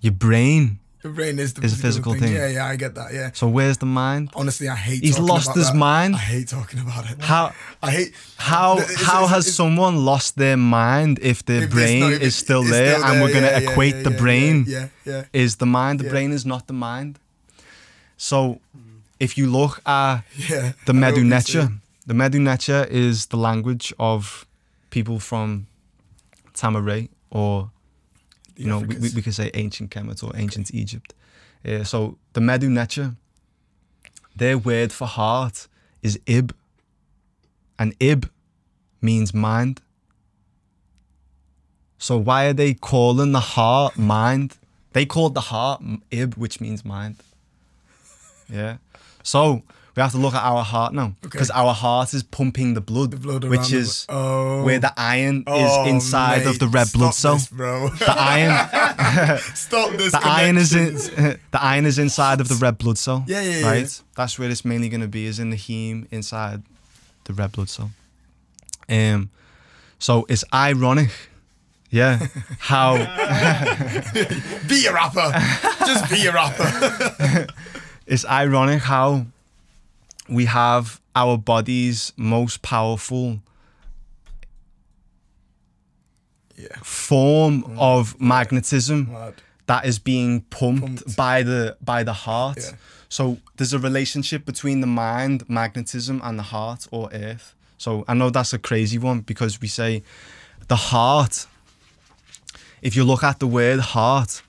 Your 0.00 0.12
brain. 0.12 0.78
Your 1.04 1.12
brain 1.12 1.38
is 1.38 1.54
the 1.54 1.62
It's 1.64 1.74
a 1.74 1.76
physical 1.76 2.14
thing. 2.14 2.32
Yeah, 2.34 2.48
yeah, 2.48 2.66
I 2.66 2.76
get 2.76 2.94
that. 2.96 3.12
Yeah. 3.12 3.30
So 3.32 3.46
where's 3.48 3.78
the 3.78 3.86
mind? 3.86 4.30
Honestly, 4.34 4.68
I 4.68 4.74
hate. 4.74 5.02
He's 5.04 5.18
lost 5.18 5.54
his 5.54 5.68
that. 5.68 5.76
mind. 5.76 6.16
I 6.16 6.18
hate 6.18 6.48
talking 6.48 6.80
about 6.80 7.08
it. 7.10 7.20
How 7.20 7.52
I 7.82 7.90
hate 7.92 8.12
how 8.36 8.78
It's- 8.78 9.02
how 9.02 9.18
it's- 9.24 9.30
has 9.30 9.44
it's- 9.46 9.54
someone 9.54 10.04
lost 10.04 10.36
their 10.36 10.56
mind 10.56 11.18
if 11.22 11.44
their 11.44 11.64
if 11.64 11.70
brain 11.70 12.02
is 12.12 12.20
it- 12.22 12.30
still 12.32 12.64
there 12.64 12.96
and 13.04 13.20
we're 13.20 13.32
gonna 13.32 13.46
yeah, 13.46 13.58
yeah, 13.60 13.70
equate 13.70 13.94
yeah, 13.96 14.02
the 14.02 14.10
brain 14.10 14.64
Yeah, 14.66 14.88
yeah. 15.04 15.24
is 15.32 15.56
the 15.56 15.66
mind. 15.66 16.00
The 16.00 16.04
Yeah. 16.04 16.10
brain 16.10 16.32
is 16.32 16.44
not 16.44 16.66
the 16.66 16.72
mind. 16.74 17.18
So 18.16 18.60
if 19.20 19.38
you 19.38 19.46
look 19.48 19.80
at 19.86 20.22
yeah. 20.36 20.72
the 20.86 20.92
I 20.92 20.96
Medu 20.96 21.22
Necha, 21.24 21.78
the 22.06 22.14
Medu 22.14 22.40
Necha 22.40 22.88
is 22.90 23.26
the 23.26 23.36
language 23.36 23.92
of 24.00 24.46
people 24.90 25.18
from 25.18 25.66
Tamaray 26.54 27.08
or 27.30 27.70
The 28.54 28.62
you 28.62 28.68
know 28.68 28.80
we, 28.80 28.96
we, 28.96 29.10
we 29.16 29.22
could 29.22 29.34
say 29.34 29.50
ancient 29.54 29.90
Kemet 29.90 30.22
or 30.22 30.32
ancient 30.34 30.74
Egypt. 30.74 31.14
Uh, 31.66 31.84
so 31.84 32.18
the 32.32 32.40
Medu 32.40 32.68
Necha, 32.68 33.16
their 34.36 34.58
word 34.58 34.92
for 34.92 35.06
heart 35.06 35.68
is 36.02 36.18
Ib, 36.26 36.54
and 37.78 37.94
Ib 38.00 38.28
means 39.00 39.34
mind. 39.34 39.80
So 41.98 42.16
why 42.16 42.46
are 42.46 42.52
they 42.52 42.74
calling 42.74 43.32
the 43.32 43.40
heart 43.40 43.98
mind? 43.98 44.56
They 44.92 45.04
called 45.04 45.34
the 45.34 45.40
heart 45.40 45.82
Ib, 46.10 46.34
which 46.34 46.60
means 46.60 46.84
mind. 46.84 47.16
Yeah. 48.48 48.78
So 49.22 49.62
we 49.98 50.02
have 50.02 50.12
to 50.12 50.18
look 50.18 50.34
at 50.34 50.44
our 50.44 50.62
heart 50.62 50.94
now 50.94 51.12
because 51.22 51.50
our 51.50 51.74
heart 51.74 52.14
is 52.14 52.22
pumping 52.22 52.74
the 52.74 52.80
blood, 52.80 53.10
the 53.10 53.16
blood 53.16 53.42
which 53.42 53.58
around 53.58 53.70
the- 53.72 53.78
is 53.78 54.06
oh. 54.08 54.62
where 54.62 54.78
the 54.78 54.92
iron 54.96 55.42
Oh, 55.44 55.86
is 55.86 55.92
inside 55.92 56.46
of 56.46 56.60
the 56.60 56.68
red 56.68 56.92
blood 56.92 57.14
cell. 57.14 57.34
this, 57.34 57.48
bro. 57.48 57.88
The 57.88 58.14
iron, 58.16 59.38
Stop 59.56 59.90
this. 59.96 60.12
the 60.18 60.20
iron 60.22 60.56
is 60.56 60.72
in, 60.72 60.94
the 61.50 61.60
iron 61.60 61.84
is 61.84 61.98
inside 61.98 62.40
of 62.40 62.46
the 62.46 62.54
red 62.54 62.78
blood 62.78 62.96
cell. 62.96 63.24
Yeah, 63.26 63.40
yeah, 63.40 63.58
yeah. 63.58 63.66
Right. 63.68 64.02
That's 64.14 64.38
where 64.38 64.48
it's 64.48 64.64
mainly 64.64 64.88
going 64.88 65.00
to 65.00 65.08
be, 65.08 65.26
is 65.26 65.40
in 65.40 65.50
the 65.50 65.56
heme 65.56 66.06
inside 66.12 66.62
the 67.24 67.32
red 67.32 67.50
blood 67.50 67.68
cell. 67.68 67.90
Um, 68.88 69.30
so 69.98 70.26
it's 70.28 70.44
ironic, 70.54 71.10
yeah, 71.90 72.24
how 72.60 72.98
Be 74.68 74.86
a 74.86 74.92
rapper. 74.92 75.32
Just 75.84 76.08
be 76.08 76.24
a 76.26 76.32
rapper. 76.32 77.48
it's 78.06 78.24
ironic 78.26 78.82
how 78.82 79.26
we 80.28 80.44
have 80.44 81.00
our 81.14 81.36
body's 81.36 82.12
most 82.16 82.62
powerful 82.62 83.40
yeah. 86.56 86.68
form 86.82 87.62
mm. 87.62 87.76
of 87.78 88.20
magnetism 88.20 89.12
Mad. 89.12 89.34
that 89.66 89.86
is 89.86 89.98
being 89.98 90.42
pumped, 90.42 90.82
Pumped. 90.82 91.16
by 91.16 91.42
the 91.42 91.76
by 91.80 92.02
the 92.02 92.12
heart. 92.12 92.58
Yeah. 92.58 92.76
So 93.08 93.38
there's 93.56 93.72
a 93.72 93.78
relationship 93.78 94.44
between 94.44 94.80
the 94.80 94.86
mind, 94.86 95.48
magnetism, 95.48 96.20
and 96.22 96.38
the 96.38 96.42
heart 96.42 96.86
or 96.90 97.08
earth. 97.12 97.54
So 97.78 98.04
I 98.06 98.14
know 98.14 98.28
that's 98.28 98.52
a 98.52 98.58
crazy 98.58 98.98
one 98.98 99.20
because 99.20 99.60
we 99.60 99.68
say 99.68 100.02
the 100.66 100.76
heart. 100.76 101.46
If 102.82 102.94
you 102.94 103.04
look 103.04 103.24
at 103.24 103.40
the 103.40 103.46
word 103.46 103.80
heart, 103.80 104.42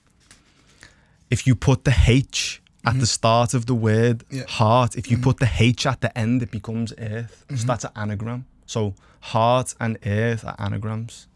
if 1.29 1.47
you 1.47 1.55
put 1.55 1.83
the 1.83 1.95
H 2.07 2.61
at 2.89 2.99
the 2.99 3.05
start 3.07 3.53
of 3.53 3.65
the 3.65 3.75
word 3.75 4.19
Mm-hmm. 4.19 4.35
Yeah. 4.37 4.41
Mm-hmm. 4.43 4.63
heart, 4.63 4.95
if 4.95 5.09
you 5.11 5.17
put 5.17 5.37
the 5.39 5.49
H 5.59 5.85
at 5.85 6.01
the 6.01 6.11
end, 6.17 6.41
it 6.41 6.51
becomes 6.51 6.93
earth. 6.97 7.45
So 7.55 7.65
that's 7.67 7.83
an 7.85 7.91
anagram. 7.95 8.45
So 8.65 8.93
heart 9.21 9.75
and 9.79 9.97
earth 10.05 10.43
are 10.45 10.55
anagrams. 10.59 11.27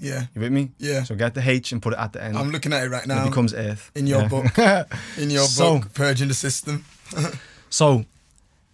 Yeah. 0.00 0.26
You 0.34 0.40
with 0.42 0.52
me? 0.52 0.70
Yeah. 0.78 1.02
So 1.04 1.14
get 1.16 1.34
the 1.34 1.42
H 1.48 1.72
and 1.72 1.82
put 1.82 1.92
it 1.94 1.98
at 1.98 2.12
the 2.12 2.22
end. 2.22 2.38
I'm 2.38 2.50
looking 2.50 2.72
at 2.72 2.84
it 2.84 2.90
right 2.90 3.06
now. 3.06 3.22
it 3.24 3.28
becomes 3.30 3.52
earth. 3.52 3.90
in 3.94 4.06
your 4.06 4.22
Yeah. 4.22 4.28
book. 4.28 4.58
In 5.18 5.30
your 5.30 5.44
So- 5.46 5.78
book, 5.80 5.92
Purging 5.94 6.28
the 6.28 6.34
System. 6.34 6.84
So, 7.70 8.04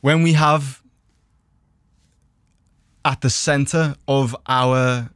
when 0.02 0.22
we 0.22 0.34
have 0.34 0.80
at 3.04 3.20
the 3.22 3.30
center 3.30 3.96
of 4.06 4.36
our 4.46 5.10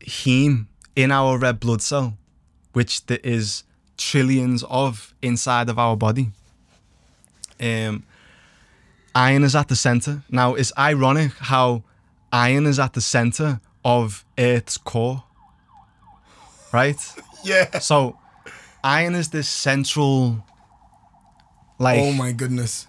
heme 0.00 0.66
in 0.96 1.10
our 1.12 1.38
red 1.38 1.60
blood 1.60 1.80
cell, 1.80 2.16
which 2.72 3.06
there 3.06 3.20
is 3.22 3.62
trillions 3.96 4.62
of 4.64 5.14
inside 5.22 5.68
of 5.68 5.78
our 5.78 5.96
body, 5.96 6.30
um, 7.60 8.04
iron 9.14 9.42
is 9.44 9.54
at 9.54 9.68
the 9.68 9.76
center. 9.76 10.22
Now, 10.30 10.54
it's 10.54 10.72
ironic 10.78 11.32
how 11.38 11.82
iron 12.32 12.66
is 12.66 12.78
at 12.78 12.92
the 12.94 13.00
center 13.00 13.60
of 13.84 14.24
Earth's 14.38 14.76
core, 14.78 15.22
right? 16.72 16.96
Yeah. 17.46 17.78
So, 17.80 18.18
iron 18.82 19.14
is 19.14 19.28
this 19.28 19.46
central, 19.46 20.42
like. 21.78 22.00
oh 22.00 22.10
my 22.12 22.32
goodness. 22.32 22.86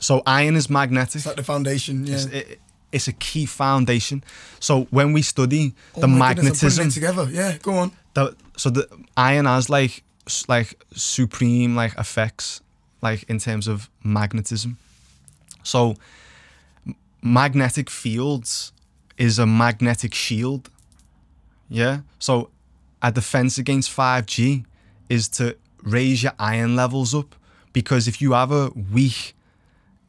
So 0.00 0.22
iron 0.26 0.56
is 0.56 0.68
magnetic. 0.68 1.14
It's 1.14 1.26
like 1.26 1.36
the 1.36 1.44
foundation. 1.44 2.04
Yeah. 2.04 2.14
It's, 2.16 2.24
it- 2.26 2.58
it's 2.90 3.08
a 3.08 3.12
key 3.12 3.46
foundation. 3.46 4.22
So 4.60 4.82
when 4.90 5.12
we 5.14 5.22
study 5.22 5.72
Oh 5.96 6.00
the 6.00 6.06
goodness, 6.08 6.18
magnetism, 6.18 6.88
it 6.88 6.90
together. 6.90 7.26
Yeah, 7.30 7.56
go 7.62 7.74
on. 7.74 7.92
the, 8.14 8.36
so 8.56 8.68
the 8.70 8.86
iron 9.16 9.46
has 9.46 9.70
like 9.70 10.02
like 10.48 10.82
supreme 10.94 11.74
like 11.74 11.94
effects 11.98 12.60
like 13.00 13.24
in 13.24 13.38
terms 13.38 13.66
of 13.68 13.90
magnetism. 14.04 14.78
So 15.64 15.96
magnetic 17.22 17.90
fields 17.90 18.72
is 19.16 19.38
a 19.38 19.46
magnetic 19.46 20.14
shield. 20.14 20.70
Yeah. 21.68 22.00
So 22.18 22.50
a 23.00 23.10
defense 23.12 23.58
against 23.58 23.90
5G 23.96 24.64
is 25.08 25.28
to 25.30 25.56
raise 25.82 26.22
your 26.22 26.32
iron 26.38 26.76
levels 26.76 27.14
up 27.14 27.34
because 27.72 28.06
if 28.06 28.20
you 28.20 28.32
have 28.32 28.52
a 28.52 28.70
weak 28.92 29.34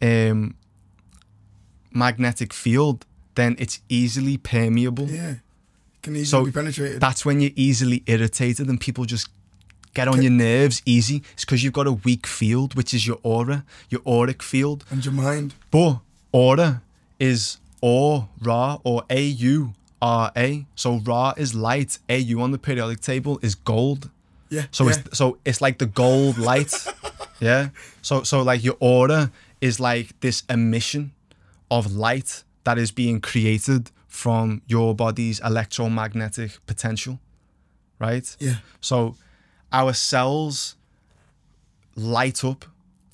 um, 0.01 0.55
magnetic 1.91 2.53
field, 2.53 3.05
then 3.35 3.55
it's 3.57 3.81
easily 3.89 4.37
permeable 4.37 5.07
Yeah. 5.09 5.35
Can 6.03 6.15
easily 6.15 6.25
So 6.25 6.45
be 6.45 6.51
penetrated. 6.51 6.99
that's 6.99 7.25
when 7.25 7.39
you're 7.41 7.51
easily 7.55 8.03
irritated 8.05 8.67
and 8.67 8.79
people 8.79 9.05
just 9.05 9.29
get 9.93 10.07
on 10.07 10.21
your 10.21 10.31
nerves 10.31 10.81
easy. 10.85 11.23
It's 11.33 11.45
because 11.45 11.63
you've 11.63 11.73
got 11.73 11.87
a 11.87 11.91
weak 11.91 12.27
field, 12.27 12.75
which 12.75 12.93
is 12.93 13.05
your 13.05 13.19
aura, 13.23 13.65
your 13.89 14.01
auric 14.07 14.41
field. 14.41 14.85
and 14.89 15.03
your 15.03 15.13
mind. 15.13 15.53
But 15.71 15.99
aura 16.31 16.81
is 17.19 17.57
aura 17.81 18.79
or 18.83 19.03
A 19.09 19.21
U 19.21 19.73
R 20.01 20.31
A. 20.35 20.65
So 20.75 20.99
Ra 20.99 21.33
is 21.37 21.53
light. 21.53 21.99
A 22.09 22.17
U 22.17 22.41
on 22.41 22.51
the 22.51 22.57
periodic 22.57 23.01
table 23.01 23.39
is 23.41 23.55
gold. 23.55 24.09
Yeah. 24.49 24.65
So 24.71 24.83
yeah. 24.85 24.95
it's 25.05 25.17
so 25.17 25.37
it's 25.45 25.61
like 25.61 25.77
the 25.77 25.85
gold 25.85 26.37
light. 26.37 26.73
yeah. 27.39 27.69
So 28.01 28.23
so 28.23 28.41
like 28.41 28.63
your 28.63 28.77
aura 28.79 29.31
is 29.61 29.79
like 29.79 30.19
this 30.19 30.43
emission 30.49 31.11
of 31.71 31.95
light 31.95 32.43
that 32.65 32.77
is 32.77 32.91
being 32.91 33.19
created 33.21 33.91
from 34.07 34.61
your 34.67 34.93
body's 34.93 35.39
electromagnetic 35.39 36.65
potential. 36.65 37.19
Right? 37.99 38.35
yeah. 38.39 38.55
So 38.81 39.15
our 39.73 39.93
cells 39.93 40.75
light 41.95 42.43
up. 42.43 42.65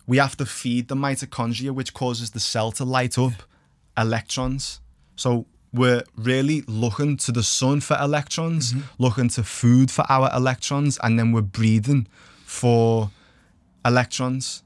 We 0.05 0.17
have 0.17 0.35
to 0.37 0.45
feed 0.45 0.87
the 0.87 0.95
mitochondria, 0.95 1.71
which 1.71 1.93
causes 1.93 2.31
the 2.31 2.39
cell 2.39 2.71
to 2.73 2.83
light 2.83 3.17
up 3.17 3.33
electrons. 3.97 4.81
So 5.15 5.45
we're 5.71 6.03
really 6.15 6.63
looking 6.67 7.17
to 7.17 7.31
the 7.31 7.43
sun 7.43 7.81
for 7.81 7.97
electrons, 7.99 8.73
mm-hmm. 8.73 9.03
looking 9.03 9.29
to 9.29 9.43
food 9.43 9.91
for 9.91 10.05
our 10.09 10.29
electrons, 10.35 10.97
and 11.03 11.19
then 11.19 11.31
we're 11.31 11.41
breathing 11.41 12.07
for 12.45 13.11
electrons. 13.85 14.63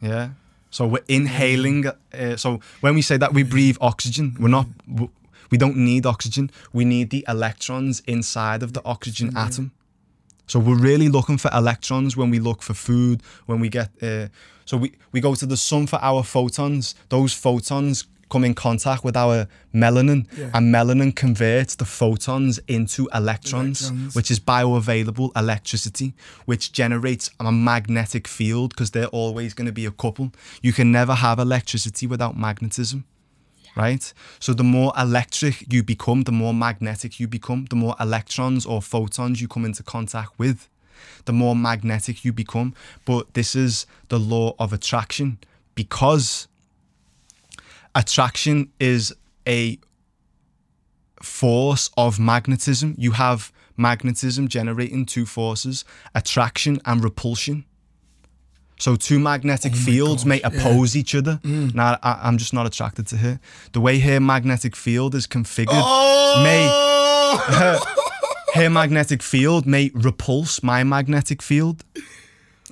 Yeah. 0.00 0.30
So 0.70 0.86
we're 0.86 1.04
inhaling. 1.08 1.84
Mm-hmm. 1.84 2.32
Uh, 2.32 2.36
so 2.36 2.60
when 2.80 2.94
we 2.94 3.02
say 3.02 3.16
that 3.16 3.32
we 3.32 3.42
breathe 3.42 3.76
oxygen, 3.80 4.36
we're 4.40 4.48
not. 4.48 4.66
Mm-hmm. 4.66 5.06
We 5.50 5.58
don't 5.58 5.76
need 5.76 6.06
oxygen. 6.06 6.50
We 6.72 6.84
need 6.84 7.10
the 7.10 7.24
electrons 7.26 8.02
inside 8.06 8.62
of 8.62 8.72
the 8.72 8.82
oxygen 8.84 9.36
atom. 9.36 9.72
So 10.50 10.58
we're 10.58 10.82
really 10.90 11.08
looking 11.08 11.38
for 11.38 11.48
electrons 11.54 12.16
when 12.16 12.28
we 12.30 12.40
look 12.40 12.60
for 12.62 12.74
food. 12.74 13.22
When 13.46 13.60
we 13.60 13.68
get. 13.68 13.88
Uh, 14.02 14.26
so 14.64 14.76
we 14.76 14.88
we 15.12 15.20
go 15.20 15.34
to 15.36 15.46
the 15.46 15.56
sun 15.56 15.86
for 15.86 15.98
our 16.02 16.24
photons. 16.24 16.94
Those 17.08 17.32
photons 17.32 18.08
come 18.28 18.44
in 18.44 18.54
contact 18.54 19.04
with 19.04 19.16
our 19.16 19.46
melanin, 19.74 20.24
Yeah. 20.38 20.50
and 20.54 20.72
melanin 20.74 21.14
converts 21.14 21.74
the 21.76 21.84
photons 21.84 22.58
into 22.68 23.08
electrons, 23.12 23.80
Electrons. 23.90 24.14
which 24.16 24.30
is 24.30 24.38
bioavailable 24.40 25.30
electricity, 25.36 26.14
which 26.46 26.72
generates 26.72 27.30
a 27.40 27.50
magnetic 27.52 28.28
field 28.28 28.70
because 28.70 28.90
they're 28.92 29.08
always 29.22 29.54
going 29.54 29.66
to 29.66 29.72
be 29.72 29.86
a 29.86 29.90
couple. 29.90 30.30
You 30.62 30.72
can 30.72 30.90
never 30.92 31.14
have 31.14 31.38
electricity 31.40 32.06
without 32.06 32.36
magnetism. 32.36 33.04
Right? 33.76 34.12
So, 34.40 34.52
the 34.52 34.64
more 34.64 34.92
electric 34.98 35.72
you 35.72 35.82
become, 35.82 36.22
the 36.22 36.32
more 36.32 36.52
magnetic 36.52 37.20
you 37.20 37.28
become, 37.28 37.66
the 37.66 37.76
more 37.76 37.94
electrons 38.00 38.66
or 38.66 38.82
photons 38.82 39.40
you 39.40 39.48
come 39.48 39.64
into 39.64 39.82
contact 39.82 40.38
with, 40.38 40.68
the 41.24 41.32
more 41.32 41.54
magnetic 41.54 42.24
you 42.24 42.32
become. 42.32 42.74
But 43.04 43.34
this 43.34 43.54
is 43.54 43.86
the 44.08 44.18
law 44.18 44.54
of 44.58 44.72
attraction 44.72 45.38
because 45.74 46.48
attraction 47.94 48.70
is 48.78 49.14
a 49.46 49.78
force 51.22 51.90
of 51.96 52.18
magnetism. 52.18 52.94
You 52.98 53.12
have 53.12 53.52
magnetism 53.76 54.48
generating 54.48 55.06
two 55.06 55.26
forces 55.26 55.84
attraction 56.14 56.80
and 56.84 57.02
repulsion. 57.02 57.64
So, 58.80 58.96
two 58.96 59.18
magnetic 59.20 59.72
Oh 59.74 59.76
fields 59.76 60.24
may 60.24 60.40
gosh, 60.40 60.52
yeah. 60.54 60.60
oppose 60.60 60.96
each 60.96 61.14
other. 61.14 61.38
Now, 61.44 61.98
I, 62.02 62.20
I'm 62.22 62.38
just 62.38 62.54
not 62.54 62.66
attracted 62.66 63.06
to 63.08 63.18
her. 63.18 63.38
The 63.72 63.80
way 63.80 63.98
her 64.00 64.18
magnetic 64.20 64.74
field 64.74 65.14
is 65.14 65.26
configured 65.26 65.66
Oh! 65.70 66.42
her 68.54 68.70
magnetic 68.70 69.22
field 69.22 69.66
may 69.66 69.90
repulse 69.94 70.62
my 70.62 70.82
magnetic 70.82 71.42
field. 71.42 71.84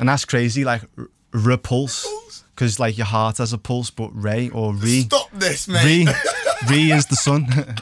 And 0.00 0.08
that's 0.08 0.24
crazy, 0.24 0.64
like 0.64 0.82
r- 0.96 1.08
repulse. 1.32 2.06
Because 2.54 2.80
like 2.80 2.96
your 2.96 3.06
heart 3.06 3.36
has 3.38 3.52
a 3.52 3.58
pulse, 3.58 3.90
but 3.90 4.10
Ray 4.12 4.48
or 4.48 4.74
Re. 4.74 5.02
Stop 5.02 5.30
this, 5.32 5.68
mate. 5.68 6.06
Re, 6.06 6.12
Re 6.70 6.92
is 6.92 7.06
the 7.06 7.16
sun. 7.16 7.46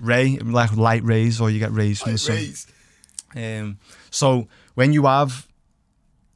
Ray, 0.00 0.38
like 0.38 0.76
light 0.76 1.04
rays, 1.04 1.40
or 1.40 1.50
you 1.50 1.58
get 1.60 1.72
rays 1.72 2.02
from 2.02 2.12
the 2.12 2.18
sun. 2.18 2.34
Raise. 2.36 2.66
Um, 3.36 3.78
so 4.10 4.48
when 4.74 4.92
you 4.92 5.06
have 5.06 5.46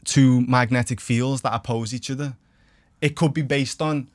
two 0.04 0.42
magnetic 0.46 1.00
fields 1.00 1.42
that 1.42 1.54
oppose 1.54 1.92
each 1.94 2.10
other, 2.10 2.36
it 3.00 3.16
could 3.16 3.34
be 3.34 3.42
based 3.42 3.80
on 3.82 4.08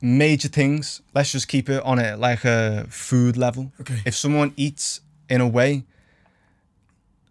major 0.00 0.48
things. 0.48 1.02
Let's 1.14 1.32
just 1.32 1.48
keep 1.48 1.68
it 1.68 1.82
on 1.82 1.98
a 1.98 2.16
like 2.16 2.44
a 2.44 2.86
food 2.88 3.36
level. 3.36 3.72
Okay. 3.80 4.00
If 4.04 4.14
someone 4.14 4.52
eats 4.56 5.00
in 5.28 5.40
a 5.40 5.48
way 5.48 5.84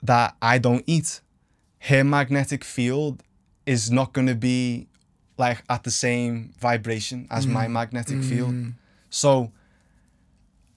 that 0.03 0.35
I 0.41 0.57
don't 0.57 0.83
eat, 0.87 1.21
her 1.79 2.03
magnetic 2.03 2.63
field 2.63 3.23
is 3.65 3.91
not 3.91 4.13
going 4.13 4.27
to 4.27 4.35
be 4.35 4.87
like 5.37 5.63
at 5.69 5.83
the 5.83 5.91
same 5.91 6.53
vibration 6.59 7.27
as 7.31 7.47
my 7.47 7.67
mm. 7.67 7.71
magnetic 7.71 8.23
field. 8.23 8.51
Mm. 8.51 8.73
So 9.09 9.51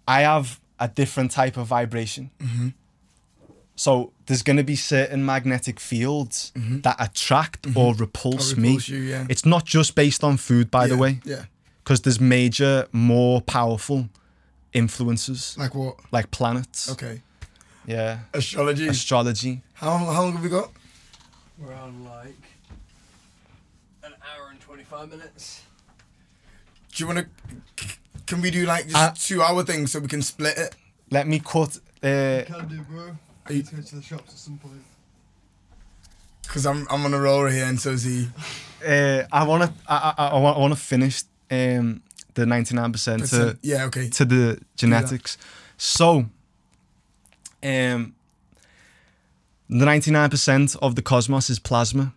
I 0.07 0.21
have 0.21 0.61
a 0.79 0.89
different 0.89 1.31
type 1.31 1.57
of 1.57 1.67
vibration. 1.67 2.31
Mm-hmm. 2.39 2.69
So 3.83 4.13
there's 4.27 4.43
going 4.43 4.59
to 4.59 4.63
be 4.63 4.77
certain 4.77 5.27
magnetic 5.27 5.81
fields 5.81 6.53
that 6.55 6.95
attract 7.01 7.67
or 7.75 7.97
repulse, 7.97 8.53
Or 8.57 8.61
me. 8.61 8.79
you, 8.85 8.99
yeah. 8.99 9.27
It's 9.29 9.45
not 9.45 9.65
just 9.65 9.97
based 9.97 10.23
on 10.23 10.37
food, 10.37 10.71
by 10.71 10.87
the 10.87 10.97
way, 10.97 11.19
Yeah. 11.25 11.47
because 11.83 12.01
there's 12.03 12.21
major, 12.21 12.87
more 12.93 13.41
powerful 13.41 14.09
influences 14.73 15.57
Like 15.59 15.75
what? 15.75 15.97
like 16.13 16.31
planets. 16.31 16.89
Okay. 16.93 17.23
Yeah. 17.85 18.21
Astrology. 18.33 18.87
Astrology. 18.87 19.63
how, 19.75 19.99
how 19.99 20.23
long 20.23 20.35
have 20.35 20.45
we 20.45 20.49
got? 20.49 20.71
We're 21.59 21.75
on 21.75 22.05
like 22.05 22.39
an 24.05 24.13
hour 24.23 24.51
and 24.51 24.61
25 24.61 25.11
minutes. 25.11 25.63
Do 26.95 27.03
you 27.03 27.07
want 27.09 27.19
to? 27.19 27.87
Can 28.27 28.41
we 28.43 28.53
do 28.53 28.65
like 28.65 28.85
just 28.85 28.97
Uh, 28.97 29.13
two 29.17 29.43
hour 29.43 29.65
things 29.65 29.91
so 29.91 29.99
we 29.99 30.07
can 30.07 30.23
split 30.23 30.57
it? 30.57 30.77
Let 31.11 31.27
me 31.27 31.41
cut. 31.41 31.79
Uh, 32.01 32.45
Can 32.47 32.69
do, 32.69 32.81
bro. 32.89 33.17
Are 33.47 33.53
you- 33.53 33.59
Need 33.59 33.67
to 33.69 33.77
go 33.77 33.83
to 33.83 33.97
the 33.97 34.03
shops 34.03 34.33
at 34.33 34.39
some 34.39 34.59
point. 34.59 34.83
Because 36.43 36.67
I'm 36.67 36.87
I'm 36.91 37.05
on 37.05 37.15
a 37.15 37.21
roll 37.21 37.47
here 37.47 37.65
and 37.65 37.81
so 37.81 37.91
is 37.91 38.03
he. 38.05 38.29
uh, 38.87 39.23
I 39.33 39.45
want 39.45 39.63
to. 39.65 39.73
I, 39.89 40.15
I, 40.19 40.27
I 40.29 40.39
want. 40.39 40.57
I 40.57 40.61
want 40.61 40.75
to 40.75 40.79
finish 40.81 41.23
um, 41.51 42.03
the 42.35 42.45
ninety 42.47 42.75
nine 42.75 42.93
percent 42.93 43.25
to 43.27 43.57
yeah. 43.63 43.85
Okay. 43.87 44.09
to 44.11 44.25
the 44.25 44.61
genetics. 44.77 45.39
So, 45.79 46.27
um, 47.63 48.15
the 49.71 49.85
ninety 49.87 50.11
nine 50.11 50.31
percent 50.31 50.77
of 50.83 50.95
the 50.95 51.03
cosmos 51.03 51.49
is 51.49 51.59
plasma. 51.59 52.13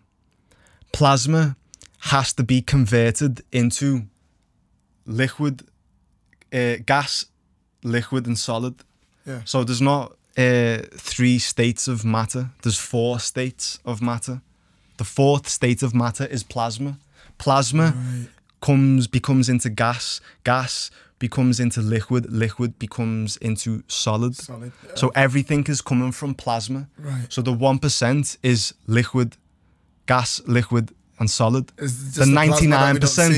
Plasma 0.92 1.56
has 2.00 2.32
to 2.34 2.42
be 2.42 2.60
converted 2.62 3.42
into 3.52 4.02
liquid, 5.06 5.62
uh, 6.52 6.76
gas, 6.84 7.26
liquid, 7.82 8.26
and 8.26 8.38
solid. 8.38 8.74
Yeah. 9.24 9.40
So 9.44 9.64
there's 9.64 9.80
not 9.80 10.15
uh, 10.36 10.78
three 10.94 11.38
states 11.38 11.88
of 11.88 12.04
matter. 12.04 12.50
There's 12.62 12.78
four 12.78 13.18
states 13.20 13.78
of 13.84 14.00
matter. 14.02 14.40
The 14.98 15.04
fourth 15.04 15.48
state 15.48 15.82
of 15.82 15.94
matter 15.94 16.24
is 16.26 16.42
plasma. 16.42 16.98
Plasma 17.38 17.92
Right. 17.96 18.28
comes 18.60 19.06
becomes 19.06 19.48
into 19.48 19.68
gas. 19.70 20.20
Gas 20.44 20.90
becomes 21.18 21.60
into 21.60 21.80
liquid. 21.80 22.30
Liquid 22.32 22.78
becomes 22.78 23.36
into 23.38 23.82
solid. 23.88 24.36
Solid. 24.36 24.72
So 24.94 25.10
everything 25.14 25.64
is 25.68 25.80
coming 25.82 26.12
from 26.12 26.34
plasma. 26.34 26.88
Right. 26.98 27.26
So 27.30 27.42
the 27.42 27.52
one 27.52 27.78
percent 27.78 28.38
is 28.42 28.74
liquid, 28.86 29.36
gas, 30.06 30.40
liquid, 30.46 30.92
and 31.18 31.30
solid. 31.30 31.68
The 31.76 32.26
ninety 32.26 32.66
nine 32.66 32.98
percent 32.98 33.34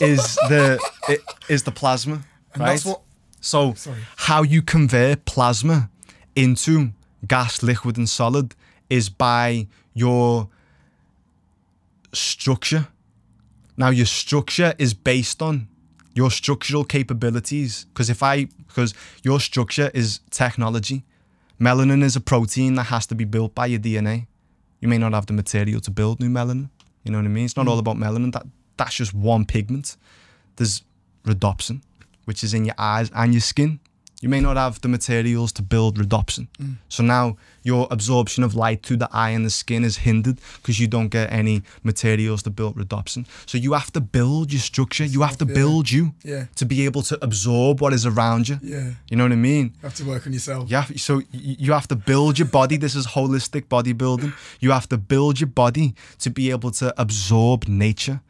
is 0.00 0.34
the 0.48 0.78
i- 1.08 1.18
is 1.48 1.62
the 1.64 1.72
plasma, 1.72 2.22
And 2.54 2.60
right? 2.62 2.70
that's 2.70 2.84
what. 2.84 3.00
so 3.40 3.74
Sorry. 3.74 3.98
how 4.16 4.42
you 4.42 4.62
convey 4.62 5.16
plasma 5.24 5.90
into 6.38 6.90
gas, 7.26 7.62
liquid, 7.64 7.96
and 7.96 8.08
solid 8.08 8.54
is 8.88 9.08
by 9.08 9.66
your 9.92 10.48
structure. 12.12 12.86
Now 13.76 13.90
your 13.90 14.06
structure 14.06 14.72
is 14.78 14.94
based 14.94 15.42
on 15.42 15.66
your 16.14 16.30
structural 16.30 16.84
capabilities. 16.84 17.86
Because 17.86 18.08
if 18.08 18.22
I 18.22 18.46
because 18.68 18.94
your 19.24 19.40
structure 19.40 19.90
is 19.94 20.20
technology. 20.30 21.04
Melanin 21.60 22.04
is 22.04 22.14
a 22.14 22.20
protein 22.20 22.74
that 22.74 22.84
has 22.84 23.04
to 23.06 23.16
be 23.16 23.24
built 23.24 23.52
by 23.52 23.66
your 23.66 23.80
DNA. 23.80 24.28
You 24.80 24.86
may 24.86 24.98
not 24.98 25.12
have 25.12 25.26
the 25.26 25.32
material 25.32 25.80
to 25.80 25.90
build 25.90 26.20
new 26.20 26.28
melanin. 26.28 26.70
You 27.02 27.10
know 27.10 27.18
what 27.18 27.24
I 27.24 27.28
mean? 27.28 27.46
It's 27.46 27.56
not 27.56 27.64
hmm. 27.64 27.70
all 27.70 27.78
about 27.80 27.96
melanin. 27.96 28.32
That 28.32 28.46
that's 28.76 28.94
just 28.94 29.12
one 29.12 29.44
pigment. 29.44 29.96
There's 30.54 30.84
rhodopsin, 31.24 31.82
which 32.26 32.44
is 32.44 32.54
in 32.54 32.64
your 32.64 32.76
eyes 32.78 33.10
and 33.12 33.34
your 33.34 33.40
skin. 33.40 33.80
You 34.20 34.28
may 34.28 34.40
not 34.40 34.56
have 34.56 34.80
the 34.80 34.88
materials 34.88 35.52
to 35.52 35.62
build 35.62 35.96
rhodopsin. 35.96 36.48
Mm. 36.60 36.76
So 36.88 37.04
now 37.04 37.36
your 37.62 37.86
absorption 37.90 38.42
of 38.42 38.54
light 38.56 38.82
through 38.84 38.96
the 38.96 39.08
eye 39.12 39.30
and 39.30 39.44
the 39.46 39.50
skin 39.50 39.84
is 39.84 39.98
hindered 39.98 40.40
because 40.56 40.80
you 40.80 40.88
don't 40.88 41.08
get 41.08 41.32
any 41.32 41.62
materials 41.84 42.42
to 42.42 42.50
build 42.50 42.74
rhodopsin. 42.76 43.26
So 43.46 43.58
you 43.58 43.74
have 43.74 43.92
to 43.92 44.00
build 44.00 44.52
your 44.52 44.60
structure. 44.60 45.04
You 45.04 45.22
have 45.22 45.36
to 45.38 45.46
build 45.46 45.92
you 45.92 46.14
Yeah. 46.24 46.46
to 46.56 46.64
be 46.64 46.84
able 46.84 47.02
to 47.02 47.16
absorb 47.22 47.80
what 47.80 47.92
is 47.92 48.04
around 48.06 48.48
you. 48.48 48.58
Yeah. 48.60 48.90
You 49.08 49.16
know 49.16 49.24
what 49.24 49.32
I 49.32 49.36
mean? 49.36 49.66
You 49.66 49.82
have 49.88 49.94
to 49.94 50.04
work 50.04 50.26
on 50.26 50.32
yourself. 50.32 50.68
Yeah, 50.68 50.84
so 50.96 51.22
you 51.30 51.72
have 51.72 51.86
to 51.86 51.96
build 51.96 52.40
your 52.40 52.48
body. 52.48 52.76
This 52.76 52.96
is 52.96 53.06
holistic 53.06 53.68
bodybuilding. 53.68 54.32
You 54.58 54.72
have 54.72 54.88
to 54.88 54.98
build 54.98 55.38
your 55.38 55.50
body 55.54 55.94
to 56.18 56.30
be 56.30 56.50
able 56.50 56.72
to 56.72 56.92
absorb 57.00 57.68
nature. 57.68 58.20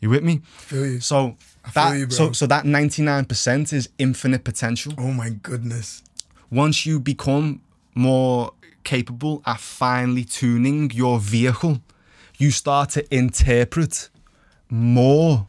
You 0.00 0.10
with 0.10 0.24
me? 0.24 0.40
feel 0.58 0.86
you. 0.86 1.00
So 1.00 1.16
I 1.16 1.55
that 1.74 1.98
you, 1.98 2.10
so 2.10 2.32
so 2.32 2.46
that 2.46 2.64
ninety 2.64 3.02
nine 3.02 3.24
percent 3.24 3.72
is 3.72 3.88
infinite 3.98 4.44
potential. 4.44 4.92
Oh 4.98 5.12
my 5.12 5.30
goodness. 5.30 6.02
Once 6.50 6.86
you 6.86 7.00
become 7.00 7.60
more 7.94 8.52
capable 8.84 9.42
at 9.46 9.58
finely 9.58 10.24
tuning 10.24 10.90
your 10.92 11.18
vehicle, 11.18 11.80
you 12.38 12.50
start 12.50 12.90
to 12.90 13.14
interpret 13.14 14.08
more 14.70 15.46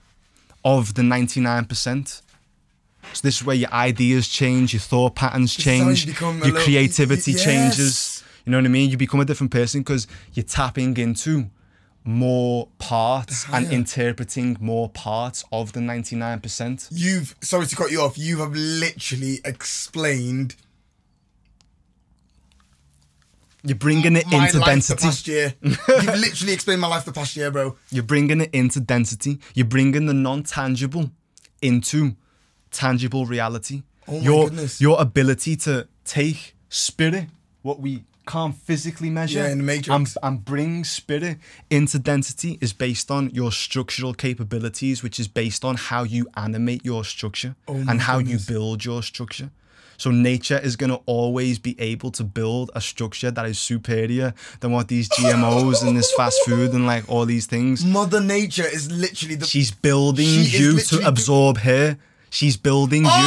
of 0.64 0.94
the 0.95 1.03
ninety 1.03 1.39
nine 1.39 1.65
percent. 1.65 2.22
So 3.14 3.22
this 3.22 3.38
is 3.39 3.45
where 3.45 3.56
your 3.56 3.72
ideas 3.72 4.27
change, 4.27 4.73
your 4.73 4.81
thought 4.81 5.15
patterns 5.15 5.56
change, 5.56 6.06
your 6.06 6.34
little- 6.34 6.61
creativity 6.61 7.31
yes. 7.31 7.44
changes. 7.44 8.23
You 8.44 8.52
know 8.52 8.57
what 8.57 8.65
I 8.65 8.69
mean? 8.69 8.89
You 8.89 8.98
become 8.98 9.19
a 9.19 9.26
different 9.26 9.52
person 9.52 9.81
because 9.81 10.07
you're 10.34 10.44
tapping 10.44 10.95
into 10.98 11.49
more 12.07 12.69
parts 12.79 13.45
and 13.51 13.71
interpreting 13.71 14.57
more 14.61 14.89
parts 14.89 15.43
of 15.51 15.73
the 15.73 15.81
99%. 15.81 16.88
You've 16.91 17.35
sorry 17.41 17.65
to 17.65 17.75
cut 17.75 17.91
you 17.91 18.01
off. 18.01 18.17
You 18.17 18.39
have 18.39 18.53
literally 18.53 19.39
explained 19.43 20.55
You're 23.63 23.75
bringing 23.75 24.15
it 24.15 24.25
my 24.27 24.45
into 24.45 24.59
life 24.59 24.88
the 24.88 24.95
density. 24.95 25.03
past 25.03 25.27
year. 25.27 25.53
You've 25.61 25.79
literally 25.88 26.53
explained 26.53 26.79
my 26.79 26.88
life 26.88 27.03
the 27.03 27.11
past 27.11 27.35
year, 27.35 27.51
bro. 27.51 27.75
You're 27.91 28.03
bringing 28.03 28.39
it 28.39 28.51
into 28.53 28.79
density. 28.79 29.39
You're 29.53 29.67
bringing 29.67 30.05
the 30.05 30.13
non-tangible 30.13 31.11
into 31.61 32.15
tangible 32.71 33.25
reality. 33.25 33.84
Oh 34.07 34.19
my 34.19 34.23
your, 34.23 34.45
goodness. 34.45 34.79
Your 34.79 35.01
ability 35.01 35.57
to 35.57 35.89
take 36.05 36.55
spirit, 36.69 37.25
what 37.63 37.81
we 37.81 38.05
can't 38.27 38.53
physically 38.55 39.09
measure, 39.09 39.39
Yeah, 39.39 39.49
in 39.51 39.57
the 39.59 39.63
Matrix. 39.63 39.89
and, 39.89 40.07
and 40.21 40.45
bring 40.45 40.83
spirit 40.83 41.37
into 41.69 41.97
density 41.99 42.57
is 42.61 42.73
based 42.73 43.09
on 43.09 43.29
your 43.31 43.51
structural 43.51 44.13
capabilities, 44.13 45.01
which 45.01 45.19
is 45.19 45.27
based 45.27 45.63
on 45.65 45.75
how 45.77 46.03
you 46.03 46.27
animate 46.35 46.83
your 46.85 47.03
structure 47.05 47.55
Oh 47.67 47.75
and 47.89 48.01
how 48.01 48.17
goodness. 48.17 48.47
you 48.47 48.53
build 48.53 48.85
your 48.85 49.01
structure. 49.01 49.49
So 49.99 50.11
nature 50.11 50.59
is 50.59 50.75
going 50.75 50.91
to 50.91 51.01
always 51.07 51.57
be 51.57 51.75
able 51.79 52.11
to 52.11 52.23
build 52.23 52.69
a 52.75 52.81
structure 52.81 53.31
that 53.31 53.45
is 53.47 53.57
superior 53.57 54.35
than 54.59 54.71
what 54.71 54.89
these 54.89 55.09
GMOs 55.09 55.81
and 55.85 55.97
this 55.97 56.11
fast 56.11 56.37
food 56.45 56.71
and 56.73 56.85
like 56.85 57.09
all 57.09 57.25
these 57.25 57.47
things. 57.47 57.83
Mother 57.83 58.19
Nature 58.21 58.67
is 58.67 58.91
literally 58.91 59.33
the. 59.35 59.47
She's 59.47 59.71
building 59.71 60.27
She 60.27 60.57
you 60.59 60.79
to 60.79 61.07
absorb 61.07 61.57
her. 61.59 61.97
She's 62.29 62.57
building 62.57 63.05
Stop 63.05 63.19
you. 63.19 63.25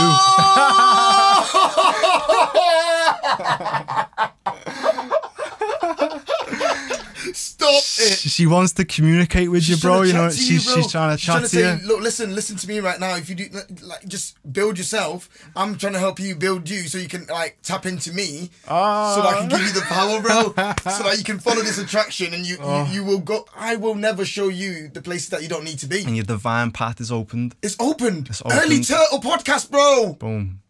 Oh! 3.32 4.06
it. 7.66 8.18
She 8.18 8.46
wants 8.46 8.72
to 8.74 8.84
communicate 8.84 9.50
with 9.50 9.68
you, 9.68 9.76
bro. 9.76 10.02
You 10.02 10.12
know, 10.12 10.30
to 10.30 10.34
she's 10.36 10.64
bro. 10.64 10.76
she's 10.76 10.90
trying 10.92 11.10
to 11.10 11.18
She's 11.18 11.26
chat 11.26 11.32
trying 11.34 11.42
to 11.42 11.48
say, 11.48 11.76
you. 11.82 11.88
Look, 11.88 12.00
listen, 12.00 12.34
listen 12.34 12.56
to 12.56 12.68
me 12.68 12.80
right 12.80 13.00
now. 13.00 13.16
If 13.16 13.28
you 13.28 13.34
do, 13.34 13.46
like, 13.82 14.06
just 14.06 14.38
build 14.52 14.78
yourself. 14.78 15.28
I'm 15.56 15.76
trying 15.76 15.94
to 15.94 15.98
help 15.98 16.20
you 16.20 16.34
build 16.36 16.68
you, 16.70 16.82
so 16.88 16.98
you 16.98 17.08
can 17.08 17.26
like 17.26 17.58
tap 17.62 17.86
into 17.86 18.12
me, 18.12 18.50
oh. 18.68 19.14
so 19.16 19.22
that 19.22 19.34
I 19.34 19.38
can 19.40 19.48
give 19.48 19.60
you 19.60 19.72
the 19.72 19.82
power, 19.82 20.20
bro, 20.20 20.54
ah. 20.56 20.74
so 20.96 21.02
that 21.04 21.18
you 21.18 21.24
can 21.24 21.38
follow 21.38 21.62
this 21.62 21.78
attraction, 21.78 22.32
and 22.34 22.46
you, 22.46 22.56
Oh. 22.60 22.84
you 22.84 23.00
you 23.00 23.04
will 23.04 23.18
go. 23.20 23.46
I 23.56 23.76
will 23.76 23.94
never 23.94 24.24
show 24.24 24.48
you 24.48 24.88
the 24.88 25.00
places 25.00 25.30
that 25.30 25.42
you 25.42 25.48
don't 25.48 25.64
need 25.64 25.78
to 25.78 25.86
be. 25.86 26.04
And 26.04 26.14
your 26.16 26.24
divine 26.24 26.70
path 26.70 27.00
is 27.00 27.10
opened. 27.10 27.54
It's 27.62 27.76
opened. 27.80 28.28
It's 28.28 28.42
Early. 28.44 28.82
Turtle 28.82 29.20
podcast, 29.20 29.70
bro. 29.70 30.14
Boom. 30.14 30.60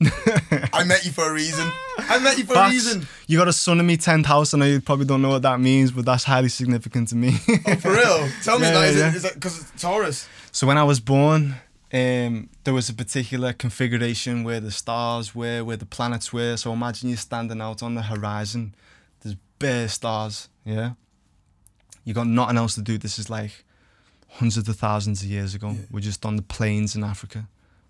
I 0.72 0.84
met 0.84 1.04
you 1.04 1.12
for 1.12 1.28
a 1.28 1.32
reason. 1.32 1.70
I 1.98 2.18
met 2.22 2.38
you 2.38 2.44
for 2.44 2.54
a 2.54 2.70
reason. 2.70 3.06
You 3.26 3.36
got 3.38 3.48
a 3.48 3.52
son 3.52 3.80
in 3.80 3.86
me 3.86 3.96
tenth 3.96 4.26
house. 4.26 4.54
I 4.54 4.58
know 4.58 4.64
you 4.64 4.80
probably 4.80 5.04
don't 5.04 5.20
know 5.20 5.28
what 5.28 5.42
that 5.42 5.60
means, 5.60 5.90
but 5.90 6.06
that's 6.06 6.24
highly 6.24 6.48
significant 6.48 7.08
to 7.08 7.16
me. 7.16 7.34
oh, 7.66 7.74
For 7.76 7.90
real. 7.90 8.28
Tell 8.42 8.58
me 8.58 8.66
Yeah, 8.66 8.72
that. 8.72 8.88
Is 8.88 8.96
yeah. 8.96 9.08
it 9.08 9.14
is 9.16 9.22
that 9.22 9.34
because 9.34 9.60
it's 9.60 9.82
Taurus? 9.82 10.26
So 10.52 10.66
when 10.66 10.78
I 10.78 10.84
was 10.84 11.00
born, 11.00 11.56
um, 11.92 12.48
there 12.64 12.72
was 12.72 12.88
a 12.88 12.94
particular 12.94 13.52
configuration 13.52 14.42
where 14.42 14.60
the 14.60 14.70
stars 14.70 15.34
were, 15.34 15.64
where 15.64 15.76
the 15.76 15.86
planets 15.86 16.32
were. 16.32 16.56
So 16.56 16.72
imagine 16.72 17.10
you're 17.10 17.18
standing 17.18 17.60
out 17.60 17.82
on 17.82 17.94
the 17.94 18.02
horizon. 18.02 18.74
There's 19.20 19.36
bare 19.58 19.88
stars, 19.88 20.48
yeah. 20.64 20.92
You 22.04 22.14
got 22.14 22.26
nothing 22.26 22.56
else 22.56 22.74
to 22.76 22.82
do. 22.82 22.96
This 22.96 23.18
is 23.18 23.28
like 23.28 23.64
hundreds 24.28 24.68
of 24.68 24.76
thousands 24.76 25.22
of 25.22 25.28
years 25.28 25.54
ago. 25.54 25.70
Yeah. 25.72 25.84
We're 25.90 26.00
just 26.00 26.24
on 26.24 26.36
the 26.36 26.42
plains 26.42 26.96
in 26.96 27.04
Africa. 27.04 27.46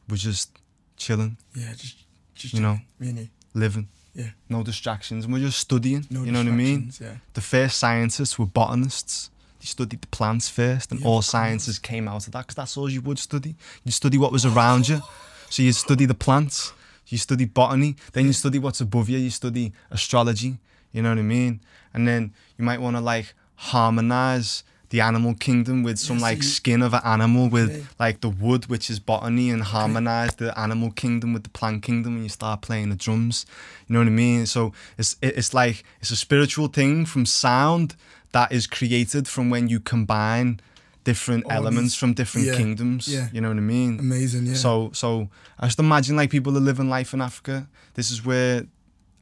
We're 0.09 0.17
just 0.17 0.59
chilling, 1.01 1.37
Yeah, 1.55 1.73
just 1.77 1.97
just 2.35 2.55
You 2.55 2.61
know. 2.61 2.79
you. 3.01 3.29
living. 3.55 3.89
Yeah. 4.15 4.31
No 4.49 4.63
distractions. 4.63 5.25
And 5.25 5.33
we're 5.35 5.41
just 5.51 5.59
studying. 5.59 6.05
No 6.11 6.25
you 6.25 6.33
know 6.33 6.41
what 6.45 6.53
I 6.53 6.57
mean? 6.67 6.93
Yeah. 7.01 7.17
The 7.35 7.41
first 7.41 7.75
scientists 7.79 8.39
were 8.39 8.47
botanists. 8.47 9.31
They 9.61 9.67
studied 9.67 10.01
the 10.01 10.09
plants 10.19 10.49
first, 10.49 10.91
and 10.91 11.01
Yeah, 11.01 11.07
all 11.09 11.23
sciences 11.23 11.79
came 11.79 12.09
out 12.09 12.27
of 12.27 12.33
that 12.33 12.43
because 12.47 12.57
that's 12.61 12.77
all 12.79 12.89
you 12.89 13.03
would 13.03 13.19
study. 13.19 13.55
You 13.85 13.93
study 13.93 14.17
what 14.19 14.33
was 14.33 14.45
around 14.47 14.89
you. 14.89 15.01
So 15.51 15.63
you 15.63 15.73
study 15.73 16.07
the 16.07 16.15
plants, 16.15 16.73
you 17.09 17.19
study 17.19 17.45
botany, 17.45 17.97
then 18.13 18.25
you 18.27 18.33
study 18.33 18.59
what's 18.59 18.81
above 18.81 19.09
you, 19.11 19.19
you 19.19 19.31
study 19.31 19.73
astrology. 19.91 20.59
You 20.93 21.03
know 21.03 21.11
what 21.11 21.19
I 21.19 21.23
mean? 21.39 21.61
And 21.95 22.07
then 22.09 22.33
you 22.57 22.65
might 22.65 22.81
want 22.81 22.97
to 22.97 23.03
like 23.03 23.35
harmonize 23.57 24.65
the 24.91 25.01
animal 25.01 25.35
kingdom 25.35 25.83
with 25.83 25.99
some 25.99 26.19
like 26.19 26.43
skin 26.43 26.83
of 26.83 26.93
an 26.95 27.01
animal 27.05 27.49
with 27.49 27.89
like 27.99 28.21
the 28.21 28.29
wood, 28.29 28.67
which 28.67 28.91
is 28.91 28.99
botany, 29.01 29.49
and 29.51 29.63
harmonize 29.63 30.35
the 30.37 30.57
animal 30.59 30.91
kingdom 30.91 31.33
with 31.33 31.45
the 31.45 31.51
plant 31.51 31.83
kingdom, 31.83 32.15
and 32.17 32.23
you 32.25 32.29
start 32.29 32.61
playing 32.61 32.91
the 32.91 32.97
drums. 32.97 33.47
You 33.87 33.93
know 33.95 34.01
what 34.01 34.09
I 34.09 34.11
mean? 34.11 34.47
So 34.47 34.73
it's 34.99 35.17
it- 35.23 35.35
it's 35.37 35.55
like 35.55 35.85
it's 36.01 36.11
a 36.11 36.17
spiritual 36.17 36.69
thing 36.69 37.07
from 37.07 37.25
sound 37.27 37.95
that 38.33 38.53
is 38.53 38.67
created 38.67 39.27
from 39.29 39.49
when 39.51 39.69
you 39.69 39.81
combine 39.81 40.61
different 41.05 41.45
All 41.47 41.53
elements 41.53 41.93
these- 41.93 42.01
from 42.01 42.13
different 42.13 42.47
yeah, 42.49 42.57
kingdoms. 42.57 43.09
yeah. 43.09 43.29
You 43.33 43.41
know 43.41 43.49
what 43.49 43.57
I 43.57 43.61
mean? 43.61 43.99
Amazing. 44.01 44.47
Yeah. 44.47 44.55
So 44.55 44.91
so 44.93 45.29
I 45.59 45.67
just 45.67 45.79
imagine 45.79 46.17
like 46.17 46.31
people 46.31 46.57
are 46.57 46.61
living 46.61 46.89
life 46.91 47.15
in 47.15 47.21
Africa. 47.21 47.69
This 47.95 48.11
is 48.11 48.25
where 48.25 48.67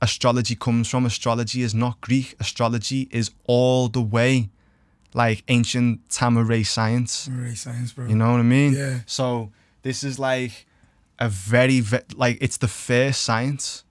astrology 0.01 0.55
comes 0.55 0.89
from. 0.89 1.07
Astrology 1.07 1.63
is 1.63 1.75
not 1.75 2.01
Greek. 2.01 2.35
Astrology 2.41 3.09
is 3.11 3.31
all 3.47 3.89
the 3.89 4.01
way 4.03 4.49
like 5.15 5.43
ancient 5.49 6.09
Tamaray 6.09 6.67
science. 6.67 7.29
Marine 7.29 7.57
science, 7.57 7.93
bro. 7.93 8.07
You 8.07 8.15
know 8.17 8.31
what 8.33 8.41
I 8.41 8.43
mean? 8.43 8.75
Yeah. 8.75 9.01
So 9.07 9.51
this 9.83 10.05
is 10.05 10.19
like 10.19 10.67
a 11.19 11.29
very, 11.29 11.81
ve- 11.81 12.01
like 12.17 12.39
it's 12.41 12.59
the 12.59 12.69
first 12.69 13.23
science. 13.23 13.85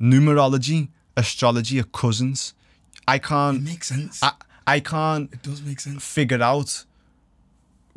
Numerology, 0.00 0.88
astrology 1.16 1.78
are 1.80 1.84
cousins. 1.84 2.54
I 3.06 3.18
can't, 3.18 3.62
makes 3.62 3.88
sense. 3.88 4.20
I, 4.22 4.32
I 4.66 4.80
can't 4.80 5.32
it 5.32 5.42
does 5.42 5.62
make 5.62 5.78
sense. 5.80 6.02
figure 6.04 6.42
out 6.42 6.84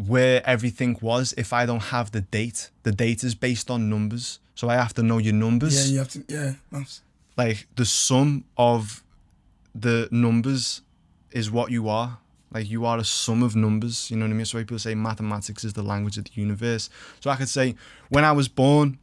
where 0.05 0.45
everything 0.47 0.97
was 1.01 1.33
if 1.37 1.53
I 1.53 1.65
don't 1.65 1.81
have 1.83 2.11
the 2.11 2.21
date. 2.21 2.69
The 2.83 2.91
date 2.91 3.23
is 3.23 3.33
based 3.33 3.71
on 3.71 3.89
numbers, 3.89 4.39
so 4.53 4.69
I 4.69 4.75
have 4.75 4.93
to 4.95 5.03
know 5.03 5.17
your 5.17 5.33
numbers. 5.33 5.87
Yeah, 5.87 5.93
you 5.93 5.99
have 5.99 6.09
to. 6.09 6.23
Yeah, 6.27 6.53
maths. 6.71 7.01
like 7.37 7.67
the 7.75 7.85
sum 7.85 8.43
of 8.57 9.01
the 9.73 10.07
numbers 10.11 10.81
is 11.31 11.51
what 11.51 11.71
you 11.71 11.89
are. 11.89 12.19
Like 12.51 12.69
you 12.69 12.85
are 12.85 12.97
a 12.97 13.03
sum 13.03 13.43
of 13.43 13.55
numbers. 13.55 14.09
You 14.09 14.17
know 14.17 14.25
what 14.25 14.31
I 14.31 14.35
mean? 14.35 14.45
So 14.45 14.57
people 14.57 14.79
say 14.79 14.95
mathematics 14.95 15.63
is 15.63 15.73
the 15.73 15.83
language 15.83 16.17
of 16.17 16.25
the 16.25 16.31
universe. 16.33 16.89
So 17.19 17.29
I 17.29 17.35
could 17.35 17.49
say 17.49 17.75
when 18.09 18.23
I 18.23 18.31
was 18.31 18.47
born, 18.47 18.99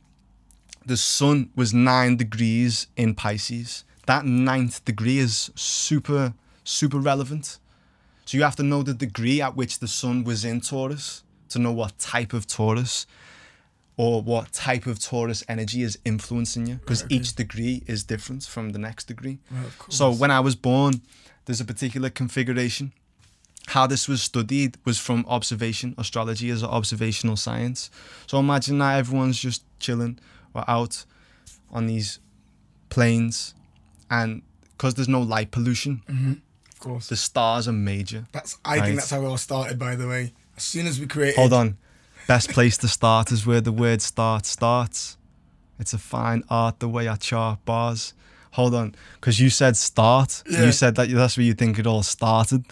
the 0.86 0.96
sun 0.96 1.50
was 1.54 1.72
nine 1.74 2.16
degrees 2.16 2.86
in 2.96 3.14
Pisces. 3.14 3.84
That 4.06 4.24
ninth 4.24 4.84
degree 4.84 5.18
is 5.18 5.50
super, 5.54 6.34
super 6.62 6.98
relevant. 6.98 7.58
So 8.26 8.36
you 8.38 8.44
have 8.44 8.56
to 8.56 8.62
know 8.62 8.82
the 8.82 8.94
degree 8.94 9.40
at 9.42 9.56
which 9.56 9.78
the 9.78 9.88
sun 9.88 10.24
was 10.24 10.44
in 10.44 10.60
Taurus 10.60 11.22
to 11.50 11.58
know 11.58 11.72
what 11.72 11.98
type 11.98 12.32
of 12.32 12.46
Taurus 12.46 13.06
or 13.96 14.22
what 14.22 14.52
type 14.52 14.86
of 14.86 14.98
Taurus 14.98 15.44
energy 15.48 15.82
is 15.82 15.98
influencing 16.04 16.66
you 16.66 16.74
because 16.76 17.02
Right, 17.02 17.06
okay. 17.12 17.16
each 17.16 17.34
degree 17.34 17.82
is 17.86 18.04
different 18.04 18.42
from 18.44 18.70
the 18.70 18.78
next 18.78 19.04
degree. 19.04 19.38
Right. 19.50 19.70
So 19.88 20.10
when 20.10 20.30
I 20.30 20.40
was 20.40 20.56
born, 20.56 21.02
there's 21.44 21.60
a 21.60 21.64
particular 21.64 22.10
configuration. 22.10 22.92
How 23.68 23.86
this 23.86 24.08
was 24.08 24.20
studied 24.22 24.76
was 24.84 24.98
from 24.98 25.24
observation. 25.26 25.94
Astrology 25.96 26.50
is 26.50 26.62
an 26.62 26.68
observational 26.68 27.36
science. 27.36 27.90
So 28.26 28.38
imagine 28.38 28.78
that 28.78 28.98
everyone's 28.98 29.38
just 29.38 29.64
chilling 29.78 30.18
or 30.52 30.64
out 30.68 31.04
on 31.70 31.86
these 31.86 32.18
planes, 32.90 33.54
and 34.10 34.42
because 34.76 34.94
there's 34.94 35.08
no 35.08 35.20
light 35.22 35.50
pollution, 35.50 36.02
mm-hmm. 36.08 36.32
of 36.72 36.78
course. 36.78 37.08
the 37.08 37.16
stars 37.16 37.66
are 37.66 37.72
major. 37.72 38.26
That's. 38.32 38.58
I 38.64 38.76
Right. 38.76 38.84
think 38.84 38.96
that's 38.96 39.10
how 39.10 39.22
it 39.22 39.26
all 39.26 39.38
started. 39.38 39.78
By 39.78 39.96
the 39.96 40.06
way, 40.06 40.32
as 40.56 40.62
soon 40.62 40.86
as 40.86 41.00
we 41.00 41.06
created. 41.06 41.36
Hold 41.36 41.52
on. 41.52 41.78
Best 42.26 42.50
place 42.50 42.78
to 42.78 42.88
start 42.88 43.32
is 43.32 43.46
where 43.46 43.60
the 43.60 43.72
word 43.72 44.00
start 44.00 44.46
starts. 44.46 45.16
It's 45.78 45.92
a 45.92 45.98
fine 45.98 46.42
art 46.48 46.80
the 46.80 46.88
way 46.88 47.08
I 47.08 47.16
chart 47.16 47.58
bars. 47.64 48.14
Hold 48.54 48.74
on, 48.74 48.94
because 49.14 49.40
you 49.40 49.50
said 49.50 49.76
start. 49.76 50.44
Yeah. 50.48 50.66
You 50.66 50.72
said 50.72 50.94
that 50.94 51.10
that's 51.10 51.36
where 51.36 51.44
you 51.44 51.54
think 51.54 51.78
it 51.78 51.88
all 51.88 52.04
started. 52.04 52.64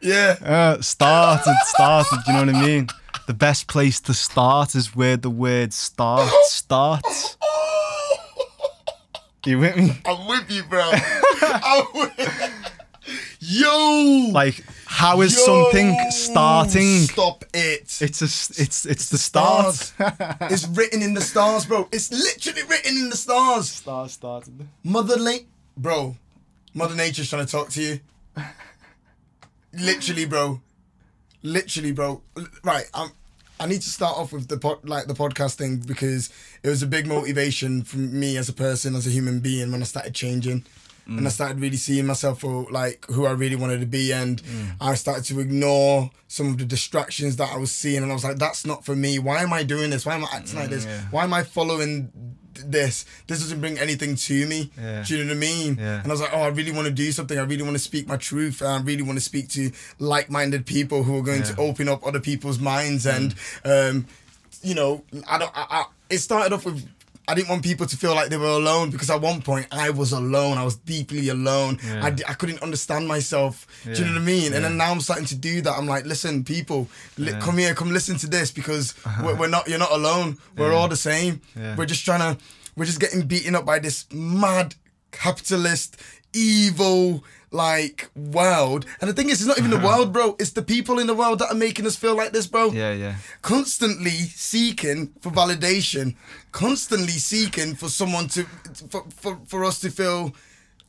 Yeah. 0.00 0.36
Uh, 0.42 0.80
started, 0.80 1.54
started. 1.64 2.18
You 2.26 2.32
know 2.32 2.46
what 2.46 2.54
I 2.54 2.66
mean? 2.66 2.88
The 3.26 3.34
best 3.34 3.66
place 3.66 4.00
to 4.00 4.14
start 4.14 4.74
is 4.74 4.96
where 4.96 5.18
the 5.18 5.28
word 5.28 5.74
start 5.74 6.30
starts. 6.44 7.36
You 9.44 9.58
with 9.58 9.76
me? 9.76 10.00
I'm 10.06 10.26
with 10.26 10.50
you, 10.50 10.62
bro. 10.64 10.90
I'm 10.92 11.84
with 11.94 12.18
Yo. 13.50 14.28
Like, 14.30 14.62
how 14.84 15.22
is 15.22 15.34
Yo, 15.34 15.44
something 15.46 15.96
starting? 16.10 16.98
Stop 16.98 17.44
it. 17.54 17.96
It's 18.02 18.20
a, 18.20 18.26
s- 18.26 18.60
it's, 18.60 18.84
it's 18.84 19.08
the 19.08 19.16
start. 19.16 19.74
Stars. 19.74 20.12
it's 20.42 20.68
written 20.68 21.00
in 21.02 21.14
the 21.14 21.22
stars, 21.22 21.64
bro. 21.64 21.88
It's 21.90 22.10
literally 22.12 22.68
written 22.68 22.94
in 22.98 23.08
the 23.08 23.16
stars. 23.16 23.70
Start 23.70 24.10
started. 24.10 24.68
Mother 24.84 25.16
late, 25.16 25.46
bro. 25.78 26.16
Mother 26.74 26.94
Nature's 26.94 27.30
trying 27.30 27.46
to 27.46 27.50
talk 27.50 27.70
to 27.70 27.80
you. 27.82 28.00
Literally, 29.72 30.26
bro. 30.26 30.60
Literally, 31.42 31.92
bro. 31.92 32.20
Right, 32.62 32.84
I'm. 32.92 33.10
I 33.60 33.66
need 33.66 33.80
to 33.80 33.88
start 33.90 34.16
off 34.18 34.32
with 34.32 34.46
the 34.48 34.58
pod, 34.58 34.86
like 34.88 35.06
the 35.06 35.14
podcast 35.14 35.54
thing 35.56 35.78
because 35.78 36.30
it 36.62 36.68
was 36.68 36.82
a 36.82 36.86
big 36.86 37.06
motivation 37.08 37.82
for 37.82 37.96
me 37.96 38.36
as 38.36 38.48
a 38.48 38.52
person, 38.52 38.94
as 38.94 39.06
a 39.06 39.10
human 39.10 39.40
being, 39.40 39.72
when 39.72 39.80
I 39.80 39.84
started 39.84 40.14
changing. 40.14 40.64
And 41.08 41.26
I 41.26 41.30
started 41.30 41.58
really 41.58 41.78
seeing 41.78 42.04
myself 42.04 42.40
for 42.42 42.66
like 42.70 43.06
who 43.10 43.24
I 43.24 43.30
really 43.32 43.56
wanted 43.56 43.80
to 43.80 43.86
be, 43.86 44.12
and 44.12 44.42
I 44.80 44.94
started 44.94 45.24
to 45.24 45.40
ignore 45.40 46.10
some 46.28 46.48
of 46.48 46.58
the 46.58 46.66
distractions 46.66 47.36
that 47.36 47.50
I 47.50 47.56
was 47.56 47.72
seeing, 47.72 48.02
and 48.02 48.10
I 48.12 48.14
was 48.14 48.24
like, 48.24 48.36
"That's 48.38 48.66
not 48.66 48.84
for 48.84 48.94
me. 48.94 49.18
Why 49.18 49.42
am 49.42 49.52
I 49.52 49.62
doing 49.62 49.88
this? 49.90 50.04
Why 50.04 50.14
am 50.16 50.24
I 50.24 50.28
acting 50.34 50.58
like 50.58 50.68
this? 50.68 50.84
yeah. 50.84 51.00
Why 51.10 51.24
am 51.24 51.32
I 51.32 51.44
following 51.44 52.12
this? 52.66 53.06
This 53.26 53.38
doesn't 53.40 53.60
bring 53.60 53.78
anything 53.78 54.16
to 54.16 54.46
me." 54.46 54.70
Yeah. 54.78 55.02
Do 55.06 55.16
you 55.16 55.24
know 55.24 55.30
what 55.30 55.36
I 55.36 55.40
mean? 55.40 55.76
Yeah. 55.80 55.98
And 56.02 56.06
I 56.06 56.10
was 56.10 56.20
like, 56.20 56.30
oh, 56.34 56.42
I 56.42 56.48
really 56.48 56.72
want 56.72 56.86
to 56.88 56.92
do 56.92 57.10
something. 57.10 57.38
I 57.38 57.42
really 57.42 57.62
want 57.62 57.74
to 57.76 57.78
speak 57.82 58.06
my 58.06 58.18
truth. 58.18 58.60
And 58.60 58.68
I 58.70 58.80
really 58.82 59.02
want 59.02 59.16
to 59.18 59.24
speak 59.24 59.48
to 59.50 59.70
like-minded 59.98 60.66
people 60.66 61.04
who 61.04 61.16
are 61.18 61.22
going 61.22 61.42
to 61.44 61.48
Yeah. 61.52 61.54
Mm. 61.56 61.70
open 61.70 61.88
up 61.88 62.06
other 62.06 62.20
people's 62.20 62.58
minds. 62.58 63.06
And, 63.06 63.34
um, 63.64 64.06
you 64.62 64.74
know, 64.74 65.04
I 65.26 65.38
don't. 65.38 65.52
I, 65.56 65.66
I, 65.70 65.84
it 66.10 66.18
started 66.18 66.52
off 66.52 66.66
with. 66.66 66.86
I 67.28 67.34
didn't 67.34 67.50
want 67.50 67.62
people 67.62 67.86
to 67.86 67.96
feel 67.96 68.14
like 68.14 68.30
they 68.30 68.38
were 68.38 68.46
alone 68.46 68.90
because 68.90 69.10
at 69.10 69.20
one 69.20 69.42
point 69.42 69.66
I 69.70 69.90
was 69.90 70.12
alone. 70.12 70.56
I 70.58 70.64
was 70.64 70.76
deeply 70.76 71.28
alone. 71.28 71.78
Yeah. 71.84 72.04
I, 72.06 72.10
d- 72.10 72.24
I 72.26 72.32
couldn't 72.32 72.62
understand 72.62 73.06
myself. 73.06 73.66
Do 73.84 73.92
you 73.92 74.04
know 74.06 74.12
what 74.14 74.22
I 74.22 74.24
mean? 74.24 74.54
And 74.54 74.64
then 74.64 74.76
now 74.78 74.90
I'm 74.90 75.00
starting 75.00 75.26
to 75.26 75.34
do 75.36 75.60
that. 75.60 75.72
I'm 75.76 75.86
like, 75.86 76.06
listen, 76.06 76.42
people, 76.42 76.88
li- 77.18 77.26
Yeah. 77.26 77.32
Uh-huh. 77.36 77.44
come 77.46 77.58
here, 77.58 77.74
come 77.74 77.90
listen 77.92 78.16
to 78.18 78.26
this 78.26 78.50
because 78.50 78.94
we're, 79.22 79.36
we're 79.36 79.48
not. 79.48 79.68
You're 79.68 79.78
not 79.78 79.92
alone. 79.92 80.38
We're 80.56 80.70
Yeah. 80.72 80.78
all 80.78 80.88
the 80.88 80.96
same. 80.96 81.42
Yeah. 81.54 81.76
We're 81.76 81.86
just 81.86 82.04
trying 82.04 82.20
to. 82.20 82.42
We're 82.76 82.86
just 82.86 83.00
getting 83.00 83.22
beaten 83.26 83.54
up 83.54 83.66
by 83.66 83.78
this 83.80 84.06
mad 84.12 84.74
capitalist, 85.12 85.96
evil, 86.32 87.24
like 87.50 88.08
world. 88.14 88.84
And 89.00 89.08
the 89.08 89.14
thing 89.14 89.30
is, 89.30 89.40
it's 89.40 89.48
not 89.48 89.58
even 89.58 89.70
the 89.70 89.78
world, 89.88 90.12
bro. 90.12 90.36
It's 90.38 90.50
the 90.52 90.62
people 90.62 90.98
in 90.98 91.06
the 91.06 91.14
world 91.14 91.38
that 91.40 91.50
are 91.50 91.54
making 91.54 91.86
us 91.86 91.96
feel 91.96 92.14
like 92.16 92.32
this, 92.32 92.46
bro. 92.46 92.70
Yeah, 92.72 92.92
yeah. 92.92 93.14
Constantly 93.42 94.10
seeking 94.10 95.12
for 95.20 95.30
validation, 95.32 96.14
constantly 96.52 97.12
seeking 97.18 97.74
for 97.74 97.88
someone 97.88 98.28
to, 98.28 98.44
for, 98.90 99.04
for, 99.10 99.38
for 99.46 99.64
us 99.64 99.80
to 99.80 99.90
feel 99.90 100.34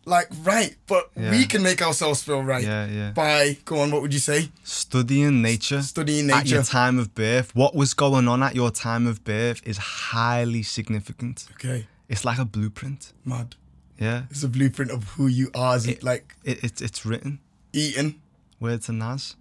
like 0.05 0.27
right. 0.43 0.75
But 0.87 1.09
we 1.15 1.45
can 1.45 1.61
make 1.63 1.81
ourselves 1.81 2.21
feel 2.23 2.41
right 2.43 2.63
Yeah, 2.63 2.87
yeah. 2.87 3.11
by, 3.11 3.57
go 3.65 3.79
on, 3.79 3.91
what 3.91 4.01
would 4.01 4.13
you 4.13 4.19
say? 4.19 4.49
Studying 4.63 5.41
nature. 5.41 5.81
Studying 5.81 6.27
nature. 6.27 6.39
At 6.39 6.47
your 6.49 6.63
time 6.63 6.99
of 6.99 7.13
birth. 7.15 7.55
What 7.55 7.75
was 7.75 7.93
going 7.93 8.27
on 8.27 8.43
at 8.43 8.55
your 8.55 8.71
time 8.71 9.07
of 9.07 9.23
birth 9.23 9.61
is 9.65 9.77
highly 9.77 10.63
significant. 10.63 11.47
Okay, 11.53 11.87
It's 12.09 12.25
like 12.25 12.39
a 12.39 12.45
blueprint. 12.45 13.13
mad. 13.23 13.55
Yeah. 13.99 14.23
It's 14.29 14.43
a 14.43 14.47
blueprint 14.47 14.91
of 14.91 15.03
who 15.09 15.27
you 15.27 15.51
are 15.53 15.75
as 15.75 16.01
like 16.03 16.35
It, 16.43 16.63
it, 16.63 16.81
it's 16.81 17.05
written. 17.05 17.39
Eaten. 17.73 18.21
Word 18.59 18.81
to 18.83 18.93
Nas. 18.93 19.35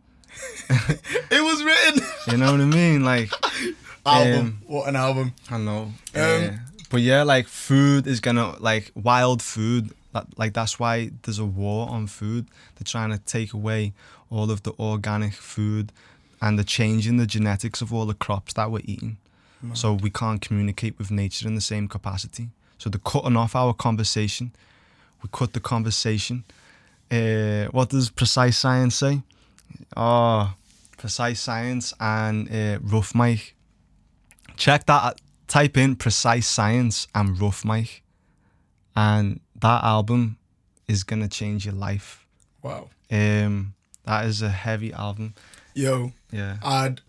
It 0.69 1.43
was 1.43 1.65
written. 1.65 2.03
You 2.31 2.37
know 2.37 2.53
what 2.53 2.61
I 2.61 2.65
mean? 2.65 3.05
Like, 3.05 3.31
album. 4.07 4.39
Um, 4.39 4.63
what 4.67 4.89
an 4.89 4.97
album. 4.97 5.35
I 5.51 5.59
know. 5.59 5.83
Um, 5.83 5.93
yeah. 6.15 6.59
But 6.91 7.01
yeah, 7.03 7.23
like 7.23 7.47
food 7.47 8.07
is 8.07 8.21
gonna 8.21 8.57
like 8.61 8.91
wild 8.95 9.43
food. 9.43 9.91
That, 10.13 10.27
like 10.39 10.55
that's 10.55 10.79
why 10.79 11.11
there's 11.23 11.39
a 11.39 11.45
war 11.45 11.89
on 11.89 12.07
food. 12.07 12.47
They're 12.77 12.85
trying 12.85 13.11
to 13.11 13.19
take 13.19 13.53
away 13.53 13.93
all 14.31 14.51
of 14.51 14.63
the 14.63 14.73
organic 14.79 15.35
food, 15.35 15.93
and 16.41 16.59
they're 16.59 16.65
changing 16.65 17.19
the 17.19 17.27
genetics 17.27 17.81
of 17.83 17.93
all 17.93 18.07
the 18.07 18.15
crops 18.15 18.55
that 18.55 18.71
we're 18.71 18.83
eating. 18.85 19.19
So 19.75 19.93
we 19.93 20.09
can't 20.09 20.41
communicate 20.41 20.97
with 20.99 21.11
nature 21.11 21.49
in 21.49 21.57
the 21.57 21.61
same 21.61 21.89
capacity. 21.89 22.51
So 22.79 22.89
they're 22.91 23.01
cutting 23.05 23.37
off 23.37 23.55
our 23.57 23.75
conversation. 23.75 24.53
We 25.23 25.29
cut 25.33 25.53
the 25.53 25.61
conversation. 25.61 26.45
Uh, 27.11 27.65
what 27.67 27.91
does 27.91 28.11
precise 28.11 28.57
science 28.59 28.95
say? 28.97 29.23
Oh, 29.97 30.55
precise 30.97 31.41
science 31.41 31.93
and 31.99 32.49
uh, 32.53 32.79
rough 32.83 33.15
mic. 33.15 33.55
Check 34.57 34.87
that. 34.87 35.21
Type 35.47 35.77
in 35.77 35.97
precise 35.97 36.47
science 36.47 37.09
and 37.15 37.41
rough 37.41 37.65
mic, 37.65 38.03
and 38.95 39.41
that 39.61 39.83
album 39.83 40.37
is 40.87 41.05
gonna 41.05 41.29
change 41.29 41.65
your 41.65 41.75
life. 41.75 42.27
Wow. 42.63 42.91
Um, 43.11 43.75
that 44.05 44.27
is 44.27 44.43
a 44.43 44.51
heavy 44.51 44.93
album. 44.93 45.35
Yo, 45.75 46.13
Yeah. 46.31 46.57
I'd, 46.63 47.01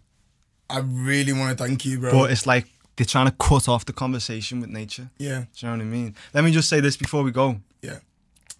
I 0.69 0.79
really 0.79 1.33
want 1.33 1.57
to 1.57 1.61
thank 1.63 1.83
you, 1.85 1.99
bro. 1.99 2.11
But 2.11 2.31
it's 2.31 2.45
like 2.47 2.67
they're 2.99 3.05
trying 3.05 3.27
to 3.27 3.31
cut 3.39 3.69
off 3.69 3.85
the 3.85 3.93
conversation 3.93 4.59
with 4.59 4.69
nature. 4.69 5.09
yeah, 5.17 5.45
Do 5.55 5.65
you 5.65 5.67
know 5.71 5.77
what 5.77 5.81
I 5.83 5.85
mean? 5.85 6.15
Let 6.33 6.43
me 6.43 6.51
just 6.51 6.67
say 6.67 6.81
this 6.81 6.97
before 6.97 7.23
we 7.23 7.31
go. 7.31 7.61
yeah. 7.81 7.99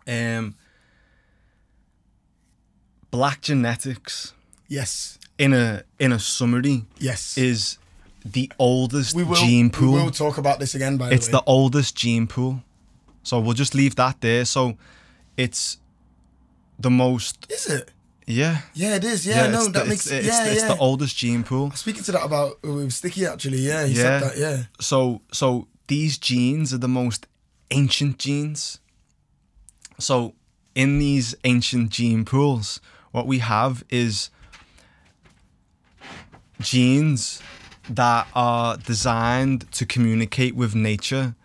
Um, 0.07 0.55
black 3.11 3.41
genetics, 3.41 4.33
Yes, 4.69 5.19
in 5.37 5.53
a 5.53 5.83
in 5.99 6.11
a 6.13 6.19
summary, 6.19 6.85
yes. 6.99 7.37
is 7.37 7.77
the 8.23 8.49
oldest 8.59 9.15
we 9.15 9.23
will, 9.23 9.35
gene 9.35 9.69
pool. 9.69 9.93
We 9.95 10.03
will 10.03 10.11
talk 10.11 10.37
about 10.37 10.59
this 10.59 10.73
again, 10.75 10.97
by 10.97 11.09
it's 11.11 11.27
the 11.27 11.37
way. 11.37 11.41
the 11.45 11.51
oldest 11.51 11.95
gene 11.97 12.27
pool. 12.27 12.61
So 13.23 13.39
we'll 13.39 13.53
just 13.53 13.75
leave 13.75 13.95
that 13.95 14.21
there. 14.21 14.45
So 14.45 14.77
it's 15.37 15.77
the 16.79 16.89
most 16.89 17.45
Is 17.51 17.65
it? 17.67 17.91
Yeah. 18.29 18.61
Yeah, 18.73 18.95
it 18.95 19.03
is. 19.03 19.25
Yeah, 19.25 19.47
no, 19.47 19.65
that 19.67 19.83
the, 19.83 19.89
makes. 19.89 20.05
it's, 20.07 20.25
yeah, 20.27 20.43
it's, 20.45 20.51
it's 20.53 20.61
yeah. 20.61 20.73
the 20.73 20.79
oldest 20.79 21.17
gene 21.17 21.43
pool. 21.43 21.71
Speaking 21.71 22.03
to 22.03 22.11
that 22.13 22.23
about 22.23 22.59
uh, 22.65 22.71
with 22.73 22.93
Sticky 22.93 23.25
actually. 23.25 23.57
Yeah, 23.59 23.85
he 23.85 23.93
Yeah. 23.93 24.01
said 24.01 24.23
that. 24.23 24.37
Yeah. 24.37 24.63
So 24.79 25.21
so 25.31 25.67
these 25.87 26.17
genes 26.17 26.73
are 26.73 26.77
the 26.77 26.87
most 26.87 27.27
ancient 27.71 28.19
genes. 28.19 28.79
So 29.99 30.33
in 30.75 30.99
these 30.99 31.35
ancient 31.43 31.89
gene 31.89 32.23
pools, 32.25 32.79
what 33.11 33.25
we 33.27 33.39
have 33.39 33.83
is 33.89 34.29
genes 36.61 37.41
that 37.89 38.27
are 38.35 38.77
designed 38.77 39.71
to 39.71 39.85
communicate 39.85 40.55
with 40.55 40.75
nature 40.75 41.35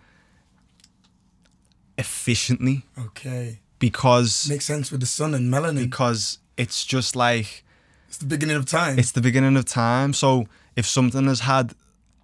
efficiently 1.97 2.85
Okay. 2.98 3.61
because 3.78 4.48
Makes 4.48 4.65
sense 4.66 4.90
with 4.90 5.01
the 5.01 5.06
sun 5.06 5.35
and 5.35 5.52
melanin. 5.52 5.78
because 5.89 6.39
it's 6.57 6.85
just 6.85 7.17
like 7.17 7.65
It's 8.09 8.19
the 8.19 8.27
beginning 8.27 8.57
of 8.57 8.67
time. 8.67 8.99
It's 8.99 9.13
the 9.13 9.21
beginning 9.21 9.57
of 9.57 9.65
time. 9.65 10.13
So 10.13 10.47
if 10.77 10.87
something 10.87 11.27
has 11.27 11.41
had 11.41 11.75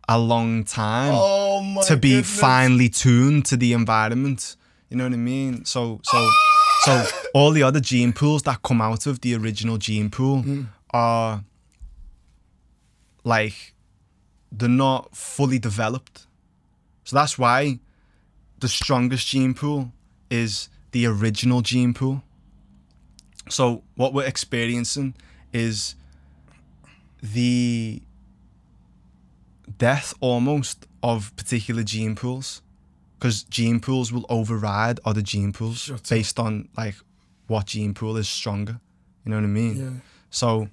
a 0.09 0.19
long 0.19 0.65
time 0.65 1.13
oh 1.15 1.83
to 1.87 1.97
be 1.97 2.11
goodness. 2.17 2.41
finely 2.41 2.89
tuned 2.89 3.45
to 3.47 3.57
the 3.57 3.73
environment, 3.73 4.57
you 4.89 4.97
know 4.97 5.05
what 5.05 5.13
I 5.13 5.17
mean? 5.17 5.65
So 5.65 6.01
so 6.05 6.29
so 6.83 7.05
all 7.35 7.51
the 7.53 7.63
other 7.63 7.81
gene 7.81 8.13
pools 8.13 8.43
that 8.45 8.63
come 8.63 8.81
out 8.81 9.07
of 9.07 9.21
the 9.21 9.35
original 9.37 9.79
gene 9.79 10.11
pool 10.11 10.43
Hmm. 10.43 10.63
are 10.93 11.45
like 13.25 13.75
they're 14.53 14.69
not 14.69 15.17
fully 15.17 15.59
developed. 15.59 16.27
So 17.05 17.17
that's 17.17 17.39
why 17.39 17.79
the 18.59 18.69
strongest 18.69 19.27
gene 19.29 19.55
pool 19.55 19.93
is 20.31 20.69
the 20.93 21.07
original 21.07 21.61
gene 21.63 21.95
pool. 21.95 22.23
So 23.51 23.83
what 23.97 24.13
we're 24.15 24.27
experiencing 24.27 25.15
is 25.53 25.95
the 27.23 28.03
death 29.79 30.15
almost 30.21 30.87
of 31.03 31.35
particular 31.37 31.83
gene 31.83 32.15
pools 32.17 32.63
because 33.19 33.43
gene 33.45 33.81
pools 33.81 34.13
will 34.13 34.25
override 34.29 35.01
other 35.05 35.23
gene 35.23 35.53
pools 35.53 35.79
Shut 35.79 36.01
up. 36.01 36.09
based 36.09 36.39
on 36.39 36.69
like 36.77 36.95
what 37.47 37.67
gene 37.67 37.95
pool 37.95 38.17
is 38.17 38.29
stronger 38.29 38.81
you 39.25 39.31
know 39.31 39.37
what 39.37 39.45
i 39.45 39.49
mean 39.49 39.77
Yeah. 39.77 39.91
so 40.31 40.69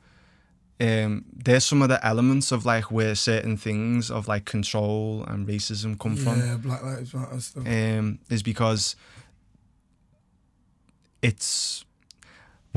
um 0.79 1.25
there's 1.33 1.63
some 1.65 1.81
of 1.81 1.89
the 1.89 2.05
elements 2.05 2.51
of 2.51 2.65
like 2.65 2.91
where 2.91 3.13
certain 3.15 3.57
things 3.57 4.09
of 4.11 4.27
like 4.27 4.45
control 4.45 5.23
and 5.27 5.47
racism 5.47 5.99
come 5.99 6.15
from 6.15 6.39
Yeah, 6.39 6.55
Black 6.57 6.83
Lives 6.83 7.13
Matter 7.13 7.39
stuff. 7.41 7.67
um, 7.67 8.19
is 8.29 8.41
because 8.43 8.95
it's 11.21 11.83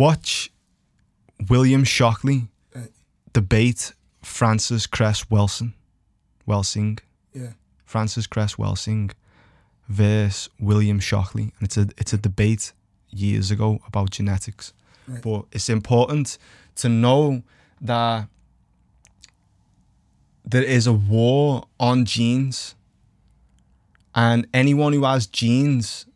watch 0.05 0.51
William 1.48 1.85
Shockley 1.85 2.48
debate 3.32 3.93
Frances 4.22 4.86
Cress 4.86 5.24
Welsing, 5.31 5.72
Welsing, 6.48 6.98
Yeah. 7.35 7.52
Frances 7.85 8.27
Cress 8.27 8.55
Welsing 8.56 9.10
versus 9.89 10.48
William 10.59 11.01
Shockley, 11.01 11.43
and 11.59 11.62
it's 11.66 11.77
a 11.77 11.86
it's 11.98 12.12
a 12.12 12.18
debate 12.18 12.72
years 13.10 13.51
ago 13.51 13.81
about 13.86 14.10
genetics, 14.10 14.72
Right. 15.06 15.22
but 15.22 15.40
it's 15.52 15.68
important 15.68 16.39
to 16.77 16.89
know 16.89 17.43
that 17.81 18.28
there 20.52 20.62
is 20.78 20.86
a 20.86 20.93
war 20.93 21.64
on 21.78 22.05
genes 22.05 22.74
and 24.14 24.47
anyone 24.55 24.93
who 24.93 25.05
has 25.05 25.27
genes 25.27 26.06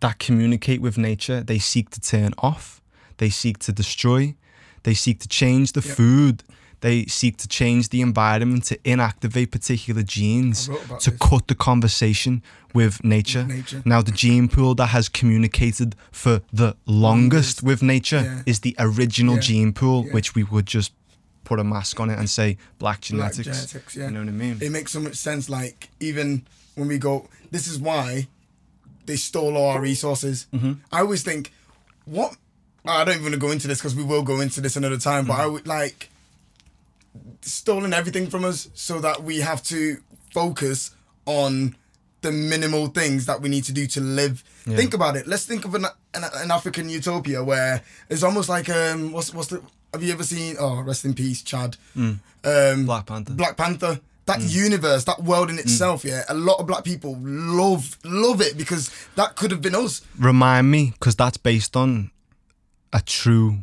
that 0.00 0.18
communicate 0.18 0.80
with 0.80 0.96
nature, 0.98 1.42
they 1.42 1.58
seek 1.58 1.90
to 1.90 2.00
turn 2.00 2.32
off, 2.38 2.80
they 3.20 3.30
seek 3.30 3.56
to 3.66 3.72
destroy, 3.82 4.34
they 4.86 4.94
seek 5.04 5.16
to 5.20 5.28
change 5.28 5.66
the 5.78 5.84
Yep. 5.86 5.96
food, 5.96 6.36
they 6.86 7.04
seek 7.06 7.34
to 7.36 7.46
change 7.58 7.84
the 7.94 8.00
environment 8.00 8.64
to 8.70 8.74
inactivate 8.92 9.50
particular 9.58 10.02
genes 10.02 10.58
I 10.68 10.72
wrote 10.72 10.84
about 10.86 11.00
to 11.06 11.10
this. 11.10 11.20
cut 11.28 11.42
the 11.46 11.54
conversation 11.54 12.42
with 12.78 12.94
nature. 13.04 13.44
nature. 13.44 13.82
Now, 13.84 14.00
the 14.08 14.12
gene 14.22 14.48
pool 14.48 14.74
that 14.76 14.86
has 14.96 15.08
communicated 15.20 15.90
for 16.22 16.40
the 16.60 16.70
longest 16.86 17.62
with 17.62 17.80
nature 17.82 18.22
Yeah. 18.24 18.42
is 18.52 18.60
the 18.60 18.74
original 18.78 19.34
Yeah. 19.34 19.40
gene 19.48 19.72
pool, 19.80 20.04
Yeah. 20.06 20.12
which 20.14 20.34
we 20.34 20.42
would 20.52 20.66
just 20.76 20.92
put 21.44 21.58
a 21.60 21.64
mask 21.64 22.00
on 22.00 22.08
it 22.10 22.18
and 22.18 22.28
say 22.30 22.56
black 22.78 23.00
Black 23.00 23.00
genetics. 23.02 23.44
genetics, 23.44 23.96
yeah. 23.96 24.04
You 24.06 24.10
know 24.14 24.20
what 24.20 24.28
I 24.28 24.32
mean? 24.44 24.56
it 24.60 24.70
makes 24.78 24.92
so 24.92 25.00
much 25.00 25.16
sense. 25.16 25.48
Like 25.60 25.78
even 26.08 26.28
when 26.76 26.88
we 26.88 26.96
go, 26.98 27.28
this 27.50 27.66
is 27.66 27.76
why 27.78 28.28
they 29.06 29.16
stole 29.16 29.54
all 29.56 29.70
our 29.72 29.80
resources. 29.82 30.46
Mm-hmm. 30.54 30.72
I 30.96 30.98
always 31.00 31.22
think, 31.22 31.52
what? 32.06 32.36
I 32.86 33.04
don't 33.04 33.14
even 33.14 33.24
want 33.24 33.34
to 33.34 33.40
go 33.40 33.50
into 33.50 33.68
this 33.68 33.78
because 33.78 33.94
we 33.94 34.02
will 34.04 34.22
go 34.22 34.40
into 34.40 34.60
this 34.60 34.76
another 34.76 34.98
time. 34.98 35.26
But 35.26 35.34
I 35.34 35.42
Mm-hmm. 35.44 35.52
would 35.52 35.66
like 35.66 36.10
stolen 37.42 37.92
everything 37.92 38.28
from 38.28 38.44
us 38.44 38.68
so 38.74 39.00
that 39.00 39.22
we 39.22 39.38
have 39.40 39.62
to 39.64 39.98
focus 40.32 40.92
on 41.26 41.76
the 42.22 42.30
minimal 42.32 42.86
things 42.88 43.26
that 43.26 43.40
we 43.40 43.48
need 43.48 43.64
to 43.64 43.72
do 43.72 43.86
to 43.86 44.00
live. 44.00 44.44
Yeah. 44.66 44.76
Think 44.76 44.94
about 44.94 45.16
it. 45.16 45.26
Let's 45.26 45.46
think 45.46 45.64
of 45.64 45.74
an, 45.74 45.86
an, 46.14 46.24
an 46.34 46.50
African 46.50 46.88
utopia 46.88 47.42
where 47.42 47.82
it's 48.08 48.22
almost 48.22 48.48
like 48.48 48.68
um 48.68 49.12
what's 49.12 49.32
what's 49.32 49.48
the 49.48 49.62
have 49.92 50.02
you 50.02 50.12
ever 50.12 50.22
seen 50.22 50.56
oh 50.60 50.82
rest 50.82 51.04
in 51.04 51.14
peace 51.14 51.42
Chad 51.42 51.76
um 51.96 52.20
Mm. 52.44 52.86
Black 52.86 53.06
Panther. 53.06 53.32
Black 53.34 53.56
Panther. 53.56 54.00
That 54.26 54.38
Mm. 54.40 54.50
universe, 54.54 55.04
that 55.04 55.24
world 55.24 55.50
in 55.50 55.58
itself, 55.58 56.04
yeah, 56.04 56.22
a 56.28 56.34
lot 56.34 56.60
of 56.60 56.66
black 56.66 56.84
people 56.84 57.16
love 57.20 57.98
love 58.04 58.40
it 58.40 58.56
because 58.56 58.90
that 59.16 59.34
could 59.34 59.50
have 59.50 59.60
been 59.62 59.74
us. 59.74 60.02
Remind 60.18 60.70
me, 60.70 60.90
because 60.92 61.16
that's 61.16 61.36
based 61.38 61.74
on 61.76 62.10
a 62.92 63.00
true 63.00 63.58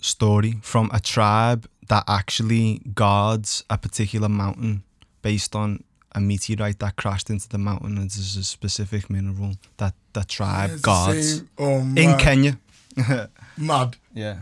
story 0.00 0.56
from 0.62 0.90
a 0.92 1.00
tribe 1.00 1.68
that 1.88 2.04
actually 2.06 2.80
guards 2.94 3.64
a 3.68 3.76
particular 3.76 4.28
mountain 4.28 4.82
based 5.22 5.54
on 5.56 5.82
a 6.14 6.20
meteorite 6.20 6.78
that 6.78 6.96
crashed 6.96 7.30
into 7.30 7.48
the 7.48 7.58
mountain. 7.58 7.98
And 7.98 8.10
there's 8.10 8.36
a 8.36 8.44
specific 8.44 9.10
mineral 9.10 9.54
that 9.76 9.94
the 10.12 10.24
tribe 10.24 10.70
It's 10.72 10.82
guards 10.82 11.42
Oh 11.58 11.78
in 11.96 12.16
Kenya. 12.18 12.58
mad, 13.58 13.96
Yeah. 14.14 14.38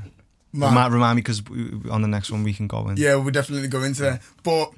mad. 0.53 0.69
Remind, 0.69 0.95
remind 0.95 1.17
me 1.17 1.23
because 1.23 1.43
on 1.91 2.03
the 2.03 2.09
next 2.09 2.31
one 2.31 2.45
we 2.45 2.53
can 2.53 2.67
go 2.67 2.89
in. 2.89 2.97
Yeah, 2.97 3.17
we'll 3.17 3.31
definitely 3.33 3.69
go 3.69 3.83
into 3.83 4.03
that. 4.03 4.23
But 4.43 4.73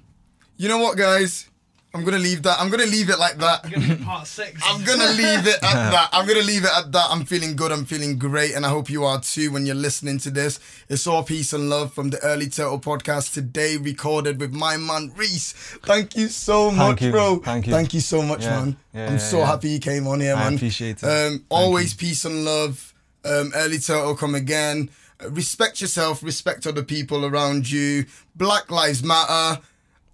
you 0.57 0.69
know 0.69 0.79
what, 0.79 0.97
guys? 0.97 1.50
I'm 1.93 2.05
gonna 2.05 2.19
leave 2.19 2.43
that. 2.45 2.61
I'm 2.61 2.71
gonna 2.71 2.87
leave 2.87 3.11
it 3.11 3.19
like 3.19 3.37
that. 3.39 3.69
Gonna 3.69 3.97
part 3.97 4.27
six. 4.27 4.61
I'm 4.65 4.85
gonna 4.85 5.11
leave 5.11 5.45
it 5.47 5.57
at 5.57 5.91
that. 5.91 6.09
I'm 6.13 6.25
gonna 6.27 6.41
leave 6.43 6.65
it 6.65 6.71
at 6.73 6.93
that. 6.93 7.09
I'm 7.11 7.25
feeling 7.25 7.57
good. 7.57 7.73
I'm 7.73 7.85
feeling 7.85 8.17
great, 8.17 8.55
and 8.55 8.65
I 8.65 8.69
hope 8.69 8.89
you 8.89 9.05
are 9.05 9.21
too 9.21 9.51
when 9.51 9.67
you're 9.67 9.75
listening 9.75 10.19
to 10.19 10.31
this. 10.31 10.61
It's 10.89 11.07
all 11.09 11.25
peace 11.25 11.53
and 11.53 11.69
love 11.69 11.93
from 11.93 12.11
the 12.11 12.19
Early 12.23 12.49
Turtle 12.49 12.79
Podcast 12.79 13.35
today, 13.35 13.77
recorded 13.77 14.39
with 14.41 14.53
my 14.53 14.77
man 14.77 15.13
Reiss. 15.17 15.53
Thank 15.85 16.17
you 16.17 16.29
so 16.29 16.71
much, 16.71 17.03
you. 17.03 17.11
bro. 17.11 17.39
Thank 17.41 17.67
you. 17.67 17.73
Thank 17.73 17.93
you 17.93 18.01
so 18.01 18.23
much, 18.23 18.43
Yeah. 18.45 18.51
man. 18.61 18.77
Yeah, 18.95 19.07
I'm 19.07 19.13
yeah, 19.15 19.19
so 19.19 19.39
yeah. 19.39 19.47
happy 19.47 19.71
you 19.71 19.79
came 19.81 20.07
on 20.07 20.21
here, 20.21 20.35
I 20.37 20.45
man. 20.45 20.55
appreciate 20.55 21.03
it. 21.03 21.05
Um, 21.05 21.11
Thank 21.11 21.43
always 21.51 21.93
peace 21.95 22.25
and 22.25 22.45
love. 22.45 22.95
Um, 23.25 23.51
Early 23.55 23.79
Turtle, 23.81 24.15
come 24.15 24.37
again. 24.37 24.91
Uh, 25.21 25.29
respect 25.31 25.81
yourself. 25.81 26.23
Respect 26.23 26.69
other 26.69 26.85
people 26.85 27.27
around 27.27 27.69
you. 27.69 28.07
Black 28.37 28.71
Lives 28.71 29.03
Matter. 29.03 29.61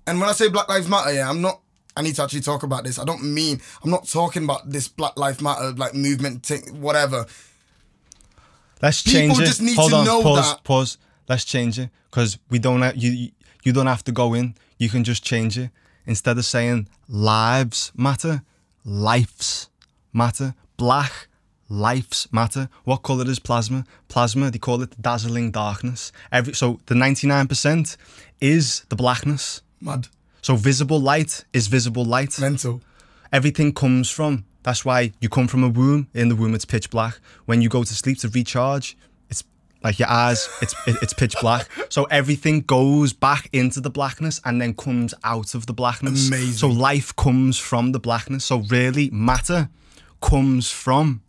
And 0.06 0.20
when 0.20 0.28
I 0.30 0.32
say 0.32 0.48
Black 0.48 0.68
Lives 0.70 0.88
Matter, 0.88 1.12
yeah, 1.12 1.28
I'm 1.28 1.42
not. 1.42 1.60
I 1.96 2.02
need 2.02 2.14
to 2.16 2.22
actually 2.22 2.40
talk 2.42 2.62
about 2.62 2.84
this. 2.84 2.98
I 2.98 3.04
don't 3.04 3.22
mean 3.24 3.60
I'm 3.82 3.90
not 3.90 4.06
talking 4.06 4.44
about 4.44 4.70
this 4.70 4.86
Black 4.88 5.16
Lives 5.18 5.40
Matter 5.40 5.72
like 5.72 5.94
movement, 5.94 6.44
thing, 6.44 6.80
whatever. 6.80 7.26
Let's 8.82 9.02
People 9.02 9.20
change 9.20 9.38
it. 9.40 9.46
just 9.46 9.62
need 9.62 9.76
Hold 9.76 9.90
to 9.90 9.96
on, 9.96 10.04
know 10.04 10.22
pause, 10.22 10.52
that. 10.52 10.64
pause. 10.64 10.98
Let's 11.28 11.44
change 11.44 11.78
it 11.78 11.90
because 12.10 12.38
we 12.50 12.58
don't. 12.58 12.82
Have, 12.82 12.96
you 12.96 13.30
you- 13.64 13.72
don't 13.72 13.86
have 13.88 14.04
to 14.04 14.12
go 14.12 14.32
in. 14.34 14.54
You 14.78 14.88
can 14.88 15.02
just 15.02 15.24
change 15.24 15.58
it 15.58 15.70
instead 16.06 16.38
of 16.38 16.44
saying 16.44 16.88
lives 17.08 17.90
matter, 17.96 18.42
lives 18.84 19.68
matter. 20.12 20.54
Black 20.76 21.26
lives 21.68 22.28
matter. 22.30 22.68
What 22.84 22.98
color 23.02 23.28
is 23.28 23.38
plasma? 23.40 23.84
Plasma. 24.08 24.50
They 24.52 24.58
call 24.58 24.82
it 24.82 25.00
dazzling 25.02 25.50
darkness. 25.50 26.12
Every 26.30 26.52
so 26.54 26.78
the 26.86 26.94
ninety 26.94 27.26
nine 27.26 27.48
percent 27.48 27.96
is 28.40 28.84
the 28.90 28.94
blackness. 28.96 29.62
Mad, 29.80 30.06
So 30.42 30.56
visible 30.56 31.00
light 31.00 31.44
is 31.52 31.66
visible 31.66 32.04
light 32.04 32.38
mental. 32.40 32.80
everything 33.32 33.72
comes 33.72 34.10
from. 34.10 34.44
That's 34.62 34.84
why 34.84 35.12
you 35.20 35.28
come 35.28 35.46
from 35.48 35.62
a 35.64 35.68
womb. 35.68 36.08
In 36.14 36.28
the 36.28 36.34
womb, 36.36 36.54
it's 36.54 36.64
pitch 36.64 36.90
black. 36.90 37.18
When 37.44 37.62
you 37.62 37.68
go 37.68 37.84
to 37.84 37.94
sleep 37.94 38.18
to 38.18 38.28
recharge, 38.28 38.96
it's 39.30 39.44
like 39.84 39.98
your 40.00 40.08
eyes. 40.08 40.48
It's 40.62 40.74
it's 40.86 41.12
pitch 41.12 41.36
black. 41.40 41.68
So 41.88 42.04
everything 42.04 42.60
goes 42.62 43.12
back 43.12 43.48
into 43.52 43.80
the 43.80 43.90
blackness 43.90 44.40
and 44.44 44.60
then 44.60 44.74
comes 44.74 45.14
out 45.24 45.54
of 45.54 45.66
the 45.66 45.72
blackness. 45.72 46.28
Amazing. 46.28 46.52
So 46.54 46.68
life 46.68 47.14
comes 47.16 47.58
from 47.58 47.92
the 47.92 48.00
blackness. 48.00 48.44
So 48.44 48.58
really, 48.70 49.08
matter 49.10 49.68
comes 50.20 50.70
from 50.70 51.22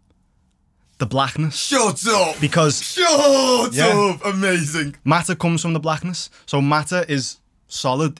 the 0.97 1.05
blackness 1.05 1.55
Shut 1.55 2.07
up. 2.07 2.39
because 2.41 2.81
Shut 2.81 3.71
Yeah. 3.73 3.87
up. 3.87 4.25
Amazing. 4.25 4.95
matter 5.05 5.35
comes 5.35 5.61
from 5.61 5.73
the 5.73 5.79
blackness. 5.79 6.29
So 6.47 6.59
matter 6.59 7.05
is 7.07 7.37
solid, 7.67 8.19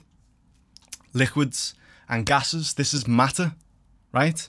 liquids, 1.18 1.74
and 2.08 2.24
gases. 2.24 2.74
This 2.74 2.94
is 2.94 3.06
matter, 3.06 3.52
right? 4.12 4.48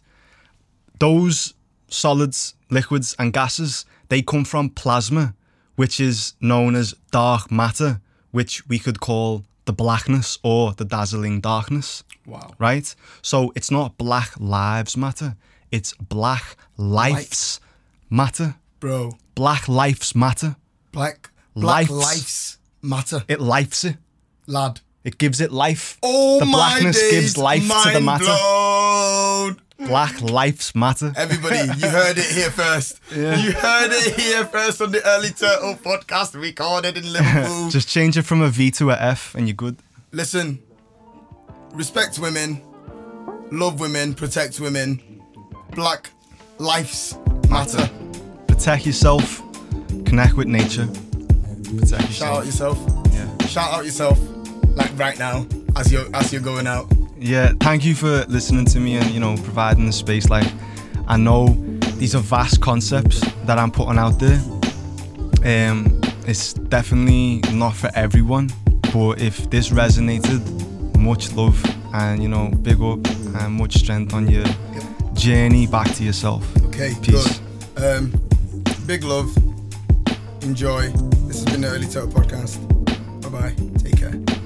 Those 1.00 1.54
solids, 1.88 2.54
liquids, 2.70 3.16
and 3.20 3.34
gases, 3.34 3.86
they 4.10 4.22
come 4.22 4.46
from 4.46 4.70
plasma, 4.70 5.34
which 5.76 6.00
is 6.00 6.34
known 6.42 6.76
as 6.76 6.94
dark 7.12 7.52
matter, 7.52 8.02
which 8.32 8.68
we 8.68 8.80
could 8.80 9.00
call 9.00 9.44
the 9.66 9.74
blackness 9.74 10.40
or 10.44 10.74
the 10.74 10.86
dazzling 10.86 11.42
darkness, 11.42 12.04
Wow. 12.26 12.52
right? 12.60 12.94
So 13.22 13.52
it's 13.56 13.72
not 13.72 13.98
black 13.98 14.32
lives 14.40 14.98
matter, 14.98 15.36
it's 15.72 15.94
black 15.96 16.56
lives 16.78 17.60
matter. 18.10 18.56
Bro, 18.80 19.12
Black 19.36 19.68
lives 19.68 20.16
matter. 20.16 20.56
black 20.92 21.30
black 21.56 21.90
Lives. 21.90 21.92
lives 21.92 22.58
matter. 22.82 23.24
It 23.28 23.40
lifes 23.42 23.84
it. 23.84 23.98
Lad, 24.48 24.82
It 25.04 25.18
gives 25.18 25.40
it 25.42 25.52
life. 25.52 25.98
Oh 26.04 26.40
the 26.40 26.46
blackness 26.46 27.00
days, 27.00 27.12
gives 27.12 27.38
life 27.38 27.62
to 27.62 27.92
the 27.94 28.02
matter. 28.02 28.26
blown. 28.26 29.62
Black 29.88 30.22
lives 30.22 30.76
matter. 30.76 31.14
Everybody, 31.16 31.56
you 31.80 31.88
heard 31.88 32.18
it 32.18 32.26
here 32.26 32.52
first. 32.52 33.00
Yeah. 33.16 33.38
You 33.38 33.54
heard 33.54 33.92
it 33.94 34.20
here 34.20 34.46
first 34.46 34.82
on 34.82 34.92
the 34.92 35.02
Early 35.08 35.30
Turtle 35.30 35.76
podcast 35.76 36.40
recorded 36.40 36.98
in 36.98 37.14
Liverpool. 37.14 37.70
Just 37.70 37.88
change 37.88 38.18
it 38.18 38.24
from 38.24 38.42
a 38.42 38.50
V 38.50 38.72
to 38.72 38.90
a 38.92 38.98
F, 38.98 39.36
and 39.36 39.48
you're 39.48 39.56
good. 39.56 39.78
Listen, 40.12 40.60
respect 41.72 42.20
women, 42.20 42.62
love 43.52 43.80
women, 43.80 44.14
protect 44.14 44.60
women. 44.60 45.02
Black 45.72 46.10
lives 46.58 47.18
matter. 47.50 47.90
Protect 48.48 48.86
yourself. 48.86 49.42
Connect 50.06 50.34
with 50.36 50.48
nature. 50.48 50.88
Protect 50.88 51.70
yourself. 51.70 52.12
Shout 52.12 52.38
out 52.40 52.46
yourself. 52.46 52.78
yourself. 52.80 53.08
Yeah. 53.14 53.48
Shout 53.48 53.74
out 53.74 53.86
yourself, 53.86 54.20
like 54.80 54.98
right 54.98 55.20
now, 55.20 55.46
as 55.76 55.92
you're 55.92 56.06
as 56.16 56.32
you're 56.34 56.42
going 56.42 56.68
out. 56.68 56.88
Yeah. 57.20 57.54
Thank 57.60 57.84
you 57.86 57.96
for 57.96 58.24
listening 58.28 58.66
to 58.66 58.80
me 58.80 58.96
and 58.96 59.10
you 59.12 59.20
know 59.20 59.36
providing 59.36 59.86
the 59.86 59.92
space. 59.94 60.30
Like, 60.30 60.48
I 61.08 61.18
know 61.18 61.50
these 61.98 62.16
are 62.16 62.20
vast 62.24 62.62
concepts 62.62 63.20
that 63.46 63.58
I'm 63.60 63.72
putting 63.72 63.98
out 63.98 64.20
there. 64.20 64.40
Um, 65.44 66.00
it's 66.28 66.54
definitely 66.54 67.42
not 67.54 67.76
for 67.76 67.90
everyone, 67.96 68.50
but 68.94 69.22
if 69.22 69.50
this 69.50 69.70
resonated, 69.70 70.42
much 70.98 71.32
love 71.34 71.62
and 71.94 72.22
you 72.24 72.30
know 72.30 72.50
big 72.62 72.82
up 72.82 73.00
and 73.42 73.54
much 73.54 73.76
strength 73.76 74.14
on 74.14 74.28
your 74.30 74.46
journey 75.14 75.68
back 75.68 75.92
to 75.96 76.04
yourself. 76.04 76.44
Okay, 76.68 76.94
Peace. 77.02 77.40
good. 77.76 77.84
Um, 77.84 78.12
big 78.86 79.04
love. 79.04 79.36
Enjoy. 80.44 80.90
This 81.28 81.44
has 81.44 81.46
been 81.46 81.62
the 81.62 81.68
Early 81.68 81.86
Turtle 81.88 82.10
podcast. 82.10 82.58
Bye 83.22 83.30
bye. 83.30 83.56
Take 83.80 83.98
care. 83.98 84.39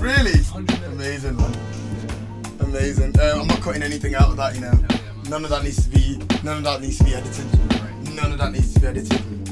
Really? 0.00 0.32
Amazing, 0.86 1.36
man. 1.36 1.56
Amazing. 2.60 3.18
Uh, 3.18 3.38
I'm 3.40 3.48
not 3.48 3.60
cutting 3.60 3.82
anything 3.82 4.14
out 4.14 4.30
of 4.30 4.36
that, 4.36 4.54
you 4.54 4.60
know. 4.60 4.72
None 5.28 5.44
of 5.44 5.50
that 5.50 5.64
needs 5.64 5.82
to 5.82 5.90
be. 5.90 6.18
None 6.44 6.58
of 6.58 6.64
that 6.64 6.80
needs 6.80 6.98
to 6.98 7.04
be 7.04 7.14
edited. 7.14 8.14
None 8.14 8.32
of 8.32 8.38
that 8.38 8.52
needs 8.52 8.74
to 8.74 8.80
be 8.80 8.86
edited. 8.86 9.47